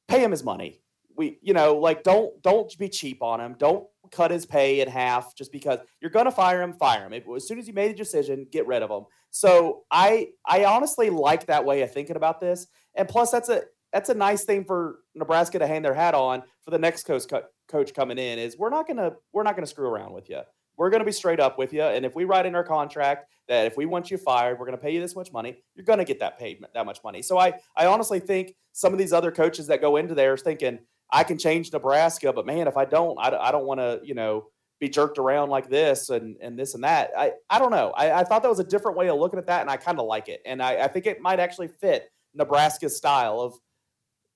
Pay 0.08 0.22
him 0.22 0.30
his 0.30 0.44
money. 0.44 0.80
We, 1.16 1.38
you 1.42 1.52
know, 1.52 1.76
like 1.76 2.02
don't 2.02 2.42
don't 2.42 2.76
be 2.78 2.88
cheap 2.88 3.22
on 3.22 3.40
him. 3.40 3.54
Don't 3.58 3.86
cut 4.10 4.30
his 4.30 4.46
pay 4.46 4.80
in 4.80 4.88
half 4.88 5.34
just 5.34 5.52
because 5.52 5.78
you're 6.00 6.10
to 6.10 6.30
fire 6.30 6.62
him, 6.62 6.72
fire 6.74 7.06
him. 7.06 7.12
If, 7.12 7.24
as 7.34 7.46
soon 7.46 7.58
as 7.58 7.66
you 7.66 7.74
made 7.74 7.90
a 7.90 7.94
decision, 7.94 8.46
get 8.50 8.66
rid 8.66 8.82
of 8.82 8.90
him. 8.90 9.04
So 9.30 9.82
I 9.90 10.28
I 10.46 10.64
honestly 10.64 11.10
like 11.10 11.46
that 11.46 11.64
way 11.64 11.82
of 11.82 11.92
thinking 11.92 12.16
about 12.16 12.40
this. 12.40 12.66
And 12.94 13.08
plus, 13.08 13.30
that's 13.30 13.48
a 13.48 13.62
that's 13.92 14.08
a 14.08 14.14
nice 14.14 14.44
thing 14.44 14.64
for 14.64 15.00
Nebraska 15.14 15.58
to 15.58 15.66
hang 15.66 15.82
their 15.82 15.94
hat 15.94 16.14
on 16.14 16.42
for 16.64 16.70
the 16.70 16.78
next 16.78 17.04
coach 17.04 17.24
coach 17.68 17.94
coming 17.94 18.18
in. 18.18 18.38
Is 18.38 18.56
we're 18.58 18.70
not 18.70 18.86
gonna 18.86 19.12
we're 19.32 19.42
not 19.42 19.54
gonna 19.56 19.66
screw 19.66 19.88
around 19.88 20.12
with 20.12 20.28
you. 20.30 20.40
We're 20.76 20.90
going 20.90 21.00
to 21.00 21.06
be 21.06 21.12
straight 21.12 21.40
up 21.40 21.58
with 21.58 21.72
you. 21.72 21.82
And 21.82 22.04
if 22.04 22.14
we 22.14 22.24
write 22.24 22.46
in 22.46 22.54
our 22.54 22.64
contract 22.64 23.30
that 23.48 23.66
if 23.66 23.76
we 23.76 23.86
want 23.86 24.10
you 24.10 24.16
fired, 24.16 24.58
we're 24.58 24.66
going 24.66 24.78
to 24.78 24.82
pay 24.82 24.92
you 24.92 25.00
this 25.00 25.14
much 25.14 25.32
money, 25.32 25.62
you're 25.74 25.84
going 25.84 25.98
to 25.98 26.04
get 26.04 26.20
that 26.20 26.38
paid 26.38 26.64
that 26.74 26.86
much 26.86 27.00
money. 27.04 27.22
So 27.22 27.38
I, 27.38 27.54
I 27.76 27.86
honestly 27.86 28.20
think 28.20 28.54
some 28.72 28.92
of 28.92 28.98
these 28.98 29.12
other 29.12 29.30
coaches 29.30 29.66
that 29.66 29.80
go 29.80 29.96
into 29.96 30.14
there 30.14 30.34
is 30.34 30.42
thinking, 30.42 30.78
I 31.10 31.24
can 31.24 31.36
change 31.36 31.72
Nebraska, 31.72 32.32
but 32.32 32.46
man, 32.46 32.66
if 32.66 32.76
I 32.76 32.86
don't, 32.86 33.18
I, 33.18 33.36
I 33.36 33.52
don't 33.52 33.66
want 33.66 33.80
to, 33.80 34.00
you 34.02 34.14
know, 34.14 34.46
be 34.80 34.88
jerked 34.88 35.18
around 35.18 35.50
like 35.50 35.68
this 35.68 36.08
and, 36.10 36.36
and 36.40 36.58
this 36.58 36.74
and 36.74 36.82
that. 36.82 37.12
I, 37.16 37.32
I 37.48 37.58
don't 37.58 37.70
know. 37.70 37.92
I, 37.96 38.20
I 38.20 38.24
thought 38.24 38.42
that 38.42 38.48
was 38.48 38.58
a 38.58 38.64
different 38.64 38.96
way 38.96 39.08
of 39.10 39.18
looking 39.18 39.38
at 39.38 39.46
that, 39.46 39.60
and 39.60 39.70
I 39.70 39.76
kind 39.76 40.00
of 40.00 40.06
like 40.06 40.28
it. 40.28 40.40
And 40.44 40.62
I, 40.62 40.84
I 40.84 40.88
think 40.88 41.06
it 41.06 41.20
might 41.20 41.38
actually 41.38 41.68
fit 41.68 42.10
Nebraska's 42.34 42.96
style 42.96 43.40
of, 43.40 43.54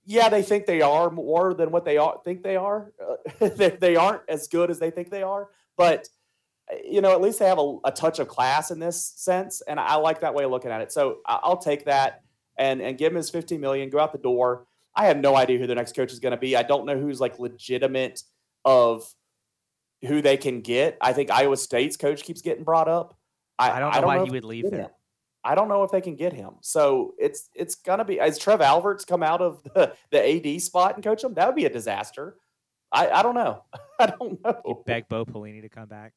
yeah, 0.04 0.28
they 0.28 0.42
think 0.42 0.66
they 0.66 0.82
are 0.82 1.10
more 1.10 1.52
than 1.54 1.72
what 1.72 1.84
they 1.84 1.96
are, 1.96 2.20
think 2.24 2.44
they 2.44 2.54
are. 2.56 2.92
Uh, 3.02 3.48
they, 3.56 3.70
they 3.70 3.96
aren't 3.96 4.22
as 4.28 4.46
good 4.46 4.70
as 4.70 4.78
they 4.78 4.90
think 4.90 5.10
they 5.10 5.22
are, 5.22 5.48
but 5.76 6.08
you 6.84 7.00
know, 7.00 7.12
at 7.12 7.20
least 7.20 7.38
they 7.38 7.46
have 7.46 7.58
a, 7.58 7.76
a, 7.84 7.92
touch 7.92 8.18
of 8.18 8.28
class 8.28 8.70
in 8.70 8.78
this 8.78 9.12
sense, 9.16 9.62
and 9.62 9.78
I 9.78 9.96
like 9.96 10.20
that 10.20 10.34
way 10.34 10.44
of 10.44 10.50
looking 10.50 10.70
at 10.70 10.80
it. 10.80 10.92
So 10.92 11.18
I'll 11.26 11.58
take 11.58 11.84
that 11.84 12.22
and 12.58 12.80
and 12.80 12.98
give 12.98 13.12
him 13.12 13.16
his 13.16 13.30
15 13.30 13.60
million, 13.60 13.90
go 13.90 13.98
out 13.98 14.12
the 14.12 14.18
door. 14.18 14.66
I 14.94 15.06
have 15.06 15.18
no 15.18 15.36
idea 15.36 15.58
who 15.58 15.66
the 15.66 15.74
next 15.74 15.94
coach 15.94 16.12
is 16.12 16.18
going 16.18 16.32
to 16.32 16.38
be. 16.38 16.56
I 16.56 16.62
don't 16.62 16.86
know 16.86 16.98
who's 16.98 17.20
like 17.20 17.38
legitimate 17.38 18.22
of 18.64 19.06
who 20.06 20.22
they 20.22 20.36
can 20.36 20.62
get. 20.62 20.96
I 21.00 21.12
think 21.12 21.30
Iowa 21.30 21.56
State's 21.56 21.96
coach 21.96 22.22
keeps 22.22 22.42
getting 22.42 22.64
brought 22.64 22.88
up. 22.88 23.16
I, 23.58 23.72
I 23.72 23.78
don't 23.78 23.90
know 23.92 23.98
I 23.98 24.00
don't 24.00 24.06
why 24.06 24.16
know 24.16 24.24
he 24.24 24.30
would 24.30 24.44
leave 24.44 24.70
there. 24.70 24.80
Him. 24.80 24.90
I 25.44 25.54
don't 25.54 25.68
know 25.68 25.84
if 25.84 25.92
they 25.92 26.00
can 26.00 26.16
get 26.16 26.32
him. 26.32 26.54
So 26.60 27.14
it's 27.18 27.48
it's 27.54 27.76
gonna 27.76 28.04
be 28.04 28.18
as 28.18 28.38
Trev 28.38 28.60
Alberts 28.60 29.04
come 29.04 29.22
out 29.22 29.40
of 29.40 29.62
the, 29.62 29.94
the 30.10 30.54
AD 30.54 30.60
spot 30.62 30.96
and 30.96 31.04
coach 31.04 31.22
him. 31.22 31.34
That 31.34 31.46
would 31.46 31.54
be 31.54 31.66
a 31.66 31.70
disaster. 31.70 32.36
I, 32.90 33.08
I 33.10 33.22
don't 33.22 33.34
know. 33.34 33.62
I 33.98 34.06
don't 34.06 34.42
know. 34.44 34.60
You 34.66 34.82
beg 34.84 35.08
Bo 35.08 35.24
Pelini 35.24 35.62
to 35.62 35.68
come 35.68 35.88
back. 35.88 36.12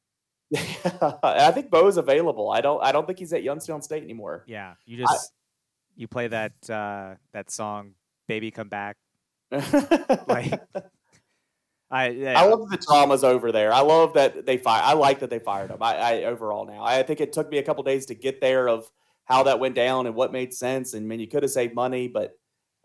I 1.22 1.52
think 1.52 1.70
Bo's 1.70 1.96
available. 1.96 2.50
I 2.50 2.60
don't. 2.60 2.82
I 2.82 2.92
don't 2.92 3.06
think 3.06 3.18
he's 3.18 3.32
at 3.32 3.42
Youngstown 3.42 3.82
State 3.82 4.02
anymore. 4.02 4.44
Yeah, 4.46 4.74
you 4.84 4.96
just 4.96 5.12
I, 5.12 5.16
you 5.96 6.08
play 6.08 6.28
that 6.28 6.52
uh, 6.68 7.14
that 7.32 7.50
song 7.50 7.92
baby 8.26 8.50
come 8.50 8.68
back. 8.68 8.96
like 10.28 10.60
I, 11.90 12.08
yeah. 12.10 12.40
I 12.40 12.46
love 12.46 12.70
the 12.70 12.76
drama's 12.76 13.24
over 13.24 13.50
there. 13.50 13.72
I 13.72 13.80
love 13.80 14.14
that 14.14 14.46
they 14.46 14.56
fire. 14.56 14.82
I 14.84 14.92
like 14.92 15.20
that 15.20 15.30
they 15.30 15.40
fired 15.40 15.70
him. 15.70 15.82
I, 15.82 15.96
I 15.96 16.22
overall 16.24 16.64
now. 16.64 16.84
I 16.84 17.02
think 17.02 17.20
it 17.20 17.32
took 17.32 17.50
me 17.50 17.58
a 17.58 17.62
couple 17.62 17.82
days 17.82 18.06
to 18.06 18.14
get 18.14 18.40
there 18.40 18.68
of 18.68 18.88
how 19.24 19.42
that 19.44 19.58
went 19.58 19.74
down 19.74 20.06
and 20.06 20.14
what 20.14 20.32
made 20.32 20.54
sense. 20.54 20.94
And 20.94 21.04
I 21.04 21.06
mean, 21.06 21.20
you 21.20 21.26
could 21.26 21.42
have 21.42 21.50
saved 21.50 21.74
money, 21.74 22.06
but 22.06 22.32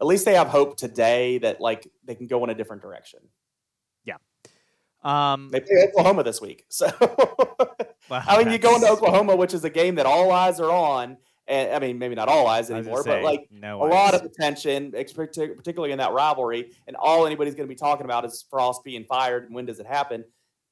at 0.02 0.08
least 0.08 0.26
they 0.26 0.34
have 0.34 0.48
hope 0.48 0.76
today 0.76 1.38
that 1.40 1.62
like 1.62 1.88
they 2.04 2.16
can 2.16 2.28
go 2.28 2.44
in 2.44 2.50
a 2.50 2.56
different 2.56 2.82
direction. 2.82 3.20
Um, 5.06 5.50
they 5.50 5.60
play 5.60 5.88
Oklahoma 5.88 6.24
this 6.24 6.42
week, 6.42 6.66
so 6.70 6.88
I 8.12 8.44
mean, 8.44 8.52
you 8.52 8.58
go 8.58 8.76
into 8.76 8.88
Oklahoma, 8.90 9.36
which 9.36 9.54
is 9.54 9.64
a 9.64 9.70
game 9.70 9.96
that 9.96 10.06
all 10.06 10.32
eyes 10.32 10.60
are 10.60 10.72
on, 10.72 11.18
and 11.48 11.74
I 11.74 11.80
mean, 11.80 12.00
maybe 12.00 12.16
not 12.16 12.28
all 12.28 12.48
eyes 12.48 12.72
anymore, 12.72 13.04
say, 13.04 13.22
but 13.22 13.24
like 13.24 13.48
no 13.52 13.82
a 13.82 13.86
eyes. 13.86 13.92
lot 13.92 14.14
of 14.16 14.24
attention, 14.24 14.92
particularly 14.92 15.92
in 15.92 16.00
that 16.00 16.12
rivalry. 16.12 16.72
And 16.88 16.96
all 16.96 17.26
anybody's 17.26 17.54
going 17.54 17.68
to 17.68 17.72
be 17.72 17.78
talking 17.78 18.06
about 18.06 18.26
is 18.26 18.44
Frost 18.50 18.84
being 18.84 19.06
fired 19.06 19.46
and 19.46 19.54
when 19.54 19.66
does 19.66 19.80
it 19.80 19.86
happen. 19.86 20.26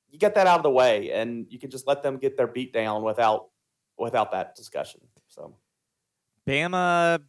You 0.10 0.20
get 0.20 0.36
that 0.36 0.48
out 0.48 0.58
of 0.58 0.64
the 0.64 0.72
way, 0.72 1.12
and 1.12 1.46
you 1.50 1.60
can 1.60 1.70
just 1.70 1.88
let 1.88 2.04
them 2.04 2.18
get 2.18 2.38
their 2.38 2.48
beat 2.48 2.74
down 2.74 3.04
without 3.04 3.50
without 3.98 4.32
that 4.32 4.56
discussion. 4.56 5.02
So, 5.28 5.56
Bama 6.48 7.20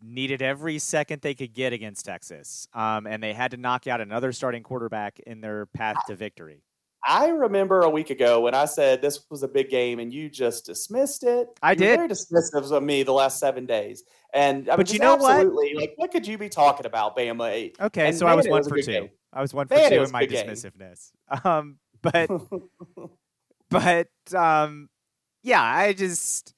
needed 0.00 0.42
every 0.42 0.78
second 0.78 1.22
they 1.22 1.34
could 1.34 1.54
get 1.54 1.72
against 1.72 2.04
Texas, 2.04 2.68
um, 2.74 3.06
and 3.06 3.22
they 3.22 3.32
had 3.32 3.50
to 3.52 3.56
knock 3.56 3.86
out 3.86 4.00
another 4.00 4.32
starting 4.32 4.62
quarterback 4.62 5.18
in 5.26 5.40
their 5.40 5.66
path 5.66 5.96
to 6.06 6.16
victory. 6.16 6.62
I 7.08 7.28
remember 7.28 7.82
a 7.82 7.90
week 7.90 8.10
ago 8.10 8.40
when 8.40 8.54
I 8.54 8.64
said 8.64 9.00
this 9.00 9.26
was 9.30 9.44
a 9.44 9.48
big 9.48 9.70
game 9.70 10.00
and 10.00 10.12
you 10.12 10.28
just 10.28 10.66
dismissed 10.66 11.22
it. 11.22 11.48
I 11.62 11.72
you 11.72 11.76
did. 11.76 11.96
Very 11.98 12.08
dismissive 12.08 12.72
of 12.72 12.82
me 12.82 13.04
the 13.04 13.12
last 13.12 13.38
seven 13.38 13.64
days. 13.64 14.02
And 14.34 14.68
I 14.68 14.74
but 14.74 14.92
you 14.92 14.98
know 14.98 15.14
absolutely, 15.14 15.74
what? 15.74 15.80
Like, 15.80 15.92
what 15.96 16.10
could 16.10 16.26
you 16.26 16.36
be 16.36 16.48
talking 16.48 16.84
about, 16.84 17.16
Bama? 17.16 17.50
Eight? 17.50 17.76
Okay, 17.80 18.08
and 18.08 18.16
so 18.16 18.26
I 18.26 18.34
was 18.34 18.48
one 18.48 18.64
for 18.64 18.76
two. 18.76 18.90
Game. 18.90 19.10
I 19.32 19.40
was 19.40 19.54
one 19.54 19.68
for 19.68 19.76
man, 19.76 19.90
two 19.90 20.02
in 20.02 20.10
my 20.10 20.26
dismissiveness. 20.26 21.12
Um, 21.44 21.78
but 22.02 22.28
but 23.70 24.08
um, 24.34 24.88
yeah, 25.42 25.62
I 25.62 25.92
just 25.92 26.54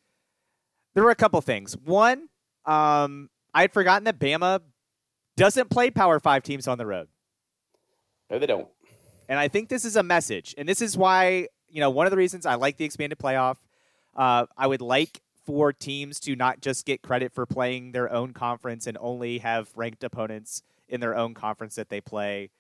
there 0.95 1.05
were 1.05 1.11
a 1.11 1.16
couple 1.16 1.41
things. 1.43 1.76
One, 1.76 2.28
um, 2.68 3.30
I 3.54 3.62
had 3.62 3.72
forgotten 3.72 4.04
that 4.04 4.18
Bama 4.18 4.60
doesn't 5.36 5.70
play 5.70 5.90
Power 5.90 6.20
Five 6.20 6.42
teams 6.42 6.68
on 6.68 6.78
the 6.78 6.86
road. 6.86 7.08
No, 8.30 8.38
they 8.38 8.46
don't. 8.46 8.68
And 9.28 9.38
I 9.38 9.48
think 9.48 9.68
this 9.68 9.84
is 9.84 9.96
a 9.96 10.02
message, 10.02 10.54
and 10.58 10.68
this 10.68 10.82
is 10.82 10.96
why 10.96 11.48
you 11.68 11.80
know 11.80 11.90
one 11.90 12.06
of 12.06 12.10
the 12.10 12.16
reasons 12.16 12.46
I 12.46 12.54
like 12.54 12.76
the 12.76 12.84
expanded 12.84 13.18
playoff. 13.18 13.56
Uh, 14.14 14.46
I 14.56 14.66
would 14.66 14.80
like 14.80 15.22
for 15.46 15.72
teams 15.72 16.20
to 16.20 16.36
not 16.36 16.60
just 16.60 16.84
get 16.84 17.00
credit 17.02 17.32
for 17.32 17.46
playing 17.46 17.92
their 17.92 18.12
own 18.12 18.32
conference 18.32 18.86
and 18.86 18.98
only 19.00 19.38
have 19.38 19.70
ranked 19.74 20.04
opponents 20.04 20.62
in 20.88 21.00
their 21.00 21.16
own 21.16 21.32
conference 21.34 21.76
that 21.76 21.88
they 21.88 22.00
play 22.00 22.50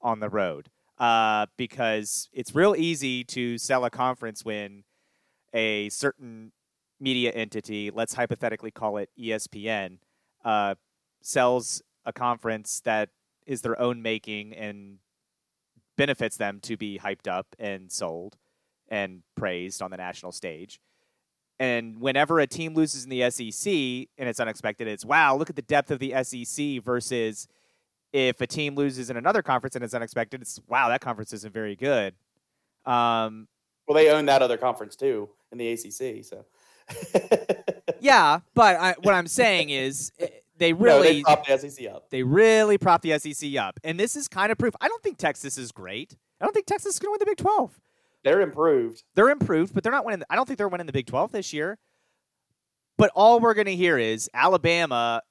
on 0.00 0.20
the 0.20 0.28
road. 0.28 0.68
Uh, 0.98 1.46
because 1.56 2.28
it's 2.32 2.54
real 2.54 2.74
easy 2.76 3.24
to 3.24 3.58
sell 3.58 3.84
a 3.84 3.90
conference 3.90 4.44
when 4.44 4.84
a 5.52 5.88
certain 5.90 6.52
media 7.02 7.32
entity, 7.32 7.90
let's 7.90 8.14
hypothetically 8.14 8.70
call 8.70 8.96
it 8.96 9.10
ESPN, 9.18 9.98
uh, 10.44 10.76
sells 11.20 11.82
a 12.04 12.12
conference 12.12 12.80
that 12.84 13.10
is 13.46 13.62
their 13.62 13.78
own 13.80 14.00
making 14.00 14.54
and 14.54 14.98
benefits 15.96 16.36
them 16.36 16.60
to 16.60 16.76
be 16.76 16.98
hyped 16.98 17.28
up 17.28 17.46
and 17.58 17.90
sold 17.90 18.36
and 18.88 19.22
praised 19.36 19.82
on 19.82 19.90
the 19.90 19.96
national 19.96 20.32
stage. 20.32 20.80
And 21.58 22.00
whenever 22.00 22.40
a 22.40 22.46
team 22.46 22.74
loses 22.74 23.04
in 23.04 23.10
the 23.10 23.30
SEC 23.30 23.72
and 23.72 24.28
it's 24.28 24.40
unexpected, 24.40 24.88
it's 24.88 25.04
wow, 25.04 25.36
look 25.36 25.50
at 25.50 25.56
the 25.56 25.62
depth 25.62 25.90
of 25.90 25.98
the 25.98 26.14
SEC 26.22 26.82
versus 26.82 27.46
if 28.12 28.40
a 28.40 28.46
team 28.46 28.74
loses 28.74 29.10
in 29.10 29.16
another 29.16 29.42
conference 29.42 29.74
and 29.74 29.84
it's 29.84 29.94
unexpected, 29.94 30.40
it's 30.40 30.60
wow, 30.68 30.88
that 30.88 31.00
conference 31.00 31.32
isn't 31.32 31.52
very 31.52 31.76
good. 31.76 32.14
Um, 32.84 33.48
well, 33.86 33.94
they 33.94 34.10
own 34.10 34.26
that 34.26 34.42
other 34.42 34.56
conference 34.56 34.96
too 34.96 35.28
in 35.50 35.58
the 35.58 35.68
ACC, 35.72 36.24
so. 36.24 36.44
yeah, 38.00 38.40
but 38.54 38.76
I, 38.76 38.94
what 39.02 39.14
I'm 39.14 39.26
saying 39.26 39.70
is 39.70 40.12
eh, 40.18 40.28
they 40.58 40.72
really 40.72 40.96
no, 40.96 41.02
they 41.02 41.22
prop 41.22 41.46
the 41.46 41.58
SEC 41.58 41.86
up. 41.88 42.10
They 42.10 42.22
really 42.22 42.78
prop 42.78 43.02
the 43.02 43.18
SEC 43.18 43.56
up, 43.56 43.78
and 43.84 43.98
this 43.98 44.16
is 44.16 44.28
kind 44.28 44.52
of 44.52 44.58
proof. 44.58 44.74
I 44.80 44.88
don't 44.88 45.02
think 45.02 45.18
Texas 45.18 45.58
is 45.58 45.72
great. 45.72 46.16
I 46.40 46.44
don't 46.44 46.52
think 46.52 46.66
Texas 46.66 46.94
is 46.94 46.98
going 46.98 47.08
to 47.08 47.12
win 47.12 47.18
the 47.20 47.26
Big 47.26 47.38
Twelve. 47.38 47.78
They're 48.24 48.40
improved. 48.40 49.02
They're 49.14 49.30
improved, 49.30 49.74
but 49.74 49.82
they're 49.82 49.92
not 49.92 50.04
winning. 50.04 50.22
I 50.30 50.36
don't 50.36 50.46
think 50.46 50.58
they're 50.58 50.68
winning 50.68 50.86
the 50.86 50.92
Big 50.92 51.06
Twelve 51.06 51.32
this 51.32 51.52
year. 51.52 51.78
But 52.98 53.10
all 53.14 53.40
we're 53.40 53.54
going 53.54 53.66
to 53.66 53.76
hear 53.76 53.98
is 53.98 54.28
Alabama, 54.34 55.22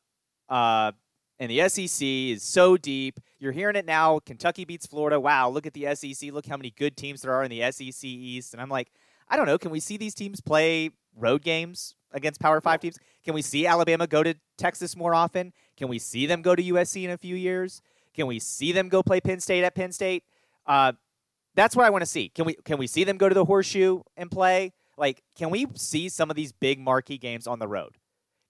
uh, 0.50 0.92
and 1.40 1.50
the 1.50 1.70
SEC 1.70 2.06
is 2.06 2.44
so 2.44 2.76
deep. 2.76 3.20
You're 3.40 3.52
hearing 3.52 3.76
it 3.76 3.86
now. 3.86 4.20
Kentucky 4.20 4.66
beats 4.66 4.86
Florida. 4.86 5.20
Wow, 5.20 5.50
look 5.50 5.66
at 5.66 5.74
the 5.74 5.96
SEC. 5.96 6.32
Look 6.32 6.46
how 6.46 6.58
many 6.58 6.72
good 6.72 6.98
teams 6.98 7.22
there 7.22 7.34
are 7.34 7.44
in 7.44 7.50
the 7.50 7.72
SEC 7.72 8.04
East. 8.04 8.54
And 8.54 8.62
I'm 8.62 8.70
like, 8.70 8.92
I 9.30 9.38
don't 9.38 9.46
know. 9.46 9.58
Can 9.58 9.72
we 9.72 9.80
see 9.80 9.98
these 9.98 10.14
teams 10.14 10.42
play 10.42 10.92
road 11.16 11.44
games 11.44 11.96
against 12.12 12.40
Power 12.40 12.62
Five 12.62 12.80
teams? 12.80 12.98
Can 13.24 13.34
we 13.34 13.42
see 13.42 13.68
Alabama 13.68 14.08
go 14.08 14.24
to 14.24 14.36
Texas 14.58 14.96
more 14.96 15.14
often? 15.14 15.54
Can 15.78 15.88
we 15.88 16.00
see 16.00 16.26
them 16.26 16.42
go 16.42 16.56
to 16.56 16.64
USC 16.64 17.04
in 17.04 17.12
a 17.12 17.18
few 17.18 17.36
years? 17.36 17.82
Can 18.14 18.28
we 18.28 18.40
see 18.40 18.72
them 18.72 18.90
go 18.90 19.02
play 19.02 19.22
Penn 19.22 19.40
State 19.40 19.64
at 19.64 19.76
Penn 19.76 19.92
State? 19.92 20.24
Uh, 20.66 20.94
that's 21.56 21.76
what 21.76 21.86
I 21.86 21.90
want 21.90 22.02
to 22.02 22.06
see. 22.08 22.30
Can 22.30 22.46
we 22.46 22.54
can 22.54 22.78
we 22.78 22.88
see 22.88 23.04
them 23.04 23.18
go 23.18 23.30
to 23.30 23.36
the 23.36 23.46
Horseshoe 23.46 24.02
and 24.18 24.30
play? 24.30 24.74
Like, 24.98 25.22
can 25.36 25.50
we 25.50 25.68
see 25.76 26.10
some 26.10 26.30
of 26.30 26.36
these 26.36 26.52
big 26.52 26.80
marquee 26.80 27.18
games 27.18 27.48
on 27.48 27.60
the 27.60 27.68
road? 27.68 27.98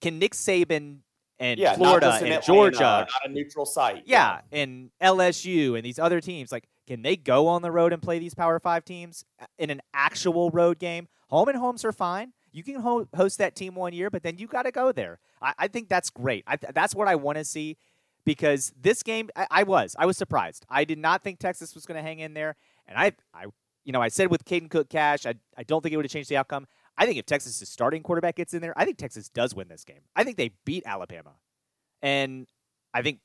Can 0.01 0.20
Nick 0.20 0.34
Saban 0.34 0.99
and 1.39 1.59
yeah, 1.59 1.76
Florida 1.76 2.07
and 2.07 2.26
Atlanta, 2.26 2.45
Georgia, 2.45 2.80
not 2.80 3.26
a 3.26 3.30
neutral 3.30 3.66
site, 3.66 4.03
yeah, 4.05 4.41
yeah, 4.51 4.62
and 4.62 4.91
LSU 5.01 5.76
and 5.76 5.84
these 5.84 5.97
other 5.97 6.22
teams, 6.22 6.51
like, 6.51 6.68
can 6.88 7.01
they 7.01 7.16
go 7.16 7.47
on 7.47 7.62
the 7.62 7.72
road 7.72 7.93
and 7.93 8.01
play 8.01 8.20
these 8.20 8.36
Power 8.36 8.59
Five 8.59 8.86
teams 8.86 9.26
in 9.57 9.70
an 9.70 9.82
actual 9.93 10.51
road 10.51 10.78
game? 10.78 11.07
Home 11.30 11.47
and 11.47 11.57
homes 11.57 11.86
are 11.86 11.91
fine. 11.91 12.34
You 12.52 12.64
can 12.64 12.76
ho- 12.76 13.08
host 13.16 13.38
that 13.38 13.56
team 13.56 13.76
one 13.76 13.93
year, 13.93 14.10
but 14.10 14.24
then 14.24 14.38
you 14.38 14.47
got 14.47 14.64
to 14.64 14.72
go 14.72 14.91
there. 14.91 15.20
I-, 15.41 15.54
I, 15.60 15.68
think 15.68 15.89
that's 15.89 16.10
great. 16.10 16.45
Th- 16.47 16.74
that's 16.74 16.93
what 16.93 17.08
I 17.08 17.16
want 17.16 17.38
to 17.38 17.45
see 17.45 17.78
because 18.26 18.74
this 18.80 19.04
game, 19.04 19.30
I-, 19.36 19.47
I 19.49 19.64
was, 19.64 19.95
I 19.97 20.06
was 20.06 20.18
surprised. 20.18 20.66
I 20.70 20.84
did 20.84 20.99
not 20.99 21.24
think 21.24 21.39
Texas 21.39 21.74
was 21.74 21.86
going 21.86 21.97
to 21.97 22.02
hang 22.02 22.20
in 22.20 22.34
there, 22.34 22.56
and 22.88 22.97
I, 22.97 23.14
I, 23.34 23.45
you 23.84 23.91
know, 23.91 24.02
I 24.02 24.10
said 24.10 24.30
with 24.30 24.45
Caden 24.45 24.70
Cook 24.70 24.89
Cash, 24.89 25.26
I, 25.26 25.36
I 25.58 25.64
don't 25.64 25.82
think 25.82 25.93
it 25.93 25.97
would 25.97 26.06
have 26.06 26.12
changed 26.12 26.30
the 26.30 26.38
outcome. 26.38 26.68
I 26.97 27.06
think 27.06 27.18
if 27.18 27.26
Texas' 27.26 27.68
starting 27.70 28.04
quarterback 28.04 28.36
gets 28.36 28.54
in 28.54 28.62
there, 28.62 28.74
I 28.78 28.86
think 28.86 28.97
Texas 28.97 29.30
does 29.30 29.56
win 29.56 29.70
this 29.70 29.86
game. 29.86 30.02
I 30.16 30.24
think 30.24 30.38
they 30.38 30.52
beat 30.66 30.84
Alabama, 30.86 31.32
and 32.02 32.47
I 32.93 33.02
think 33.02 33.20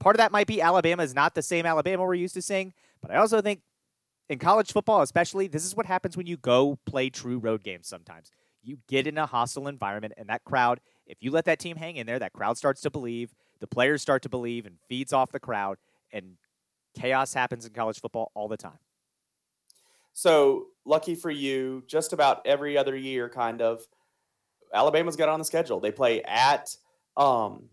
part 0.00 0.16
of 0.16 0.18
that 0.18 0.32
might 0.32 0.48
be 0.48 0.60
Alabama 0.60 1.04
is 1.04 1.14
not 1.14 1.34
the 1.34 1.42
same 1.42 1.64
Alabama 1.64 2.02
we're 2.02 2.14
used 2.14 2.34
to 2.34 2.42
seeing, 2.42 2.74
but 3.00 3.10
I 3.10 3.16
also 3.16 3.40
think 3.40 3.60
in 4.28 4.38
college 4.38 4.72
football, 4.72 5.02
especially, 5.02 5.46
this 5.46 5.64
is 5.64 5.76
what 5.76 5.86
happens 5.86 6.16
when 6.16 6.26
you 6.26 6.36
go 6.36 6.78
play 6.84 7.10
true 7.10 7.38
road 7.38 7.62
games 7.62 7.86
sometimes 7.86 8.30
you 8.62 8.78
get 8.88 9.06
in 9.06 9.18
a 9.18 9.26
hostile 9.26 9.68
environment, 9.68 10.14
and 10.16 10.28
that 10.28 10.44
crowd, 10.44 10.80
if 11.06 11.18
you 11.20 11.30
let 11.30 11.44
that 11.46 11.58
team 11.58 11.76
hang 11.76 11.96
in 11.96 12.06
there, 12.06 12.18
that 12.18 12.32
crowd 12.32 12.56
starts 12.56 12.80
to 12.82 12.90
believe, 12.90 13.34
the 13.60 13.66
players 13.66 14.02
start 14.02 14.22
to 14.22 14.28
believe, 14.28 14.66
and 14.66 14.76
feeds 14.88 15.12
off 15.12 15.32
the 15.32 15.40
crowd, 15.40 15.78
and 16.12 16.36
chaos 16.94 17.34
happens 17.34 17.66
in 17.66 17.72
college 17.72 18.00
football 18.00 18.30
all 18.34 18.48
the 18.48 18.56
time. 18.56 18.78
So, 20.12 20.66
lucky 20.84 21.14
for 21.14 21.30
you, 21.30 21.82
just 21.86 22.12
about 22.12 22.46
every 22.46 22.76
other 22.76 22.94
year, 22.94 23.28
kind 23.28 23.62
of, 23.62 23.82
Alabama's 24.72 25.16
got 25.16 25.28
on 25.28 25.38
the 25.38 25.44
schedule. 25.44 25.80
They 25.80 25.92
play 25.92 26.22
at 26.22 26.74
um, 27.16 27.68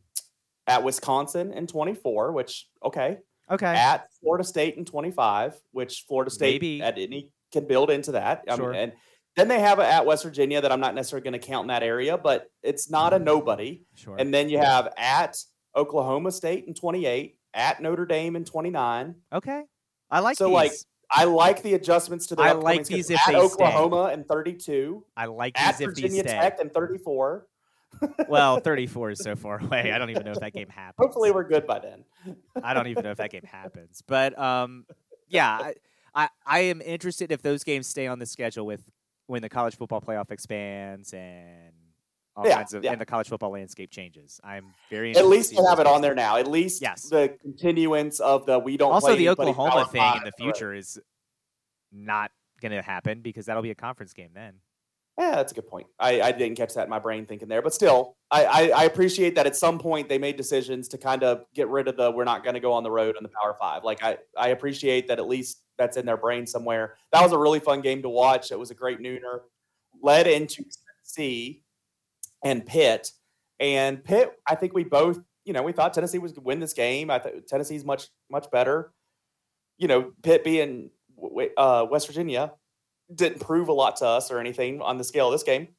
at 0.67 0.83
Wisconsin 0.83 1.51
in 1.51 1.67
24, 1.67 2.31
which 2.31 2.67
okay, 2.83 3.17
okay, 3.49 3.65
at 3.67 4.07
Florida 4.21 4.43
State 4.43 4.75
in 4.75 4.85
25, 4.85 5.59
which 5.71 6.05
Florida 6.07 6.31
State 6.31 6.61
Maybe. 6.61 6.81
at 6.81 6.97
any 6.97 7.31
can 7.51 7.65
build 7.67 7.89
into 7.89 8.13
that. 8.13 8.43
Sure. 8.47 8.69
I 8.69 8.71
mean, 8.71 8.75
and 8.75 8.91
then 9.39 9.47
they 9.47 9.59
have 9.59 9.79
at 9.79 10.05
West 10.05 10.23
Virginia 10.23 10.59
that 10.61 10.71
I'm 10.71 10.79
not 10.81 10.93
necessarily 10.93 11.23
going 11.23 11.39
to 11.39 11.45
count 11.47 11.63
in 11.63 11.67
that 11.69 11.83
area, 11.83 12.17
but 12.17 12.51
it's 12.61 12.89
not 12.89 13.13
a 13.13 13.19
nobody. 13.19 13.83
Sure. 13.95 14.15
And 14.19 14.33
then 14.33 14.49
you 14.49 14.57
have 14.59 14.89
at 14.97 15.37
Oklahoma 15.75 16.31
State 16.31 16.65
in 16.67 16.73
28, 16.73 17.37
at 17.53 17.81
Notre 17.81 18.05
Dame 18.05 18.35
in 18.35 18.43
29. 18.43 19.15
Okay, 19.33 19.63
I 20.11 20.19
like 20.19 20.37
so 20.37 20.47
these. 20.47 20.53
like 20.53 20.71
I 21.11 21.23
like 21.23 21.63
the 21.63 21.73
adjustments 21.73 22.27
to 22.27 22.35
the 22.35 22.43
I 22.43 22.51
like 22.51 22.85
these 22.85 23.09
if 23.09 23.19
at 23.19 23.31
they 23.31 23.35
Oklahoma 23.35 24.07
stay. 24.07 24.13
and 24.13 24.27
32. 24.27 25.05
I 25.17 25.25
like 25.25 25.59
at 25.59 25.77
these 25.77 25.87
Virginia 25.87 26.19
if 26.19 26.25
they 26.27 26.31
Tech 26.33 26.55
stay. 26.55 26.63
and 26.63 26.73
34. 26.73 27.47
well, 28.27 28.59
34 28.63 29.11
is 29.11 29.19
so 29.19 29.35
far 29.35 29.59
away. 29.59 29.91
I 29.91 29.97
don't 29.97 30.09
even 30.11 30.23
know 30.23 30.31
if 30.31 30.39
that 30.39 30.53
game 30.53 30.69
happens. 30.69 30.95
Hopefully, 30.99 31.31
we're 31.31 31.47
good 31.47 31.65
by 31.65 31.79
then. 31.79 32.03
I 32.61 32.73
don't 32.73 32.87
even 32.87 33.03
know 33.03 33.11
if 33.11 33.17
that 33.17 33.31
game 33.31 33.43
happens. 33.43 34.03
But 34.05 34.37
um, 34.37 34.85
yeah, 35.27 35.49
I, 35.51 35.73
I 36.13 36.29
I 36.45 36.59
am 36.61 36.81
interested 36.81 37.31
if 37.31 37.41
those 37.41 37.63
games 37.63 37.87
stay 37.87 38.05
on 38.07 38.19
the 38.19 38.25
schedule 38.25 38.65
with 38.65 38.83
when 39.29 39.43
the 39.43 39.49
college 39.49 39.75
football 39.75 40.01
playoff 40.01 40.31
expands 40.31 41.13
and 41.13 41.71
all 42.35 42.47
Yeah, 42.47 42.55
kinds 42.55 42.73
of 42.73 42.83
yeah. 42.83 42.91
and 42.91 42.99
the 42.99 43.05
college 43.05 43.29
football 43.29 43.51
landscape 43.51 43.91
changes. 43.91 44.41
I'm 44.43 44.73
very 44.89 45.15
At 45.15 45.27
least 45.27 45.51
to 45.51 45.57
to 45.57 45.65
have 45.69 45.79
it 45.79 45.85
on 45.85 46.01
there 46.01 46.15
now. 46.15 46.37
At 46.37 46.47
least 46.47 46.81
Yes. 46.81 47.03
the 47.09 47.37
continuance 47.41 48.19
of 48.19 48.47
the 48.47 48.57
we 48.57 48.75
don't 48.75 48.91
Also, 48.91 49.07
play 49.07 49.17
the 49.17 49.29
Oklahoma 49.29 49.85
thing 49.91 50.01
in 50.01 50.19
the 50.23 50.25
right. 50.25 50.33
future 50.39 50.73
is 50.73 50.99
not 51.91 52.31
going 52.59 52.71
to 52.71 52.81
happen 52.81 53.21
because 53.21 53.45
that'll 53.45 53.61
be 53.61 53.69
a 53.71 53.75
conference 53.75 54.13
game 54.13 54.31
then. 54.33 54.55
Yeah, 55.19 55.35
that's 55.35 55.51
a 55.51 55.55
good 55.55 55.67
point. 55.67 55.85
I, 55.99 56.21
I 56.21 56.31
didn't 56.31 56.55
catch 56.57 56.73
that 56.73 56.85
in 56.85 56.89
my 56.89 56.97
brain 56.99 57.25
thinking 57.25 57.49
there, 57.49 57.61
but 57.61 57.73
still, 57.73 58.15
I, 58.31 58.45
I, 58.45 58.61
I 58.69 58.83
appreciate 58.85 59.35
that 59.35 59.45
at 59.45 59.55
some 59.55 59.77
point 59.77 60.07
they 60.09 60.17
made 60.17 60.37
decisions 60.37 60.87
to 60.89 60.97
kind 60.97 61.23
of 61.23 61.43
get 61.53 61.67
rid 61.67 61.87
of 61.87 61.97
the 61.97 62.09
we're 62.09 62.23
not 62.23 62.43
going 62.43 62.53
to 62.55 62.59
go 62.61 62.71
on 62.73 62.83
the 62.83 62.89
road 62.91 63.15
in 63.17 63.21
the 63.23 63.29
Power 63.29 63.55
Five. 63.59 63.83
Like 63.83 64.01
I, 64.01 64.17
I 64.37 64.49
appreciate 64.49 65.07
that 65.09 65.19
at 65.19 65.27
least 65.27 65.61
that's 65.79 65.97
in 65.97 66.05
their 66.05 66.17
brain 66.17 66.45
somewhere. 66.45 66.95
That 67.11 67.23
was 67.23 67.31
a 67.31 67.37
really 67.37 67.59
fun 67.59 67.81
game 67.81 68.03
to 68.03 68.09
watch. 68.09 68.51
It 68.51 68.59
was 68.59 68.69
a 68.69 68.75
great 68.75 68.99
nooner. 68.99 69.39
Led 70.03 70.27
into 70.27 70.63
Tennessee 70.63 71.63
and 72.43 72.65
Pitt, 72.65 73.11
and 73.59 74.03
Pitt. 74.03 74.33
I 74.47 74.55
think 74.55 74.73
we 74.73 74.83
both, 74.83 75.19
you 75.45 75.53
know, 75.53 75.63
we 75.63 75.71
thought 75.71 75.93
Tennessee 75.93 76.19
was 76.19 76.37
win 76.39 76.59
this 76.59 76.73
game. 76.73 77.09
I 77.09 77.19
thought 77.19 77.47
Tennessee's 77.47 77.83
much 77.83 78.09
much 78.29 78.51
better. 78.51 78.93
You 79.77 79.87
know, 79.87 80.11
Pitt 80.21 80.43
being 80.43 80.91
uh, 81.57 81.87
West 81.89 82.07
Virginia 82.07 82.51
didn't 83.13 83.39
prove 83.39 83.69
a 83.69 83.73
lot 83.73 83.95
to 83.97 84.05
us 84.05 84.29
or 84.29 84.39
anything 84.39 84.81
on 84.81 84.97
the 84.97 85.03
scale 85.03 85.27
of 85.27 85.31
this 85.33 85.43
game. 85.43 85.69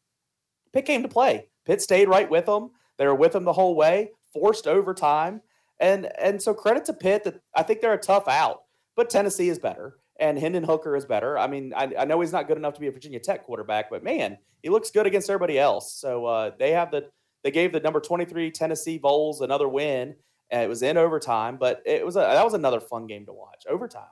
Pitt 0.72 0.85
came 0.85 1.02
to 1.02 1.09
play. 1.09 1.48
Pitt 1.66 1.81
stayed 1.82 2.09
right 2.09 2.28
with 2.28 2.47
them. 2.47 2.70
They 2.98 3.06
were 3.06 3.14
with 3.14 3.32
them 3.32 3.44
the 3.44 3.52
whole 3.52 3.77
way, 3.77 4.10
forced 4.32 4.66
overtime. 4.66 5.40
And 5.78 6.10
and 6.18 6.40
so 6.40 6.52
credit 6.52 6.85
to 6.86 6.93
Pitt 6.93 7.24
that 7.24 7.40
I 7.55 7.62
think 7.62 7.81
they're 7.81 7.94
a 7.94 7.98
tough 7.98 8.28
out, 8.28 8.62
but 9.01 9.09
Tennessee 9.09 9.48
is 9.48 9.59
better 9.59 9.97
and 10.18 10.39
Hendon 10.39 10.62
Hooker 10.62 10.94
is 10.94 11.06
better. 11.06 11.39
I 11.39 11.47
mean, 11.47 11.72
I, 11.74 11.90
I 12.01 12.05
know 12.05 12.20
he's 12.20 12.32
not 12.32 12.47
good 12.47 12.59
enough 12.59 12.74
to 12.74 12.81
be 12.81 12.89
a 12.89 12.93
Virginia 12.93 13.18
Tech 13.18 13.47
quarterback, 13.47 13.89
but 13.89 14.05
man, 14.05 14.36
he 14.62 14.68
looks 14.68 14.90
good 14.90 15.06
against 15.06 15.31
everybody 15.31 15.59
else. 15.59 15.94
So 15.94 16.27
uh, 16.27 16.51
they 16.59 16.72
have 16.72 16.90
the 16.90 17.06
they 17.43 17.51
gave 17.51 17.72
the 17.72 17.81
number 17.81 17.98
23 17.98 18.51
Tennessee 18.51 18.98
Vols 18.98 19.40
another 19.40 19.66
win. 19.70 20.16
And 20.51 20.62
it 20.62 20.68
was 20.68 20.82
in 20.82 20.98
overtime, 20.98 21.56
but 21.56 21.81
it 21.86 22.05
was 22.05 22.16
a, 22.16 22.18
that 22.18 22.44
was 22.44 22.52
another 22.52 22.78
fun 22.78 23.06
game 23.06 23.24
to 23.24 23.32
watch. 23.32 23.64
Overtime. 23.70 24.10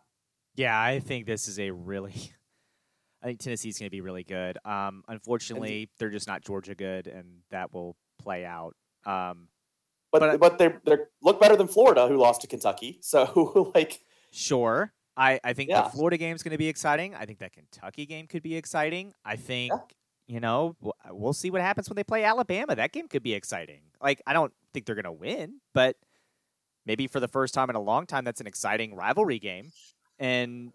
Yeah, 0.54 0.80
I 0.80 1.00
think 1.00 1.26
this 1.26 1.48
is 1.48 1.58
a 1.58 1.70
really. 1.70 2.14
I 3.22 3.26
think 3.26 3.40
Tennessee's 3.40 3.78
going 3.78 3.88
to 3.88 3.90
be 3.90 4.00
really 4.00 4.24
good. 4.24 4.56
Um, 4.64 5.02
unfortunately, 5.06 5.90
they're 5.98 6.08
just 6.08 6.28
not 6.28 6.42
Georgia 6.42 6.74
good, 6.74 7.08
and 7.08 7.40
that 7.50 7.74
will 7.74 7.94
play 8.18 8.46
out. 8.46 8.74
Um, 9.04 9.48
But 10.12 10.20
But 10.20 10.40
but, 10.40 10.58
they 10.58 10.72
they 10.86 11.02
look 11.20 11.40
better 11.40 11.56
than 11.56 11.68
Florida, 11.68 12.08
who 12.08 12.16
lost 12.16 12.40
to 12.40 12.46
Kentucky. 12.46 13.00
So 13.02 13.72
like 13.74 14.00
Sure. 14.30 14.92
I, 15.16 15.40
I 15.42 15.52
think 15.52 15.70
Yeah. 15.70 15.82
the 15.82 15.90
Florida 15.90 16.16
game 16.16 16.34
is 16.36 16.42
going 16.42 16.52
to 16.52 16.58
be 16.58 16.68
exciting. 16.68 17.14
I 17.14 17.26
think 17.26 17.40
that 17.40 17.52
Kentucky 17.52 18.06
game 18.06 18.26
could 18.26 18.42
be 18.42 18.56
exciting. 18.56 19.14
I 19.24 19.36
think, 19.36 19.72
you 20.26 20.40
know, 20.40 20.76
uh, 20.84 20.90
we'll 21.10 21.32
see 21.32 21.50
what 21.50 21.60
happens 21.60 21.88
when 21.88 21.96
they 21.96 22.04
play 22.04 22.24
Alabama. 22.24 22.76
That 22.76 22.92
game 22.92 23.08
could 23.08 23.22
be 23.22 23.34
exciting. 23.34 23.80
Like, 24.00 24.22
I 24.26 24.32
don't 24.32 24.52
think 24.72 24.86
they're 24.86 24.94
going 24.94 25.04
to 25.04 25.12
win, 25.12 25.60
but 25.74 25.96
maybe 26.86 27.06
for 27.08 27.18
the 27.20 27.28
first 27.28 27.52
time 27.52 27.68
in 27.68 27.76
a 27.76 27.80
long 27.80 28.06
time, 28.06 28.24
that's 28.24 28.40
an 28.40 28.46
exciting 28.46 28.94
rivalry 28.94 29.38
game. 29.40 29.72
And, 30.20 30.72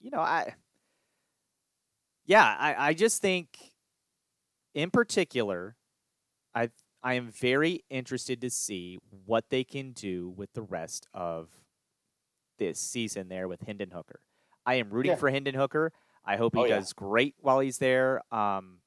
you 0.00 0.10
know, 0.10 0.20
I, 0.20 0.54
yeah, 2.26 2.56
I, 2.58 2.88
I 2.88 2.94
just 2.94 3.22
think 3.22 3.56
in 4.74 4.90
particular, 4.90 5.76
I, 6.54 6.70
I 7.02 7.14
am 7.14 7.30
very 7.30 7.84
interested 7.90 8.40
to 8.40 8.50
see 8.50 8.98
what 9.26 9.44
they 9.50 9.62
can 9.62 9.92
do 9.92 10.30
with 10.30 10.52
the 10.54 10.62
rest 10.62 11.06
of 11.14 11.48
this 12.58 12.78
season 12.78 13.28
there 13.28 13.48
with 13.48 13.60
Hendon 13.62 13.90
Hooker. 13.90 14.20
I 14.66 14.76
am 14.76 14.90
rooting 14.90 15.12
yeah. 15.12 15.16
for 15.16 15.30
Hendon 15.30 15.54
Hooker. 15.54 15.92
I 16.24 16.36
hope 16.36 16.54
he 16.54 16.62
oh, 16.62 16.66
does 16.66 16.94
yeah. 16.96 17.04
great 17.04 17.34
while 17.40 17.60
he's 17.60 17.78
there. 17.78 18.22
Um, 18.32 18.78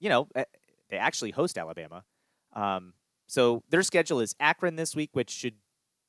you 0.00 0.08
know, 0.08 0.28
eh, 0.34 0.44
they 0.88 0.96
actually 0.96 1.30
host 1.30 1.58
Alabama. 1.58 2.04
Um, 2.54 2.94
so 3.26 3.62
their 3.70 3.82
schedule 3.82 4.20
is 4.20 4.34
Akron 4.40 4.76
this 4.76 4.96
week, 4.96 5.10
which 5.12 5.30
should 5.30 5.54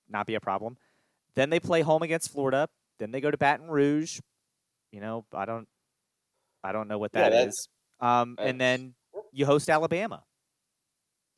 not 0.09 0.27
be 0.27 0.35
a 0.35 0.39
problem. 0.39 0.77
Then 1.35 1.49
they 1.49 1.59
play 1.59 1.81
home 1.81 2.03
against 2.03 2.31
Florida. 2.31 2.69
Then 2.99 3.11
they 3.11 3.21
go 3.21 3.29
to 3.29 3.37
Baton 3.37 3.69
Rouge. 3.69 4.19
You 4.91 5.01
know, 5.01 5.25
I 5.33 5.45
don't, 5.45 5.67
I 6.63 6.71
don't 6.71 6.87
know 6.87 6.97
what 6.97 7.11
that 7.11 7.33
yeah, 7.33 7.45
is. 7.45 7.67
Um, 7.99 8.35
and 8.39 8.59
then 8.59 8.93
you 9.31 9.45
host 9.45 9.69
Alabama. 9.69 10.23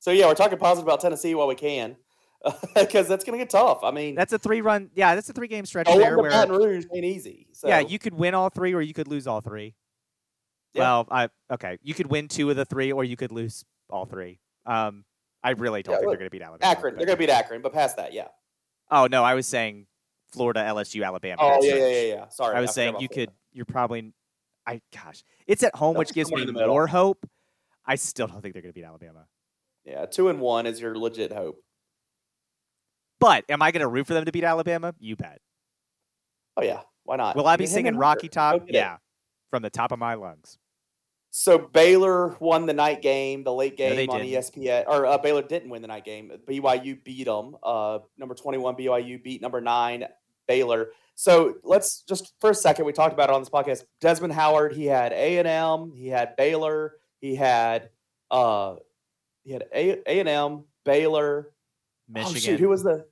so 0.00 0.10
yeah, 0.10 0.26
we're 0.26 0.34
talking 0.34 0.58
positive 0.58 0.86
about 0.86 1.00
Tennessee 1.00 1.34
while 1.34 1.46
we 1.46 1.54
can 1.54 1.96
because 2.74 3.08
that's 3.08 3.24
going 3.24 3.38
to 3.38 3.44
get 3.44 3.50
tough. 3.50 3.80
I 3.82 3.90
mean, 3.90 4.14
that's 4.14 4.32
a 4.32 4.38
three 4.38 4.60
run. 4.60 4.90
Yeah, 4.94 5.14
that's 5.14 5.28
a 5.28 5.32
three 5.32 5.48
game 5.48 5.66
stretch 5.66 5.86
oh, 5.88 5.98
there. 5.98 6.18
Where 6.18 6.30
Baton 6.30 6.54
Rouge 6.54 6.84
ain't 6.94 7.04
easy. 7.04 7.48
So. 7.52 7.68
Yeah, 7.68 7.80
you 7.80 7.98
could 7.98 8.14
win 8.14 8.34
all 8.34 8.50
three, 8.50 8.74
or 8.74 8.82
you 8.82 8.94
could 8.94 9.08
lose 9.08 9.26
all 9.26 9.40
three. 9.40 9.74
Yeah. 10.74 10.82
Well, 10.82 11.08
I 11.10 11.28
okay. 11.52 11.78
You 11.82 11.94
could 11.94 12.06
win 12.08 12.28
two 12.28 12.50
of 12.50 12.56
the 12.56 12.64
three, 12.64 12.92
or 12.92 13.04
you 13.04 13.16
could 13.16 13.32
lose 13.32 13.64
all 13.88 14.04
three. 14.04 14.40
Um, 14.66 15.04
I 15.42 15.50
really 15.50 15.82
don't 15.82 15.92
yeah, 15.92 15.98
think 15.98 16.06
look, 16.08 16.12
they're 16.12 16.28
going 16.28 16.30
to 16.30 16.38
beat 16.38 16.42
Alabama. 16.42 16.70
Akron, 16.70 16.96
they're 16.96 17.06
going 17.06 17.16
to 17.16 17.20
beat 17.20 17.30
Akron, 17.30 17.62
but 17.62 17.72
past 17.72 17.96
that, 17.96 18.12
yeah. 18.12 18.28
Oh 18.90 19.06
no, 19.06 19.24
I 19.24 19.34
was 19.34 19.46
saying 19.46 19.86
Florida, 20.32 20.60
LSU, 20.60 21.04
Alabama. 21.04 21.40
Oh 21.40 21.58
yeah, 21.62 21.74
yeah, 21.74 21.86
yeah, 21.86 22.02
yeah. 22.02 22.28
Sorry, 22.28 22.56
I 22.56 22.60
was 22.60 22.70
I 22.70 22.72
saying 22.72 22.94
you 23.00 23.08
Florida. 23.08 23.14
could. 23.14 23.30
You're 23.52 23.64
probably. 23.64 24.12
I 24.66 24.80
gosh, 24.92 25.22
it's 25.46 25.62
at 25.62 25.74
home, 25.76 25.96
which 25.96 26.12
gives 26.12 26.30
me 26.32 26.44
more 26.46 26.88
hope. 26.88 27.28
I 27.86 27.94
still 27.94 28.26
don't 28.26 28.42
think 28.42 28.54
they're 28.54 28.62
going 28.62 28.72
to 28.72 28.80
beat 28.80 28.84
Alabama. 28.84 29.26
Yeah, 29.84 30.06
two 30.06 30.28
and 30.28 30.40
one 30.40 30.66
is 30.66 30.80
your 30.80 30.98
legit 30.98 31.32
hope. 31.32 31.62
But 33.20 33.44
am 33.48 33.62
I 33.62 33.70
going 33.70 33.80
to 33.80 33.88
root 33.88 34.06
for 34.06 34.14
them 34.14 34.24
to 34.24 34.32
beat 34.32 34.44
Alabama? 34.44 34.94
You 34.98 35.16
bet. 35.16 35.40
Oh 36.56 36.62
yeah, 36.62 36.80
why 37.04 37.16
not? 37.16 37.36
Will 37.36 37.46
I 37.46 37.56
be 37.56 37.66
singing 37.66 37.96
Rocky 37.96 38.28
Top? 38.28 38.64
Yeah, 38.68 38.98
from 39.50 39.62
the 39.62 39.70
top 39.70 39.92
of 39.92 39.98
my 39.98 40.14
lungs. 40.14 40.58
So 41.30 41.58
Baylor 41.58 42.34
won 42.40 42.64
the 42.64 42.72
night 42.72 43.02
game, 43.02 43.44
the 43.44 43.52
late 43.52 43.76
game 43.76 44.06
no, 44.06 44.14
on 44.14 44.20
didn't. 44.20 44.42
ESPN. 44.42 44.84
Or 44.86 45.04
uh, 45.04 45.18
Baylor 45.18 45.42
didn't 45.42 45.68
win 45.68 45.82
the 45.82 45.88
night 45.88 46.04
game. 46.04 46.32
BYU 46.48 47.02
beat 47.04 47.24
them. 47.24 47.56
Uh, 47.62 47.98
number 48.16 48.34
twenty-one 48.34 48.74
BYU 48.74 49.22
beat 49.22 49.42
number 49.42 49.60
nine 49.60 50.04
Baylor. 50.48 50.88
So 51.14 51.56
let's 51.62 52.02
just 52.02 52.32
for 52.40 52.50
a 52.50 52.54
second. 52.54 52.86
We 52.86 52.92
talked 52.92 53.12
about 53.12 53.28
it 53.28 53.34
on 53.34 53.42
this 53.42 53.50
podcast. 53.50 53.84
Desmond 54.00 54.32
Howard. 54.32 54.72
He 54.72 54.86
had 54.86 55.12
A 55.12 55.38
and 55.38 55.48
M. 55.48 55.92
He 55.94 56.08
had 56.08 56.36
Baylor. 56.36 56.94
He 57.20 57.34
had 57.34 57.90
uh, 58.30 58.76
he 59.44 59.52
had 59.52 59.64
A 59.74 60.02
and 60.06 60.28
M, 60.28 60.64
Baylor, 60.84 61.52
Michigan. 62.08 62.36
Oh, 62.36 62.38
shoot, 62.38 62.60
who 62.60 62.68
was 62.68 62.82
the 62.82 63.06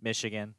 Michigan? 0.00 0.54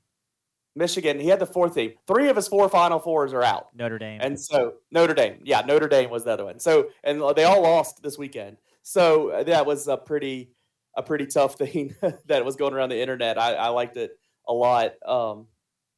Michigan. 0.75 1.19
He 1.19 1.27
had 1.27 1.39
the 1.39 1.45
fourth 1.45 1.73
team. 1.73 1.93
Three 2.05 2.29
of 2.29 2.35
his 2.35 2.47
four 2.47 2.69
Final 2.69 2.99
Fours 2.99 3.33
are 3.33 3.43
out. 3.43 3.69
Notre 3.75 3.97
Dame. 3.97 4.19
And 4.21 4.39
so 4.39 4.75
Notre 4.91 5.13
Dame, 5.13 5.39
yeah, 5.43 5.61
Notre 5.61 5.87
Dame 5.87 6.09
was 6.09 6.23
the 6.23 6.31
other 6.31 6.45
one. 6.45 6.59
So 6.59 6.89
and 7.03 7.21
they 7.35 7.43
all 7.43 7.61
lost 7.61 8.01
this 8.03 8.17
weekend. 8.17 8.57
So 8.83 9.29
uh, 9.31 9.43
that 9.43 9.65
was 9.65 9.87
a 9.87 9.97
pretty 9.97 10.51
a 10.95 11.03
pretty 11.03 11.25
tough 11.25 11.55
thing 11.57 11.95
that 12.27 12.45
was 12.45 12.55
going 12.55 12.73
around 12.73 12.89
the 12.89 13.01
internet. 13.01 13.37
I, 13.37 13.53
I 13.55 13.67
liked 13.69 13.97
it 13.97 14.11
a 14.47 14.53
lot. 14.53 14.93
Um, 15.05 15.47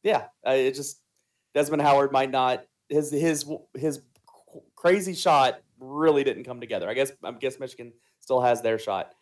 yeah, 0.03 0.25
it 0.45 0.75
just 0.75 1.01
Desmond 1.53 1.81
Howard 1.81 2.11
might 2.11 2.31
not 2.31 2.63
his 2.87 3.11
his 3.11 3.45
his 3.75 4.01
crazy 4.75 5.13
shot 5.13 5.61
really 5.79 6.23
didn't 6.23 6.43
come 6.45 6.59
together. 6.59 6.89
I 6.89 6.93
guess 6.93 7.11
I 7.23 7.31
guess 7.33 7.59
Michigan 7.59 7.93
still 8.19 8.41
has 8.41 8.61
their 8.61 8.79
shot. 8.79 9.13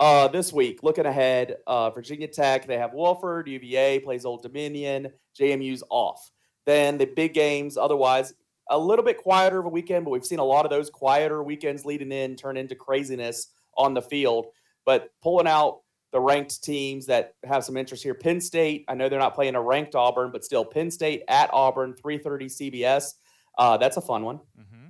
Uh, 0.00 0.26
this 0.28 0.50
week, 0.50 0.82
looking 0.82 1.04
ahead, 1.04 1.58
uh, 1.66 1.90
Virginia 1.90 2.26
Tech, 2.26 2.66
they 2.66 2.78
have 2.78 2.92
Wofford, 2.92 3.46
UVA 3.46 4.00
plays 4.00 4.24
Old 4.24 4.42
Dominion, 4.42 5.12
JMU's 5.38 5.84
off. 5.90 6.30
Then 6.64 6.96
the 6.96 7.04
big 7.04 7.34
games, 7.34 7.76
otherwise, 7.76 8.32
a 8.70 8.78
little 8.78 9.04
bit 9.04 9.18
quieter 9.18 9.58
of 9.58 9.66
a 9.66 9.68
weekend, 9.68 10.06
but 10.06 10.10
we've 10.10 10.24
seen 10.24 10.38
a 10.38 10.44
lot 10.44 10.64
of 10.64 10.70
those 10.70 10.88
quieter 10.88 11.42
weekends 11.42 11.84
leading 11.84 12.12
in 12.12 12.34
turn 12.34 12.56
into 12.56 12.74
craziness 12.74 13.48
on 13.76 13.92
the 13.92 14.00
field. 14.00 14.46
But 14.86 15.10
pulling 15.22 15.46
out 15.46 15.80
the 16.12 16.20
ranked 16.20 16.64
teams 16.64 17.04
that 17.06 17.34
have 17.44 17.62
some 17.62 17.76
interest 17.76 18.02
here. 18.02 18.14
Penn 18.14 18.40
State, 18.40 18.86
I 18.88 18.94
know 18.94 19.10
they're 19.10 19.18
not 19.18 19.34
playing 19.34 19.54
a 19.54 19.60
ranked 19.60 19.94
Auburn, 19.94 20.30
but 20.32 20.46
still 20.46 20.64
Penn 20.64 20.90
State 20.90 21.24
at 21.28 21.50
Auburn, 21.52 21.94
3:30 21.94 22.46
CBS. 22.46 23.14
Uh, 23.58 23.76
that's 23.76 23.98
a 23.98 24.00
fun 24.00 24.24
one. 24.24 24.38
Mm-hmm. 24.58 24.86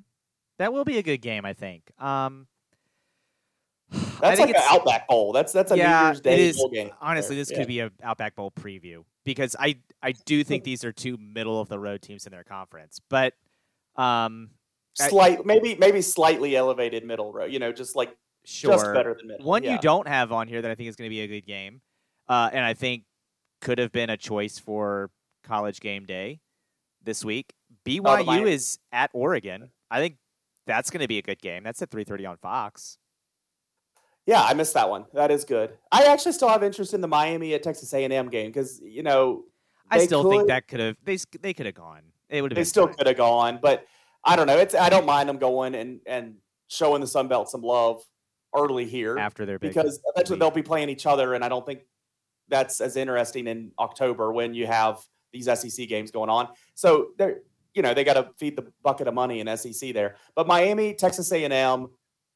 That 0.59 0.73
will 0.73 0.85
be 0.85 0.99
a 0.99 1.03
good 1.03 1.21
game, 1.21 1.45
I 1.45 1.53
think. 1.53 1.91
Um, 1.99 2.47
that's 4.21 4.41
like 4.41 4.51
an 4.51 4.63
Outback 4.69 5.09
Bowl. 5.09 5.33
That's 5.33 5.53
that's 5.53 5.73
a 5.73 5.77
yeah, 5.77 6.01
New 6.01 6.07
Year's 6.07 6.21
Day 6.21 6.53
bowl 6.53 6.69
game. 6.69 6.91
Honestly, 7.01 7.37
this 7.37 7.51
yeah. 7.51 7.59
could 7.59 7.67
be 7.67 7.81
an 7.81 7.91
Outback 8.03 8.37
Bowl 8.37 8.51
preview 8.51 9.05
because 9.25 9.57
I 9.59 9.77
I 10.03 10.13
do 10.13 10.45
think 10.45 10.65
these 10.65 10.85
are 10.85 10.93
two 10.93 11.17
middle 11.19 11.61
of 11.61 11.69
the 11.69 11.79
road 11.79 12.03
teams 12.03 12.27
in 12.27 12.33
their 12.33 12.45
conference, 12.45 13.01
but 13.09 13.35
um, 13.97 14.51
slight 14.95 15.41
I, 15.41 15.43
maybe 15.45 15.75
maybe 15.77 16.03
slightly 16.03 16.57
elevated 16.57 17.05
middle 17.05 17.33
row. 17.33 17.45
You 17.45 17.59
know, 17.59 17.73
just 17.73 17.97
like 17.97 18.17
sure. 18.45 18.73
just 18.73 18.85
better 18.93 19.15
than 19.15 19.29
middle. 19.29 19.47
One 19.47 19.63
yeah. 19.63 19.73
you 19.73 19.79
don't 19.81 20.07
have 20.09 20.33
on 20.33 20.49
here 20.49 20.63
that 20.63 20.71
I 20.71 20.75
think 20.75 20.89
is 20.89 20.97
going 20.97 21.09
to 21.09 21.15
be 21.15 21.21
a 21.23 21.29
good 21.29 21.47
game, 21.47 21.81
uh, 22.29 22.51
and 22.53 22.65
I 22.65 22.75
think 22.75 23.05
could 23.61 23.79
have 23.79 23.93
been 23.93 24.11
a 24.11 24.17
choice 24.17 24.59
for 24.59 25.11
College 25.45 25.81
Game 25.81 26.07
Day 26.07 26.41
this 27.03 27.25
week. 27.25 27.53
BYU 27.85 28.43
oh, 28.43 28.47
is 28.47 28.79
at 28.93 29.11
Oregon. 29.13 29.71
I 29.91 30.01
think 30.01 30.17
that's 30.67 30.91
going 30.91 31.01
to 31.01 31.09
be 31.09 31.19
a 31.19 31.23
good 31.23 31.41
game. 31.41 31.63
That's 31.65 31.83
at 31.83 31.91
three 31.91 32.05
thirty 32.05 32.27
on 32.27 32.37
Fox. 32.37 32.99
Yeah, 34.31 34.45
I 34.45 34.55
missed 34.55 34.75
that 34.75 34.89
one. 34.89 35.07
That 35.13 35.33
is 35.33 35.45
good. 35.45 35.77
I 35.91 36.05
actually 36.05 36.31
still 36.31 36.49
have 36.49 36.63
interest 36.63 36.95
in 36.95 37.01
the 37.01 37.09
Miami 37.09 37.53
at 37.55 37.65
Texas 37.65 37.93
A&M 37.93 38.29
game 38.29 38.53
because 38.53 38.81
you 38.81 39.03
know 39.03 39.43
I 39.91 40.07
still 40.07 40.23
could, 40.23 40.31
think 40.31 40.47
that 40.47 40.69
could 40.69 40.79
have 40.79 40.97
they 41.05 41.19
they 41.41 41.53
could 41.53 41.67
have 41.67 41.75
gone. 41.75 42.03
It 42.29 42.41
would 42.41 42.53
have. 42.53 42.57
They 42.57 42.63
still 42.63 42.87
could 42.87 43.09
have 43.09 43.17
gone, 43.17 43.59
but 43.61 43.87
I 44.25 44.37
don't 44.37 44.47
know. 44.47 44.57
It's 44.57 44.73
I 44.77 44.89
don't 44.89 45.05
mind 45.05 45.29
them 45.29 45.39
going 45.39 45.75
and 45.75 45.99
and 46.07 46.37
showing 46.69 47.01
the 47.01 47.09
Sun 47.09 47.27
Belt 47.27 47.51
some 47.51 47.61
love 47.61 48.05
early 48.57 48.85
here 48.85 49.19
after 49.19 49.45
their 49.45 49.59
because 49.59 49.99
eventually 50.15 50.39
they'll 50.39 50.53
be 50.53 50.63
playing 50.63 50.91
each 50.91 51.07
other, 51.07 51.35
and 51.35 51.45
I 51.45 51.49
don't 51.49 51.67
think 51.67 51.81
that's 52.47 52.81
as 52.81 52.95
interesting 52.95 53.49
in 53.49 53.73
October 53.81 54.33
when 54.33 54.55
you 54.55 54.69
have 54.69 55.01
these 55.33 55.47
SEC 55.47 55.89
games 55.89 56.13
going 56.13 56.31
on. 56.31 56.47
So 56.77 57.09
they're 57.19 57.41
you 57.75 57.83
know 57.83 57.95
they 57.95 58.05
got 58.05 58.15
to 58.15 58.31
feed 58.39 58.55
the 58.55 58.71
bucket 58.85 59.09
of 59.09 59.15
money 59.15 59.41
in 59.41 59.57
SEC 59.57 59.93
there. 59.93 60.15
But 60.37 60.47
Miami, 60.47 60.95
Texas 60.95 61.33
A&M, 61.33 61.89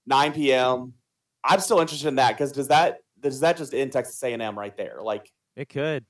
9 0.06 0.32
p.m. 0.32 0.92
I'm 1.44 1.60
still 1.60 1.80
interested 1.80 2.08
in 2.08 2.16
that 2.16 2.32
because 2.32 2.52
does 2.52 2.68
that 2.68 2.98
does 3.20 3.40
that 3.40 3.56
just 3.56 3.74
end 3.74 3.92
Texas 3.92 4.22
A&M 4.22 4.58
right 4.58 4.76
there? 4.76 4.98
Like 5.02 5.30
it 5.56 5.68
could, 5.68 6.04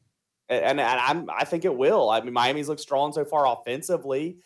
and, 0.49 0.81
and 0.81 0.81
I'm 0.81 1.29
I 1.31 1.45
think 1.45 1.65
it 1.65 1.77
will. 1.77 2.09
I 2.09 2.21
mean, 2.21 2.33
Miami's 2.33 2.69
looked 2.69 2.81
strong 2.81 3.13
so 3.13 3.25
far 3.25 3.47
offensively. 3.47 4.39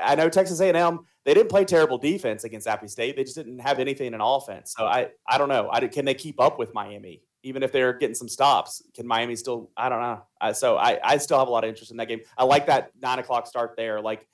I 0.00 0.14
know 0.14 0.28
Texas 0.28 0.60
A&M 0.60 1.00
they 1.24 1.34
didn't 1.34 1.50
play 1.50 1.64
terrible 1.64 1.98
defense 1.98 2.44
against 2.44 2.66
Appy 2.66 2.88
State. 2.88 3.16
They 3.16 3.22
just 3.22 3.36
didn't 3.36 3.60
have 3.60 3.78
anything 3.78 4.12
in 4.12 4.20
offense. 4.20 4.74
So 4.76 4.86
I 4.86 5.10
I 5.28 5.38
don't 5.38 5.48
know. 5.48 5.68
I, 5.70 5.86
can 5.86 6.04
they 6.04 6.14
keep 6.14 6.40
up 6.40 6.58
with 6.58 6.74
Miami 6.74 7.22
even 7.44 7.62
if 7.62 7.72
they're 7.72 7.92
getting 7.92 8.14
some 8.14 8.28
stops? 8.28 8.82
Can 8.94 9.06
Miami 9.06 9.36
still? 9.36 9.70
I 9.76 9.88
don't 9.88 10.00
know. 10.00 10.22
I, 10.40 10.52
so 10.52 10.76
I 10.76 10.98
I 11.02 11.18
still 11.18 11.38
have 11.38 11.48
a 11.48 11.50
lot 11.50 11.64
of 11.64 11.68
interest 11.68 11.90
in 11.90 11.96
that 11.98 12.08
game. 12.08 12.20
I 12.36 12.44
like 12.44 12.66
that 12.66 12.90
nine 13.00 13.18
o'clock 13.18 13.46
start 13.46 13.74
there. 13.76 14.00
Like 14.00 14.26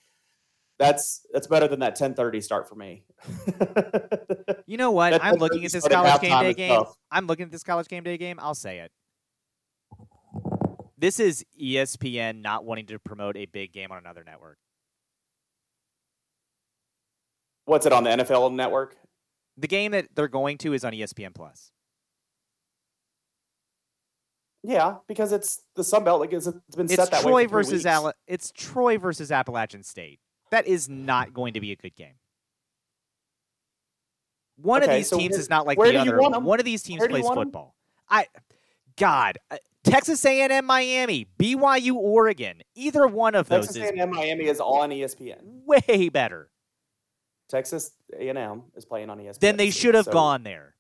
that's 0.79 1.27
that's 1.33 1.47
better 1.47 1.69
than 1.69 1.81
that 1.81 1.99
10:30 1.99 2.43
start 2.43 2.69
for 2.69 2.75
me. 2.75 3.05
you 4.67 4.77
know 4.77 4.93
what? 4.93 5.23
I'm 5.25 5.37
looking 5.37 5.65
at 5.65 5.73
this 5.73 5.87
college 5.87 6.21
game 6.21 6.41
day 6.41 6.55
game. 6.55 6.71
Tough. 6.71 6.95
I'm 7.11 7.27
looking 7.27 7.47
at 7.47 7.51
this 7.51 7.65
college 7.65 7.89
game 7.89 8.05
day 8.05 8.17
game. 8.17 8.39
I'll 8.41 8.55
say 8.55 8.79
it. 8.79 8.93
This 10.97 11.21
is 11.21 11.45
ESPN 11.61 12.43
not 12.43 12.65
wanting 12.65 12.87
to 12.87 12.99
promote 12.99 13.37
a 13.37 13.47
big 13.47 13.73
game 13.73 13.93
on 13.93 13.99
another 13.99 14.25
network. 14.25 14.59
What's 17.67 17.87
it 17.87 17.93
on 17.93 18.05
the 18.05 18.11
NFL 18.11 18.53
network? 18.55 18.97
The 19.57 19.69
game 19.69 19.93
that 19.93 20.09
they're 20.15 20.29
going 20.29 20.59
to 20.59 20.73
is 20.73 20.85
on 20.85 20.93
ESPN 20.93 21.35
Plus. 21.35 21.71
Yeah, 24.65 24.97
because 25.07 25.33
it's 25.33 25.63
the 25.77 25.85
Sun 25.85 26.05
Belt. 26.05 26.21
Like 26.21 26.33
it's, 26.33 26.47
it's 26.47 26.77
been 26.77 26.89
set 26.89 27.11
that 27.11 27.23
Troy 27.23 27.33
way. 27.33 27.47
versus 27.47 27.87
Al- 27.87 28.13
it's 28.27 28.51
Troy 28.53 28.99
versus 28.99 29.31
Appalachian 29.31 29.83
State. 29.83 30.19
That 30.51 30.67
is 30.67 30.89
not 30.89 31.33
going 31.33 31.55
to 31.55 31.61
be 31.61 31.73
a 31.73 31.77
good 31.77 31.95
game. 31.95 32.15
One 34.57 34.83
okay, 34.83 34.91
of 34.91 34.97
these 34.97 35.09
so 35.09 35.19
teams 35.19 35.33
where, 35.33 35.41
is 35.41 35.51
not 35.51 35.67
like 35.67 35.79
the 35.79 35.97
other. 35.97 36.41
One 36.41 36.59
of 36.59 36.65
these 36.65 36.83
teams 36.83 37.07
plays 37.07 37.27
football. 37.29 37.75
I, 38.11 38.27
God, 38.97 39.39
uh, 39.51 39.59
Texas 39.85 40.25
A&M, 40.25 40.65
Miami, 40.65 41.27
BYU, 41.39 41.95
Oregon. 41.95 42.63
Either 42.75 43.07
one 43.07 43.35
of 43.35 43.49
those 43.49 43.67
Texas 43.67 43.91
A&M 43.91 44.11
Miami 44.11 44.47
is 44.47 44.61
all 44.61 44.81
on 44.81 44.91
ESPN. 44.91 45.37
way 45.65 46.09
better. 46.09 46.51
Texas 47.49 47.93
A&M 48.19 48.65
is 48.77 48.85
playing 48.85 49.11
on 49.11 49.19
ESPN. 49.19 49.39
Then 49.39 49.57
they 49.57 49.71
should 49.71 49.95
have 49.95 50.07
so 50.07 50.13
gone 50.13 50.43
there. 50.43 50.75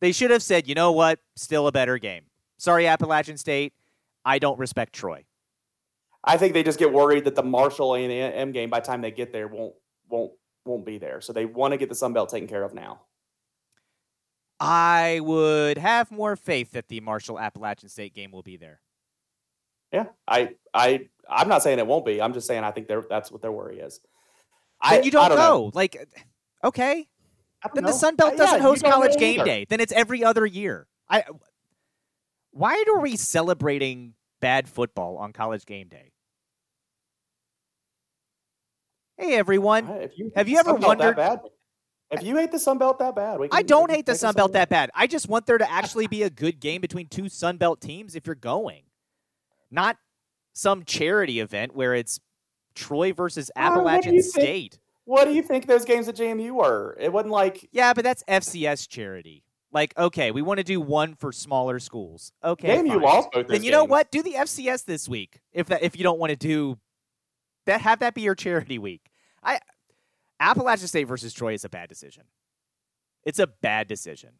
They 0.00 0.12
should 0.12 0.32
have 0.32 0.42
said, 0.42 0.66
you 0.66 0.74
know 0.74 0.92
what? 0.92 1.20
Still 1.36 1.68
a 1.68 1.72
better 1.72 1.96
game. 1.98 2.24
Sorry, 2.58 2.86
Appalachian 2.86 3.36
State. 3.36 3.72
I 4.24 4.38
don't 4.38 4.58
respect 4.58 4.92
Troy. 4.92 5.24
I 6.24 6.36
think 6.36 6.54
they 6.54 6.62
just 6.62 6.78
get 6.78 6.92
worried 6.92 7.24
that 7.24 7.34
the 7.34 7.42
Marshall 7.42 7.94
A&M 7.94 8.52
game 8.52 8.70
by 8.70 8.80
the 8.80 8.86
time 8.86 9.00
they 9.00 9.10
get 9.10 9.32
there 9.32 9.48
won't 9.48 9.74
won't 10.08 10.32
won't 10.64 10.86
be 10.86 10.98
there. 10.98 11.20
So 11.20 11.32
they 11.32 11.44
want 11.44 11.72
to 11.72 11.78
get 11.78 11.88
the 11.88 11.94
Sun 11.94 12.12
Belt 12.12 12.30
taken 12.30 12.48
care 12.48 12.62
of 12.62 12.74
now. 12.74 13.00
I 14.60 15.20
would 15.20 15.78
have 15.78 16.12
more 16.12 16.36
faith 16.36 16.72
that 16.72 16.88
the 16.88 17.00
Marshall 17.00 17.40
Appalachian 17.40 17.88
State 17.88 18.14
game 18.14 18.30
will 18.30 18.44
be 18.44 18.56
there. 18.56 18.80
Yeah, 19.92 20.06
I 20.28 20.54
I 20.72 21.08
I'm 21.28 21.48
not 21.48 21.62
saying 21.62 21.78
it 21.78 21.86
won't 21.86 22.06
be. 22.06 22.22
I'm 22.22 22.32
just 22.32 22.46
saying 22.46 22.62
I 22.62 22.70
think 22.70 22.86
they're, 22.86 23.02
that's 23.08 23.30
what 23.30 23.42
their 23.42 23.52
worry 23.52 23.80
is. 23.80 24.00
Then 24.88 25.04
you 25.04 25.10
don't, 25.10 25.24
I 25.24 25.28
don't 25.28 25.36
go. 25.38 25.42
Know. 25.42 25.70
Like, 25.74 26.08
okay. 26.64 27.08
Then 27.74 27.84
know. 27.84 27.90
the 27.90 27.96
Sun 27.96 28.16
Belt 28.16 28.36
doesn't 28.36 28.58
yeah, 28.58 28.62
host 28.62 28.82
college 28.82 29.16
game 29.16 29.40
either. 29.40 29.44
day. 29.44 29.66
Then 29.68 29.80
it's 29.80 29.92
every 29.92 30.24
other 30.24 30.46
year. 30.46 30.86
I. 31.08 31.24
Why 32.50 32.84
are 32.88 33.00
we 33.00 33.16
celebrating 33.16 34.14
bad 34.40 34.68
football 34.68 35.16
on 35.16 35.32
college 35.32 35.64
game 35.64 35.88
day? 35.88 36.11
Hey 39.18 39.34
everyone, 39.34 39.86
If 39.88 40.18
you 40.18 40.32
Have 40.34 40.48
you 40.48 40.58
ever 40.58 40.70
Sun 40.70 40.80
Belt 40.80 40.98
that 40.98 41.04
wondered- 41.16 41.16
bad, 41.16 41.40
if 42.10 42.22
you 42.22 42.36
hate 42.36 42.50
the 42.52 42.58
Sun 42.58 42.78
Belt 42.78 42.98
that 42.98 43.14
bad, 43.14 43.40
I 43.52 43.62
don't 43.62 43.90
hate 43.90 44.06
the 44.06 44.14
Sun 44.14 44.34
Belt 44.34 44.52
that 44.52 44.68
bad. 44.68 44.90
I 44.94 45.06
just 45.06 45.28
want 45.28 45.46
there 45.46 45.58
to 45.58 45.70
actually 45.70 46.06
be 46.06 46.22
a 46.22 46.30
good 46.30 46.60
game 46.60 46.80
between 46.80 47.08
two 47.08 47.28
Sun 47.28 47.56
Belt 47.58 47.80
teams 47.80 48.14
if 48.14 48.26
you're 48.26 48.34
going, 48.34 48.82
not 49.70 49.96
some 50.54 50.84
charity 50.84 51.40
event 51.40 51.74
where 51.74 51.94
it's 51.94 52.20
Troy 52.74 53.12
versus 53.12 53.50
what 53.54 53.64
Appalachian 53.64 54.12
think? 54.12 54.24
State. 54.24 54.78
What 55.04 55.24
do 55.24 55.32
you 55.34 55.42
think 55.42 55.66
those 55.66 55.84
games 55.84 56.08
at 56.08 56.16
JMU 56.16 56.52
were? 56.52 56.96
It 57.00 57.12
wasn't 57.12 57.32
like 57.32 57.68
Yeah, 57.72 57.92
but 57.92 58.04
that's 58.04 58.22
FCS 58.28 58.86
charity. 58.88 59.44
Like, 59.72 59.96
okay, 59.96 60.30
we 60.32 60.42
want 60.42 60.58
to 60.58 60.64
do 60.64 60.80
one 60.80 61.14
for 61.14 61.32
smaller 61.32 61.78
schools. 61.78 62.32
Okay, 62.44 62.76
JMU 62.78 62.88
fine. 62.88 63.00
lost 63.00 63.28
both. 63.32 63.46
Then 63.48 63.62
you 63.62 63.70
know 63.70 63.84
what? 63.84 64.10
Do 64.10 64.22
the 64.22 64.34
FCS 64.34 64.84
this 64.84 65.08
week. 65.08 65.40
If 65.52 65.68
that 65.68 65.82
if 65.82 65.96
you 65.96 66.02
don't 66.02 66.18
want 66.18 66.30
to 66.30 66.36
do 66.36 66.78
that, 67.66 67.80
have 67.80 68.00
that 68.00 68.14
be 68.14 68.22
your 68.22 68.34
charity 68.34 68.78
week. 68.78 69.10
I 69.42 69.60
Appalachian 70.40 70.88
State 70.88 71.04
versus 71.04 71.32
Troy 71.32 71.54
is 71.54 71.64
a 71.64 71.68
bad 71.68 71.88
decision. 71.88 72.24
It's 73.24 73.38
a 73.38 73.46
bad 73.46 73.86
decision. 73.88 74.30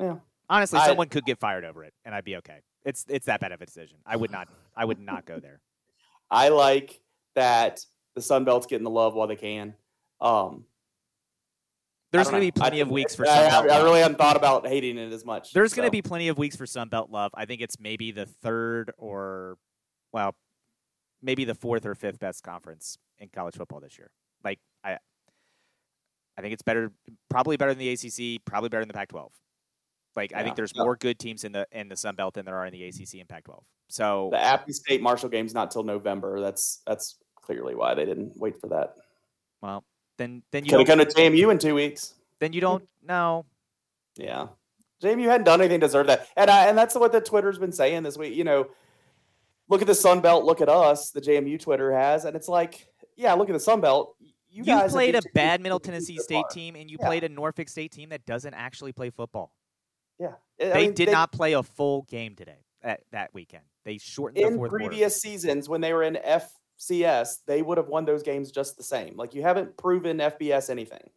Yeah. 0.00 0.16
Honestly, 0.48 0.78
I- 0.78 0.86
someone 0.86 1.08
could 1.08 1.24
get 1.24 1.38
fired 1.38 1.64
over 1.64 1.84
it, 1.84 1.94
and 2.04 2.14
I'd 2.14 2.24
be 2.24 2.36
okay. 2.36 2.58
It's 2.84 3.06
it's 3.08 3.26
that 3.26 3.40
bad 3.40 3.52
of 3.52 3.62
a 3.62 3.66
decision. 3.66 3.98
I 4.04 4.16
would 4.16 4.30
not. 4.30 4.48
I 4.76 4.84
would 4.84 4.98
not 4.98 5.24
go 5.24 5.38
there. 5.38 5.60
I 6.30 6.48
like 6.48 7.00
that 7.34 7.84
the 8.14 8.22
Sun 8.22 8.44
Belt's 8.44 8.66
getting 8.66 8.84
the 8.84 8.90
love 8.90 9.14
while 9.14 9.26
they 9.28 9.36
can. 9.36 9.74
Um, 10.20 10.64
There's 12.12 12.28
going 12.28 12.40
to 12.40 12.46
be 12.46 12.50
plenty 12.52 12.80
of 12.80 12.90
weeks 12.90 13.14
for 13.16 13.26
I, 13.26 13.46
I, 13.46 13.58
I 13.60 13.82
really 13.82 14.00
hadn't 14.00 14.18
thought 14.18 14.36
about 14.36 14.66
hating 14.66 14.98
it 14.98 15.12
as 15.12 15.24
much. 15.24 15.52
There's 15.52 15.72
going 15.74 15.86
to 15.86 15.90
be 15.90 16.02
plenty 16.02 16.28
of 16.28 16.36
weeks 16.38 16.56
for 16.56 16.66
Sun 16.66 16.88
Belt 16.88 17.10
love. 17.10 17.30
I 17.34 17.46
think 17.46 17.60
it's 17.62 17.80
maybe 17.80 18.10
the 18.12 18.26
third 18.26 18.92
or, 18.98 19.56
well, 20.12 20.34
maybe 21.22 21.44
the 21.44 21.54
fourth 21.54 21.86
or 21.86 21.94
fifth 21.94 22.18
best 22.18 22.42
conference 22.42 22.98
in 23.18 23.28
college 23.28 23.56
football 23.56 23.80
this 23.80 23.98
year. 23.98 24.10
Like 24.44 24.58
I, 24.84 24.98
I 26.36 26.42
think 26.42 26.52
it's 26.52 26.62
better, 26.62 26.92
probably 27.30 27.56
better 27.56 27.74
than 27.74 27.78
the 27.78 27.90
ACC, 27.90 28.44
probably 28.44 28.68
better 28.68 28.82
than 28.82 28.88
the 28.88 28.94
Pac-12. 28.94 29.30
Like 30.14 30.34
I 30.34 30.42
think 30.42 30.56
there's 30.56 30.72
Yeah. 30.74 30.82
more 30.84 30.96
good 30.96 31.18
teams 31.18 31.44
in 31.44 31.52
the 31.52 31.66
in 31.72 31.88
the 31.88 31.96
Sun 31.96 32.16
Belt 32.16 32.34
than 32.34 32.44
there 32.44 32.56
are 32.56 32.66
in 32.66 32.72
the 32.72 32.84
ACC 32.84 33.20
and 33.20 33.28
Pac-12. 33.28 33.60
So 33.88 34.28
the 34.30 34.38
Appy 34.42 34.72
State 34.72 35.00
Marshall 35.00 35.30
game's 35.30 35.54
not 35.54 35.70
till 35.70 35.84
November. 35.84 36.40
That's 36.40 36.82
that's 36.86 37.16
clearly 37.40 37.74
why 37.74 37.94
they 37.94 38.04
didn't 38.04 38.32
wait 38.36 38.60
for 38.60 38.66
that. 38.68 38.94
well, 39.62 39.84
then 40.18 40.42
then 40.52 40.64
you 40.64 40.76
have 40.76 40.86
don't 40.86 40.98
come 40.98 41.06
to 41.06 41.14
JMU 41.14 41.50
in 41.50 41.58
two 41.58 41.74
weeks. 41.74 42.14
then 42.40 42.52
you 42.52 42.60
don't 42.60 42.86
know. 43.06 43.44
Yeah, 44.16 44.48
JMU 45.02 45.24
hadn't 45.26 45.44
done 45.44 45.60
anything 45.60 45.80
to 45.80 45.86
deserve 45.86 46.06
that, 46.08 46.28
and 46.36 46.50
I, 46.50 46.66
and 46.66 46.76
that's 46.76 46.94
what 46.94 47.12
the 47.12 47.20
Twitter's 47.20 47.58
been 47.58 47.72
saying 47.72 48.02
this 48.02 48.16
week. 48.18 48.34
You 48.34 48.44
know, 48.44 48.66
look 49.68 49.80
at 49.80 49.86
the 49.86 49.94
Sun 49.94 50.20
Belt, 50.20 50.44
look 50.44 50.60
at 50.60 50.68
us. 50.68 51.10
The 51.10 51.20
JMU 51.20 51.58
Twitter 51.60 51.92
has, 51.92 52.24
and 52.24 52.36
it's 52.36 52.48
like, 52.48 52.86
yeah, 53.16 53.32
look 53.34 53.48
at 53.48 53.52
the 53.54 53.60
Sun 53.60 53.80
Belt. 53.80 54.14
You, 54.20 54.32
You, 54.50 54.64
guys 54.64 54.92
played 54.92 55.14
a 55.14 55.22
bad 55.34 55.62
Middle 55.62 55.80
Tennessee. 55.80 56.18
State 56.18 56.44
team, 56.50 56.76
and 56.76 56.90
you 56.90 56.98
Yeah. 57.00 57.06
played 57.06 57.24
a 57.24 57.28
Norfolk 57.30 57.68
State 57.70 57.90
team 57.92 58.10
that 58.10 58.26
doesn't 58.26 58.52
actually 58.52 58.92
play 58.92 59.08
football. 59.08 59.52
Yeah, 60.18 60.34
I 60.60 60.64
They 60.64 60.82
mean, 60.82 60.94
did 60.94 61.10
not 61.10 61.32
play 61.32 61.54
a 61.54 61.62
full 61.62 62.02
game 62.02 62.36
today 62.36 62.58
that, 62.82 63.00
that 63.12 63.32
weekend. 63.32 63.64
They 63.84 63.96
shortened 63.96 64.36
the 64.44 64.46
in 64.48 64.56
fourth 64.56 64.68
quarter. 64.70 64.84
previous 64.88 65.20
seasons 65.22 65.70
when 65.70 65.80
they 65.80 65.94
were 65.94 66.02
in 66.02 66.16
FCS, 66.82 67.38
they 67.46 67.62
would 67.62 67.78
have 67.78 67.88
won 67.88 68.04
those 68.04 68.22
games 68.22 68.50
just 68.50 68.76
the 68.76 68.82
same. 68.82 69.16
Like 69.16 69.34
you 69.34 69.42
haven't 69.42 69.76
proven 69.76 70.18
FBS 70.18 70.70
anything. 70.70 71.10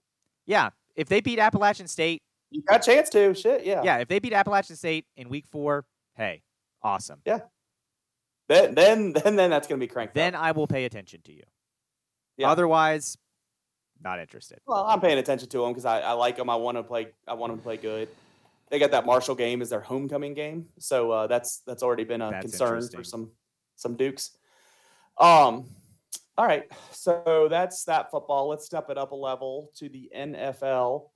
Yeah, 0.46 0.70
if 0.96 1.08
they 1.08 1.22
beat 1.22 1.40
Appalachian 1.40 1.88
State, 1.88 2.22
You 2.52 2.62
got 2.62 2.82
a 2.82 2.92
chance 2.92 3.10
to. 3.10 3.34
Shit, 3.34 3.66
yeah. 3.66 3.82
yeah, 3.84 3.98
if 3.98 4.08
they 4.08 4.20
beat 4.20 4.34
Appalachian 4.34 4.76
State 4.76 5.06
in 5.18 5.30
week 5.30 5.46
four, 5.48 5.86
hey, 6.16 6.44
awesome. 6.84 7.22
Yeah. 7.26 7.40
Then 8.48 8.76
then 8.76 9.14
then, 9.14 9.36
then 9.36 9.50
that's 9.50 9.68
gonna 9.68 9.80
be 9.80 9.88
cranked. 9.88 10.14
Then 10.14 10.36
up. 10.36 10.44
I 10.44 10.52
will 10.52 10.68
pay 10.68 10.86
attention 10.86 11.22
to 11.24 11.34
you. 11.34 11.44
Yeah. 12.38 12.50
Otherwise, 12.50 13.18
not 14.04 14.20
interested. 14.20 14.60
well, 14.68 14.86
I'm 14.86 15.02
paying 15.02 15.18
attention 15.18 15.50
to 15.50 15.60
them 15.60 15.70
because 15.70 15.86
I, 15.86 16.02
I 16.02 16.12
like 16.12 16.36
them. 16.38 16.50
I 16.50 16.56
want 16.56 16.78
to 16.78 16.84
play. 16.84 17.08
I 17.28 17.34
want 17.34 17.52
them 17.52 17.60
to 17.60 17.64
play 17.64 17.78
good. 17.78 18.10
They 18.70 18.80
got 18.80 18.92
that 18.92 19.06
Marshall 19.06 19.36
game 19.36 19.62
as 19.62 19.70
their 19.70 19.80
homecoming 19.80 20.34
game, 20.34 20.68
so 20.80 21.12
uh, 21.12 21.28
that's 21.28 21.60
that's 21.66 21.82
already 21.82 22.04
been 22.04 22.22
a 22.22 22.30
That's 22.30 22.46
concern 22.46 22.88
for 22.90 23.04
some 23.04 23.32
some 23.76 23.96
Dukes. 23.96 24.38
Um, 25.18 25.66
all 26.38 26.46
right, 26.46 26.64
so 26.92 27.48
that's 27.50 27.86
that 27.86 28.12
football. 28.12 28.50
Let's 28.50 28.66
step 28.66 28.90
it 28.90 28.98
up 28.98 29.12
a 29.12 29.16
level 29.16 29.72
to 29.78 29.88
the 29.88 30.12
NFL. 30.16 31.10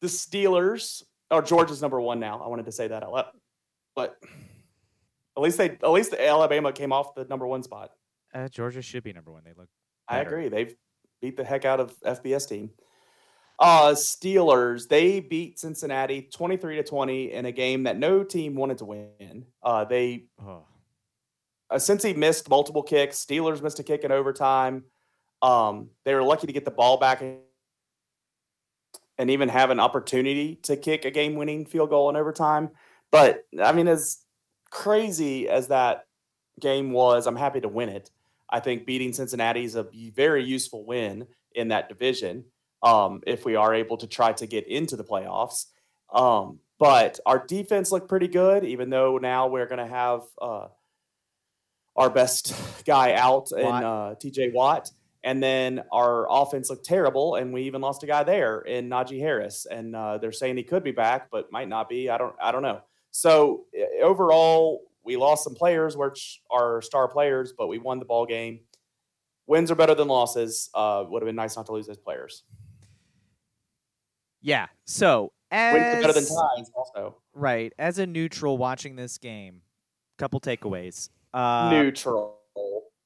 The 0.00 0.06
Steelers, 0.08 1.02
or 1.30 1.42
Georgia's 1.42 1.80
number 1.80 2.00
one 2.00 2.20
now. 2.20 2.42
I 2.44 2.48
wanted 2.48 2.66
to 2.66 2.72
say 2.72 2.88
that 2.88 3.02
out 3.02 3.12
loud, 3.12 3.26
but 3.96 4.16
at 5.36 5.42
least 5.42 5.56
they 5.58 5.70
at 5.70 5.90
least 5.90 6.10
the 6.10 6.26
Alabama 6.26 6.72
came 6.72 6.92
off 6.92 7.14
the 7.14 7.24
number 7.24 7.46
one 7.46 7.62
spot. 7.62 7.90
Uh, 8.34 8.48
Georgia 8.48 8.82
should 8.82 9.02
be 9.02 9.12
number 9.12 9.32
one. 9.32 9.42
They 9.44 9.52
look. 9.56 9.68
I 10.08 10.18
agree. 10.18 10.48
They've 10.48 10.74
beat 11.22 11.36
the 11.36 11.44
heck 11.44 11.64
out 11.64 11.80
of 11.80 11.98
FBS 12.00 12.48
team. 12.48 12.70
Uh 13.58 13.92
Steelers, 13.92 14.88
they 14.88 15.20
beat 15.20 15.58
Cincinnati 15.58 16.28
23 16.34 16.76
to 16.76 16.82
20 16.82 17.32
in 17.32 17.46
a 17.46 17.52
game 17.52 17.84
that 17.84 17.96
no 17.96 18.24
team 18.24 18.56
wanted 18.56 18.78
to 18.78 18.84
win. 18.84 19.46
Uh 19.62 19.84
they 19.84 20.24
Oh, 20.40 20.64
uh, 21.72 21.76
Cincy 21.76 22.16
missed 22.16 22.48
multiple 22.48 22.82
kicks, 22.82 23.24
Steelers 23.24 23.62
missed 23.62 23.78
a 23.78 23.82
kick 23.82 24.04
in 24.04 24.12
overtime. 24.12 24.84
Um 25.40 25.90
they 26.04 26.14
were 26.14 26.22
lucky 26.22 26.46
to 26.46 26.52
get 26.52 26.64
the 26.64 26.70
ball 26.70 26.98
back 26.98 27.22
and 29.18 29.30
even 29.30 29.48
have 29.48 29.70
an 29.70 29.80
opportunity 29.80 30.56
to 30.62 30.76
kick 30.76 31.04
a 31.04 31.10
game-winning 31.10 31.66
field 31.66 31.90
goal 31.90 32.08
in 32.10 32.16
overtime. 32.16 32.70
But 33.10 33.44
I 33.60 33.72
mean 33.72 33.88
as 33.88 34.18
crazy 34.70 35.48
as 35.48 35.68
that 35.68 36.06
game 36.60 36.92
was, 36.92 37.26
I'm 37.26 37.36
happy 37.36 37.60
to 37.60 37.68
win 37.68 37.88
it. 37.88 38.10
I 38.48 38.60
think 38.60 38.86
beating 38.86 39.12
Cincinnati 39.12 39.64
is 39.64 39.76
a 39.76 39.86
very 40.14 40.44
useful 40.44 40.84
win 40.84 41.26
in 41.54 41.68
that 41.68 41.88
division 41.88 42.44
um, 42.82 43.22
if 43.26 43.44
we 43.44 43.56
are 43.56 43.74
able 43.74 43.96
to 43.96 44.06
try 44.06 44.32
to 44.32 44.46
get 44.46 44.66
into 44.66 44.96
the 44.96 45.04
playoffs. 45.04 45.66
Um, 46.12 46.58
but 46.78 47.20
our 47.24 47.44
defense 47.46 47.92
looked 47.92 48.08
pretty 48.08 48.28
good, 48.28 48.64
even 48.64 48.90
though 48.90 49.18
now 49.18 49.46
we're 49.46 49.66
going 49.66 49.78
to 49.78 49.86
have 49.86 50.22
uh, 50.40 50.66
our 51.96 52.10
best 52.10 52.54
guy 52.84 53.14
out 53.14 53.50
in 53.52 53.66
uh, 53.66 54.14
TJ 54.22 54.52
Watt. 54.52 54.90
And 55.24 55.40
then 55.40 55.84
our 55.92 56.26
offense 56.28 56.68
looked 56.68 56.84
terrible, 56.84 57.36
and 57.36 57.52
we 57.52 57.62
even 57.62 57.80
lost 57.80 58.02
a 58.02 58.06
guy 58.06 58.24
there 58.24 58.60
in 58.62 58.88
Najee 58.90 59.20
Harris. 59.20 59.66
And 59.70 59.94
uh, 59.94 60.18
they're 60.18 60.32
saying 60.32 60.56
he 60.56 60.64
could 60.64 60.82
be 60.82 60.90
back, 60.90 61.30
but 61.30 61.52
might 61.52 61.68
not 61.68 61.88
be. 61.88 62.10
I 62.10 62.18
don't. 62.18 62.34
I 62.42 62.50
don't 62.50 62.62
know. 62.62 62.80
So 63.12 63.66
overall, 64.02 64.80
we 65.04 65.16
lost 65.16 65.44
some 65.44 65.54
players, 65.54 65.96
which 65.96 66.40
are 66.50 66.82
star 66.82 67.06
players, 67.06 67.52
but 67.56 67.68
we 67.68 67.78
won 67.78 68.00
the 68.00 68.04
ball 68.04 68.26
game. 68.26 68.60
Wins 69.46 69.70
are 69.70 69.74
better 69.76 69.94
than 69.94 70.08
losses. 70.08 70.70
Uh, 70.74 71.04
would 71.08 71.22
have 71.22 71.26
been 71.26 71.36
nice 71.36 71.56
not 71.56 71.66
to 71.66 71.72
lose 71.72 71.86
those 71.86 71.98
players. 71.98 72.42
yeah. 74.40 74.66
So 74.86 75.32
as 75.52 75.74
Wins 75.74 75.86
are 75.86 76.00
better 76.00 76.12
than 76.14 76.24
ties, 76.24 76.70
also. 76.74 77.16
right 77.32 77.72
as 77.78 77.98
a 77.98 78.06
neutral 78.06 78.58
watching 78.58 78.96
this 78.96 79.18
game, 79.18 79.60
couple 80.18 80.40
takeaways. 80.40 81.10
Uh, 81.34 81.70
Neutral. 81.70 82.38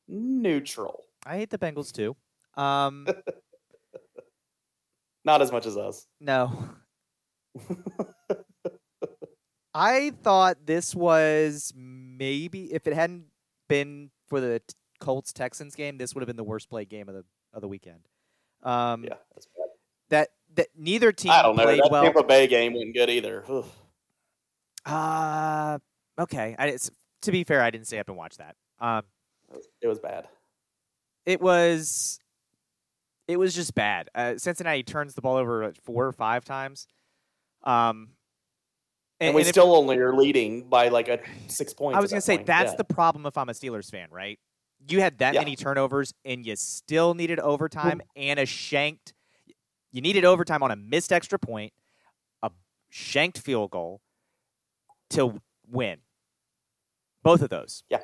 Neutral. 0.09 1.05
I 1.25 1.37
hate 1.37 1.51
the 1.51 1.59
Bengals 1.59 1.93
too. 1.93 2.17
Um, 2.61 3.07
Not 5.25 5.43
as 5.43 5.51
much 5.51 5.67
as 5.67 5.77
us. 5.77 6.07
no. 6.21 6.69
I 9.75 10.11
thought 10.23 10.65
this 10.65 10.95
was 10.95 11.73
maybe 11.77 12.73
if 12.73 12.87
it 12.87 12.95
hadn't 12.95 13.27
been 13.69 14.11
for 14.27 14.41
the 14.41 14.63
Colts 15.01 15.33
Texans 15.35 15.75
game, 15.75 15.99
this 15.99 16.15
would 16.15 16.23
have 16.23 16.27
been 16.27 16.37
the 16.37 16.45
worst 16.45 16.71
played 16.71 16.89
game 16.89 17.09
of 17.09 17.15
the 17.15 17.25
of 17.53 17.61
the 17.61 17.69
weekend. 17.69 18.09
Um, 18.63 19.05
Yeah, 19.05 19.17
that 20.09 20.29
that 20.55 20.69
neither 20.77 21.13
team 21.13 21.33
I 21.33 21.43
don't 21.43 21.57
know. 21.57 21.65
played 21.65 21.81
That 21.81 21.89
well. 21.91 22.05
Tampa 22.05 22.23
Bay 22.23 22.47
game 22.47 22.73
wasn't 22.73 22.95
good 22.95 23.11
either. 23.11 23.45
Ugh. 23.49 23.65
Uh, 24.87 25.79
okay. 26.21 26.55
I, 26.59 26.69
it's, 26.69 26.91
to 27.27 27.33
be 27.33 27.45
fair, 27.45 27.61
I 27.63 27.71
didn't 27.71 27.87
stay 27.87 27.99
up 27.99 28.09
and 28.09 28.17
watch 28.17 28.37
that. 28.39 28.57
Um, 28.81 29.03
It 29.81 29.87
was 29.87 29.99
bad. 30.01 30.27
it 31.25 31.41
was 31.41 32.19
it 33.29 33.37
was 33.39 33.55
just 33.55 33.75
bad. 33.75 34.09
Uh, 34.15 34.37
Cincinnati 34.39 34.83
turns 34.85 35.15
the 35.15 35.21
ball 35.21 35.37
over 35.37 35.67
like, 35.67 35.77
four 35.83 36.07
or 36.07 36.13
five 36.13 36.45
times. 36.45 36.87
Um, 37.65 38.11
And, 39.21 39.35
we 39.35 39.43
if- 39.43 39.49
still 39.49 39.75
only 39.75 39.97
are 39.99 40.15
leading 40.15 40.69
by 40.69 40.89
like 40.89 41.09
a 41.09 41.21
six 41.49 41.73
points. 41.75 41.97
I 41.97 42.01
was 42.01 42.11
going 42.11 42.17
gonna 42.17 42.21
say 42.23 42.43
that's 42.45 42.75
the 42.75 42.85
problem 42.85 43.27
if 43.27 43.37
I'm 43.37 43.49
a 43.49 43.53
Steelers 43.53 43.91
fan, 43.91 44.09
right? 44.11 44.39
You 44.89 45.01
had 45.01 45.19
that 45.19 45.35
Yeah. 45.35 45.41
many 45.41 45.57
turnovers 45.57 46.13
and 46.25 46.47
you 46.47 46.55
still 46.55 47.15
needed 47.15 47.41
overtime 47.41 48.01
and 48.15 48.39
a 48.39 48.47
shanked. 48.47 49.15
You 49.91 50.03
needed 50.03 50.25
overtime 50.25 50.63
on 50.63 50.71
a 50.71 50.77
missed 50.77 51.13
extra 51.13 51.39
point, 51.39 51.73
a 52.43 52.51
shanked 52.91 53.39
field 53.39 53.71
goal 53.73 54.01
to 55.11 55.41
win. 55.69 55.99
Both 57.27 57.43
of 57.43 57.51
those. 57.51 57.83
Yeah. 57.91 58.03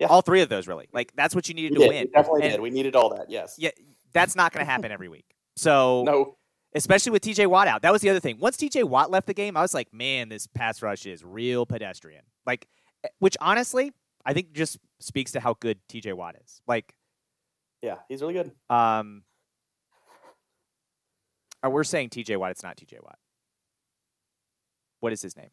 Yeah. 0.00 0.08
All 0.08 0.20
three 0.22 0.42
of 0.42 0.48
those, 0.48 0.66
really. 0.66 0.88
Like 0.92 1.12
that's 1.14 1.34
what 1.34 1.48
you 1.48 1.54
needed 1.54 1.72
We 1.72 1.76
to 1.76 1.80
did. 1.84 1.88
win. 1.88 2.06
We 2.06 2.10
definitely 2.12 2.42
And- 2.42 2.52
did. 2.52 2.60
We 2.60 2.70
needed 2.70 2.96
all 2.96 3.14
that. 3.16 3.30
Yes. 3.30 3.54
Yeah, 3.58 3.70
that's 4.12 4.34
not 4.36 4.52
going 4.52 4.64
to 4.66 4.70
happen 4.70 4.90
every 4.92 5.08
week. 5.08 5.26
So, 5.56 6.02
No. 6.06 6.36
especially 6.74 7.12
with 7.12 7.22
TJ 7.22 7.46
Watt 7.46 7.68
out, 7.68 7.82
that 7.82 7.92
was 7.92 8.02
the 8.02 8.10
other 8.10 8.20
thing. 8.20 8.38
Once 8.40 8.56
TJ 8.56 8.84
Watt 8.84 9.10
left 9.10 9.26
the 9.28 9.34
game, 9.34 9.56
I 9.56 9.62
was 9.62 9.72
like, 9.74 9.92
man, 9.94 10.28
this 10.28 10.46
pass 10.48 10.82
rush 10.82 11.06
is 11.06 11.24
real 11.24 11.64
pedestrian. 11.66 12.24
Like, 12.44 12.66
eh, 13.04 13.08
which 13.20 13.36
honestly, 13.40 13.92
I 14.26 14.32
think 14.34 14.52
just 14.52 14.78
speaks 15.00 15.30
to 15.32 15.40
how 15.40 15.54
good 15.60 15.78
TJ 15.88 16.12
Watt 16.14 16.34
is. 16.44 16.60
Like, 16.66 16.94
Yeah, 17.82 17.98
he's 18.08 18.20
really 18.22 18.34
good. 18.34 18.50
um, 18.70 19.22
uh, 21.64 21.70
we're 21.70 21.84
saying 21.84 22.10
TJ 22.10 22.36
Watt. 22.36 22.50
It's 22.50 22.62
not 22.64 22.76
TJ 22.76 23.00
Watt. 23.02 23.18
What 25.00 25.12
is 25.12 25.22
his 25.22 25.36
name? 25.36 25.50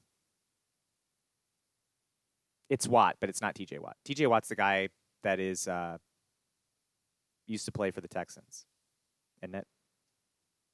It's 2.72 2.88
Watt, 2.88 3.18
but 3.20 3.28
it's 3.28 3.42
not 3.42 3.54
TJ 3.54 3.80
Watt. 3.80 3.98
TJ 4.08 4.30
Watt's 4.30 4.48
the 4.48 4.56
guy 4.56 4.88
that 5.24 5.42
is 5.42 5.68
uh, 5.68 5.98
used 7.46 7.66
to 7.66 7.72
play 7.74 7.92
for 7.92 8.00
the 8.00 8.08
Texans, 8.08 8.66
isn't 9.44 9.54
it? 9.54 9.68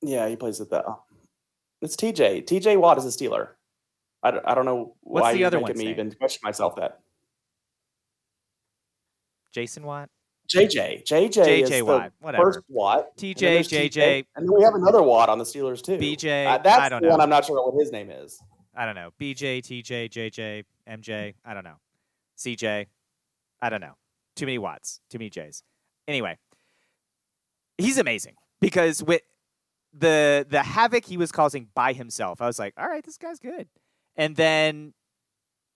Yeah, 0.03 0.27
he 0.29 0.35
plays 0.35 0.61
at 0.61 0.69
the. 0.69 0.83
It's 1.81 1.95
TJ. 1.95 2.45
TJ 2.45 2.79
Watt 2.79 2.99
is 2.99 3.05
a 3.05 3.07
Steeler. 3.07 3.49
I 4.21 4.29
don't, 4.29 4.47
I 4.47 4.53
don't 4.53 4.65
know 4.65 4.93
What's 5.01 5.23
why 5.23 5.33
the 5.33 5.39
you're 5.39 5.47
other 5.47 5.59
making 5.59 5.77
me 5.79 5.85
name? 5.85 5.93
even 5.93 6.11
question 6.11 6.39
myself 6.43 6.75
that. 6.75 6.99
Jason 9.51 9.81
Watt, 9.81 10.09
JJ. 10.53 11.03
JJ. 11.03 11.61
is 11.63 11.69
JJ 11.69 11.69
the 11.69 11.81
Watt, 11.81 12.11
whatever. 12.19 12.43
First 12.53 12.59
Watt. 12.69 13.07
and 13.19 13.35
then 13.35 13.63
TJ, 13.63 13.89
JJ, 13.91 14.25
And 14.35 14.47
then 14.47 14.55
we 14.55 14.63
have 14.63 14.75
another 14.75 15.01
Watt 15.01 15.29
on 15.29 15.39
the 15.39 15.43
Steelers 15.45 15.81
too. 15.81 15.97
BJ. 15.97 16.45
Uh, 16.45 16.59
that's 16.59 16.79
I 16.79 16.89
don't 16.89 17.01
the 17.01 17.07
know. 17.07 17.13
one 17.13 17.21
I'm 17.21 17.29
not 17.31 17.45
sure 17.45 17.55
what 17.71 17.79
his 17.81 17.91
name 17.91 18.11
is. 18.11 18.39
I 18.75 18.85
don't 18.85 18.93
know. 18.93 19.09
BJ, 19.19 19.61
TJ, 19.63 20.11
JJ, 20.11 20.63
MJ. 20.87 21.33
I 21.43 21.53
don't 21.55 21.63
know. 21.63 21.77
CJ. 22.37 22.87
I 23.61 23.69
don't 23.69 23.81
know. 23.81 23.93
Too 24.35 24.45
many 24.45 24.57
Watts. 24.57 25.01
Too 25.09 25.17
many 25.17 25.29
J's. 25.29 25.63
Anyway, 26.07 26.37
he's 27.77 27.97
amazing 27.97 28.35
because 28.61 29.03
with 29.03 29.21
the 29.93 30.45
the 30.49 30.61
havoc 30.61 31.05
he 31.05 31.17
was 31.17 31.31
causing 31.31 31.67
by 31.73 31.93
himself, 31.93 32.41
I 32.41 32.45
was 32.47 32.59
like, 32.59 32.73
all 32.77 32.87
right, 32.87 33.03
this 33.03 33.17
guy's 33.17 33.39
good. 33.39 33.67
And 34.15 34.35
then 34.35 34.93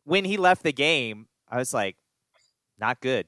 when 0.05 0.25
he 0.25 0.37
left 0.37 0.63
the 0.63 0.73
game, 0.73 1.27
I 1.49 1.57
was 1.57 1.73
like, 1.73 1.97
not 2.79 3.01
good. 3.01 3.27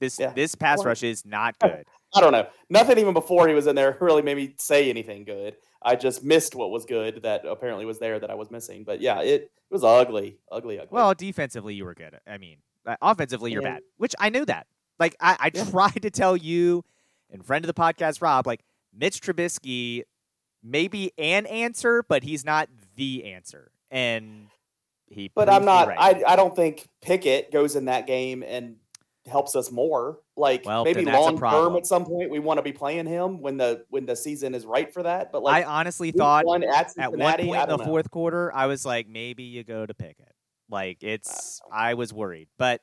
This 0.00 0.18
Yeah. 0.18 0.32
this 0.32 0.54
pass 0.54 0.84
rush 0.84 1.02
is 1.02 1.24
not 1.24 1.58
good. 1.58 1.84
I 2.14 2.20
don't 2.20 2.32
know. 2.32 2.46
Nothing 2.70 2.98
even 2.98 3.14
before 3.14 3.48
he 3.48 3.54
was 3.54 3.66
in 3.66 3.74
there 3.76 3.96
really 4.00 4.22
made 4.22 4.36
me 4.36 4.54
say 4.58 4.88
anything 4.90 5.24
good. 5.24 5.56
I 5.86 5.96
just 5.96 6.24
missed 6.24 6.54
what 6.54 6.70
was 6.70 6.84
good 6.84 7.22
that 7.22 7.46
apparently 7.46 7.86
was 7.86 7.98
there 7.98 8.18
that 8.18 8.30
I 8.30 8.34
was 8.34 8.50
missing. 8.50 8.84
But 8.84 9.00
yeah, 9.00 9.20
it, 9.22 9.42
it 9.42 9.50
was 9.70 9.84
ugly, 9.84 10.38
ugly, 10.50 10.78
ugly. 10.78 10.88
Well, 10.90 11.14
defensively, 11.14 11.74
you 11.74 11.84
were 11.84 11.94
good. 11.94 12.18
I 12.26 12.38
mean, 12.38 12.58
uh, 12.84 12.96
offensively, 13.00 13.52
you're 13.52 13.62
bad, 13.62 13.82
which 13.96 14.14
I 14.18 14.28
knew 14.30 14.44
that. 14.46 14.66
Like, 14.98 15.14
I, 15.20 15.36
I 15.40 15.50
Yeah. 15.54 15.64
tried 15.64 16.02
to 16.02 16.10
tell 16.10 16.36
you 16.36 16.84
and 17.30 17.44
friend 17.44 17.64
of 17.64 17.66
the 17.66 17.80
podcast, 17.80 18.20
Rob, 18.20 18.46
like, 18.46 18.60
Mitch 18.92 19.20
Trubisky 19.20 20.02
may 20.62 20.88
be 20.88 21.12
an 21.18 21.46
answer, 21.46 22.02
but 22.08 22.22
he's 22.24 22.44
not 22.44 22.68
the 22.96 23.24
answer. 23.32 23.70
And 23.90 24.48
he. 25.08 25.30
but 25.34 25.48
I'm 25.48 25.64
not. 25.64 25.88
right. 25.88 25.98
I 26.26 26.32
I 26.32 26.36
don't 26.36 26.56
think 26.56 26.88
Pickett 27.02 27.52
goes 27.52 27.76
in 27.76 27.84
that 27.84 28.06
game 28.08 28.42
and 28.42 28.76
helps 29.26 29.54
us 29.54 29.70
more. 29.70 30.18
Like 30.38 30.66
Well, 30.66 30.84
maybe 30.84 31.04
that's 31.04 31.16
long 31.16 31.38
term 31.38 31.76
at 31.76 31.86
some 31.86 32.04
point 32.04 32.30
we 32.30 32.40
want 32.40 32.58
to 32.58 32.62
be 32.62 32.72
playing 32.72 33.06
him 33.06 33.40
when 33.40 33.56
the 33.56 33.86
when 33.88 34.04
the 34.04 34.14
season 34.14 34.54
is 34.54 34.66
right 34.66 34.92
for 34.92 35.02
that. 35.02 35.32
But 35.32 35.42
like 35.42 35.64
I 35.64 35.68
honestly 35.68 36.12
thought 36.12 36.44
one 36.44 36.62
at 36.62 36.92
at 36.98 37.12
one 37.12 37.38
point 37.38 37.40
in 37.40 37.68
the 37.68 37.76
know. 37.78 37.84
fourth 37.84 38.10
quarter, 38.10 38.54
I 38.54 38.66
was 38.66 38.84
like, 38.84 39.08
maybe 39.08 39.44
you 39.44 39.64
go 39.64 39.86
to 39.86 39.94
Pickett. 39.94 40.36
Like, 40.70 41.02
it's. 41.02 41.60
I 41.70 41.94
was 41.94 42.12
worried. 42.12 42.48
But, 42.58 42.82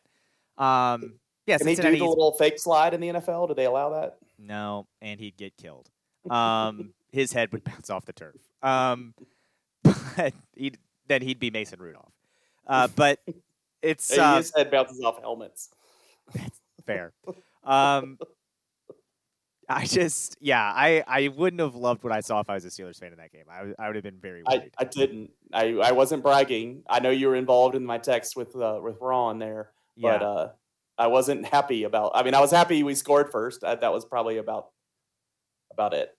um, 0.58 1.16
yeah, 1.46 1.58
Can 1.58 1.68
he 1.68 1.76
do 1.76 1.82
the 1.82 2.06
little 2.06 2.34
fake 2.34 2.60
slide 2.60 2.94
in 2.94 3.02
the 3.02 3.10
NFL? 3.10 3.50
Do 3.50 3.54
they 3.54 3.66
allow 3.66 3.90
that? 3.90 4.18
No, 4.40 4.88
and 5.02 5.20
he'd 5.20 5.38
get 5.38 5.56
killed. 5.58 5.90
Um, 6.30 6.94
his 7.12 7.34
head 7.34 7.52
would 7.52 7.66
bounce 7.66 7.90
off 7.90 8.06
the 8.06 8.14
turf. 8.14 8.38
Um, 8.62 9.14
but 9.84 10.34
he'd, 10.56 10.78
then 11.10 11.22
he'd 11.22 11.38
be 11.38 11.52
Mason 11.52 11.82
Rudolph. 11.82 12.14
Uh, 12.66 12.88
but 12.96 13.20
it's 13.82 14.18
uh, 14.18 14.38
His 14.38 14.54
head 14.56 14.72
bounces 14.72 15.02
off 15.02 15.20
helmets. 15.20 15.70
Fair. 16.86 17.14
Um, 17.64 18.18
I 19.70 19.86
just, 19.86 20.38
yeah, 20.42 20.62
I, 20.62 21.04
I 21.08 21.30
wouldn't 21.30 21.62
have 21.62 21.76
loved 21.76 22.04
what 22.04 22.12
I 22.12 22.20
saw 22.20 22.42
if 22.42 22.50
I 22.50 22.56
was 22.56 22.66
a 22.66 22.68
Steelers 22.68 23.00
fan 23.00 23.14
in 23.14 23.18
that 23.18 23.32
game. 23.32 23.46
I, 23.50 23.74
I 23.82 23.88
would 23.88 23.96
have 23.96 24.04
been 24.04 24.20
very 24.20 24.44
I, 24.46 24.58
worried. 24.58 24.72
I 24.78 24.84
didn't. 24.84 25.32
I, 25.54 25.76
I 25.76 25.92
wasn't 25.94 26.24
bragging. 26.24 26.84
I 26.90 27.00
know 27.00 27.10
you 27.10 27.28
were 27.28 27.36
involved 27.36 27.76
in 27.76 27.86
my 27.86 27.98
text 27.98 28.36
with 28.36 28.56
uh, 28.56 28.80
with 28.84 28.98
Ron 29.00 29.40
there, 29.40 29.72
yeah, 29.96 30.18
but 30.18 30.26
uh, 30.26 30.50
I 30.98 31.08
wasn't 31.08 31.46
happy 31.46 31.86
about. 31.86 32.12
I 32.14 32.24
mean, 32.24 32.34
I 32.34 32.42
was 32.42 32.52
happy 32.52 32.84
we 32.84 32.94
scored 32.94 33.32
first. 33.32 33.64
Uh, 33.64 33.76
that 33.76 33.94
was 33.94 34.04
probably 34.04 34.38
about 34.38 34.68
about 35.72 35.94
it. 35.94 36.10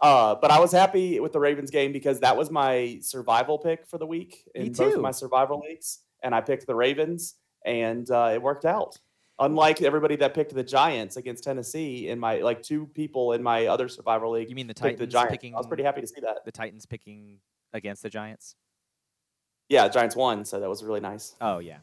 Uh, 0.00 0.34
but 0.34 0.50
I 0.50 0.58
was 0.58 0.72
happy 0.72 1.20
with 1.20 1.32
the 1.32 1.40
Ravens 1.40 1.70
game 1.70 1.92
because 1.92 2.20
that 2.20 2.36
was 2.36 2.50
my 2.50 2.98
survival 3.00 3.58
pick 3.58 3.86
for 3.86 3.98
the 3.98 4.06
week 4.06 4.48
in 4.54 4.72
both 4.72 4.98
my 4.98 5.12
survival 5.12 5.60
leagues, 5.60 6.00
and 6.22 6.34
I 6.34 6.40
picked 6.40 6.66
the 6.66 6.74
Ravens, 6.74 7.36
and 7.64 8.10
uh, 8.10 8.30
it 8.32 8.42
worked 8.42 8.64
out. 8.64 8.98
Unlike 9.40 9.82
everybody 9.82 10.14
that 10.16 10.32
picked 10.32 10.54
the 10.54 10.62
Giants 10.62 11.16
against 11.16 11.42
Tennessee 11.42 12.08
in 12.08 12.20
my 12.20 12.36
like 12.36 12.62
two 12.62 12.86
people 12.94 13.32
in 13.32 13.42
my 13.42 13.66
other 13.66 13.88
survival 13.88 14.30
league 14.30 14.48
you 14.48 14.54
mean 14.54 14.68
the 14.68 14.74
Titans 14.74 15.00
the 15.00 15.06
Giants. 15.08 15.32
picking 15.32 15.54
I 15.54 15.58
was 15.58 15.66
pretty 15.66 15.82
happy 15.82 16.00
to 16.00 16.06
see 16.06 16.20
that. 16.20 16.44
the 16.44 16.52
Titans 16.52 16.86
picking 16.86 17.40
against 17.72 18.02
the 18.02 18.10
Giants? 18.10 18.54
Yeah, 19.68 19.88
the 19.88 19.94
Giants 19.94 20.14
won, 20.14 20.44
so 20.44 20.60
that 20.60 20.68
was 20.68 20.84
really 20.84 21.00
nice. 21.00 21.34
Oh 21.40 21.58
yeah. 21.58 21.78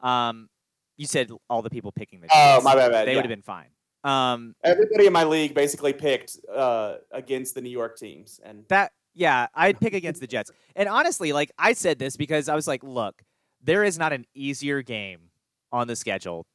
Um, 0.00 0.48
you 0.96 1.06
said 1.06 1.30
all 1.50 1.62
the 1.62 1.70
people 1.70 1.90
picking 1.90 2.20
the 2.20 2.28
Oh, 2.32 2.60
my 2.62 2.74
bad, 2.74 2.92
bad, 2.92 3.06
They 3.08 3.12
yeah. 3.12 3.18
would 3.18 3.24
have 3.24 3.30
been 3.30 3.42
fine. 3.42 3.68
Um, 4.04 4.54
Everybody 4.62 5.06
in 5.06 5.12
my 5.12 5.24
league 5.24 5.54
basically 5.54 5.92
picked 5.92 6.38
uh, 6.52 6.96
against 7.10 7.54
the 7.54 7.60
New 7.60 7.70
York 7.70 7.96
teams, 7.96 8.40
and 8.44 8.64
That 8.68 8.92
yeah, 9.14 9.48
I'd 9.54 9.80
pick 9.80 9.94
against 9.94 10.20
the 10.20 10.26
Jets. 10.26 10.50
And 10.76 10.88
honestly, 10.88 11.32
like 11.32 11.50
I 11.58 11.72
said 11.72 11.98
this 11.98 12.16
because 12.16 12.48
I 12.48 12.54
was 12.54 12.68
like, 12.68 12.82
look, 12.84 13.22
there 13.62 13.84
is 13.84 13.98
not 13.98 14.12
an 14.12 14.24
easier 14.34 14.82
game 14.82 15.30
on 15.72 15.86
the 15.88 15.96
schedule 15.96 16.46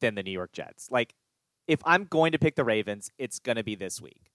than 0.00 0.14
the 0.14 0.22
New 0.22 0.30
York 0.30 0.52
Jets. 0.52 0.88
Like 0.90 1.14
if 1.66 1.80
I'm 1.84 2.04
going 2.04 2.32
to 2.32 2.38
pick 2.38 2.54
the 2.54 2.64
Ravens, 2.64 3.10
it's 3.18 3.38
going 3.38 3.56
to 3.56 3.64
be 3.64 3.74
this 3.74 4.00
week. 4.00 4.30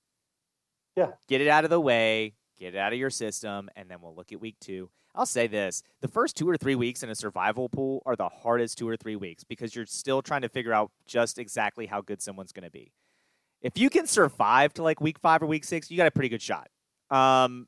Yeah. 0.96 1.12
Get 1.28 1.42
it 1.42 1.48
out 1.48 1.64
of 1.64 1.70
the 1.70 1.80
way, 1.80 2.34
get 2.58 2.76
it 2.76 2.78
out 2.78 2.94
of 2.94 3.00
your 3.00 3.10
system, 3.10 3.70
and 3.76 3.90
then 3.90 4.02
we'll 4.02 4.16
look 4.16 4.32
at 4.32 4.42
week 4.42 4.58
2. 4.62 4.90
I'll 5.14 5.26
say 5.26 5.48
this, 5.48 5.84
the 6.02 6.08
first 6.08 6.38
2 6.38 6.50
or 6.50 6.58
3 6.58 6.76
weeks 6.76 7.04
in 7.04 7.10
a 7.10 7.16
survival 7.16 7.68
pool 7.70 8.02
are 8.06 8.16
the 8.16 8.30
hardest 8.30 8.78
2 8.78 8.88
or 8.88 8.96
3 8.96 9.16
weeks 9.18 9.44
because 9.44 9.76
you're 9.76 9.86
still 9.86 10.22
trying 10.22 10.42
to 10.42 10.50
figure 10.50 10.74
out 10.74 10.92
just 11.06 11.38
exactly 11.38 11.86
how 11.86 12.02
good 12.02 12.22
someone's 12.22 12.54
going 12.54 12.64
to 12.64 12.72
be. 12.72 12.92
If 13.62 13.78
you 13.78 13.90
can 13.90 14.08
survive 14.08 14.74
to 14.76 14.84
like 14.84 15.02
week 15.02 15.20
5 15.20 15.44
or 15.44 15.46
week 15.48 15.66
6, 15.66 15.92
you 15.92 15.98
got 15.98 16.08
a 16.08 16.12
pretty 16.12 16.30
good 16.30 16.42
shot. 16.42 16.70
Um, 17.10 17.66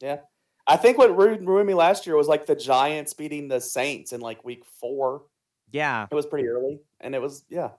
I 0.67 0.77
think 0.77 0.97
what 0.97 1.15
ruined, 1.15 1.47
ruined 1.47 1.67
me 1.67 1.73
last 1.73 2.07
year 2.07 2.15
was 2.15 2.27
like 2.27 2.45
the 2.45 2.55
Giants 2.55 3.13
beating 3.13 3.47
the 3.47 3.59
Saints 3.59 4.13
in 4.13 4.21
like 4.21 4.43
week 4.45 4.63
four. 4.65 5.23
yeah, 5.71 6.07
It 6.09 6.15
was 6.15 6.25
pretty 6.25 6.47
early, 6.47 6.79
and 7.01 7.13
it 7.13 7.21
was 7.21 7.43
yeah. 7.49 7.71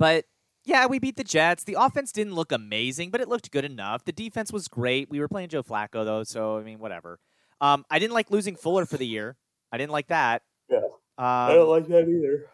But 0.00 0.24
yeah, 0.64 0.86
we 0.86 0.98
beat 0.98 1.16
the 1.16 1.24
Jets. 1.24 1.62
The 1.62 1.76
offense 1.78 2.10
didn't 2.10 2.34
look 2.34 2.52
amazing, 2.52 3.10
but 3.10 3.20
it 3.20 3.28
looked 3.28 3.50
good 3.50 3.66
enough. 3.66 4.04
The 4.06 4.12
defense 4.12 4.50
was 4.50 4.66
great. 4.66 5.10
We 5.10 5.20
were 5.20 5.28
playing 5.28 5.50
Joe 5.50 5.62
Flacco 5.62 6.06
though, 6.06 6.24
so 6.24 6.56
I 6.56 6.62
mean, 6.62 6.78
whatever. 6.78 7.20
Um, 7.60 7.84
I 7.90 7.98
didn't 7.98 8.14
like 8.14 8.30
losing 8.30 8.56
Fuller 8.56 8.86
for 8.86 8.96
the 8.96 9.06
year. 9.06 9.36
I 9.70 9.76
didn't 9.76 9.92
like 9.92 10.08
that. 10.08 10.42
Yeah. 10.70 10.78
Um, 10.78 10.86
I 11.18 11.52
don't 11.54 11.68
like 11.68 11.86
that 11.88 12.08
either. 12.08 12.46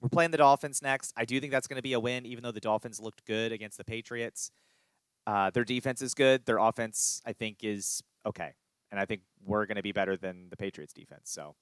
we're 0.00 0.08
playing 0.08 0.32
the 0.32 0.38
Dolphins 0.38 0.82
next. 0.82 1.12
I 1.16 1.24
do 1.24 1.38
think 1.40 1.52
that's 1.52 1.68
going 1.68 1.76
to 1.76 1.82
be 1.82 1.92
a 1.92 2.00
win, 2.00 2.26
even 2.26 2.42
though 2.42 2.50
the 2.50 2.60
Dolphins 2.60 2.98
looked 2.98 3.24
good 3.24 3.52
against 3.52 3.78
the 3.78 3.84
Patriots. 3.84 4.50
Uh, 5.28 5.50
their 5.50 5.64
defense 5.64 6.02
is 6.02 6.12
good. 6.12 6.44
Their 6.44 6.58
offense, 6.58 7.22
I 7.24 7.34
think, 7.34 7.58
is 7.62 8.02
okay, 8.26 8.50
and 8.90 8.98
I 8.98 9.04
think 9.04 9.22
we're 9.46 9.64
going 9.66 9.76
to 9.76 9.82
be 9.82 9.92
better 9.92 10.16
than 10.16 10.48
the 10.50 10.56
Patriots 10.56 10.92
defense. 10.92 11.30
So, 11.30 11.54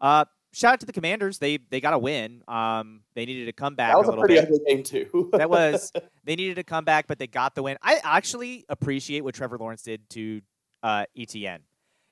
uh, 0.00 0.24
shout 0.52 0.74
out 0.74 0.80
to 0.80 0.86
the 0.86 0.92
Commanders. 0.92 1.38
They 1.38 1.58
they 1.70 1.80
got 1.80 1.94
a 1.94 1.98
win. 1.98 2.42
Um, 2.46 3.00
they 3.14 3.24
needed 3.24 3.46
to 3.46 3.52
come 3.52 3.74
back 3.74 3.92
That 3.92 3.98
was 3.98 4.08
a 4.08 4.12
a 4.12 4.18
pretty 4.18 4.34
bit. 4.34 4.44
ugly 4.44 4.60
game 4.66 4.82
too. 4.82 5.30
that 5.32 5.50
was 5.50 5.92
they 6.24 6.36
needed 6.36 6.56
to 6.56 6.64
come 6.64 6.84
back, 6.84 7.06
but 7.06 7.18
they 7.18 7.26
got 7.26 7.54
the 7.54 7.62
win. 7.62 7.78
I 7.82 8.00
actually 8.04 8.64
appreciate 8.68 9.22
what 9.22 9.34
Trevor 9.34 9.58
Lawrence 9.58 9.82
did 9.82 10.08
to 10.10 10.40
uh, 10.82 11.04
ETN. 11.16 11.58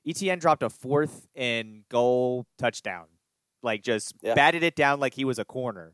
ETN 0.07 0.39
dropped 0.39 0.63
a 0.63 0.69
fourth 0.69 1.27
and 1.35 1.83
goal 1.89 2.45
touchdown, 2.57 3.05
like 3.61 3.83
just 3.83 4.15
yeah. 4.21 4.33
batted 4.33 4.63
it 4.63 4.75
down 4.75 4.99
like 4.99 5.13
he 5.13 5.25
was 5.25 5.39
a 5.39 5.45
corner. 5.45 5.93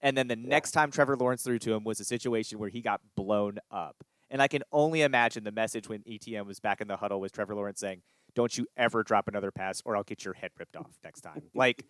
And 0.00 0.18
then 0.18 0.28
the 0.28 0.36
yeah. 0.38 0.48
next 0.48 0.72
time 0.72 0.90
Trevor 0.90 1.16
Lawrence 1.16 1.44
threw 1.44 1.58
to 1.60 1.72
him 1.72 1.84
was 1.84 2.00
a 2.00 2.04
situation 2.04 2.58
where 2.58 2.68
he 2.68 2.82
got 2.82 3.00
blown 3.16 3.58
up. 3.70 3.96
And 4.30 4.42
I 4.42 4.48
can 4.48 4.62
only 4.72 5.02
imagine 5.02 5.44
the 5.44 5.52
message 5.52 5.88
when 5.88 6.00
ETN 6.00 6.44
was 6.46 6.58
back 6.58 6.80
in 6.80 6.88
the 6.88 6.96
huddle 6.96 7.20
was 7.20 7.30
Trevor 7.30 7.54
Lawrence 7.54 7.80
saying, 7.80 8.02
"Don't 8.34 8.56
you 8.56 8.66
ever 8.76 9.02
drop 9.02 9.28
another 9.28 9.50
pass, 9.50 9.82
or 9.84 9.96
I'll 9.96 10.02
get 10.02 10.24
your 10.24 10.34
head 10.34 10.50
ripped 10.58 10.76
off 10.76 10.98
next 11.02 11.22
time." 11.22 11.42
like 11.54 11.84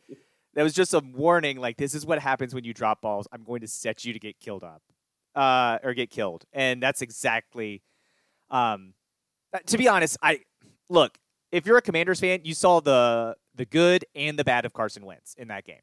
that 0.55 0.63
was 0.63 0.75
just 0.75 0.95
a 0.95 1.01
warning. 1.01 1.59
Like 1.59 1.77
this 1.77 1.95
is 1.95 2.07
what 2.07 2.19
happens 2.19 2.55
when 2.55 2.65
you 2.65 2.75
drop 2.75 3.01
balls. 3.01 3.27
I'm 3.33 3.45
going 3.45 3.61
to 3.61 3.69
set 3.69 4.05
you 4.05 4.13
to 4.13 4.19
get 4.19 4.41
killed 4.41 4.65
up, 4.65 4.83
uh, 5.35 5.79
or 5.83 5.95
get 5.95 6.11
killed. 6.11 6.45
And 6.53 6.83
that's 6.83 7.03
exactly. 7.03 7.83
Um, 8.51 8.95
uh, 9.53 9.59
to 9.67 9.79
be 9.79 9.89
honest, 9.89 10.17
I 10.23 10.41
look 10.89 11.19
if 11.55 11.67
you're 11.67 11.77
a 11.77 11.83
Commanders 11.83 12.19
fan, 12.19 12.41
you 12.43 12.53
saw 12.53 12.81
the 12.81 13.37
the 13.55 13.65
good 13.65 14.05
and 14.17 14.37
the 14.37 14.43
bad 14.43 14.65
of 14.65 14.73
Carson 14.73 15.05
Wentz 15.07 15.35
in 15.35 15.49
that 15.49 15.65
game 15.65 15.83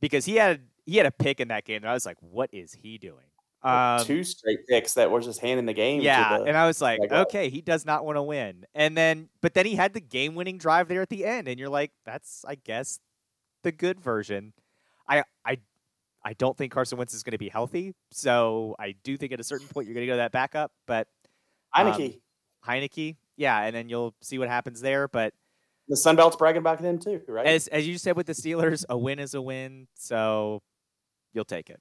because 0.00 0.24
he 0.24 0.34
had 0.34 0.62
he 0.84 0.96
had 0.96 1.06
a 1.06 1.12
pick 1.12 1.38
in 1.38 1.48
that 1.48 1.64
game, 1.64 1.76
and 1.76 1.88
I 1.88 1.94
was 1.94 2.04
like, 2.04 2.16
what 2.20 2.50
is 2.52 2.74
he 2.74 2.98
doing? 2.98 3.29
Um, 3.62 4.04
two 4.04 4.24
straight 4.24 4.66
picks 4.66 4.94
that 4.94 5.10
were 5.10 5.20
just 5.20 5.40
handing 5.40 5.66
the 5.66 5.74
game. 5.74 6.00
Yeah, 6.00 6.38
the, 6.38 6.44
and 6.44 6.56
I 6.56 6.66
was 6.66 6.80
like, 6.80 6.98
like 6.98 7.12
okay, 7.12 7.50
he 7.50 7.60
does 7.60 7.84
not 7.84 8.06
want 8.06 8.16
to 8.16 8.22
win. 8.22 8.64
And 8.74 8.96
then, 8.96 9.28
but 9.42 9.52
then 9.52 9.66
he 9.66 9.74
had 9.74 9.92
the 9.92 10.00
game-winning 10.00 10.56
drive 10.56 10.88
there 10.88 11.02
at 11.02 11.10
the 11.10 11.26
end, 11.26 11.46
and 11.46 11.58
you're 11.60 11.68
like, 11.68 11.92
that's, 12.06 12.42
I 12.48 12.54
guess, 12.54 13.00
the 13.62 13.70
good 13.70 14.00
version. 14.00 14.54
I, 15.06 15.24
I, 15.44 15.58
I 16.24 16.32
don't 16.34 16.56
think 16.56 16.72
Carson 16.72 16.96
Wentz 16.96 17.12
is 17.12 17.22
going 17.22 17.32
to 17.32 17.38
be 17.38 17.50
healthy, 17.50 17.94
so 18.10 18.76
I 18.78 18.94
do 19.04 19.18
think 19.18 19.32
at 19.32 19.40
a 19.40 19.44
certain 19.44 19.68
point 19.68 19.86
you're 19.86 19.94
going 19.94 20.06
to 20.06 20.10
go 20.10 20.14
to 20.14 20.18
that 20.18 20.32
backup. 20.32 20.72
But 20.86 21.08
um, 21.74 21.86
Heinicke, 21.86 22.20
Heinicke, 22.66 23.16
yeah, 23.36 23.60
and 23.60 23.76
then 23.76 23.90
you'll 23.90 24.14
see 24.22 24.38
what 24.38 24.48
happens 24.48 24.80
there. 24.80 25.06
But 25.06 25.34
the 25.88 25.96
Sun 25.96 26.16
Belt's 26.16 26.36
bragging 26.36 26.62
back 26.62 26.80
them 26.80 26.98
too, 26.98 27.20
right? 27.28 27.46
As 27.46 27.66
as 27.68 27.86
you 27.86 27.98
said 27.98 28.16
with 28.16 28.26
the 28.26 28.32
Steelers, 28.32 28.84
a 28.88 28.96
win 28.96 29.18
is 29.18 29.34
a 29.34 29.42
win, 29.42 29.86
so 29.96 30.62
you'll 31.34 31.44
take 31.44 31.68
it. 31.68 31.80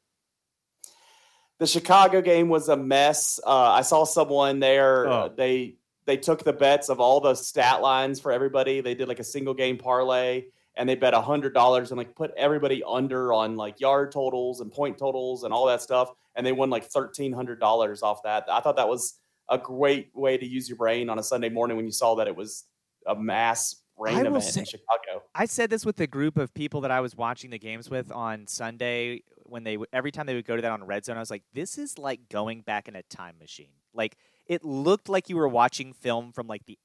The 1.60 1.68
Chicago 1.68 2.22
game 2.22 2.50
was 2.50 2.70
a 2.70 2.78
mess. 2.78 3.40
Uh, 3.46 3.72
I 3.72 3.82
saw 3.82 4.06
someone 4.06 4.60
there. 4.60 5.08
Oh. 5.08 5.12
Uh, 5.12 5.30
they 5.36 5.76
they 6.06 6.18
took 6.18 6.44
the 6.44 6.54
bets 6.54 6.90
of 6.90 7.00
all 7.00 7.20
the 7.20 7.36
stat 7.36 7.82
lines 7.82 8.20
for 8.20 8.32
everybody. 8.32 8.82
They 8.82 8.96
did 8.96 9.08
like 9.08 9.20
a 9.20 9.24
single 9.24 9.54
game 9.54 9.78
parlay, 9.78 10.46
and 10.76 10.90
they 10.90 10.96
bet 10.96 11.14
a 11.14 11.22
hundred 11.22 11.54
dollars 11.54 11.92
and 11.92 11.98
like 11.98 12.16
put 12.16 12.32
everybody 12.36 12.82
under 12.88 13.32
on 13.34 13.58
like 13.58 13.80
yard 13.80 14.12
totals 14.12 14.62
and 14.62 14.72
point 14.72 14.98
totals 14.98 15.44
and 15.44 15.54
all 15.54 15.68
that 15.68 15.82
stuff, 15.82 16.12
and 16.36 16.46
they 16.46 16.52
won 16.52 16.70
like 16.70 16.86
thirteen 16.86 17.34
hundred 17.34 17.60
dollars 17.60 18.02
off 18.02 18.24
that. 18.24 18.46
I 18.50 18.62
thought 18.62 18.78
that 18.78 18.90
was 18.90 19.20
a 19.50 19.58
great 19.58 20.12
way 20.14 20.38
to 20.38 20.46
use 20.46 20.70
your 20.70 20.78
brain 20.78 21.10
on 21.10 21.20
a 21.20 21.24
Sunday 21.24 21.50
morning 21.50 21.76
when 21.76 21.86
you 21.86 21.92
saw 21.92 22.16
that 22.16 22.28
it 22.28 22.36
was 22.36 22.64
a 23.06 23.16
mass 23.16 23.76
rain 24.00 24.26
event 24.26 24.44
say, 24.44 24.62
in 24.62 24.66
Chicago. 24.66 25.24
I 25.36 25.46
said 25.46 25.70
this 25.70 25.86
with 25.86 25.98
the 25.98 26.08
group 26.08 26.38
of 26.38 26.54
people 26.54 26.82
that 26.82 26.92
I 26.92 27.02
was 27.02 27.16
watching 27.16 27.50
the 27.50 27.60
games 27.60 27.90
with 27.90 28.12
on 28.12 28.48
Sunday 28.48 29.24
when 29.46 29.64
they 29.64 29.78
every 29.94 30.12
time 30.12 30.26
they 30.26 30.36
would 30.36 30.46
go 30.46 30.56
to 30.56 30.62
that 30.62 30.72
on 30.72 30.84
Red 30.84 31.06
Zone. 31.06 31.18
I 31.18 31.20
was 31.20 31.32
like, 31.32 31.44
this 31.54 31.78
is 31.78 31.98
like 31.98 32.30
going 32.30 32.62
back 32.62 32.88
in 32.88 32.96
a 32.96 33.04
time 33.04 33.36
machine. 33.40 33.74
Like 33.94 34.18
it 34.48 34.64
looked 34.64 35.10
like 35.10 35.30
you 35.30 35.38
were 35.38 35.48
watching 35.48 35.94
film 35.94 36.32
from 36.32 36.48
like 36.48 36.66
the 36.66 36.78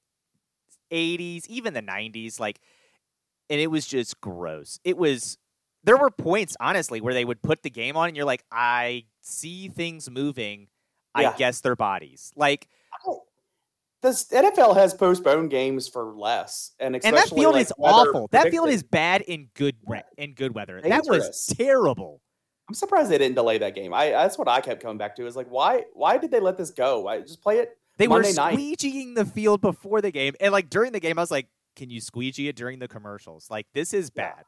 80s, 0.93 1.47
even 1.49 1.75
the 1.75 1.83
90s. 1.83 2.39
Like, 2.41 2.61
and 3.49 3.61
it 3.61 3.71
was 3.71 3.87
just 3.87 4.21
gross. 4.21 4.79
It 4.85 4.97
was. 4.97 5.39
There 5.87 5.99
were 5.99 6.11
points, 6.11 6.57
honestly, 6.61 7.03
where 7.03 7.13
they 7.13 7.27
would 7.27 7.43
put 7.43 7.63
the 7.63 7.69
game 7.69 7.95
on, 7.95 8.09
and 8.09 8.17
you're 8.17 8.25
like, 8.25 8.43
I 8.51 9.05
see 9.21 9.69
things 9.69 10.09
moving 10.09 10.69
yeah. 11.21 11.31
I 11.31 11.37
guess 11.37 11.61
their 11.61 11.77
bodies. 11.77 12.33
Like 12.37 12.69
the 14.05 14.43
NFL 14.43 14.77
has 14.77 14.93
postponed 14.93 15.51
games 15.51 15.89
for 15.89 16.13
less, 16.15 16.73
and 16.79 16.95
and 16.95 17.17
that 17.17 17.31
field 17.31 17.55
like 17.55 17.63
is 17.63 17.73
awful. 17.79 18.29
That 18.33 18.51
field 18.51 18.69
is 18.69 18.83
bad 18.83 19.23
in 19.23 19.49
good 19.55 19.77
in 20.19 20.35
good 20.35 20.55
weather. 20.55 20.81
Dangerous. 20.81 21.07
That 21.07 21.29
was 21.29 21.55
terrible. 21.57 22.21
I'm 22.69 22.75
surprised 22.75 23.11
they 23.11 23.19
didn't 23.19 23.35
delay 23.35 23.59
that 23.59 23.75
game. 23.75 23.95
I 23.95 24.11
that's 24.11 24.37
what 24.37 24.47
I 24.47 24.61
kept 24.61 24.83
coming 24.83 24.99
back 24.99 25.17
to 25.17 25.27
is 25.27 25.37
like 25.37 25.49
why 25.49 25.85
why 25.95 26.19
did 26.19 26.31
they 26.31 26.41
let 26.41 26.59
this 26.59 26.71
go? 26.71 27.09
I 27.09 27.21
just 27.21 27.43
play 27.43 27.59
it. 27.59 27.79
They 27.97 28.07
Monday 28.07 28.29
were 28.29 28.35
squeegeeing 28.35 29.15
night. 29.15 29.17
the 29.17 29.25
field 29.25 29.61
before 29.61 30.01
the 30.01 30.11
game, 30.11 30.35
and 30.41 30.53
like 30.53 30.69
during 30.69 30.93
the 30.93 31.01
game, 31.01 31.19
I 31.19 31.23
was 31.23 31.31
like, 31.31 31.49
"Can 31.77 31.89
you 31.89 32.01
squeegee 32.01 32.49
it 32.49 32.57
during 32.57 32.81
the 32.81 32.89
commercials? 32.89 33.49
Like 33.51 33.67
this 33.73 33.95
is 33.95 34.11
bad." 34.11 34.45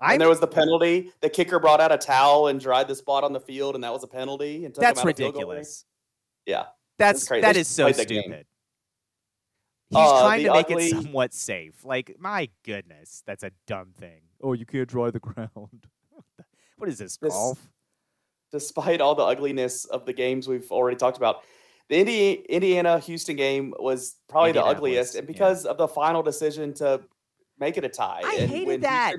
And 0.00 0.20
there 0.20 0.28
was 0.28 0.40
the 0.40 0.46
penalty. 0.46 1.10
The 1.20 1.30
kicker 1.30 1.58
brought 1.58 1.80
out 1.80 1.90
a 1.90 1.96
towel 1.96 2.48
and 2.48 2.60
dried 2.60 2.88
the 2.88 2.94
spot 2.94 3.24
on 3.24 3.32
the 3.32 3.40
field, 3.40 3.74
and 3.74 3.82
that 3.82 3.92
was 3.92 4.04
a 4.04 4.08
penalty. 4.08 4.66
And 4.66 4.74
that's 4.74 5.04
ridiculous. 5.04 5.84
Yeah, 6.46 6.64
that's 6.98 7.26
that 7.28 7.56
is 7.56 7.68
so 7.68 7.90
stupid. 7.90 8.46
He's 9.94 10.10
uh, 10.10 10.20
trying 10.22 10.44
to 10.44 10.52
make 10.52 10.70
ugly... 10.70 10.86
it 10.86 10.90
somewhat 10.90 11.34
safe. 11.34 11.84
Like, 11.84 12.16
my 12.18 12.48
goodness, 12.64 13.22
that's 13.26 13.42
a 13.42 13.50
dumb 13.66 13.92
thing. 13.98 14.22
Oh, 14.42 14.52
you 14.52 14.66
can't 14.66 14.88
dry 14.88 15.10
the 15.10 15.20
ground. 15.20 15.86
what 16.76 16.88
is 16.88 16.98
this, 16.98 17.16
this 17.16 17.32
golf? 17.32 17.58
Despite 18.52 19.00
all 19.00 19.14
the 19.14 19.24
ugliness 19.24 19.84
of 19.86 20.06
the 20.06 20.12
games 20.12 20.46
we've 20.46 20.70
already 20.70 20.96
talked 20.96 21.16
about, 21.16 21.42
the 21.88 22.00
Indiana 22.48 22.98
Houston 23.00 23.36
game 23.36 23.74
was 23.78 24.16
probably 24.28 24.52
the 24.52 24.64
ugliest, 24.64 25.16
and 25.16 25.26
because 25.26 25.64
yeah. 25.64 25.72
of 25.72 25.78
the 25.78 25.88
final 25.88 26.22
decision 26.22 26.72
to 26.74 27.02
make 27.58 27.76
it 27.76 27.84
a 27.84 27.88
tie. 27.88 28.22
I 28.24 28.36
and 28.40 28.50
hated 28.50 28.82
that. 28.82 29.16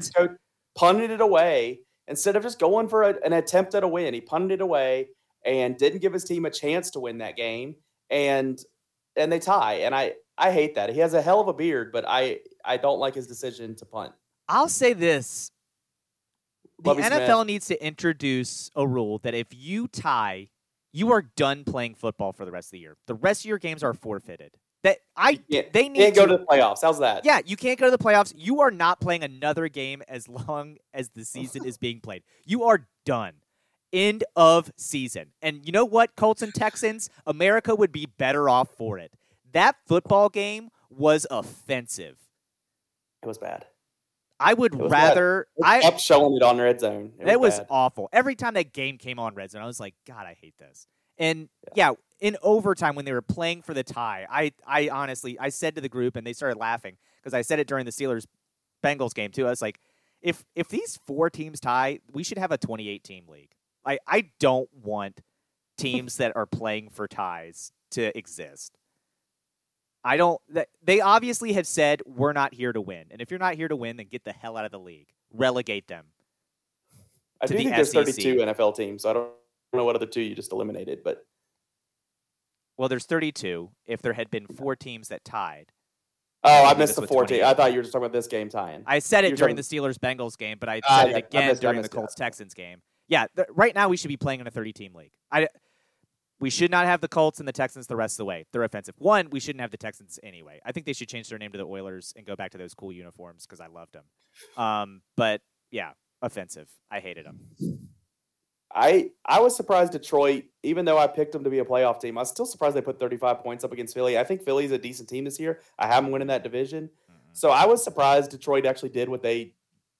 punted 0.75 1.11
it 1.11 1.21
away 1.21 1.81
instead 2.07 2.35
of 2.35 2.43
just 2.43 2.59
going 2.59 2.87
for 2.87 3.03
a, 3.03 3.15
an 3.23 3.33
attempt 3.33 3.75
at 3.75 3.83
a 3.83 3.87
win. 3.87 4.13
He 4.13 4.21
punted 4.21 4.51
it 4.51 4.61
away 4.61 5.09
and 5.45 5.77
didn't 5.77 5.99
give 5.99 6.11
his 6.11 6.23
team 6.23 6.45
a 6.45 6.49
chance 6.49 6.89
to 6.91 6.99
win 6.99 7.19
that 7.19 7.35
game 7.35 7.75
and 8.09 8.59
and 9.15 9.31
they 9.31 9.39
tie 9.39 9.75
and 9.75 9.95
i 9.95 10.13
i 10.37 10.51
hate 10.51 10.75
that 10.75 10.89
he 10.89 10.99
has 10.99 11.13
a 11.13 11.21
hell 11.21 11.39
of 11.39 11.47
a 11.47 11.53
beard 11.53 11.91
but 11.91 12.05
i 12.07 12.39
i 12.63 12.77
don't 12.77 12.99
like 12.99 13.15
his 13.15 13.27
decision 13.27 13.75
to 13.75 13.85
punt 13.85 14.13
i'll 14.49 14.69
say 14.69 14.93
this 14.93 15.51
the 16.83 16.93
nfl 16.93 17.35
Smith. 17.43 17.47
needs 17.47 17.67
to 17.67 17.85
introduce 17.85 18.69
a 18.75 18.87
rule 18.87 19.19
that 19.19 19.33
if 19.33 19.47
you 19.51 19.87
tie 19.87 20.47
you 20.91 21.11
are 21.11 21.21
done 21.21 21.63
playing 21.63 21.95
football 21.95 22.31
for 22.31 22.45
the 22.45 22.51
rest 22.51 22.67
of 22.67 22.71
the 22.71 22.79
year 22.79 22.97
the 23.07 23.15
rest 23.15 23.41
of 23.41 23.45
your 23.45 23.59
games 23.59 23.83
are 23.83 23.93
forfeited 23.93 24.51
that 24.83 24.99
I 25.17 25.39
they 25.49 25.89
need 25.89 25.95
can't 25.95 26.13
to, 26.13 26.21
go 26.21 26.25
to 26.27 26.37
the 26.37 26.45
playoffs. 26.45 26.81
How's 26.83 26.99
that? 26.99 27.25
Yeah, 27.25 27.39
you 27.43 27.57
can't 27.57 27.79
go 27.79 27.85
to 27.85 27.91
the 27.91 27.97
playoffs. 27.97 28.33
You 28.37 28.61
are 28.61 28.69
not 28.69 29.01
playing 29.01 29.23
another 29.23 29.67
game 29.67 30.03
as 30.07 30.29
long 30.29 30.77
as 30.93 31.09
the 31.09 31.25
season 31.25 31.65
is 31.65 31.79
being 31.79 32.01
played. 32.01 32.21
You 32.45 32.65
are 32.65 32.85
done 33.03 33.33
end 33.95 34.23
of 34.35 34.71
season. 34.77 35.31
And 35.41 35.65
you 35.65 35.71
know 35.71 35.85
what, 35.85 36.15
Colts 36.15 36.41
and 36.41 36.53
Texans? 36.53 37.09
America 37.25 37.73
would 37.73 37.91
be 37.91 38.05
better 38.05 38.49
off 38.49 38.69
for 38.77 38.99
it. 38.99 39.11
That 39.55 39.77
football 39.87 40.27
game 40.27 40.69
was 40.89 41.25
offensive. 41.31 42.17
It 43.23 43.25
was 43.25 43.37
bad. 43.37 43.65
I 44.37 44.53
would 44.53 44.75
rather. 44.77 45.47
I 45.63 45.79
kept 45.79 46.01
showing 46.01 46.35
it 46.35 46.43
on 46.43 46.57
Red 46.57 46.81
Zone. 46.81 47.13
It 47.19 47.39
was, 47.39 47.59
was 47.59 47.67
awful. 47.69 48.09
Every 48.11 48.35
time 48.35 48.55
that 48.55 48.73
game 48.73 48.97
came 48.97 49.17
on 49.17 49.33
Red 49.33 49.51
Zone, 49.51 49.61
I 49.61 49.65
was 49.65 49.79
like, 49.79 49.95
God, 50.05 50.25
I 50.25 50.35
hate 50.39 50.57
this. 50.57 50.87
And 51.17 51.47
yeah. 51.73 51.91
yeah, 51.91 51.95
in 52.19 52.35
overtime 52.43 52.95
when 52.95 53.05
they 53.05 53.13
were 53.13 53.21
playing 53.21 53.61
for 53.61 53.73
the 53.73 53.83
tie, 53.83 54.27
I, 54.29 54.51
I 54.67 54.89
honestly, 54.89 55.39
I 55.39 55.47
said 55.47 55.75
to 55.75 55.81
the 55.81 55.87
group, 55.87 56.17
and 56.17 56.27
they 56.27 56.33
started 56.33 56.59
laughing 56.59 56.97
because 57.23 57.33
I 57.33 57.41
said 57.41 57.59
it 57.59 57.67
during 57.67 57.85
the 57.85 57.91
Steelers 57.91 58.25
Bengals 58.83 59.13
game 59.13 59.31
too. 59.31 59.47
I 59.47 59.51
was 59.51 59.61
like, 59.61 59.79
if 60.21 60.43
if 60.53 60.67
these 60.67 60.99
four 61.07 61.29
teams 61.29 61.61
tie, 61.61 61.99
we 62.11 62.25
should 62.25 62.39
have 62.39 62.51
a 62.51 62.57
28 62.57 63.05
team 63.05 63.23
league. 63.29 63.53
I, 63.85 63.99
I 64.05 64.31
don't 64.37 64.69
want 64.73 65.21
teams 65.77 66.17
that 66.17 66.35
are 66.35 66.45
playing 66.45 66.89
for 66.89 67.07
ties 67.07 67.71
to 67.91 68.17
exist. 68.17 68.77
I 70.05 70.17
don't. 70.17 70.39
They 70.83 71.01
obviously 71.01 71.53
have 71.53 71.65
said 71.65 72.03
we're 72.05 72.31
not 72.31 72.53
here 72.53 72.71
to 72.71 72.79
win, 72.79 73.05
and 73.09 73.21
if 73.21 73.31
you're 73.31 73.39
not 73.39 73.55
here 73.55 73.67
to 73.67 73.75
win, 73.75 73.97
then 73.97 74.05
get 74.05 74.23
the 74.23 74.31
hell 74.31 74.55
out 74.55 74.63
of 74.63 74.71
the 74.71 74.79
league. 74.79 75.07
Relegate 75.33 75.87
them. 75.87 76.05
I 77.41 77.47
do 77.47 77.55
the 77.55 77.63
think 77.63 77.75
there's 77.75 77.91
32 77.91 78.35
NFL 78.35 78.75
teams. 78.75 79.01
So 79.01 79.09
I 79.09 79.13
don't 79.13 79.29
know 79.73 79.83
what 79.83 79.95
other 79.95 80.05
two 80.05 80.21
you 80.21 80.35
just 80.35 80.51
eliminated, 80.51 80.99
but 81.03 81.25
well, 82.77 82.87
there's 82.87 83.05
32. 83.05 83.71
If 83.87 84.03
there 84.03 84.13
had 84.13 84.29
been 84.29 84.45
four 84.45 84.75
teams 84.75 85.07
that 85.07 85.25
tied. 85.25 85.71
Oh, 86.43 86.65
I 86.65 86.75
missed 86.75 86.95
the 86.95 87.07
14. 87.07 87.43
I 87.43 87.55
thought 87.55 87.71
you 87.71 87.77
were 87.77 87.81
just 87.81 87.91
talking 87.91 88.05
about 88.05 88.13
this 88.13 88.27
game 88.27 88.49
tying. 88.49 88.83
I 88.85 88.99
said 88.99 89.23
it 89.23 89.29
You're 89.29 89.37
during 89.37 89.55
talking... 89.55 89.81
the 89.81 89.89
Steelers 89.89 89.97
Bengals 89.97 90.37
game, 90.37 90.57
but 90.59 90.69
I 90.69 90.79
ah, 90.87 90.99
said 90.99 91.07
uh, 91.07 91.17
it 91.17 91.25
again 91.25 91.55
during 91.55 91.81
the 91.81 91.89
Colts 91.89 92.13
Texans 92.13 92.53
game 92.53 92.81
yeah, 93.07 93.27
th- 93.35 93.47
right 93.53 93.73
now 93.75 93.89
we 93.89 93.97
should 93.97 94.07
be 94.07 94.17
playing 94.17 94.39
in 94.39 94.47
a 94.47 94.51
30 94.51 94.73
team 94.73 94.93
league. 94.95 95.11
I, 95.31 95.47
we 96.39 96.49
should 96.49 96.71
not 96.71 96.85
have 96.85 97.01
the 97.01 97.07
Colts 97.07 97.39
and 97.39 97.47
the 97.47 97.53
Texans 97.53 97.87
the 97.87 97.95
rest 97.95 98.15
of 98.15 98.17
the 98.17 98.25
way. 98.25 98.45
They're 98.51 98.63
offensive. 98.63 98.95
One, 98.97 99.29
we 99.29 99.39
shouldn't 99.39 99.61
have 99.61 99.71
the 99.71 99.77
Texans 99.77 100.19
anyway. 100.21 100.59
I 100.65 100.71
think 100.71 100.85
they 100.85 100.93
should 100.93 101.07
change 101.07 101.29
their 101.29 101.39
name 101.39 101.51
to 101.53 101.57
the 101.57 101.65
Oilers 101.65 102.13
and 102.15 102.25
go 102.25 102.35
back 102.35 102.51
to 102.51 102.57
those 102.57 102.73
cool 102.73 102.91
uniforms 102.91 103.45
because 103.45 103.61
I 103.61 103.67
loved 103.67 103.93
them. 103.93 104.03
Um, 104.57 105.01
but 105.15 105.41
yeah, 105.71 105.91
offensive. 106.21 106.69
I 106.91 106.99
hated 106.99 107.25
them. 107.25 107.39
I 108.73 109.11
I 109.25 109.39
was 109.39 109.55
surprised 109.55 109.93
Detroit, 109.93 110.45
even 110.61 110.83
though 110.83 110.97
I 110.97 111.07
picked 111.07 111.31
them 111.31 111.45
to 111.45 111.49
be 111.49 111.59
a 111.59 111.65
playoff 111.65 112.01
team, 112.01 112.17
I 112.17 112.21
was 112.21 112.29
still 112.29 112.45
surprised 112.45 112.75
they 112.75 112.81
put 112.81 112.99
35 112.99 113.39
points 113.39 113.63
up 113.63 113.71
against 113.71 113.93
Philly. 113.93 114.17
I 114.17 114.25
think 114.25 114.43
Philly's 114.43 114.71
a 114.71 114.77
decent 114.77 115.07
team 115.07 115.23
this 115.23 115.39
year. 115.39 115.61
I 115.79 115.87
have 115.87 116.03
them 116.03 116.11
winning 116.11 116.27
that 116.27 116.43
division. 116.43 116.89
Mm-hmm. 116.89 117.29
So 117.31 117.51
I 117.51 117.65
was 117.65 117.83
surprised 117.83 118.31
Detroit 118.31 118.65
actually 118.65 118.89
did 118.89 119.07
what 119.07 119.23
they 119.23 119.53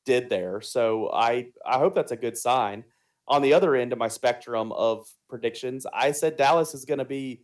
did 0.04 0.30
there. 0.30 0.60
So 0.60 1.10
I 1.14 1.48
I 1.66 1.78
hope 1.78 1.96
that's 1.96 2.12
a 2.12 2.18
good 2.18 2.38
sign 2.38 2.84
on 3.28 3.42
the 3.42 3.54
other 3.54 3.76
end 3.76 3.92
of 3.92 4.00
my 4.00 4.08
spectrum 4.08 4.72
of 4.72 5.08
predictions, 5.30 5.86
I 5.94 6.12
said 6.12 6.38
Dallas 6.38 6.74
is 6.74 6.86
going 6.86 7.00
to 7.00 7.06
be 7.06 7.42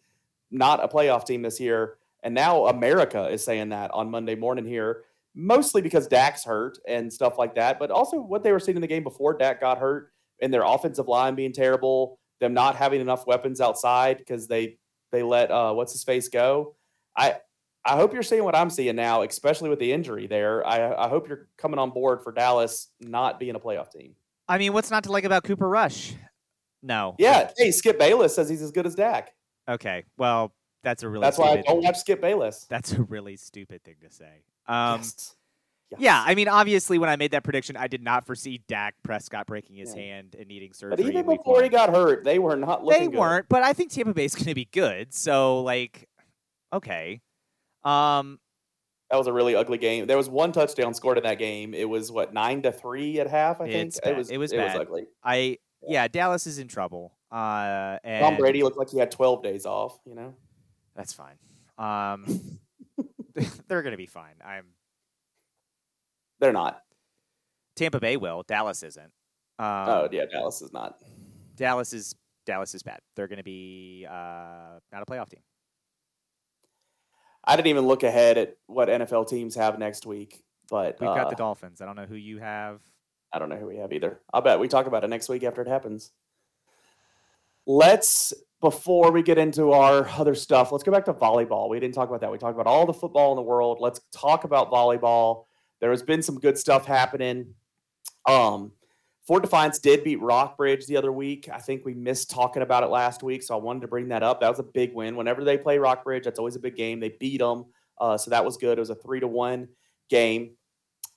not 0.51 0.83
a 0.83 0.87
playoff 0.87 1.25
team 1.25 1.41
this 1.41 1.59
year. 1.59 1.97
And 2.23 2.35
now 2.35 2.67
America 2.67 3.27
is 3.29 3.43
saying 3.43 3.69
that 3.69 3.91
on 3.91 4.11
Monday 4.11 4.35
morning 4.35 4.65
here, 4.65 5.03
mostly 5.33 5.81
because 5.81 6.07
Dak's 6.07 6.43
hurt 6.43 6.77
and 6.87 7.11
stuff 7.11 7.37
like 7.37 7.55
that, 7.55 7.79
but 7.79 7.89
also 7.89 8.21
what 8.21 8.43
they 8.43 8.51
were 8.51 8.59
seeing 8.59 8.77
in 8.77 8.81
the 8.81 8.87
game 8.87 9.03
before 9.03 9.37
Dak 9.37 9.61
got 9.61 9.79
hurt 9.79 10.11
and 10.41 10.53
their 10.53 10.63
offensive 10.63 11.07
line 11.07 11.35
being 11.35 11.53
terrible, 11.53 12.19
them 12.39 12.53
not 12.53 12.75
having 12.75 13.01
enough 13.01 13.25
weapons 13.25 13.61
outside 13.61 14.17
because 14.17 14.47
they 14.47 14.77
they 15.11 15.23
let 15.23 15.51
uh, 15.51 15.73
what's 15.73 15.93
his 15.93 16.03
face 16.03 16.27
go. 16.27 16.75
I 17.17 17.37
I 17.83 17.95
hope 17.95 18.13
you're 18.13 18.23
seeing 18.23 18.43
what 18.43 18.55
I'm 18.55 18.69
seeing 18.69 18.95
now, 18.95 19.23
especially 19.23 19.69
with 19.69 19.79
the 19.79 19.91
injury 19.91 20.27
there. 20.27 20.65
I, 20.65 21.05
I 21.05 21.09
hope 21.09 21.27
you're 21.27 21.47
coming 21.57 21.79
on 21.79 21.89
board 21.89 22.21
for 22.21 22.31
Dallas 22.31 22.89
not 22.99 23.39
being 23.39 23.55
a 23.55 23.59
playoff 23.59 23.91
team. 23.91 24.15
I 24.51 24.57
mean, 24.57 24.73
what's 24.73 24.91
not 24.91 25.05
to 25.05 25.11
like 25.13 25.23
about 25.23 25.45
Cooper 25.45 25.69
Rush? 25.69 26.13
No. 26.83 27.15
Yeah. 27.17 27.51
Hey, 27.57 27.71
Skip 27.71 27.97
Bayless 27.97 28.35
says 28.35 28.49
he's 28.49 28.61
as 28.61 28.71
good 28.71 28.85
as 28.85 28.95
Dak. 28.95 29.33
Okay. 29.69 30.03
Well, 30.17 30.53
that's 30.83 31.03
a 31.03 31.09
really. 31.09 31.21
That's 31.21 31.37
why 31.37 31.51
I 31.51 31.61
don't 31.61 31.81
watch 31.81 31.97
Skip 31.99 32.19
Bayless. 32.19 32.65
That's 32.69 32.91
a 32.91 33.01
really 33.03 33.37
stupid 33.37 33.81
thing 33.83 33.95
to 34.01 34.11
say. 34.11 34.43
Um, 34.67 34.99
yes. 34.99 35.35
Yes. 35.91 35.99
Yeah, 35.99 36.23
I 36.25 36.35
mean, 36.35 36.47
obviously, 36.47 36.99
when 36.99 37.09
I 37.09 37.17
made 37.17 37.31
that 37.31 37.43
prediction, 37.43 37.75
I 37.75 37.87
did 37.87 38.01
not 38.01 38.25
foresee 38.25 38.61
Dak 38.67 38.95
Prescott 39.03 39.45
breaking 39.45 39.75
his 39.75 39.93
yeah. 39.93 40.01
hand 40.01 40.35
and 40.39 40.47
needing 40.47 40.73
surgery. 40.73 40.97
But 40.97 41.05
even 41.05 41.25
before 41.25 41.61
he 41.63 41.69
got 41.69 41.89
hurt, 41.89 42.23
they 42.23 42.39
were 42.39 42.55
not 42.55 42.83
looking. 42.83 42.99
Good. 42.99 43.07
They 43.07 43.11
good. 43.11 43.19
weren't, 43.19 43.45
but 43.49 43.63
I 43.63 43.73
think 43.73 43.91
Tampa 43.91 44.13
Bay 44.13 44.25
is 44.25 44.35
going 44.35 44.47
to 44.47 44.55
be 44.55 44.69
good. 44.71 45.13
So, 45.13 45.61
like, 45.61 46.07
okay. 46.73 47.21
Um, 47.83 48.39
that 49.11 49.17
was 49.17 49.27
a 49.27 49.33
really 49.33 49.55
ugly 49.55 49.77
game. 49.77 50.07
There 50.07 50.15
was 50.15 50.29
one 50.29 50.53
touchdown 50.53 50.93
scored 50.93 51.17
in 51.17 51.25
that 51.25 51.37
game. 51.37 51.73
It 51.73 51.87
was 51.87 52.11
what 52.11 52.33
nine 52.33 52.61
to 52.61 52.71
three 52.71 53.19
at 53.19 53.27
half. 53.27 53.59
I 53.59 53.65
think 53.65 53.93
it 54.05 54.17
was. 54.17 54.29
It 54.29 54.37
was. 54.37 54.53
It 54.53 54.57
bad. 54.57 54.73
was 54.77 54.87
ugly. 54.87 55.07
I 55.21 55.35
yeah. 55.35 55.55
yeah. 55.89 56.07
Dallas 56.07 56.47
is 56.47 56.59
in 56.59 56.69
trouble. 56.69 57.13
Uh, 57.29 57.97
and 58.05 58.23
Tom 58.23 58.37
Brady 58.37 58.63
looked 58.63 58.77
like 58.77 58.89
he 58.89 58.97
had 58.97 59.11
twelve 59.11 59.43
days 59.43 59.65
off. 59.65 59.99
You 60.05 60.15
know, 60.15 60.33
that's 60.95 61.11
fine. 61.11 61.35
Um, 61.77 62.59
they're 63.67 63.81
going 63.81 63.91
to 63.91 63.97
be 63.97 64.05
fine. 64.05 64.35
I'm 64.45 64.65
they're 66.39 66.53
not. 66.53 66.81
Tampa 67.75 67.99
Bay 67.99 68.15
will. 68.15 68.43
Dallas 68.47 68.81
isn't. 68.81 69.11
Um, 69.59 69.89
oh 69.89 70.09
yeah, 70.09 70.25
Dallas 70.25 70.61
is 70.61 70.71
not. 70.71 70.99
Dallas 71.57 71.91
is 71.91 72.15
Dallas 72.45 72.73
is 72.73 72.81
bad. 72.81 72.99
They're 73.17 73.27
going 73.27 73.37
to 73.37 73.43
be 73.43 74.07
uh, 74.09 74.79
not 74.93 75.01
a 75.01 75.05
playoff 75.05 75.29
team. 75.29 75.41
I 77.51 77.57
didn't 77.57 77.67
even 77.67 77.85
look 77.85 78.03
ahead 78.03 78.37
at 78.37 78.55
what 78.67 78.87
NFL 78.87 79.27
teams 79.27 79.55
have 79.55 79.77
next 79.77 80.05
week, 80.05 80.41
but 80.69 80.97
we've 81.01 81.09
uh, 81.09 81.15
got 81.15 81.29
the 81.29 81.35
Dolphins. 81.35 81.81
I 81.81 81.85
don't 81.85 81.97
know 81.97 82.05
who 82.05 82.15
you 82.15 82.37
have. 82.37 82.79
I 83.33 83.39
don't 83.39 83.49
know 83.49 83.57
who 83.57 83.67
we 83.67 83.75
have 83.75 83.91
either. 83.91 84.21
I'll 84.33 84.39
bet 84.39 84.57
we 84.57 84.69
talk 84.69 84.85
about 84.85 85.03
it 85.03 85.09
next 85.09 85.27
week 85.27 85.43
after 85.43 85.61
it 85.61 85.67
happens. 85.67 86.13
Let's 87.67 88.33
before 88.61 89.11
we 89.11 89.21
get 89.21 89.37
into 89.37 89.73
our 89.73 90.07
other 90.07 90.33
stuff, 90.33 90.71
let's 90.71 90.85
go 90.85 90.93
back 90.93 91.03
to 91.05 91.13
volleyball. 91.13 91.67
We 91.67 91.77
didn't 91.81 91.93
talk 91.93 92.07
about 92.07 92.21
that. 92.21 92.31
We 92.31 92.37
talked 92.37 92.55
about 92.55 92.67
all 92.67 92.85
the 92.85 92.93
football 92.93 93.33
in 93.33 93.35
the 93.35 93.41
world. 93.41 93.79
Let's 93.81 93.99
talk 94.13 94.45
about 94.45 94.71
volleyball. 94.71 95.43
There 95.81 95.91
has 95.91 96.03
been 96.03 96.21
some 96.21 96.39
good 96.39 96.57
stuff 96.57 96.85
happening. 96.85 97.53
Um, 98.25 98.71
Fort 99.27 99.43
Defiance 99.43 99.77
did 99.79 100.03
beat 100.03 100.19
Rockbridge 100.19 100.87
the 100.87 100.97
other 100.97 101.11
week. 101.11 101.47
I 101.51 101.59
think 101.59 101.85
we 101.85 101.93
missed 101.93 102.31
talking 102.31 102.63
about 102.63 102.83
it 102.83 102.87
last 102.87 103.21
week, 103.21 103.43
so 103.43 103.55
I 103.55 103.61
wanted 103.61 103.81
to 103.81 103.87
bring 103.87 104.07
that 104.09 104.23
up. 104.23 104.41
That 104.41 104.49
was 104.49 104.59
a 104.59 104.63
big 104.63 104.93
win. 104.93 105.15
Whenever 105.15 105.43
they 105.43 105.57
play 105.57 105.77
Rockbridge, 105.77 106.23
that's 106.23 106.39
always 106.39 106.55
a 106.55 106.59
big 106.59 106.75
game. 106.75 106.99
They 106.99 107.09
beat 107.19 107.37
them, 107.39 107.65
uh, 107.99 108.17
so 108.17 108.31
that 108.31 108.43
was 108.43 108.57
good. 108.57 108.77
It 108.77 108.81
was 108.81 108.89
a 108.89 108.95
three 108.95 109.19
to 109.19 109.27
one 109.27 109.67
game, 110.09 110.51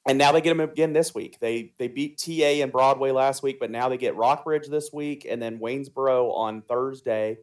and 0.06 0.18
now 0.18 0.32
they 0.32 0.42
get 0.42 0.50
them 0.50 0.60
again 0.60 0.92
this 0.92 1.14
week. 1.14 1.38
They 1.40 1.72
they 1.78 1.88
beat 1.88 2.18
TA 2.18 2.62
and 2.62 2.70
Broadway 2.70 3.10
last 3.10 3.42
week, 3.42 3.58
but 3.58 3.70
now 3.70 3.88
they 3.88 3.96
get 3.96 4.16
Rockbridge 4.16 4.68
this 4.68 4.90
week, 4.92 5.26
and 5.28 5.40
then 5.40 5.58
Waynesboro 5.58 6.30
on 6.32 6.62
Thursday. 6.62 7.38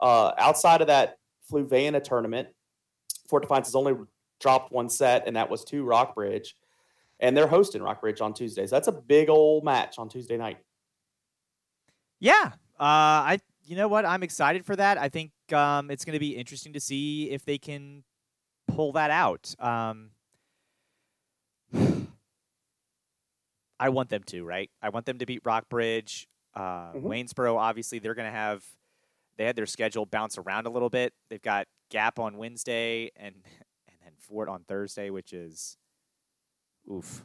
Uh, 0.00 0.32
outside 0.38 0.80
of 0.80 0.86
that 0.86 1.18
Fluvanna 1.50 2.02
tournament, 2.02 2.48
Fort 3.28 3.42
Defiance 3.42 3.68
has 3.68 3.74
only 3.74 3.94
dropped 4.40 4.72
one 4.72 4.88
set, 4.88 5.26
and 5.26 5.36
that 5.36 5.50
was 5.50 5.62
to 5.64 5.84
Rockbridge 5.84 6.54
and 7.20 7.36
they're 7.36 7.46
hosting 7.46 7.82
Rock 7.82 8.02
Rockbridge 8.02 8.20
on 8.20 8.34
Tuesdays. 8.34 8.70
That's 8.70 8.88
a 8.88 8.92
big 8.92 9.28
old 9.30 9.64
match 9.64 9.98
on 9.98 10.08
Tuesday 10.08 10.36
night. 10.36 10.58
Yeah, 12.20 12.52
uh, 12.78 12.80
I 12.80 13.38
you 13.64 13.76
know 13.76 13.88
what 13.88 14.06
I'm 14.06 14.22
excited 14.22 14.64
for 14.64 14.76
that. 14.76 14.98
I 14.98 15.08
think 15.08 15.32
um, 15.52 15.90
it's 15.90 16.04
going 16.04 16.14
to 16.14 16.20
be 16.20 16.36
interesting 16.36 16.72
to 16.74 16.80
see 16.80 17.30
if 17.30 17.44
they 17.44 17.58
can 17.58 18.04
pull 18.68 18.92
that 18.92 19.10
out. 19.10 19.54
Um, 19.58 20.10
I 23.78 23.88
want 23.90 24.08
them 24.08 24.22
to, 24.24 24.44
right? 24.44 24.70
I 24.80 24.88
want 24.90 25.04
them 25.06 25.18
to 25.18 25.26
beat 25.26 25.42
Rockbridge. 25.44 26.26
Uh, 26.54 26.92
mm-hmm. 26.92 27.06
Waynesboro, 27.06 27.58
obviously, 27.58 27.98
they're 27.98 28.14
going 28.14 28.30
to 28.30 28.36
have 28.36 28.64
they 29.36 29.44
had 29.44 29.56
their 29.56 29.66
schedule 29.66 30.06
bounce 30.06 30.38
around 30.38 30.66
a 30.66 30.70
little 30.70 30.88
bit. 30.88 31.12
They've 31.28 31.42
got 31.42 31.66
Gap 31.90 32.18
on 32.18 32.38
Wednesday 32.38 33.10
and 33.16 33.34
and 33.88 33.96
then 34.02 34.12
Fort 34.18 34.48
on 34.48 34.64
Thursday, 34.66 35.10
which 35.10 35.32
is 35.32 35.76
oof. 36.90 37.24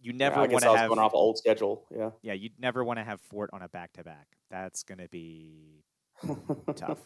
You 0.00 0.12
never 0.12 0.42
yeah, 0.42 0.48
want 0.48 0.64
to 0.64 0.76
have 0.76 0.88
going 0.88 0.98
off 0.98 1.14
old 1.14 1.38
schedule. 1.38 1.84
Yeah. 1.96 2.10
Yeah, 2.22 2.32
you'd 2.32 2.58
never 2.58 2.82
want 2.82 2.98
to 2.98 3.04
have 3.04 3.20
Fort 3.20 3.50
on 3.52 3.62
a 3.62 3.68
back 3.68 3.92
to 3.92 4.02
back. 4.02 4.26
That's 4.50 4.82
going 4.82 4.98
to 4.98 5.08
be 5.08 5.84
tough. 6.76 6.98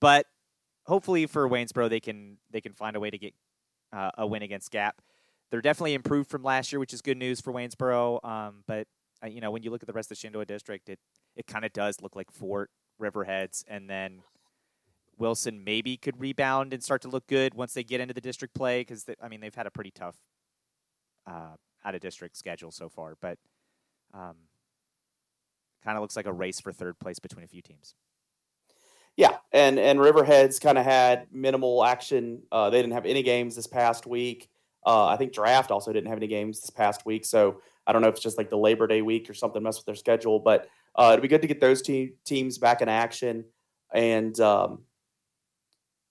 But 0.00 0.26
hopefully 0.86 1.26
for 1.26 1.48
Waynesboro, 1.48 1.90
they 1.90 2.00
can 2.00 2.38
they 2.50 2.60
can 2.60 2.72
find 2.72 2.96
a 2.96 3.00
way 3.00 3.10
to 3.10 3.18
get 3.18 3.34
uh, 3.92 4.10
a 4.16 4.26
win 4.26 4.42
against 4.42 4.70
Gap. 4.70 5.02
They're 5.50 5.60
definitely 5.60 5.94
improved 5.94 6.30
from 6.30 6.42
last 6.42 6.72
year, 6.72 6.80
which 6.80 6.94
is 6.94 7.02
good 7.02 7.18
news 7.18 7.40
for 7.40 7.52
Waynesboro. 7.52 8.24
Um, 8.24 8.64
but 8.66 8.86
uh, 9.22 9.28
you 9.28 9.40
know, 9.40 9.50
when 9.50 9.62
you 9.62 9.70
look 9.70 9.82
at 9.82 9.86
the 9.86 9.92
rest 9.92 10.06
of 10.06 10.16
the 10.16 10.20
Shenandoah 10.20 10.46
district, 10.46 10.88
it 10.88 10.98
it 11.36 11.46
kind 11.46 11.64
of 11.66 11.72
does 11.74 12.00
look 12.00 12.16
like 12.16 12.30
Fort, 12.30 12.70
Riverheads, 13.00 13.64
and 13.68 13.90
then 13.90 14.22
Wilson 15.18 15.62
maybe 15.64 15.96
could 15.96 16.18
rebound 16.18 16.72
and 16.72 16.82
start 16.82 17.02
to 17.02 17.08
look 17.08 17.26
good 17.26 17.54
once 17.54 17.74
they 17.74 17.84
get 17.84 18.00
into 18.00 18.14
the 18.14 18.20
district 18.20 18.54
play 18.54 18.80
because 18.80 19.04
I 19.22 19.28
mean 19.28 19.40
they've 19.40 19.54
had 19.54 19.66
a 19.66 19.70
pretty 19.70 19.90
tough 19.90 20.16
uh, 21.28 21.54
out 21.84 21.94
of 21.94 22.00
district 22.00 22.36
schedule 22.36 22.70
so 22.70 22.88
far, 22.88 23.16
but 23.20 23.38
um, 24.14 24.36
kind 25.84 25.96
of 25.96 26.02
looks 26.02 26.16
like 26.16 26.26
a 26.26 26.32
race 26.32 26.60
for 26.60 26.72
third 26.72 26.98
place 26.98 27.18
between 27.18 27.44
a 27.44 27.48
few 27.48 27.62
teams. 27.62 27.94
Yeah, 29.16 29.36
and 29.52 29.78
and 29.78 29.98
Riverheads 29.98 30.60
kind 30.60 30.78
of 30.78 30.84
had 30.84 31.26
minimal 31.32 31.84
action. 31.84 32.42
Uh, 32.52 32.70
they 32.70 32.80
didn't 32.80 32.94
have 32.94 33.06
any 33.06 33.22
games 33.22 33.56
this 33.56 33.66
past 33.66 34.06
week. 34.06 34.48
Uh, 34.86 35.06
I 35.06 35.16
think 35.16 35.32
Draft 35.32 35.70
also 35.70 35.92
didn't 35.92 36.08
have 36.08 36.18
any 36.18 36.28
games 36.28 36.60
this 36.60 36.70
past 36.70 37.04
week. 37.04 37.24
So 37.24 37.60
I 37.86 37.92
don't 37.92 38.00
know 38.00 38.08
if 38.08 38.14
it's 38.14 38.22
just 38.22 38.38
like 38.38 38.48
the 38.48 38.56
Labor 38.56 38.86
Day 38.86 39.02
week 39.02 39.28
or 39.28 39.34
something 39.34 39.62
messed 39.62 39.80
with 39.80 39.86
their 39.86 39.96
schedule. 39.96 40.38
But 40.38 40.68
uh, 40.94 41.10
it'd 41.12 41.22
be 41.22 41.28
good 41.28 41.42
to 41.42 41.48
get 41.48 41.60
those 41.60 41.82
te- 41.82 42.14
teams 42.24 42.58
back 42.58 42.80
in 42.80 42.88
action. 42.88 43.44
And 43.92 44.38
um, 44.40 44.82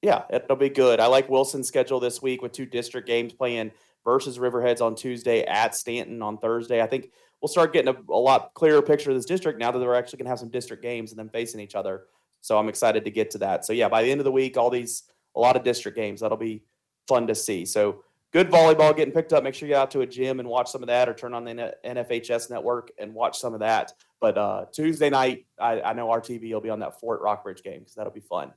yeah, 0.01 0.23
it'll 0.29 0.57
be 0.57 0.69
good. 0.69 0.99
I 0.99 1.07
like 1.07 1.29
Wilson's 1.29 1.67
schedule 1.67 1.99
this 1.99 2.21
week 2.21 2.41
with 2.41 2.51
two 2.51 2.65
district 2.65 3.07
games 3.07 3.33
playing 3.33 3.71
versus 4.07 4.39
Riverheads 4.39 4.79
on 4.79 4.95
Tuesday 4.95 5.43
at 5.43 5.75
Staunton 5.75 6.21
on 6.21 6.37
Thursday. 6.37 6.81
I 6.81 6.87
think 6.87 7.11
we'll 7.41 7.49
start 7.49 7.73
getting 7.73 7.93
a, 7.93 8.13
a 8.13 8.15
lot 8.15 8.53
clearer 8.53 8.81
picture 8.81 9.09
of 9.09 9.17
this 9.17 9.25
district 9.25 9.59
now 9.59 9.69
that 9.69 9.79
they're 9.79 9.95
actually 9.95 10.19
going 10.19 10.27
to 10.27 10.29
have 10.29 10.39
some 10.39 10.49
district 10.49 10.81
games 10.81 11.11
and 11.11 11.19
then 11.19 11.27
facing 11.27 11.59
each 11.59 11.75
other. 11.75 12.05
So 12.39 12.57
I'm 12.57 12.69
excited 12.69 13.03
to 13.03 13.11
get 13.11 13.29
to 13.31 13.37
that. 13.39 13.65
So 13.65 13.73
yeah, 13.73 13.89
by 13.89 14.03
the 14.03 14.09
end 14.09 14.21
of 14.21 14.23
the 14.23 14.31
week, 14.31 14.55
all 14.55 14.69
these 14.69 15.03
a 15.35 15.41
lot 15.41 15.57
of 15.57 15.63
district 15.63 15.97
games 15.97 16.21
that'll 16.21 16.37
be 16.37 16.63
fun 17.05 17.27
to 17.27 17.35
see. 17.35 17.65
So 17.65 18.01
good 18.31 18.49
volleyball 18.49 18.95
getting 18.95 19.13
picked 19.13 19.33
up. 19.33 19.43
Make 19.43 19.55
sure 19.55 19.67
you 19.67 19.73
get 19.73 19.81
out 19.81 19.91
to 19.91 20.01
a 20.01 20.07
gym 20.07 20.39
and 20.39 20.47
watch 20.47 20.69
some 20.69 20.81
of 20.81 20.87
that, 20.87 21.09
or 21.09 21.13
turn 21.13 21.33
on 21.33 21.43
the 21.43 21.75
NFHS 21.85 22.49
network 22.49 22.91
and 22.97 23.13
watch 23.13 23.37
some 23.37 23.53
of 23.53 23.59
that. 23.59 23.91
But 24.21 24.37
uh, 24.37 24.65
Tuesday 24.71 25.09
night, 25.09 25.47
I, 25.59 25.81
I 25.81 25.91
know 25.91 26.09
our 26.11 26.21
TV 26.21 26.53
will 26.53 26.61
be 26.61 26.69
on 26.69 26.79
that 26.79 26.97
Fort 27.01 27.21
Rockbridge 27.21 27.61
game 27.61 27.79
because 27.79 27.95
that'll 27.95 28.13
be 28.13 28.21
fun. 28.21 28.53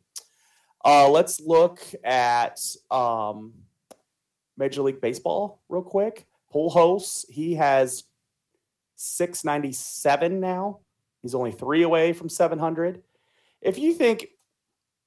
Uh, 0.85 1.11
let's 1.11 1.41
look 1.41 1.81
at 2.05 2.61
um, 2.93 3.53
Major 4.61 4.83
League 4.83 5.01
Baseball 5.01 5.61
real 5.69 5.83
quick. 5.83 6.27
Pujols, 6.55 7.29
he 7.29 7.55
has 7.55 8.05
697 8.97 10.39
now. 10.39 10.79
He's 11.23 11.35
only 11.35 11.53
three 11.53 11.83
away 11.83 12.13
from 12.13 12.29
700. 12.29 13.03
If 13.61 13.79
you 13.79 13.93
think, 13.95 14.29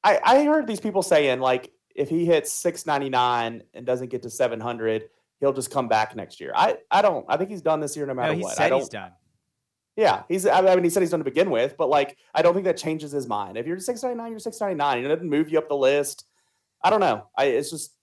I, 0.04 0.20
I 0.24 0.44
heard 0.44 0.68
these 0.68 0.80
people 0.80 1.04
saying 1.04 1.40
like 1.40 1.72
if 1.96 2.10
he 2.10 2.26
hits 2.26 2.52
699 2.52 3.64
and 3.74 3.86
doesn't 3.86 4.10
get 4.10 4.24
to 4.24 4.30
700, 4.30 5.10
he'll 5.40 5.54
just 5.54 5.72
come 5.72 5.88
back 5.88 6.16
next 6.16 6.40
year. 6.40 6.52
I, 6.56 6.78
I 6.90 7.02
don't. 7.02 7.26
I 7.30 7.38
think 7.38 7.50
he's 7.50 7.62
done 7.62 7.80
this 7.80 7.96
year 7.96 8.06
no 8.06 8.14
matter 8.14 8.32
no, 8.32 8.38
he 8.38 8.44
what. 8.44 8.56
Said 8.56 8.66
I 8.66 8.70
don't, 8.70 8.80
he's 8.80 8.90
done. 8.90 9.12
Yeah, 9.96 10.24
he's. 10.28 10.48
I 10.48 10.62
mean, 10.76 10.84
he 10.84 10.90
said 10.90 11.02
he's 11.02 11.12
done 11.12 11.20
to 11.20 11.24
begin 11.24 11.52
with, 11.52 11.78
but 11.78 11.90
like, 11.90 12.18
I 12.34 12.42
don't 12.42 12.54
think 12.54 12.66
that 12.66 12.78
changes 12.78 13.12
his 13.12 13.28
mind. 13.28 13.58
If 13.58 13.68
you're 13.68 13.80
699, 13.80 14.32
you're 14.32 14.40
699. 14.40 15.06
It 15.06 15.08
doesn't 15.08 15.30
move 15.30 15.50
you 15.50 15.60
up 15.60 15.70
the 15.70 15.76
list. 15.76 16.26
I 16.84 16.90
don't 16.90 17.00
know. 17.00 17.28
I. 17.38 17.46
It's 17.46 17.70
just 17.70 17.94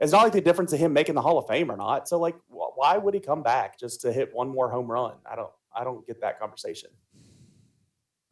it's 0.00 0.12
not 0.12 0.22
like 0.22 0.32
the 0.32 0.40
difference 0.40 0.72
of 0.72 0.78
him 0.78 0.92
making 0.92 1.14
the 1.14 1.22
Hall 1.22 1.38
of 1.38 1.46
Fame 1.46 1.70
or 1.70 1.76
not. 1.76 2.08
So 2.08 2.18
like, 2.18 2.36
why 2.48 2.98
would 2.98 3.14
he 3.14 3.20
come 3.20 3.42
back 3.42 3.78
just 3.78 4.00
to 4.02 4.12
hit 4.12 4.34
one 4.34 4.48
more 4.48 4.68
home 4.68 4.90
run? 4.90 5.14
I 5.30 5.36
don't, 5.36 5.50
I 5.74 5.84
don't 5.84 6.06
get 6.06 6.20
that 6.20 6.40
conversation. 6.40 6.90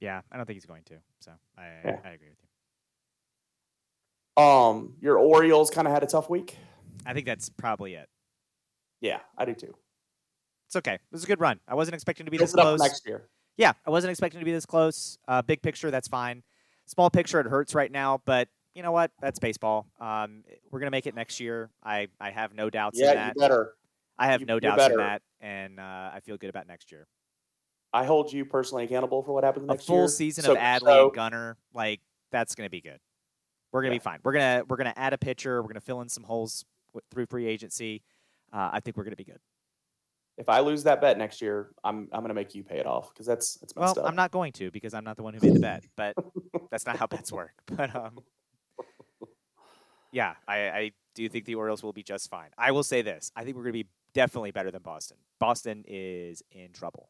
Yeah, 0.01 0.21
I 0.33 0.37
don't 0.37 0.47
think 0.47 0.57
he's 0.57 0.67
going 0.67 0.83
to. 0.85 0.95
So 1.21 1.31
I, 1.57 1.63
yeah. 1.85 1.97
I, 2.05 2.11
agree 2.11 2.29
with 2.29 2.39
you. 4.37 4.43
Um, 4.43 4.95
your 5.01 5.17
Orioles 5.19 5.71
kind 5.71 5.87
of 5.87 5.95
had 5.95 6.03
a 6.03 6.07
tough 6.07 6.29
week. 6.29 6.57
I 7.07 7.15
think 7.15 7.27
that's 7.27 7.49
probably 7.49 7.95
it. 7.95 8.09
Yeah, 9.01 9.21
I 9.39 9.45
do 9.45 9.55
too. 9.55 9.75
It's 10.67 10.77
okay. 10.77 10.99
This 11.11 11.21
is 11.21 11.25
a 11.25 11.29
good 11.29 11.41
run. 11.41 11.61
I 11.69 11.75
wasn't 11.75 11.95
expecting 11.95 12.27
to 12.27 12.33
be 12.33 12.39
this 12.39 12.53
close 12.53 12.81
next 12.81 13.07
year. 13.07 13.29
Yeah, 13.57 13.73
I 13.87 13.91
wasn't 13.91 14.11
expecting 14.11 14.41
to 14.41 14.45
be 14.45 14.53
this 14.53 14.67
close. 14.67 15.19
Uh, 15.29 15.43
big 15.43 15.63
picture, 15.63 15.91
that's 15.91 16.09
fine. 16.09 16.43
Small 16.87 17.11
picture, 17.11 17.39
it 17.39 17.47
hurts 17.47 17.75
right 17.75 17.93
now, 17.93 18.23
but 18.25 18.49
you 18.75 18.83
know 18.83 18.93
what? 18.93 19.11
That's 19.21 19.39
baseball. 19.39 19.87
Um, 20.01 20.45
we're 20.71 20.81
gonna 20.81 20.91
make 20.91 21.07
it 21.07 21.15
next 21.15 21.41
year. 21.41 21.71
I 21.85 22.09
I 22.21 22.31
have 22.31 22.55
no 22.55 22.71
doubts 22.71 22.99
yeah, 22.99 23.11
in 23.11 23.17
that. 23.17 23.21
Yeah, 23.21 23.33
you 23.35 23.41
better. 23.41 23.75
I 24.19 24.27
have 24.27 24.41
you- 24.41 24.47
no 24.47 24.61
doubts 24.61 24.87
in 24.87 24.97
that, 24.97 25.23
and 25.41 25.79
uh, 25.81 26.11
I 26.15 26.21
feel 26.25 26.37
good 26.37 26.51
about 26.51 26.67
next 26.67 26.93
year. 26.93 27.07
I 27.93 28.05
hold 28.05 28.33
you 28.33 28.45
personally 28.47 28.85
accountable 28.85 29.23
for 29.23 29.33
what 29.33 29.45
happens 29.45 29.67
next 29.67 29.89
year. 29.89 29.95
A 29.95 29.99
full 29.99 30.03
year. 30.05 30.09
season 30.09 30.45
So- 30.45 30.53
of 30.53 30.59
Adley 30.59 30.81
so- 30.81 31.05
and 31.07 31.15
Gunnar, 31.15 31.57
like 31.75 32.01
that's 32.31 32.55
gonna 32.55 32.71
be 32.71 32.81
good. 32.81 32.99
We're 33.73 33.83
gonna 33.83 33.95
Yeah. 33.95 33.99
be 33.99 34.03
fine. 34.05 34.19
We're 34.23 34.33
gonna 34.33 34.63
we're 34.69 34.77
gonna 34.77 34.95
add 34.97 35.13
a 35.13 35.19
pitcher. 35.19 35.61
We're 35.63 35.69
gonna 35.69 35.81
fill 35.81 36.01
in 36.01 36.09
some 36.09 36.25
holes 36.25 36.65
w- 36.95 37.03
through 37.11 37.27
free 37.27 37.47
agency. 37.47 38.03
Uh, 38.53 38.71
I 38.73 38.81
think 38.81 38.97
we're 38.97 39.05
gonna 39.05 39.17
be 39.17 39.25
good. 39.25 39.41
if 40.39 40.49
I 40.49 40.61
lose 40.61 40.83
that 40.85 41.01
bet 41.03 41.19
next 41.19 41.43
year, 41.43 41.71
I'm 41.85 42.09
I'm 42.13 42.23
gonna 42.23 42.33
make 42.35 42.55
you 42.55 42.65
pay 42.65 42.79
it 42.79 42.87
off 42.87 43.13
because 43.13 43.27
that's 43.27 43.57
that's 43.57 43.75
Well, 43.77 43.87
messed 43.89 43.99
up. 43.99 44.07
I'm 44.07 44.17
not 44.17 44.31
going 44.31 44.53
to 44.53 44.71
because 44.71 44.95
I'm 44.95 45.05
not 45.05 45.17
the 45.17 45.23
one 45.23 45.35
who 45.35 45.41
made 45.41 45.55
the 45.55 45.61
bet, 45.61 45.85
but 45.97 46.15
that's 46.71 46.87
not 46.87 46.97
how 46.97 47.07
bets 47.07 47.31
work. 47.33 47.53
But 47.77 47.95
um, 47.95 48.19
yeah, 50.13 50.35
I, 50.47 50.57
I 50.57 50.93
do 51.15 51.29
think 51.29 51.47
the 51.47 51.55
Orioles 51.57 51.83
will 51.83 51.93
be 51.93 52.03
just 52.03 52.31
fine. 52.31 52.51
I 52.57 52.71
will 52.71 52.83
say 52.83 53.03
this: 53.03 53.33
I 53.35 53.45
think 53.45 53.57
we're 53.57 53.65
going 53.65 53.75
to 53.75 53.85
be 53.85 53.89
definitely 54.15 54.51
better 54.51 54.71
than 54.71 54.83
Boston. 54.83 55.17
Boston 55.41 55.85
is 55.87 56.43
in 56.53 56.73
trouble. 56.73 57.09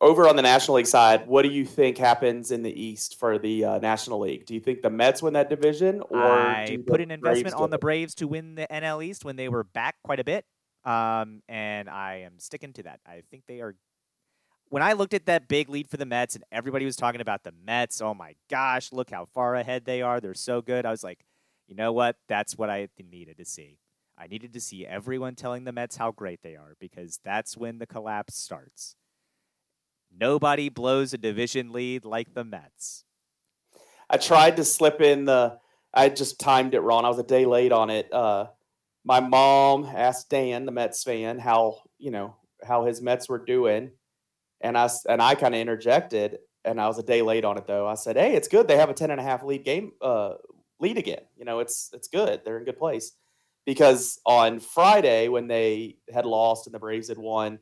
Over 0.00 0.28
on 0.28 0.36
the 0.36 0.42
National 0.42 0.76
League 0.76 0.86
side, 0.86 1.26
what 1.26 1.42
do 1.42 1.48
you 1.48 1.64
think 1.64 1.96
happens 1.96 2.50
in 2.50 2.62
the 2.62 2.82
East 2.82 3.18
for 3.18 3.38
the 3.38 3.64
uh, 3.64 3.78
National 3.78 4.20
League? 4.20 4.44
Do 4.44 4.54
you 4.54 4.60
think 4.60 4.82
the 4.82 4.90
Mets 4.90 5.22
win 5.22 5.34
that 5.34 5.48
division, 5.48 6.02
or 6.10 6.20
I 6.20 6.78
put 6.86 7.00
an 7.00 7.10
investment 7.10 7.56
do 7.56 7.62
on 7.62 7.70
the? 7.70 7.78
Braves 7.78 8.14
to 8.16 8.28
win 8.28 8.54
the 8.54 8.66
NL 8.70 9.04
East 9.04 9.24
when 9.24 9.36
they 9.36 9.48
were 9.48 9.64
back 9.64 9.96
quite 10.02 10.20
a 10.20 10.24
bit, 10.24 10.44
um, 10.84 11.42
and 11.48 11.88
I 11.88 12.22
am 12.26 12.38
sticking 12.38 12.72
to 12.74 12.82
that. 12.84 13.00
I 13.06 13.22
think 13.30 13.44
they 13.46 13.60
are. 13.60 13.74
When 14.68 14.82
I 14.82 14.94
looked 14.94 15.14
at 15.14 15.26
that 15.26 15.46
big 15.46 15.68
lead 15.68 15.88
for 15.88 15.96
the 15.96 16.06
Mets, 16.06 16.34
and 16.34 16.44
everybody 16.50 16.84
was 16.84 16.96
talking 16.96 17.20
about 17.20 17.44
the 17.44 17.52
Mets, 17.64 18.00
oh 18.00 18.14
my 18.14 18.34
gosh, 18.50 18.92
look 18.92 19.10
how 19.10 19.26
far 19.26 19.54
ahead 19.54 19.84
they 19.84 20.02
are. 20.02 20.20
They're 20.20 20.34
so 20.34 20.60
good. 20.60 20.84
I 20.84 20.90
was 20.90 21.04
like, 21.04 21.24
you 21.68 21.74
know 21.74 21.92
what? 21.92 22.16
That's 22.28 22.58
what 22.58 22.70
I 22.70 22.88
needed 22.98 23.38
to 23.38 23.44
see. 23.44 23.78
I 24.16 24.26
needed 24.26 24.52
to 24.52 24.60
see 24.60 24.86
everyone 24.86 25.34
telling 25.34 25.64
the 25.64 25.72
Mets 25.72 25.96
how 25.96 26.12
great 26.12 26.40
they 26.42 26.56
are 26.56 26.76
because 26.78 27.20
that's 27.24 27.56
when 27.56 27.78
the 27.78 27.86
collapse 27.86 28.36
starts. 28.36 28.96
Nobody 30.16 30.68
blows 30.68 31.12
a 31.12 31.18
division 31.18 31.72
lead 31.72 32.04
like 32.04 32.34
the 32.34 32.44
Mets. 32.44 33.04
I 34.08 34.16
tried 34.16 34.56
to 34.56 34.64
slip 34.64 35.00
in 35.00 35.24
the. 35.24 35.58
I 35.92 36.08
just 36.08 36.38
timed 36.38 36.74
it 36.74 36.80
wrong. 36.80 37.04
I 37.04 37.08
was 37.08 37.18
a 37.18 37.24
day 37.24 37.44
late 37.44 37.72
on 37.72 37.90
it. 37.90 38.12
Uh, 38.12 38.46
my 39.04 39.20
mom 39.20 39.84
asked 39.84 40.30
Dan, 40.30 40.66
the 40.66 40.72
Mets 40.72 41.02
fan, 41.02 41.38
how 41.38 41.78
you 41.98 42.10
know 42.10 42.36
how 42.64 42.84
his 42.84 43.02
Mets 43.02 43.28
were 43.28 43.44
doing, 43.44 43.90
and 44.64 44.76
I 44.78 44.88
and 45.08 45.22
I 45.22 45.34
kind 45.36 45.54
of 45.54 45.60
interjected, 45.60 46.38
and 46.64 46.80
I 46.80 46.88
was 46.88 46.98
a 46.98 47.02
day 47.02 47.22
late 47.22 47.44
on 47.44 47.58
it 47.58 47.66
though. 47.66 47.86
I 47.86 47.94
said, 47.94 48.16
"Hey, 48.16 48.34
it's 48.34 48.48
good. 48.48 48.66
They 48.66 48.78
have 48.78 48.90
a 48.90 48.94
ten 48.94 49.10
and 49.10 49.20
a 49.20 49.22
half 49.22 49.44
lead 49.44 49.64
game 49.64 49.92
uh, 50.00 50.34
lead 50.80 50.98
again. 50.98 51.20
You 51.36 51.44
know, 51.44 51.60
it's 51.60 51.90
it's 51.92 52.08
good. 52.08 52.40
They're 52.44 52.58
in 52.58 52.64
good 52.64 52.78
place." 52.78 53.12
Because 53.66 54.20
on 54.26 54.60
Friday 54.60 55.28
when 55.28 55.46
they 55.48 55.96
had 56.12 56.26
lost 56.26 56.66
and 56.66 56.74
the 56.74 56.78
Braves 56.78 57.08
had 57.08 57.18
won, 57.18 57.58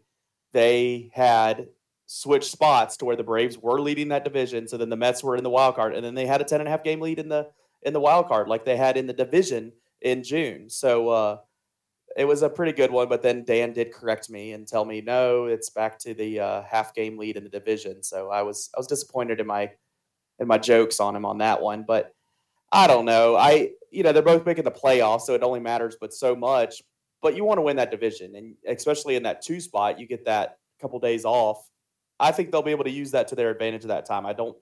they 0.52 1.10
had 1.12 1.68
switched 2.06 2.50
spots 2.50 2.96
to 2.96 3.04
where 3.04 3.16
the 3.16 3.22
Braves 3.22 3.56
were 3.56 3.80
leading 3.80 4.08
that 4.08 4.24
division. 4.24 4.66
So 4.66 4.76
then 4.76 4.88
the 4.88 4.96
Mets 4.96 5.22
were 5.22 5.36
in 5.36 5.44
the 5.44 5.50
wild 5.50 5.76
card, 5.76 5.94
and 5.94 6.04
then 6.04 6.14
they 6.14 6.26
had 6.26 6.40
a 6.40 6.44
10 6.44 6.60
and 6.60 6.68
a 6.68 6.70
half 6.70 6.82
game 6.82 7.00
lead 7.00 7.18
in 7.18 7.28
the 7.28 7.48
in 7.82 7.92
the 7.92 8.00
wild 8.00 8.28
card, 8.28 8.48
like 8.48 8.64
they 8.64 8.76
had 8.76 8.96
in 8.96 9.08
the 9.08 9.12
division 9.12 9.72
in 10.00 10.22
June. 10.22 10.70
So 10.70 11.08
uh, 11.08 11.38
it 12.16 12.24
was 12.24 12.42
a 12.42 12.48
pretty 12.48 12.72
good 12.72 12.90
one. 12.90 13.08
But 13.08 13.22
then 13.22 13.44
Dan 13.44 13.72
did 13.72 13.92
correct 13.92 14.30
me 14.30 14.52
and 14.52 14.66
tell 14.66 14.84
me 14.84 15.00
no, 15.00 15.46
it's 15.46 15.70
back 15.70 15.98
to 16.00 16.14
the 16.14 16.40
uh, 16.40 16.62
half 16.62 16.94
game 16.94 17.18
lead 17.18 17.36
in 17.36 17.44
the 17.44 17.50
division. 17.50 18.02
So 18.02 18.30
I 18.30 18.42
was 18.42 18.70
I 18.74 18.78
was 18.78 18.86
disappointed 18.86 19.40
in 19.40 19.46
my 19.46 19.70
in 20.38 20.48
my 20.48 20.58
jokes 20.58 21.00
on 21.00 21.16
him 21.16 21.24
on 21.24 21.38
that 21.38 21.60
one, 21.60 21.84
but 21.86 22.14
I 22.70 22.86
don't 22.86 23.04
know. 23.04 23.36
I 23.36 23.70
you 23.90 24.02
know 24.02 24.12
they're 24.12 24.22
both 24.22 24.46
making 24.46 24.64
the 24.64 24.70
playoffs, 24.70 25.22
so 25.22 25.34
it 25.34 25.42
only 25.42 25.60
matters 25.60 25.96
but 26.00 26.12
so 26.12 26.34
much. 26.34 26.82
But 27.20 27.36
you 27.36 27.44
want 27.44 27.58
to 27.58 27.62
win 27.62 27.76
that 27.76 27.90
division, 27.90 28.34
and 28.34 28.54
especially 28.66 29.14
in 29.14 29.22
that 29.22 29.42
two 29.42 29.60
spot, 29.60 30.00
you 30.00 30.06
get 30.06 30.24
that 30.24 30.58
couple 30.80 30.98
days 30.98 31.24
off. 31.24 31.68
I 32.18 32.32
think 32.32 32.50
they'll 32.50 32.62
be 32.62 32.72
able 32.72 32.84
to 32.84 32.90
use 32.90 33.12
that 33.12 33.28
to 33.28 33.34
their 33.34 33.50
advantage 33.50 33.82
at 33.82 33.88
that 33.88 34.06
time. 34.06 34.26
I 34.26 34.32
don't, 34.32 34.56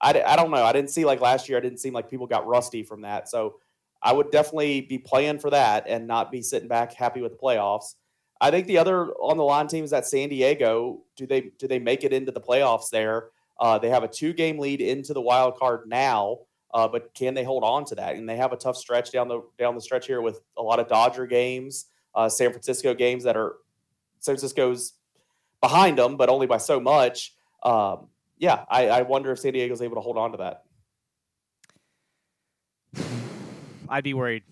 I, 0.00 0.22
I 0.22 0.36
don't 0.36 0.50
know. 0.50 0.64
I 0.64 0.72
didn't 0.72 0.90
see 0.90 1.04
like 1.04 1.20
last 1.20 1.48
year. 1.48 1.58
I 1.58 1.60
didn't 1.60 1.78
seem 1.78 1.92
like 1.92 2.08
people 2.08 2.26
got 2.26 2.46
rusty 2.46 2.82
from 2.82 3.02
that. 3.02 3.28
So 3.28 3.56
I 4.04 4.12
would 4.12 4.30
definitely 4.30 4.82
be 4.82 4.98
playing 4.98 5.38
for 5.38 5.48
that 5.50 5.86
and 5.88 6.06
not 6.06 6.30
be 6.30 6.42
sitting 6.42 6.68
back 6.68 6.92
happy 6.92 7.22
with 7.22 7.32
the 7.32 7.38
playoffs. 7.38 7.94
I 8.40 8.50
think 8.50 8.66
the 8.66 8.76
other 8.76 9.12
on 9.14 9.38
the 9.38 9.44
line 9.44 9.66
team 9.66 9.82
is 9.82 9.90
that 9.90 10.06
San 10.06 10.28
Diego. 10.28 11.00
Do 11.16 11.26
they 11.26 11.52
do 11.58 11.66
they 11.66 11.78
make 11.78 12.04
it 12.04 12.12
into 12.12 12.30
the 12.30 12.40
playoffs 12.40 12.90
there? 12.90 13.30
Uh, 13.58 13.78
they 13.78 13.88
have 13.88 14.02
a 14.02 14.08
two 14.08 14.34
game 14.34 14.58
lead 14.58 14.82
into 14.82 15.14
the 15.14 15.22
wild 15.22 15.56
card 15.56 15.88
now, 15.88 16.40
uh, 16.74 16.86
but 16.86 17.14
can 17.14 17.32
they 17.32 17.44
hold 17.44 17.64
on 17.64 17.86
to 17.86 17.94
that? 17.94 18.16
And 18.16 18.28
they 18.28 18.36
have 18.36 18.52
a 18.52 18.56
tough 18.56 18.76
stretch 18.76 19.10
down 19.10 19.28
the 19.28 19.40
down 19.58 19.74
the 19.74 19.80
stretch 19.80 20.06
here 20.06 20.20
with 20.20 20.42
a 20.58 20.62
lot 20.62 20.80
of 20.80 20.88
Dodger 20.88 21.26
games, 21.26 21.86
uh, 22.14 22.28
San 22.28 22.50
Francisco 22.50 22.92
games 22.92 23.24
that 23.24 23.38
are 23.38 23.56
San 24.20 24.34
Francisco's 24.34 24.92
behind 25.62 25.96
them, 25.96 26.18
but 26.18 26.28
only 26.28 26.46
by 26.46 26.58
so 26.58 26.78
much. 26.78 27.34
Um, 27.62 28.08
yeah, 28.36 28.66
I, 28.68 28.88
I 28.88 29.02
wonder 29.02 29.32
if 29.32 29.38
San 29.38 29.54
Diego's 29.54 29.80
able 29.80 29.94
to 29.94 30.02
hold 30.02 30.18
on 30.18 30.32
to 30.32 30.38
that 30.38 30.63
I'd 33.88 34.04
be 34.04 34.14
worried. 34.14 34.42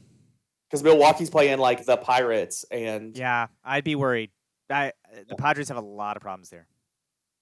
because 0.69 0.83
Milwaukee's 0.83 1.31
playing 1.31 1.59
like 1.59 1.85
the 1.85 1.97
Pirates, 1.97 2.65
and 2.71 3.17
Yeah, 3.17 3.47
I'd 3.65 3.85
be 3.85 3.95
worried. 3.95 4.31
I, 4.71 4.93
the 5.29 5.35
Padres 5.37 5.69
have 5.69 5.77
a 5.77 5.81
lot 5.83 6.17
of 6.17 6.23
problems 6.23 6.49
there. 6.51 6.67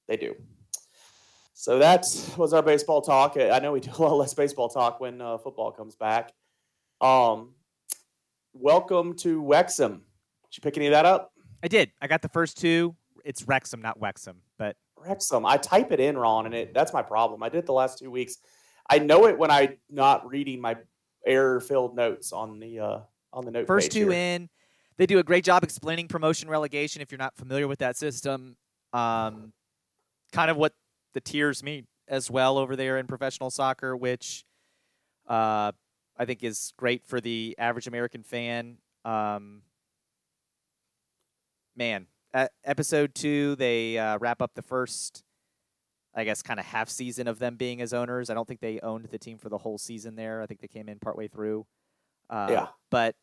they 0.09 0.17
do. 0.17 0.35
So 1.55 1.79
that 1.79 2.07
was 2.37 2.53
our 2.55 2.63
baseball 2.63 3.03
talk. 3.03 3.37
I 3.37 3.59
know 3.59 3.73
we 3.73 3.81
do 3.81 3.91
a 3.99 4.03
lot 4.03 4.15
less 4.15 4.35
baseball 4.35 4.69
talk 4.69 4.99
when 4.99 5.21
uh, 5.21 5.37
football 5.39 5.71
comes 5.73 5.95
back. 5.95 6.33
Um, 7.01 7.55
welcome 8.55 9.15
to 9.17 9.43
Wexham. 9.43 10.03
Did 10.51 10.57
you 10.57 10.61
pick 10.63 10.77
any 10.77 10.87
of 10.87 10.93
that 10.93 11.05
up? 11.07 11.33
I 11.63 11.69
did. 11.69 11.93
I 12.01 12.07
got 12.07 12.23
the 12.23 12.29
first 12.31 12.59
two. 12.59 12.97
It's 13.25 13.47
Wrexham, 13.47 13.83
not 13.83 14.01
Wexham, 14.01 14.39
but 14.59 14.77
Wrexham. 14.97 15.45
I 15.45 15.59
type 15.59 15.93
it 15.93 16.01
in 16.01 16.17
wrong, 16.17 16.47
and 16.47 16.55
it 16.55 16.73
that's 16.75 16.93
my 16.95 17.03
problem. 17.03 17.43
I 17.43 17.51
did 17.51 17.67
the 17.67 17.73
last 17.73 17.99
two 17.99 18.11
weeks. 18.11 18.39
I 18.89 18.99
know 18.99 19.27
it 19.27 19.39
when 19.39 19.51
I'm 19.51 19.77
not 19.91 20.27
reading 20.27 20.61
my 20.61 20.77
error-filled 21.27 21.95
notes 21.95 22.33
on 22.33 22.61
the 22.61 22.81
uh, 22.81 22.99
on 23.33 23.45
the 23.45 23.51
note. 23.51 23.67
first 23.67 23.93
two 23.93 24.11
here. 24.11 24.13
in. 24.13 24.49
They 24.97 25.07
do 25.07 25.19
a 25.19 25.23
great 25.23 25.45
job 25.45 25.65
explaining 25.65 26.09
promotion 26.09 26.49
relegation. 26.49 27.01
If 27.01 27.11
you're 27.11 27.19
not 27.19 27.35
familiar 27.35 27.67
with 27.67 27.79
that 27.79 27.97
system, 27.97 28.57
um, 28.93 29.53
kind 30.33 30.51
of 30.51 30.57
what 30.59 30.75
the 31.15 31.21
tiers 31.21 31.63
mean 31.63 31.87
as 32.07 32.31
well 32.31 32.59
over 32.59 32.77
there 32.77 32.99
in 32.99 33.07
professional 33.07 33.51
soccer, 33.51 33.97
which 33.97 34.45
uh, 35.29 35.73
I 36.19 36.25
think 36.27 36.45
is 36.45 36.75
great 36.77 37.07
for 37.07 37.21
the 37.21 37.55
average 37.59 37.87
American 37.87 38.23
fan. 38.23 38.77
Um, 39.05 39.63
man, 41.77 42.07
uh, 42.35 42.49
episode 42.65 43.15
two, 43.15 43.57
they 43.57 43.97
uh, 43.97 44.19
wrap 44.19 44.43
up 44.43 44.53
the 44.55 44.63
first, 44.63 45.25
I 46.15 46.25
guess, 46.25 46.43
kind 46.43 46.59
of 46.59 46.67
half 46.67 46.89
season 46.89 47.29
of 47.29 47.39
them 47.39 47.57
being 47.57 47.81
as 47.81 47.93
owners. 47.93 48.31
I 48.31 48.35
don't 48.35 48.47
think 48.49 48.61
they 48.61 48.81
owned 48.81 49.05
the 49.07 49.19
team 49.19 49.39
for 49.39 49.49
the 49.49 49.59
whole 49.59 49.79
season 49.79 50.17
there. 50.17 50.43
I 50.43 50.47
think 50.47 50.61
they 50.61 50.69
came 50.69 50.89
in 50.89 50.99
partway 50.99 51.29
through. 51.29 51.67
Uh, 52.29 52.49
Yeah. 52.51 52.67
but 52.91 53.15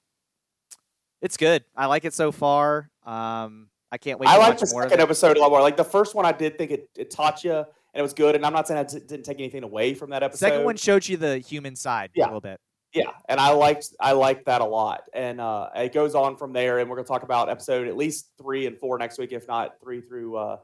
it's 1.22 1.38
good. 1.38 1.64
I 1.76 1.88
like 1.88 2.06
it 2.06 2.14
so 2.14 2.32
far. 2.32 2.90
Um, 3.06 3.70
I 3.92 3.98
can't 3.98 4.20
wait. 4.20 4.30
I 4.30 4.34
to 4.36 4.40
like 4.40 4.50
watch 4.50 4.60
the 4.62 4.74
more 4.74 4.84
second 4.84 5.02
episode 5.02 5.38
a 5.38 5.40
lot 5.40 5.50
more. 5.50 5.62
Like 5.62 5.78
the 5.78 5.84
first 5.84 6.14
one, 6.16 6.26
I 6.26 6.32
did 6.32 6.58
think 6.58 6.72
it, 6.72 6.90
it 6.96 7.10
taught 7.10 7.44
you 7.44 7.54
and 7.54 7.66
it 7.94 8.02
was 8.02 8.14
good. 8.14 8.36
And 8.36 8.46
I'm 8.46 8.54
not 8.54 8.68
saying 8.68 8.80
I 8.80 8.84
d- 8.84 9.00
didn't 9.00 9.24
take 9.24 9.40
anything 9.40 9.64
away 9.64 9.94
from 9.94 10.10
that 10.12 10.24
episode. 10.24 10.40
Second 10.50 10.66
one 10.66 10.76
showed 10.78 11.08
you 11.08 11.18
the 11.18 11.40
human 11.40 11.76
side 11.76 12.12
Yeah. 12.14 12.26
a 12.26 12.28
little 12.28 12.42
bit. 12.42 12.60
yeah, 12.94 13.12
and 13.30 13.40
I 13.40 13.52
liked 13.52 13.90
I 14.00 14.12
liked 14.14 14.46
that 14.46 14.62
a 14.62 14.66
lot. 14.66 15.04
And 15.14 15.40
uh, 15.42 15.70
it 15.76 15.94
goes 15.94 16.16
on 16.16 16.36
from 16.38 16.54
there. 16.54 16.80
And 16.80 16.90
we're 16.90 16.98
gonna 16.98 17.08
talk 17.08 17.24
about 17.24 17.50
episode 17.50 17.88
at 17.88 17.96
least 17.98 18.32
three 18.42 18.66
and 18.66 18.78
four 18.78 18.98
next 18.98 19.18
week, 19.18 19.32
if 19.32 19.48
not 19.48 19.80
three 19.82 20.02
through 20.02 20.36
uh, 20.38 20.58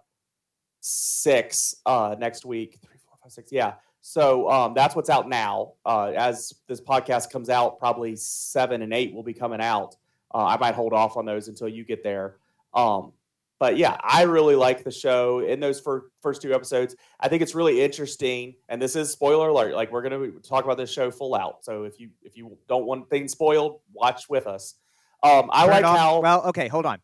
six 0.83 1.75
uh, 1.85 2.15
next 2.19 2.45
week. 2.45 2.77
Three, 2.85 2.97
four, 3.07 3.17
five, 3.23 3.31
six. 3.31 3.51
Yeah. 3.51 3.75
So 4.01 4.49
um, 4.49 4.73
that's 4.73 4.95
what's 4.95 5.09
out 5.09 5.29
now. 5.29 5.73
Uh, 5.85 6.11
as 6.15 6.53
this 6.67 6.81
podcast 6.81 7.31
comes 7.31 7.49
out, 7.49 7.79
probably 7.79 8.15
seven 8.17 8.81
and 8.81 8.93
eight 8.93 9.13
will 9.13 9.23
be 9.23 9.33
coming 9.33 9.61
out. 9.61 9.95
Uh, 10.33 10.45
I 10.45 10.57
might 10.57 10.75
hold 10.75 10.93
off 10.93 11.15
on 11.15 11.25
those 11.25 11.47
until 11.47 11.69
you 11.69 11.85
get 11.85 12.03
there. 12.03 12.35
Um, 12.73 13.13
but 13.59 13.77
yeah, 13.77 13.95
I 14.03 14.23
really 14.23 14.55
like 14.55 14.83
the 14.83 14.91
show 14.91 15.39
in 15.39 15.61
those 15.61 15.79
fir- 15.79 16.09
first 16.21 16.41
two 16.41 16.53
episodes. 16.53 16.97
I 17.21 17.29
think 17.29 17.41
it's 17.41 17.55
really 17.55 17.81
interesting, 17.81 18.55
and 18.67 18.81
this 18.81 18.97
is 18.97 19.09
spoiler 19.09 19.47
alert. 19.47 19.73
Like 19.73 19.89
we're 19.89 20.01
gonna 20.01 20.31
talk 20.41 20.65
about 20.65 20.75
this 20.75 20.91
show 20.91 21.09
full 21.09 21.33
out. 21.33 21.63
So 21.63 21.83
if 21.83 21.97
you 21.97 22.09
if 22.23 22.35
you 22.35 22.57
don't 22.67 22.85
want 22.85 23.09
things 23.09 23.31
spoiled, 23.31 23.79
watch 23.93 24.27
with 24.27 24.47
us. 24.47 24.75
Um, 25.21 25.49
I 25.53 25.61
Turn 25.61 25.71
like 25.71 25.85
how 25.85 26.19
Well, 26.19 26.43
okay, 26.47 26.67
hold 26.67 26.85
on. 26.85 26.99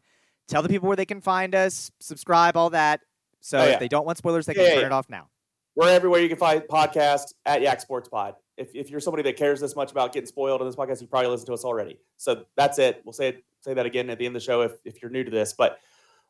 Tell 0.50 0.62
the 0.62 0.68
people 0.68 0.88
where 0.88 0.98
they 0.98 1.06
can 1.06 1.22
find 1.22 1.56
us, 1.56 1.92
subscribe, 2.00 2.58
all 2.58 2.72
that. 2.72 3.02
So 3.42 3.60
Oh, 3.60 3.66
yeah. 3.66 3.72
if 3.74 3.80
they 3.80 3.88
don't 3.88 4.06
want 4.06 4.18
spoilers, 4.18 4.46
they 4.46 4.54
can 4.54 4.64
yeah, 4.64 4.76
turn 4.76 4.86
it 4.86 4.92
off 4.92 5.10
now. 5.10 5.30
we're 5.76 5.90
everywhere 5.90 6.20
you 6.22 6.28
can 6.30 6.38
find 6.38 6.62
podcasts 6.64 7.34
at 7.46 7.62
Yak 7.62 7.80
Sports 7.82 8.10
Pod. 8.10 8.36
If, 8.58 8.76
if 8.76 8.90
you're 8.90 9.00
somebody 9.00 9.24
that 9.24 9.38
cares 9.38 9.60
this 9.62 9.76
much 9.76 9.92
about 9.92 10.12
getting 10.14 10.28
spoiled 10.28 10.60
on 10.62 10.68
this 10.68 10.76
podcast, 10.76 11.00
you 11.02 11.08
probably 11.08 11.30
listen 11.30 11.46
to 11.48 11.54
us 11.54 11.64
already. 11.64 12.00
So 12.18 12.44
that's 12.58 12.78
it. 12.80 13.02
We'll 13.06 13.14
say 13.14 13.30
it, 13.30 13.46
say 13.62 13.74
that 13.74 13.86
again 13.86 14.10
at 14.10 14.20
the 14.20 14.26
end 14.26 14.36
of 14.36 14.42
the 14.42 14.46
show 14.46 14.62
if, 14.62 14.74
if 14.84 15.02
you're 15.02 15.12
new 15.12 15.24
to 15.24 15.32
this. 15.32 15.54
But 15.54 15.80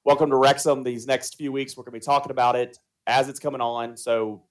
welcome 0.03 0.29
to 0.29 0.35
Wrexham. 0.35 0.83
These 0.83 1.07
next 1.07 1.35
few 1.35 1.51
weeks, 1.51 1.75
we're 1.75 1.83
going 1.83 1.93
to 1.93 1.99
be 1.99 2.05
talking 2.05 2.31
about 2.31 2.55
it 2.55 2.77
as 3.07 3.27
it's 3.29 3.39
coming 3.39 3.61
on. 3.61 3.97
So 3.97 4.43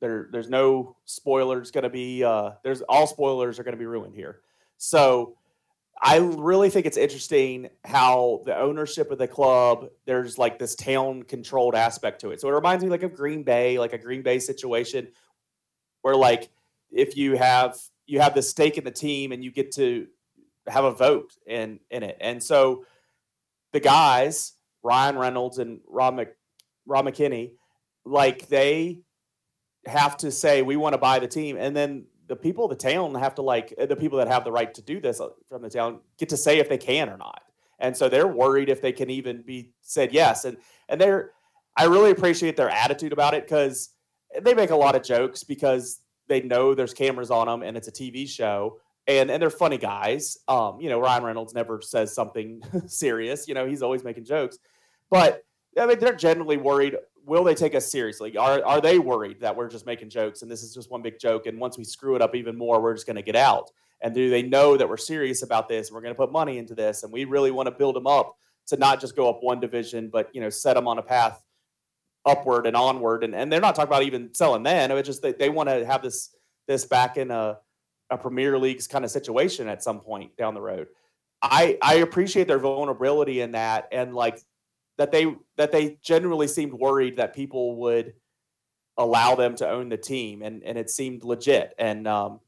there 0.00 0.28
there's 0.30 0.48
no 0.48 0.96
spoilers 1.06 1.72
going 1.72 1.82
to 1.82 1.90
be 1.90 2.22
uh, 2.22 2.52
there's 2.62 2.82
all 2.82 3.08
spoilers 3.08 3.58
are 3.58 3.64
going 3.64 3.74
to 3.74 3.78
be 3.78 3.86
ruined 3.86 4.14
here. 4.14 4.42
So 4.76 5.36
I 6.00 6.18
really 6.18 6.70
think 6.70 6.86
it's 6.86 6.96
interesting 6.96 7.70
how 7.84 8.42
the 8.46 8.56
ownership 8.56 9.10
of 9.10 9.18
the 9.18 9.26
club 9.26 9.88
there's 10.06 10.38
like 10.38 10.58
this 10.58 10.74
town 10.74 11.24
controlled 11.24 11.74
aspect 11.74 12.20
to 12.20 12.30
it. 12.30 12.40
So 12.40 12.48
it 12.48 12.52
reminds 12.52 12.84
me 12.84 12.90
like 12.90 13.02
of 13.02 13.14
Green 13.14 13.42
Bay, 13.42 13.78
like 13.78 13.92
a 13.92 13.98
Green 13.98 14.22
Bay 14.22 14.38
situation 14.38 15.08
where 16.02 16.14
like 16.14 16.50
if 16.90 17.16
you 17.16 17.36
have 17.36 17.76
you 18.06 18.20
have 18.20 18.34
the 18.34 18.42
stake 18.42 18.78
in 18.78 18.84
the 18.84 18.90
team 18.90 19.32
and 19.32 19.42
you 19.42 19.50
get 19.50 19.72
to 19.72 20.06
have 20.68 20.84
a 20.84 20.92
vote 20.92 21.32
in 21.46 21.80
in 21.90 22.02
it. 22.02 22.16
And 22.20 22.42
so 22.42 22.84
the 23.72 23.80
guys, 23.80 24.52
Ryan 24.82 25.18
Reynolds 25.18 25.58
and 25.58 25.80
Rob, 25.86 26.14
Mc, 26.14 26.28
Rob 26.86 27.06
McElhenney, 27.06 27.52
like 28.04 28.48
they 28.48 29.00
have 29.86 30.16
to 30.18 30.30
say 30.30 30.62
we 30.62 30.76
want 30.76 30.94
to 30.94 30.98
buy 30.98 31.18
the 31.18 31.28
team, 31.28 31.56
and 31.58 31.76
then 31.76 32.06
the 32.28 32.36
people 32.36 32.64
of 32.64 32.70
the 32.70 32.76
town 32.76 33.14
have 33.14 33.34
to 33.36 33.42
like 33.42 33.74
the 33.76 33.96
people 33.96 34.18
that 34.18 34.28
have 34.28 34.44
the 34.44 34.52
right 34.52 34.72
to 34.74 34.82
do 34.82 35.00
this 35.00 35.20
uh, 35.20 35.28
from 35.48 35.62
the 35.62 35.70
town 35.70 36.00
get 36.18 36.28
to 36.28 36.36
say 36.36 36.58
if 36.58 36.68
they 36.68 36.78
can 36.78 37.08
or 37.08 37.16
not. 37.16 37.42
And 37.80 37.96
so 37.96 38.08
they're 38.08 38.28
worried 38.28 38.68
if 38.68 38.82
they 38.82 38.92
can 38.92 39.10
even 39.10 39.42
be 39.42 39.72
said 39.82 40.12
yes. 40.12 40.44
And 40.44 40.56
and 40.88 41.00
they're 41.00 41.32
I 41.76 41.84
really 41.84 42.10
appreciate 42.10 42.56
their 42.56 42.70
attitude 42.70 43.12
about 43.12 43.34
it 43.34 43.44
because 43.44 43.90
they 44.42 44.52
make 44.52 44.70
a 44.70 44.76
lot 44.76 44.96
of 44.96 45.02
jokes 45.02 45.44
because 45.44 46.00
they 46.26 46.42
know 46.42 46.74
there's 46.74 46.92
cameras 46.92 47.30
on 47.30 47.46
them 47.46 47.62
and 47.62 47.76
it's 47.76 47.88
a 47.88 47.92
TV 47.92 48.28
show. 48.28 48.80
And, 49.06 49.30
and 49.30 49.40
they're 49.40 49.48
funny 49.48 49.78
guys. 49.78 50.36
Um, 50.48 50.80
you 50.80 50.90
know, 50.90 51.00
Ryan 51.00 51.24
Reynolds 51.24 51.54
never 51.54 51.80
says 51.80 52.14
something 52.14 52.60
serious. 52.86 53.48
You 53.48 53.54
know, 53.54 53.66
he's 53.66 53.80
always 53.80 54.04
making 54.04 54.24
jokes. 54.24 54.58
But 55.08 55.42
I 55.78 55.86
mean, 55.86 55.98
they're 55.98 56.14
generally 56.14 56.56
worried 56.56 56.96
will 57.28 57.44
they 57.44 57.54
take 57.54 57.74
us 57.74 57.90
seriously? 57.90 58.36
Are 58.36 58.64
are 58.64 58.80
they 58.80 58.98
worried 58.98 59.40
that 59.40 59.54
we're 59.54 59.68
just 59.68 59.86
making 59.86 60.10
jokes 60.10 60.42
and 60.42 60.50
this 60.50 60.62
is 60.62 60.74
just 60.74 60.90
one 60.90 61.02
big 61.02 61.18
joke? 61.18 61.46
And 61.46 61.60
once 61.60 61.76
we 61.76 61.84
screw 61.84 62.16
it 62.16 62.22
up 62.22 62.34
even 62.34 62.56
more, 62.56 62.80
we're 62.80 62.94
just 62.94 63.06
going 63.06 63.16
to 63.16 63.22
get 63.22 63.36
out? 63.36 63.70
And 64.00 64.14
do 64.14 64.30
they 64.30 64.42
know 64.42 64.76
that 64.76 64.88
we're 64.88 64.96
serious 64.96 65.42
about 65.42 65.68
this 65.68 65.88
and 65.88 65.94
we're 65.94 66.02
going 66.02 66.14
to 66.14 66.18
put 66.18 66.32
money 66.32 66.58
into 66.58 66.74
this 66.74 67.02
and 67.02 67.12
we 67.12 67.24
really 67.24 67.50
want 67.50 67.66
to 67.66 67.72
build 67.72 67.96
them 67.96 68.06
up 68.06 68.36
to 68.68 68.76
not 68.76 69.00
just 69.00 69.16
go 69.16 69.28
up 69.28 69.40
one 69.42 69.60
division, 69.60 70.08
but 70.10 70.28
you 70.32 70.40
know, 70.40 70.50
set 70.50 70.74
them 70.74 70.88
on 70.88 70.98
a 70.98 71.02
path 71.02 71.42
upward 72.24 72.66
and 72.66 72.76
onward? 72.76 73.24
And 73.24 73.34
and 73.34 73.52
they're 73.52 73.60
not 73.60 73.74
talking 73.74 73.88
about 73.88 74.04
even 74.04 74.32
selling 74.34 74.62
then. 74.62 74.90
It's 74.90 75.06
just 75.06 75.22
that 75.22 75.38
they 75.38 75.50
want 75.50 75.68
to 75.68 75.84
have 75.84 76.02
this 76.02 76.34
this 76.66 76.84
back 76.84 77.16
in 77.16 77.30
a 77.30 77.58
a 78.10 78.16
Premier 78.16 78.58
League's 78.58 78.86
kind 78.86 79.04
of 79.04 79.10
situation 79.10 79.68
at 79.68 79.82
some 79.82 80.00
point 80.00 80.34
down 80.36 80.54
the 80.54 80.60
road. 80.60 80.88
I 81.42 81.78
I 81.82 81.96
appreciate 81.96 82.48
their 82.48 82.58
vulnerability 82.58 83.40
in 83.40 83.52
that 83.52 83.88
and 83.92 84.14
like 84.14 84.40
that 84.98 85.12
they 85.12 85.34
that 85.56 85.72
they 85.72 85.98
generally 86.02 86.48
seemed 86.48 86.74
worried 86.74 87.16
that 87.16 87.34
people 87.34 87.76
would 87.76 88.12
allow 88.98 89.36
them 89.36 89.54
to 89.56 89.68
own 89.68 89.88
the 89.88 89.96
team, 89.96 90.42
and 90.42 90.62
and 90.64 90.76
it 90.76 90.90
seemed 90.90 91.24
legit. 91.24 91.72
And 91.78 92.06
um, 92.06 92.40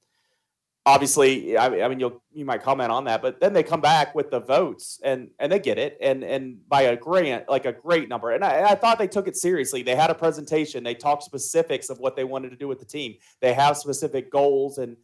obviously, 0.85 1.57
I, 1.57 1.85
I 1.85 1.89
mean, 1.89 2.01
you 2.01 2.21
you 2.33 2.45
might 2.45 2.63
comment 2.63 2.91
on 2.91 3.05
that, 3.05 3.23
but 3.23 3.41
then 3.41 3.53
they 3.53 3.63
come 3.63 3.81
back 3.81 4.15
with 4.15 4.31
the 4.31 4.41
votes, 4.41 5.01
and 5.03 5.31
and 5.39 5.51
they 5.51 5.61
get 5.61 5.79
it, 5.79 5.97
and 6.01 6.25
and 6.25 6.69
by 6.69 6.83
a 6.83 6.97
grant 6.97 7.49
like 7.49 7.67
a 7.67 7.73
great 7.73 8.09
number. 8.09 8.33
And 8.33 8.45
I, 8.45 8.73
I 8.73 8.75
thought 8.75 8.99
they 8.99 9.09
took 9.09 9.29
it 9.29 9.37
seriously. 9.37 9.83
They 9.83 9.97
had 9.97 10.11
a 10.11 10.15
presentation. 10.15 10.83
They 10.83 10.95
talked 10.95 11.23
specifics 11.23 11.89
of 11.89 12.01
what 12.01 12.17
they 12.17 12.25
wanted 12.25 12.51
to 12.51 12.57
do 12.57 12.69
with 12.69 12.81
the 12.81 12.85
team. 12.85 13.15
They 13.41 13.55
have 13.55 13.77
specific 13.77 14.31
goals 14.31 14.79
and 14.79 14.97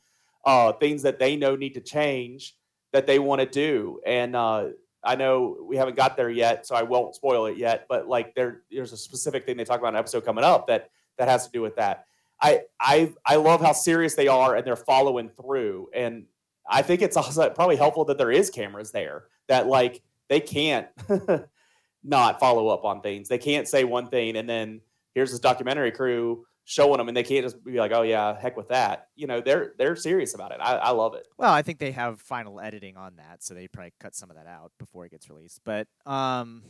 uh, 0.45 0.73
things 0.73 1.03
that 1.03 1.19
they 1.21 1.37
know 1.37 1.55
need 1.55 1.75
to 1.75 1.81
change 1.81 2.57
that 2.93 3.07
they 3.07 3.19
want 3.19 3.41
to 3.41 3.47
do, 3.47 4.01
and 4.05 4.35
uh, 4.35 4.69
I 5.07 5.15
know 5.15 5.57
we 5.63 5.77
haven't 5.77 5.97
got 5.97 6.17
there 6.17 6.31
yet, 6.31 6.67
so 6.67 6.75
I 6.75 6.83
won't 6.83 7.15
spoil 7.15 7.47
it 7.47 7.57
yet. 7.57 7.87
But 7.89 8.09
like 8.09 8.35
there, 8.35 8.63
there's 8.71 8.93
a 8.93 8.97
specific 8.97 9.47
thing 9.47 9.57
they 9.57 9.65
talk 9.65 9.79
about 9.79 9.89
in 9.91 9.95
an 9.95 10.01
episode 10.01 10.25
coming 10.25 10.45
up 10.45 10.67
that 10.67 10.91
that 11.19 11.29
has 11.29 11.47
to 11.47 11.53
do 11.53 11.63
with 11.63 11.77
that. 11.77 12.05
I 12.41 12.63
I 12.81 13.13
I 13.25 13.37
love 13.37 13.61
how 13.61 13.73
serious 13.73 14.15
they 14.15 14.29
are 14.29 14.57
and 14.57 14.67
they're 14.67 14.77
following 14.77 15.31
through. 15.31 15.89
And 15.95 16.27
I 16.69 16.83
think 16.83 17.03
it's 17.03 17.17
also 17.17 17.49
probably 17.51 17.77
helpful 17.77 18.05
that 18.07 18.19
there 18.19 18.31
is 18.31 18.51
cameras 18.51 18.91
there 18.91 19.25
that 19.49 19.67
like 19.67 20.03
they 20.29 20.41
can't 20.41 20.89
not 22.05 22.41
follow 22.41 22.69
up 22.69 22.85
on 22.85 23.01
things. 23.01 23.29
They 23.29 23.39
can't 23.39 23.69
say 23.69 23.85
one 23.85 24.09
thing 24.09 24.37
and 24.37 24.49
then 24.49 24.81
here's 25.15 25.31
this 25.31 25.41
documentary 25.41 25.93
crew 25.93 26.45
showing 26.67 26.99
them 26.99 27.07
and 27.07 27.17
they 27.17 27.23
can't 27.23 27.45
just 27.45 27.65
be 27.65 27.79
like, 27.79 27.93
oh 27.93 28.03
yeah, 28.03 28.39
heck 28.39 28.57
with 28.57 28.69
that. 28.69 29.09
You 29.15 29.29
know, 29.29 29.41
they're 29.41 29.73
they're 29.79 29.97
serious 29.97 30.35
about 30.35 30.51
it. 30.51 30.59
I, 30.61 30.75
I 30.77 30.91
love 30.91 31.15
it. 31.15 31.27
Well, 31.39 31.53
I 31.53 31.63
think 31.63 31.79
they 31.79 31.93
have 31.93 32.21
final 32.21 32.61
editing 32.61 32.97
on 32.97 33.17
that, 33.17 33.43
so 33.43 33.55
they 33.55 33.69
probably 33.69 33.95
cut 34.01 34.15
some 34.15 34.31
of 34.31 34.37
that 34.37 34.47
out 34.47 34.73
before 34.79 35.07
it 35.07 35.13
gets 35.13 35.31
released. 35.31 35.61
But 35.65 35.87
um, 36.05 36.63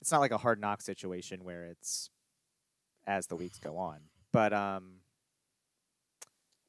it's 0.00 0.12
not 0.12 0.20
like 0.20 0.30
a 0.30 0.38
hard 0.38 0.60
knock 0.60 0.80
situation 0.80 1.42
where 1.44 1.64
it's 1.64 2.10
as 3.06 3.26
the 3.26 3.36
weeks 3.36 3.58
go 3.58 3.76
on. 3.76 3.98
But 4.32 4.52
um, 4.52 5.00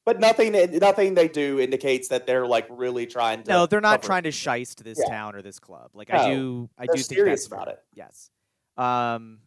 but 0.04 0.18
nothing 0.18 0.52
nothing 0.80 1.14
they 1.14 1.28
do 1.28 1.60
indicates 1.60 2.08
that 2.08 2.26
they're 2.26 2.48
like 2.48 2.66
really 2.68 3.06
trying 3.06 3.44
to. 3.44 3.50
No, 3.50 3.66
they're 3.66 3.80
not 3.80 4.02
trying 4.02 4.24
to 4.24 4.30
shiest 4.32 4.82
this 4.82 4.98
yeah. 5.00 5.08
town 5.08 5.36
or 5.36 5.42
this 5.42 5.60
club. 5.60 5.90
Like 5.94 6.08
no, 6.08 6.18
I 6.18 6.34
do, 6.34 6.70
I 6.78 6.86
do 6.86 7.00
think 7.00 7.24
that's 7.26 7.46
about 7.46 7.68
it. 7.68 7.78
Yes. 7.94 8.30
Um, 8.76 9.38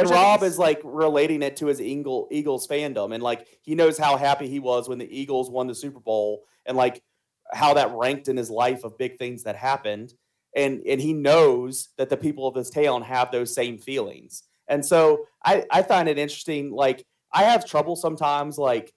and 0.00 0.10
Rob 0.10 0.42
is 0.42 0.58
like 0.58 0.80
relating 0.84 1.42
it 1.42 1.56
to 1.56 1.66
his 1.66 1.80
Eagle, 1.80 2.28
Eagles 2.30 2.66
fandom, 2.66 3.14
and 3.14 3.22
like 3.22 3.46
he 3.62 3.74
knows 3.74 3.98
how 3.98 4.16
happy 4.16 4.48
he 4.48 4.60
was 4.60 4.88
when 4.88 4.98
the 4.98 5.18
Eagles 5.18 5.50
won 5.50 5.66
the 5.66 5.74
Super 5.74 6.00
Bowl, 6.00 6.44
and 6.66 6.76
like 6.76 7.02
how 7.52 7.74
that 7.74 7.92
ranked 7.92 8.28
in 8.28 8.36
his 8.36 8.50
life 8.50 8.84
of 8.84 8.98
big 8.98 9.18
things 9.18 9.42
that 9.44 9.56
happened, 9.56 10.14
and 10.54 10.82
and 10.86 11.00
he 11.00 11.12
knows 11.12 11.88
that 11.98 12.08
the 12.08 12.16
people 12.16 12.46
of 12.46 12.54
this 12.54 12.70
town 12.70 13.02
have 13.02 13.30
those 13.30 13.54
same 13.54 13.78
feelings, 13.78 14.42
and 14.68 14.84
so 14.84 15.26
I 15.44 15.64
I 15.70 15.82
find 15.82 16.08
it 16.08 16.18
interesting. 16.18 16.72
Like 16.72 17.04
I 17.32 17.44
have 17.44 17.66
trouble 17.66 17.96
sometimes 17.96 18.58
like 18.58 18.92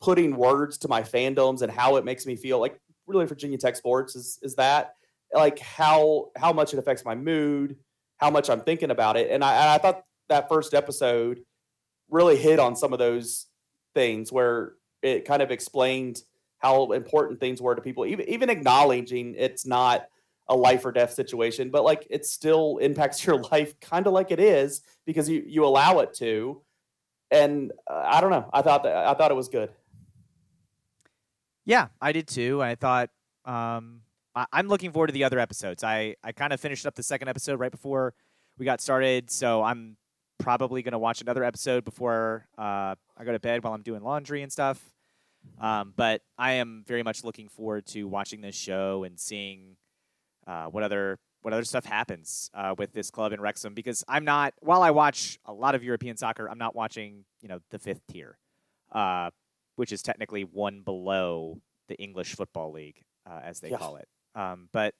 putting 0.00 0.36
words 0.36 0.78
to 0.78 0.88
my 0.88 1.02
fandoms 1.02 1.62
and 1.62 1.72
how 1.72 1.96
it 1.96 2.04
makes 2.04 2.26
me 2.26 2.36
feel. 2.36 2.58
Like 2.58 2.78
really, 3.06 3.26
Virginia 3.26 3.58
Tech 3.58 3.76
sports 3.76 4.16
is 4.16 4.38
is 4.42 4.54
that 4.56 4.94
like 5.32 5.58
how 5.58 6.30
how 6.36 6.52
much 6.52 6.72
it 6.72 6.78
affects 6.78 7.04
my 7.04 7.14
mood, 7.14 7.76
how 8.16 8.30
much 8.30 8.50
I'm 8.50 8.60
thinking 8.60 8.90
about 8.90 9.16
it, 9.16 9.30
and 9.30 9.44
I 9.44 9.74
I 9.74 9.78
thought 9.78 10.02
that 10.28 10.48
first 10.48 10.74
episode 10.74 11.40
really 12.10 12.36
hit 12.36 12.58
on 12.58 12.76
some 12.76 12.92
of 12.92 12.98
those 12.98 13.46
things 13.94 14.32
where 14.32 14.74
it 15.02 15.24
kind 15.24 15.42
of 15.42 15.50
explained 15.50 16.22
how 16.58 16.92
important 16.92 17.40
things 17.40 17.62
were 17.62 17.74
to 17.74 17.82
people, 17.82 18.06
even 18.06 18.28
even 18.28 18.50
acknowledging 18.50 19.34
it's 19.36 19.66
not 19.66 20.06
a 20.48 20.56
life 20.56 20.84
or 20.84 20.92
death 20.92 21.12
situation, 21.12 21.70
but 21.70 21.84
like 21.84 22.06
it 22.10 22.26
still 22.26 22.78
impacts 22.78 23.24
your 23.26 23.40
life 23.42 23.78
kind 23.80 24.06
of 24.06 24.12
like 24.12 24.30
it 24.30 24.40
is 24.40 24.82
because 25.06 25.28
you 25.28 25.42
you 25.46 25.64
allow 25.64 26.00
it 26.00 26.14
to. 26.14 26.62
And 27.30 27.72
uh, 27.88 28.04
I 28.06 28.20
don't 28.20 28.30
know. 28.30 28.48
I 28.52 28.62
thought 28.62 28.84
that 28.84 28.96
I 28.96 29.14
thought 29.14 29.30
it 29.30 29.34
was 29.34 29.48
good. 29.48 29.70
Yeah, 31.64 31.88
I 32.00 32.12
did 32.12 32.26
too. 32.26 32.62
I 32.62 32.74
thought 32.74 33.10
um, 33.44 34.00
I, 34.34 34.46
am 34.54 34.68
looking 34.68 34.90
forward 34.90 35.08
to 35.08 35.12
the 35.12 35.24
other 35.24 35.38
episodes. 35.38 35.84
I 35.84 36.16
I 36.24 36.32
kind 36.32 36.52
of 36.52 36.60
finished 36.60 36.86
up 36.86 36.94
the 36.94 37.02
second 37.02 37.28
episode 37.28 37.60
right 37.60 37.70
before 37.70 38.14
we 38.56 38.64
got 38.64 38.80
started, 38.80 39.30
so 39.30 39.62
I'm 39.62 39.96
probably 40.38 40.82
going 40.82 40.92
to 40.92 40.98
watch 40.98 41.20
another 41.20 41.44
episode 41.44 41.84
before 41.84 42.46
uh, 42.56 42.94
I 43.16 43.24
go 43.24 43.32
to 43.32 43.40
bed 43.40 43.64
while 43.64 43.74
I'm 43.74 43.82
doing 43.82 44.02
laundry 44.02 44.42
and 44.42 44.52
stuff. 44.52 44.92
Um, 45.60 45.92
but 45.96 46.22
I 46.36 46.52
am 46.52 46.84
very 46.86 47.02
much 47.02 47.24
looking 47.24 47.48
forward 47.48 47.86
to 47.86 48.04
watching 48.04 48.40
this 48.40 48.56
show 48.56 49.04
and 49.04 49.18
seeing 49.18 49.76
uh, 50.46 50.66
what 50.66 50.82
other 50.82 51.18
what 51.42 51.54
other 51.54 51.64
stuff 51.64 51.84
happens 51.84 52.50
uh, 52.54 52.74
with 52.76 52.92
this 52.92 53.10
club 53.10 53.32
in 53.32 53.40
Wrexham 53.40 53.72
because 53.72 54.04
I'm 54.08 54.24
not 54.24 54.54
while 54.60 54.82
I 54.82 54.90
watch 54.90 55.38
a 55.44 55.52
lot 55.52 55.74
of 55.74 55.84
European 55.84 56.16
soccer, 56.16 56.48
I'm 56.48 56.58
not 56.58 56.74
watching 56.74 57.24
you 57.40 57.48
know 57.48 57.60
the 57.70 57.78
fifth 57.78 58.02
tier, 58.10 58.38
uh, 58.92 59.30
which 59.76 59.92
is 59.92 60.02
technically 60.02 60.42
one 60.42 60.82
below 60.82 61.60
the 61.88 61.96
English 61.96 62.34
Football 62.34 62.72
League 62.72 63.02
uh, 63.28 63.40
as 63.42 63.60
they 63.60 63.70
call 63.70 63.96
it. 63.96 64.08
Um, 64.34 64.68
but 64.72 64.94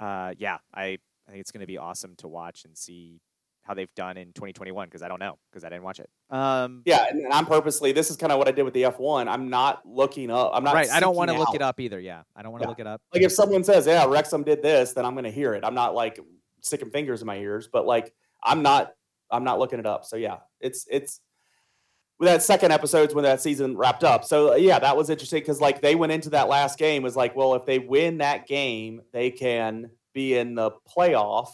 uh, 0.00 0.34
yeah, 0.38 0.58
I 0.74 0.98
I 1.26 1.30
think 1.30 1.40
it's 1.40 1.50
going 1.50 1.60
to 1.60 1.66
be 1.66 1.78
awesome 1.78 2.14
to 2.16 2.28
watch 2.28 2.64
and 2.64 2.76
see 2.76 3.20
how 3.68 3.74
they've 3.74 3.94
done 3.94 4.16
in 4.16 4.28
2021 4.28 4.88
because 4.88 5.02
I 5.02 5.08
don't 5.08 5.20
know 5.20 5.38
because 5.50 5.62
I 5.62 5.68
didn't 5.68 5.84
watch 5.84 6.00
it. 6.00 6.08
Um, 6.30 6.82
yeah, 6.86 7.06
and 7.10 7.30
I'm 7.32 7.44
purposely 7.44 7.92
this 7.92 8.10
is 8.10 8.16
kind 8.16 8.32
of 8.32 8.38
what 8.38 8.48
I 8.48 8.50
did 8.50 8.62
with 8.62 8.72
the 8.72 8.84
F1. 8.84 9.28
I'm 9.28 9.50
not 9.50 9.86
looking 9.86 10.30
up. 10.30 10.52
I'm 10.54 10.64
not 10.64 10.74
right. 10.74 10.90
I 10.90 11.00
don't 11.00 11.14
want 11.14 11.30
to 11.30 11.36
look 11.36 11.54
it 11.54 11.62
up 11.62 11.78
either. 11.78 12.00
Yeah, 12.00 12.22
I 12.34 12.42
don't 12.42 12.50
want 12.50 12.62
to 12.62 12.66
yeah. 12.66 12.70
look 12.70 12.80
it 12.80 12.86
up. 12.86 13.02
Like 13.12 13.22
if 13.22 13.32
someone 13.32 13.62
says, 13.62 13.86
"Yeah, 13.86 14.06
Wrexham 14.06 14.42
did 14.42 14.62
this," 14.62 14.94
then 14.94 15.04
I'm 15.04 15.12
going 15.12 15.24
to 15.24 15.30
hear 15.30 15.52
it. 15.54 15.64
I'm 15.64 15.74
not 15.74 15.94
like 15.94 16.18
sticking 16.62 16.90
fingers 16.90 17.20
in 17.20 17.26
my 17.26 17.36
ears, 17.36 17.68
but 17.70 17.86
like 17.86 18.12
I'm 18.42 18.62
not. 18.62 18.94
I'm 19.30 19.44
not 19.44 19.58
looking 19.58 19.78
it 19.78 19.84
up. 19.84 20.06
So 20.06 20.16
yeah, 20.16 20.38
it's 20.58 20.86
it's 20.90 21.20
with 22.18 22.28
that 22.30 22.42
second 22.42 22.72
episodes 22.72 23.14
when 23.14 23.24
that 23.24 23.42
season 23.42 23.76
wrapped 23.76 24.02
up. 24.02 24.24
So 24.24 24.54
yeah, 24.56 24.78
that 24.78 24.96
was 24.96 25.10
interesting 25.10 25.40
because 25.40 25.60
like 25.60 25.82
they 25.82 25.94
went 25.94 26.12
into 26.12 26.30
that 26.30 26.48
last 26.48 26.78
game 26.78 27.02
was 27.02 27.14
like, 27.14 27.36
well, 27.36 27.54
if 27.54 27.66
they 27.66 27.78
win 27.78 28.18
that 28.18 28.46
game, 28.46 29.02
they 29.12 29.30
can 29.30 29.90
be 30.14 30.38
in 30.38 30.54
the 30.54 30.70
playoff 30.96 31.48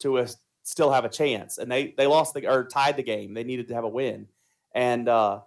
to 0.00 0.18
a 0.18 0.28
still 0.68 0.90
have 0.90 1.04
a 1.04 1.08
chance. 1.08 1.58
And 1.58 1.70
they 1.70 1.94
they 1.96 2.06
lost 2.06 2.34
the 2.34 2.46
or 2.46 2.64
tied 2.64 2.96
the 2.96 3.02
game. 3.02 3.34
They 3.34 3.44
needed 3.44 3.68
to 3.68 3.74
have 3.74 3.84
a 3.84 3.88
win, 3.88 4.28
and 4.74 5.08
uh, 5.08 5.40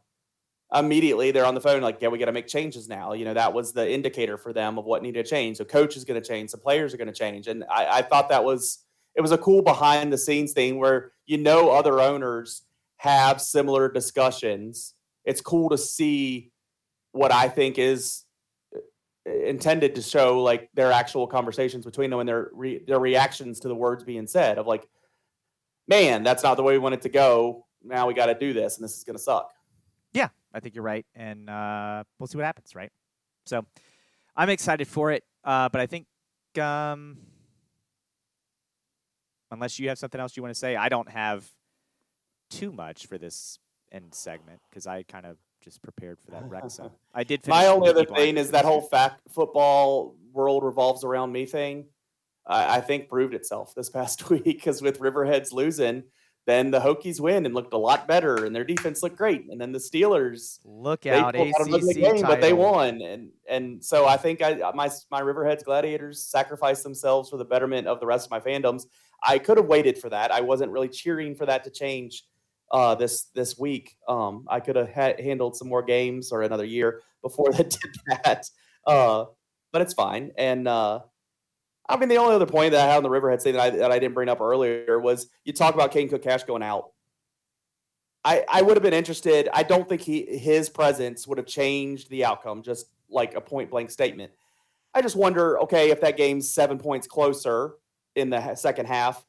immediately 0.73 1.31
they're 1.31 1.45
on 1.45 1.56
the 1.56 1.61
phone 1.61 1.81
like, 1.81 2.02
yeah, 2.02 2.07
we 2.07 2.18
got 2.18 2.26
to 2.26 2.31
make 2.31 2.48
changes 2.48 2.89
now. 2.89 3.14
You 3.14 3.26
know, 3.26 3.34
that 3.34 3.53
was 3.53 3.72
the 3.72 3.89
indicator 3.89 4.38
for 4.38 4.52
them 4.52 4.77
of 4.77 4.85
what 4.85 5.03
needed 5.03 5.23
to 5.23 5.30
change. 5.30 5.57
So 5.57 5.65
coach 5.65 5.95
is 5.95 6.06
going 6.06 6.22
to 6.22 6.27
change, 6.27 6.52
the 6.52 6.57
players 6.57 6.93
are 6.93 6.98
going 6.98 7.07
to 7.07 7.14
change, 7.14 7.48
and 7.48 7.64
I, 7.69 7.99
I 7.99 8.02
thought 8.02 8.30
that 8.30 8.43
was 8.43 8.84
it 9.15 9.22
was 9.22 9.31
a 9.31 9.38
cool 9.38 9.61
behind 9.61 10.11
the 10.11 10.18
scenes 10.18 10.53
thing 10.53 10.80
where 10.80 11.11
you 11.26 11.38
know 11.38 11.69
other 11.69 11.99
owners 11.99 12.64
have 12.98 13.41
similar 13.41 13.91
discussions. 13.91 14.95
It's 15.23 15.41
cool 15.41 15.69
to 15.69 15.77
see 15.77 16.52
what 17.11 17.31
I 17.31 17.48
think 17.48 17.77
is 17.77 18.23
uh, 18.76 18.80
intended 19.31 19.95
to 19.95 20.02
show 20.02 20.41
like 20.41 20.69
their 20.73 20.91
actual 20.91 21.27
conversations 21.27 21.85
between 21.85 22.10
them 22.10 22.19
and 22.22 22.30
their 22.30 22.49
re- 22.53 22.84
their 22.88 22.99
reactions 22.99 23.60
to 23.60 23.68
the 23.68 23.76
words 23.76 24.03
being 24.03 24.26
said 24.26 24.57
of 24.57 24.65
like 24.65 24.88
man 25.92 26.24
that's 26.24 26.42
not 26.42 26.56
the 26.56 26.64
way 26.64 26.74
we 26.74 26.80
want 26.80 26.96
it 26.96 27.02
to 27.02 27.10
go 27.10 27.66
now 27.84 28.08
we 28.08 28.14
got 28.14 28.28
to 28.28 28.34
do 28.34 28.54
this 28.54 28.78
and 28.78 28.84
this 28.84 28.98
is 28.98 29.04
going 29.04 29.16
to 29.16 29.22
suck 29.22 29.52
yeah 30.14 30.30
i 30.54 30.60
think 30.60 30.74
you're 30.74 30.84
right 30.84 31.06
and 31.16 31.50
uh, 31.50 32.02
we'll 32.18 32.28
see 32.28 32.38
what 32.38 32.46
happens 32.46 32.74
right 32.76 32.92
so 33.46 33.66
i'm 34.38 34.50
excited 34.50 34.88
for 34.88 35.12
it 35.12 35.24
uh, 35.44 35.68
but 35.70 35.82
i 35.82 35.86
think 35.86 36.08
um, 36.60 37.18
unless 39.52 39.80
you 39.80 39.90
have 39.90 40.00
something 40.00 40.20
else 40.20 40.38
you 40.38 40.42
want 40.42 40.54
to 40.54 40.60
say 40.60 40.78
i 40.78 40.88
don't 40.88 41.10
have 41.10 41.46
too 42.50 42.72
much 42.72 43.08
for 43.08 43.18
this 43.18 43.60
end 43.92 44.14
segment 44.14 44.62
because 44.70 44.88
i 44.88 45.04
kind 45.04 45.26
of 45.26 45.38
just 45.62 45.82
prepared 45.82 46.18
for 46.20 46.32
that 46.32 46.50
Wrexham. 46.50 46.90
I 47.14 47.24
did. 47.24 47.48
My 47.48 47.68
only 47.68 47.90
other 47.90 48.04
thing 48.04 48.38
is 48.38 48.50
that 48.50 48.66
whole 48.66 48.82
fact 48.82 49.22
football 49.30 50.16
world 50.34 50.64
revolves 50.64 51.04
around 51.04 51.32
me 51.32 51.46
thing. 51.46 51.86
I, 52.48 52.78
I 52.78 52.82
think 52.82 53.10
proved 53.10 53.34
itself 53.34 53.74
this 53.76 53.90
past 53.90 54.30
week 54.30 54.44
because 54.44 54.82
with 54.82 55.00
Riverheads 55.00 55.52
losing, 55.52 56.04
then 56.48 56.72
the 56.72 56.80
Hokies 56.80 57.20
win 57.20 57.46
and 57.46 57.54
looked 57.54 57.74
a 57.74 57.78
lot 57.78 58.08
better, 58.08 58.46
and 58.46 58.56
their 58.56 58.64
defense 58.64 59.04
looked 59.04 59.18
great. 59.18 59.46
And 59.50 59.62
then 59.62 59.72
the 59.72 59.80
Steelers 59.80 60.60
look 60.64 61.06
out, 61.06 61.36
ACC 61.36 61.54
out 61.60 61.68
the 61.68 61.94
game, 61.94 62.22
but 62.24 62.42
they 62.42 62.54
won. 62.54 63.02
And 63.02 63.30
and 63.48 63.84
so 63.84 64.08
I 64.08 64.18
think 64.18 64.42
I 64.42 64.56
my 64.74 64.90
my 65.12 65.22
Riverheads 65.22 65.64
Gladiators 65.64 66.24
sacrificed 66.24 66.84
themselves 66.84 67.30
for 67.30 67.38
the 67.38 67.46
betterment 67.46 67.88
of 67.88 68.00
the 68.00 68.08
rest 68.08 68.26
of 68.26 68.32
my 68.32 68.40
fandoms. 68.40 68.86
I 69.24 69.38
could 69.38 69.58
have 69.58 69.68
waited 69.68 70.00
for 70.00 70.10
that. 70.10 70.32
I 70.32 70.42
wasn't 70.42 70.72
really 70.72 70.90
cheering 70.90 71.36
for 71.36 71.46
that 71.46 71.64
to 71.66 71.70
change 71.70 72.24
uh, 72.72 72.96
this 72.96 73.26
this 73.36 73.60
week. 73.60 73.96
Um, 74.08 74.46
I 74.50 74.62
could 74.62 74.76
have 74.76 74.92
ha- 74.92 75.22
handled 75.22 75.56
some 75.56 75.68
more 75.68 75.84
games 75.84 76.32
or 76.32 76.42
another 76.42 76.66
year 76.66 77.02
before 77.22 77.52
they 77.52 77.64
did 77.64 77.96
that, 78.08 78.50
uh, 78.88 79.26
but 79.72 79.84
it's 79.84 79.94
fine. 79.94 80.32
And 80.40 80.68
uh, 80.68 81.02
I 81.92 81.98
mean, 81.98 82.08
the 82.08 82.18
only 82.18 82.36
other 82.36 82.46
point 82.46 82.72
that 82.72 82.88
I 82.88 82.90
had 82.90 82.98
on 82.98 83.04
the 83.04 83.10
Riverhead 83.10 83.42
thing 83.42 83.54
that 83.54 83.62
I, 83.62 83.70
that 83.72 83.92
I 83.92 84.00
didn't 84.00 84.14
bring 84.14 84.30
up 84.30 84.40
earlier 84.40 84.98
was 85.00 85.28
you 85.44 85.52
talk 85.52 85.74
about 85.74 85.92
Caden 85.92 86.10
Cook 86.10 86.22
Cash 86.22 86.44
going 86.44 86.64
out. 86.64 86.92
I, 88.24 88.46
I 88.48 88.62
would 88.62 88.78
have 88.78 88.84
been 88.84 88.94
interested. 88.94 89.50
I 89.52 89.64
don't 89.64 89.90
think 89.90 90.02
he 90.02 90.26
his 90.38 90.70
presence 90.70 91.28
would 91.28 91.38
have 91.38 91.48
changed 91.48 92.10
the 92.10 92.24
outcome, 92.24 92.62
just 92.62 92.86
like 93.10 93.36
a 93.36 93.42
point 93.42 93.70
blank 93.70 93.92
statement. 93.92 94.32
I 94.94 95.02
just 95.02 95.16
wonder, 95.16 95.60
okay, 95.62 95.90
if 95.90 96.02
that 96.02 96.18
game's 96.18 96.54
seven 96.54 96.78
points 96.78 97.08
closer 97.08 97.74
in 98.16 98.30
the 98.30 98.56
second 98.56 98.86
half, 98.86 99.26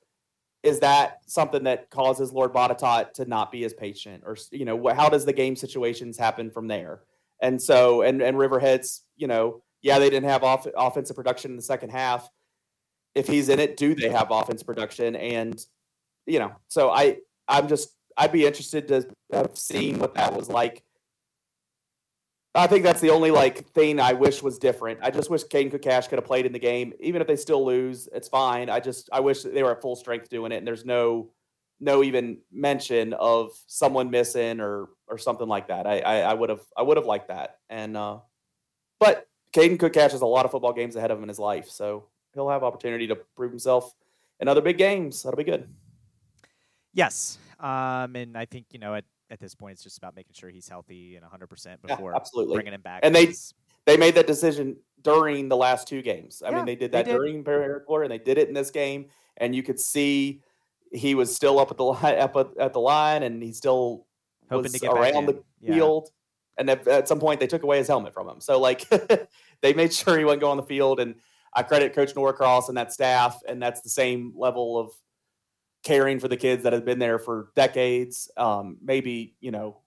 is 0.62 0.80
that 0.80 1.20
something 1.26 1.64
that 1.64 1.90
causes 1.90 2.32
Lord 2.32 2.52
Botetourt 2.52 3.14
to 3.14 3.24
not 3.24 3.50
be 3.50 3.64
as 3.64 3.72
patient, 3.72 4.22
or 4.24 4.36
you 4.52 4.64
know, 4.64 4.88
how 4.94 5.08
does 5.08 5.24
the 5.24 5.32
game 5.32 5.56
situations 5.56 6.16
happen 6.16 6.50
from 6.50 6.68
there? 6.68 7.00
And 7.40 7.60
so, 7.60 8.02
and 8.02 8.22
and 8.22 8.36
Riverheads, 8.36 9.00
you 9.16 9.26
know, 9.26 9.62
yeah, 9.80 9.98
they 9.98 10.10
didn't 10.10 10.28
have 10.28 10.44
off, 10.44 10.66
offensive 10.76 11.16
production 11.16 11.50
in 11.50 11.56
the 11.56 11.62
second 11.62 11.90
half. 11.90 12.28
If 13.14 13.26
he's 13.26 13.48
in 13.48 13.58
it, 13.58 13.76
do 13.76 13.94
they 13.94 14.08
have 14.08 14.30
offense 14.30 14.62
production? 14.62 15.16
And 15.16 15.64
you 16.26 16.38
know, 16.38 16.52
so 16.68 16.90
I, 16.90 17.18
I'm 17.48 17.68
just, 17.68 17.90
I'd 18.16 18.32
be 18.32 18.46
interested 18.46 18.88
to 18.88 19.06
have 19.32 19.56
seen 19.56 19.98
what 19.98 20.14
that 20.14 20.34
was 20.34 20.48
like 20.48 20.84
I 22.54 22.66
think 22.66 22.82
that's 22.84 23.00
the 23.00 23.10
only 23.10 23.30
like 23.30 23.66
thing 23.70 23.98
I 23.98 24.12
wish 24.12 24.42
was 24.42 24.58
different. 24.58 25.00
I 25.02 25.10
just 25.10 25.30
wish 25.30 25.44
Caden 25.44 25.80
Cash 25.80 26.08
could 26.08 26.18
have 26.18 26.26
played 26.26 26.44
in 26.44 26.52
the 26.52 26.58
game, 26.58 26.92
even 27.00 27.22
if 27.22 27.28
they 27.28 27.36
still 27.36 27.64
lose. 27.64 28.08
It's 28.12 28.28
fine. 28.28 28.68
I 28.68 28.78
just 28.78 29.08
I 29.10 29.20
wish 29.20 29.42
they 29.42 29.62
were 29.62 29.72
at 29.72 29.80
full 29.80 29.96
strength 29.96 30.28
doing 30.28 30.52
it, 30.52 30.56
and 30.56 30.66
there's 30.66 30.84
no 30.84 31.30
no 31.80 32.02
even 32.02 32.38
mention 32.52 33.14
of 33.14 33.52
someone 33.66 34.10
missing 34.10 34.60
or 34.60 34.90
or 35.08 35.16
something 35.16 35.48
like 35.48 35.68
that. 35.68 35.86
I 35.86 36.00
I 36.00 36.34
would 36.34 36.50
have 36.50 36.60
I 36.76 36.82
would 36.82 36.98
have 36.98 37.06
liked 37.06 37.28
that. 37.28 37.56
And 37.70 37.96
uh, 37.96 38.18
but 39.00 39.26
Caden 39.56 39.92
Cash 39.92 40.12
has 40.12 40.20
a 40.20 40.26
lot 40.26 40.44
of 40.44 40.50
football 40.50 40.74
games 40.74 40.94
ahead 40.94 41.10
of 41.10 41.16
him 41.18 41.24
in 41.24 41.28
his 41.30 41.38
life, 41.38 41.70
so 41.70 42.08
he'll 42.34 42.48
have 42.48 42.62
opportunity 42.62 43.06
to 43.08 43.16
prove 43.36 43.50
himself 43.50 43.94
in 44.40 44.48
other 44.48 44.60
big 44.60 44.78
games. 44.78 45.22
That'll 45.22 45.36
be 45.36 45.44
good. 45.44 45.68
Yes, 46.94 47.38
um, 47.60 48.16
and 48.16 48.36
I 48.36 48.44
think 48.44 48.66
you 48.70 48.78
know 48.78 48.94
at 48.94 49.04
at 49.32 49.40
this 49.40 49.54
point, 49.54 49.72
it's 49.72 49.82
just 49.82 49.96
about 49.96 50.14
making 50.14 50.34
sure 50.34 50.50
he's 50.50 50.68
healthy 50.68 51.16
and 51.16 51.24
100% 51.24 51.80
before 51.80 52.10
yeah, 52.10 52.16
absolutely. 52.16 52.54
bringing 52.54 52.74
him 52.74 52.82
back. 52.82 53.00
And 53.02 53.14
they 53.14 53.32
they 53.86 53.96
made 53.96 54.14
that 54.14 54.26
decision 54.26 54.76
during 55.00 55.48
the 55.48 55.56
last 55.56 55.88
two 55.88 56.02
games. 56.02 56.42
I 56.44 56.50
yeah, 56.50 56.56
mean, 56.56 56.66
they 56.66 56.76
did 56.76 56.92
that 56.92 57.06
they 57.06 57.12
did. 57.12 57.16
during 57.16 57.42
Paracord, 57.42 58.02
and 58.02 58.12
they 58.12 58.18
did 58.18 58.38
it 58.38 58.48
in 58.48 58.54
this 58.54 58.70
game. 58.70 59.06
And 59.38 59.56
you 59.56 59.62
could 59.62 59.80
see 59.80 60.42
he 60.92 61.14
was 61.14 61.34
still 61.34 61.58
up 61.58 61.70
at 61.70 61.78
the 61.78 61.84
line, 61.84 62.18
up 62.18 62.36
at, 62.36 62.72
the 62.74 62.78
line, 62.78 63.22
and 63.22 63.42
he 63.42 63.52
still 63.52 64.06
Hoping 64.50 64.70
was 64.70 64.82
around 64.82 65.26
the 65.26 65.42
yeah. 65.60 65.74
field. 65.74 66.10
And 66.58 66.68
at, 66.68 66.86
at, 66.86 67.08
some 67.08 67.18
point, 67.18 67.40
they 67.40 67.46
took 67.46 67.62
away 67.62 67.78
his 67.78 67.88
helmet 67.88 68.12
from 68.12 68.28
him. 68.28 68.40
So 68.40 68.60
like, 68.60 68.86
they 69.62 69.72
made 69.72 69.94
sure 69.94 70.18
he 70.18 70.24
wouldn't 70.24 70.42
go 70.42 70.50
on 70.50 70.58
the 70.58 70.62
field. 70.62 71.00
And 71.00 71.14
I 71.54 71.62
credit 71.62 71.94
Coach 71.94 72.14
Norcross 72.14 72.68
and 72.68 72.76
that 72.76 72.92
staff, 72.92 73.40
and 73.46 73.62
that's 73.62 73.82
the 73.82 73.90
same 73.90 74.32
level 74.36 74.78
of 74.78 74.92
caring 75.82 76.18
for 76.18 76.28
the 76.28 76.36
kids 76.36 76.62
that 76.62 76.72
have 76.72 76.84
been 76.84 76.98
there 76.98 77.18
for 77.18 77.50
decades, 77.54 78.30
um, 78.36 78.78
maybe 78.82 79.34
you 79.40 79.50
know 79.50 79.78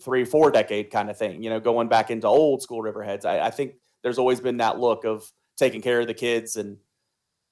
three, 0.00 0.24
four 0.24 0.50
decade 0.50 0.90
kind 0.90 1.10
of 1.10 1.16
thing. 1.16 1.42
You 1.42 1.50
know, 1.50 1.60
going 1.60 1.88
back 1.88 2.10
into 2.10 2.26
old 2.26 2.62
school 2.62 2.82
Riverheads. 2.82 3.24
I, 3.24 3.40
I 3.40 3.50
think 3.50 3.74
there's 4.02 4.18
always 4.18 4.40
been 4.40 4.58
that 4.58 4.78
look 4.78 5.04
of 5.04 5.30
taking 5.56 5.80
care 5.80 6.00
of 6.00 6.06
the 6.06 6.14
kids, 6.14 6.56
and 6.56 6.76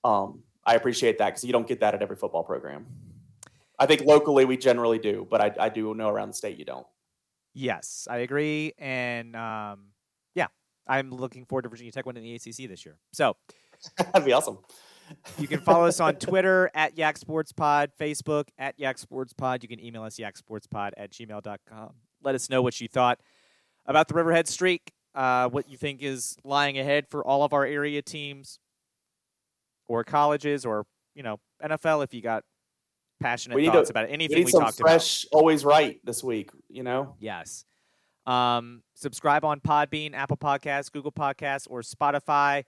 um, 0.02 0.42
I 0.64 0.74
appreciate 0.74 1.18
that 1.18 1.30
because 1.30 1.44
you 1.44 1.52
don't 1.52 1.66
get 1.66 1.80
that 1.80 1.94
at 1.94 2.02
every 2.02 2.16
football 2.16 2.44
program. 2.44 2.86
I 3.78 3.86
think 3.86 4.02
locally 4.02 4.44
we 4.44 4.56
generally 4.56 4.98
do, 4.98 5.26
but 5.28 5.40
I, 5.40 5.52
I 5.59 5.68
do 5.68 5.94
know 5.94 6.09
around 6.09 6.28
the 6.28 6.34
state 6.34 6.59
you 6.59 6.64
don't. 6.64 6.86
Yes, 7.55 8.06
I 8.10 8.18
agree, 8.18 8.72
and 8.78 9.36
um, 9.36 9.86
I'm 10.86 11.11
looking 11.11 11.44
forward 11.44 11.62
to 11.62 11.69
Virginia 11.69 11.93
Tech 11.93 12.06
winning 12.06 12.23
the 12.23 12.35
ACC 12.35 12.69
this 12.69 12.85
year. 12.85 12.97
So 13.12 13.36
that'd 13.97 14.24
be 14.24 14.32
awesome. 14.32 14.59
You 15.39 15.48
can 15.48 15.61
follow 15.61 15.86
us 15.86 16.01
on 16.01 16.15
Twitter 16.16 16.70
at 16.74 16.97
Yak 16.97 17.19
Sports 17.19 17.52
Pod, 17.52 17.90
Facebook 18.01 18.48
at 18.59 18.78
Yak 18.78 18.98
Sports 18.98 19.32
Pod. 19.32 19.62
You 19.62 19.69
can 19.69 19.85
email 19.85 20.02
us 20.02 20.16
yaksportspod 20.16 20.93
at 20.97 21.11
gmail.com. 21.11 21.90
Let 22.23 22.35
us 22.35 22.48
know 22.48 22.62
what 22.62 22.81
you 22.81 22.89
thought 22.89 23.20
about 23.86 24.09
the 24.09 24.15
Riverhead 24.15 24.48
streak, 24.48 24.93
uh, 25.15 25.48
what 25.48 25.69
you 25.69 25.77
think 25.77 26.02
is 26.02 26.36
lying 26.43 26.78
ahead 26.78 27.06
for 27.09 27.24
all 27.24 27.44
of 27.44 27.52
our 27.52 27.66
area 27.66 28.01
teams 28.01 28.59
or 29.86 30.05
colleges 30.05 30.65
or, 30.65 30.86
you 31.15 31.23
know, 31.23 31.39
NFL 31.62 32.02
if 32.02 32.15
you 32.15 32.23
got 32.23 32.44
passionate 33.20 33.62
thoughts 33.66 33.89
to, 33.89 33.93
about 33.93 34.09
anything 34.11 34.39
we, 34.39 34.44
we 34.44 34.52
talked 34.52 34.78
fresh, 34.78 35.24
about. 35.24 35.39
Always 35.39 35.65
right 35.65 36.01
this 36.05 36.24
week, 36.24 36.51
you 36.69 36.82
know? 36.82 37.15
Yes. 37.19 37.65
Um, 38.26 38.82
subscribe 38.94 39.44
on 39.44 39.60
Podbean, 39.60 40.14
Apple 40.14 40.36
Podcasts, 40.36 40.90
Google 40.90 41.12
Podcasts, 41.12 41.66
or 41.68 41.82
Spotify 41.82 42.64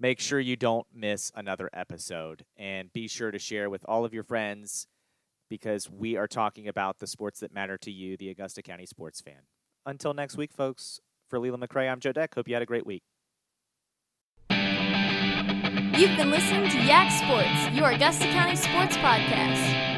make 0.00 0.18
sure 0.18 0.40
you 0.40 0.56
don't 0.56 0.86
miss 0.92 1.30
another 1.36 1.68
episode 1.72 2.44
and 2.56 2.92
be 2.92 3.06
sure 3.06 3.30
to 3.30 3.38
share 3.38 3.68
with 3.68 3.84
all 3.86 4.04
of 4.04 4.14
your 4.14 4.24
friends 4.24 4.86
because 5.50 5.90
we 5.90 6.16
are 6.16 6.26
talking 6.26 6.66
about 6.66 6.98
the 6.98 7.06
sports 7.06 7.40
that 7.40 7.52
matter 7.52 7.76
to 7.76 7.90
you, 7.90 8.16
the 8.16 8.30
Augusta 8.30 8.62
County 8.62 8.86
sports 8.86 9.20
fan. 9.20 9.42
Until 9.84 10.14
next 10.14 10.36
week, 10.36 10.52
folks, 10.52 11.00
for 11.28 11.38
Leland 11.38 11.62
McCray, 11.62 11.90
I'm 11.90 12.00
Joe 12.00 12.12
Deck. 12.12 12.34
Hope 12.34 12.48
you 12.48 12.54
had 12.54 12.62
a 12.62 12.66
great 12.66 12.86
week. 12.86 13.02
You've 14.50 16.16
been 16.16 16.30
listening 16.30 16.70
to 16.70 16.78
Yak 16.78 17.12
Sports, 17.12 17.76
your 17.76 17.90
Augusta 17.90 18.24
County 18.24 18.56
sports 18.56 18.96
podcast. 18.96 19.89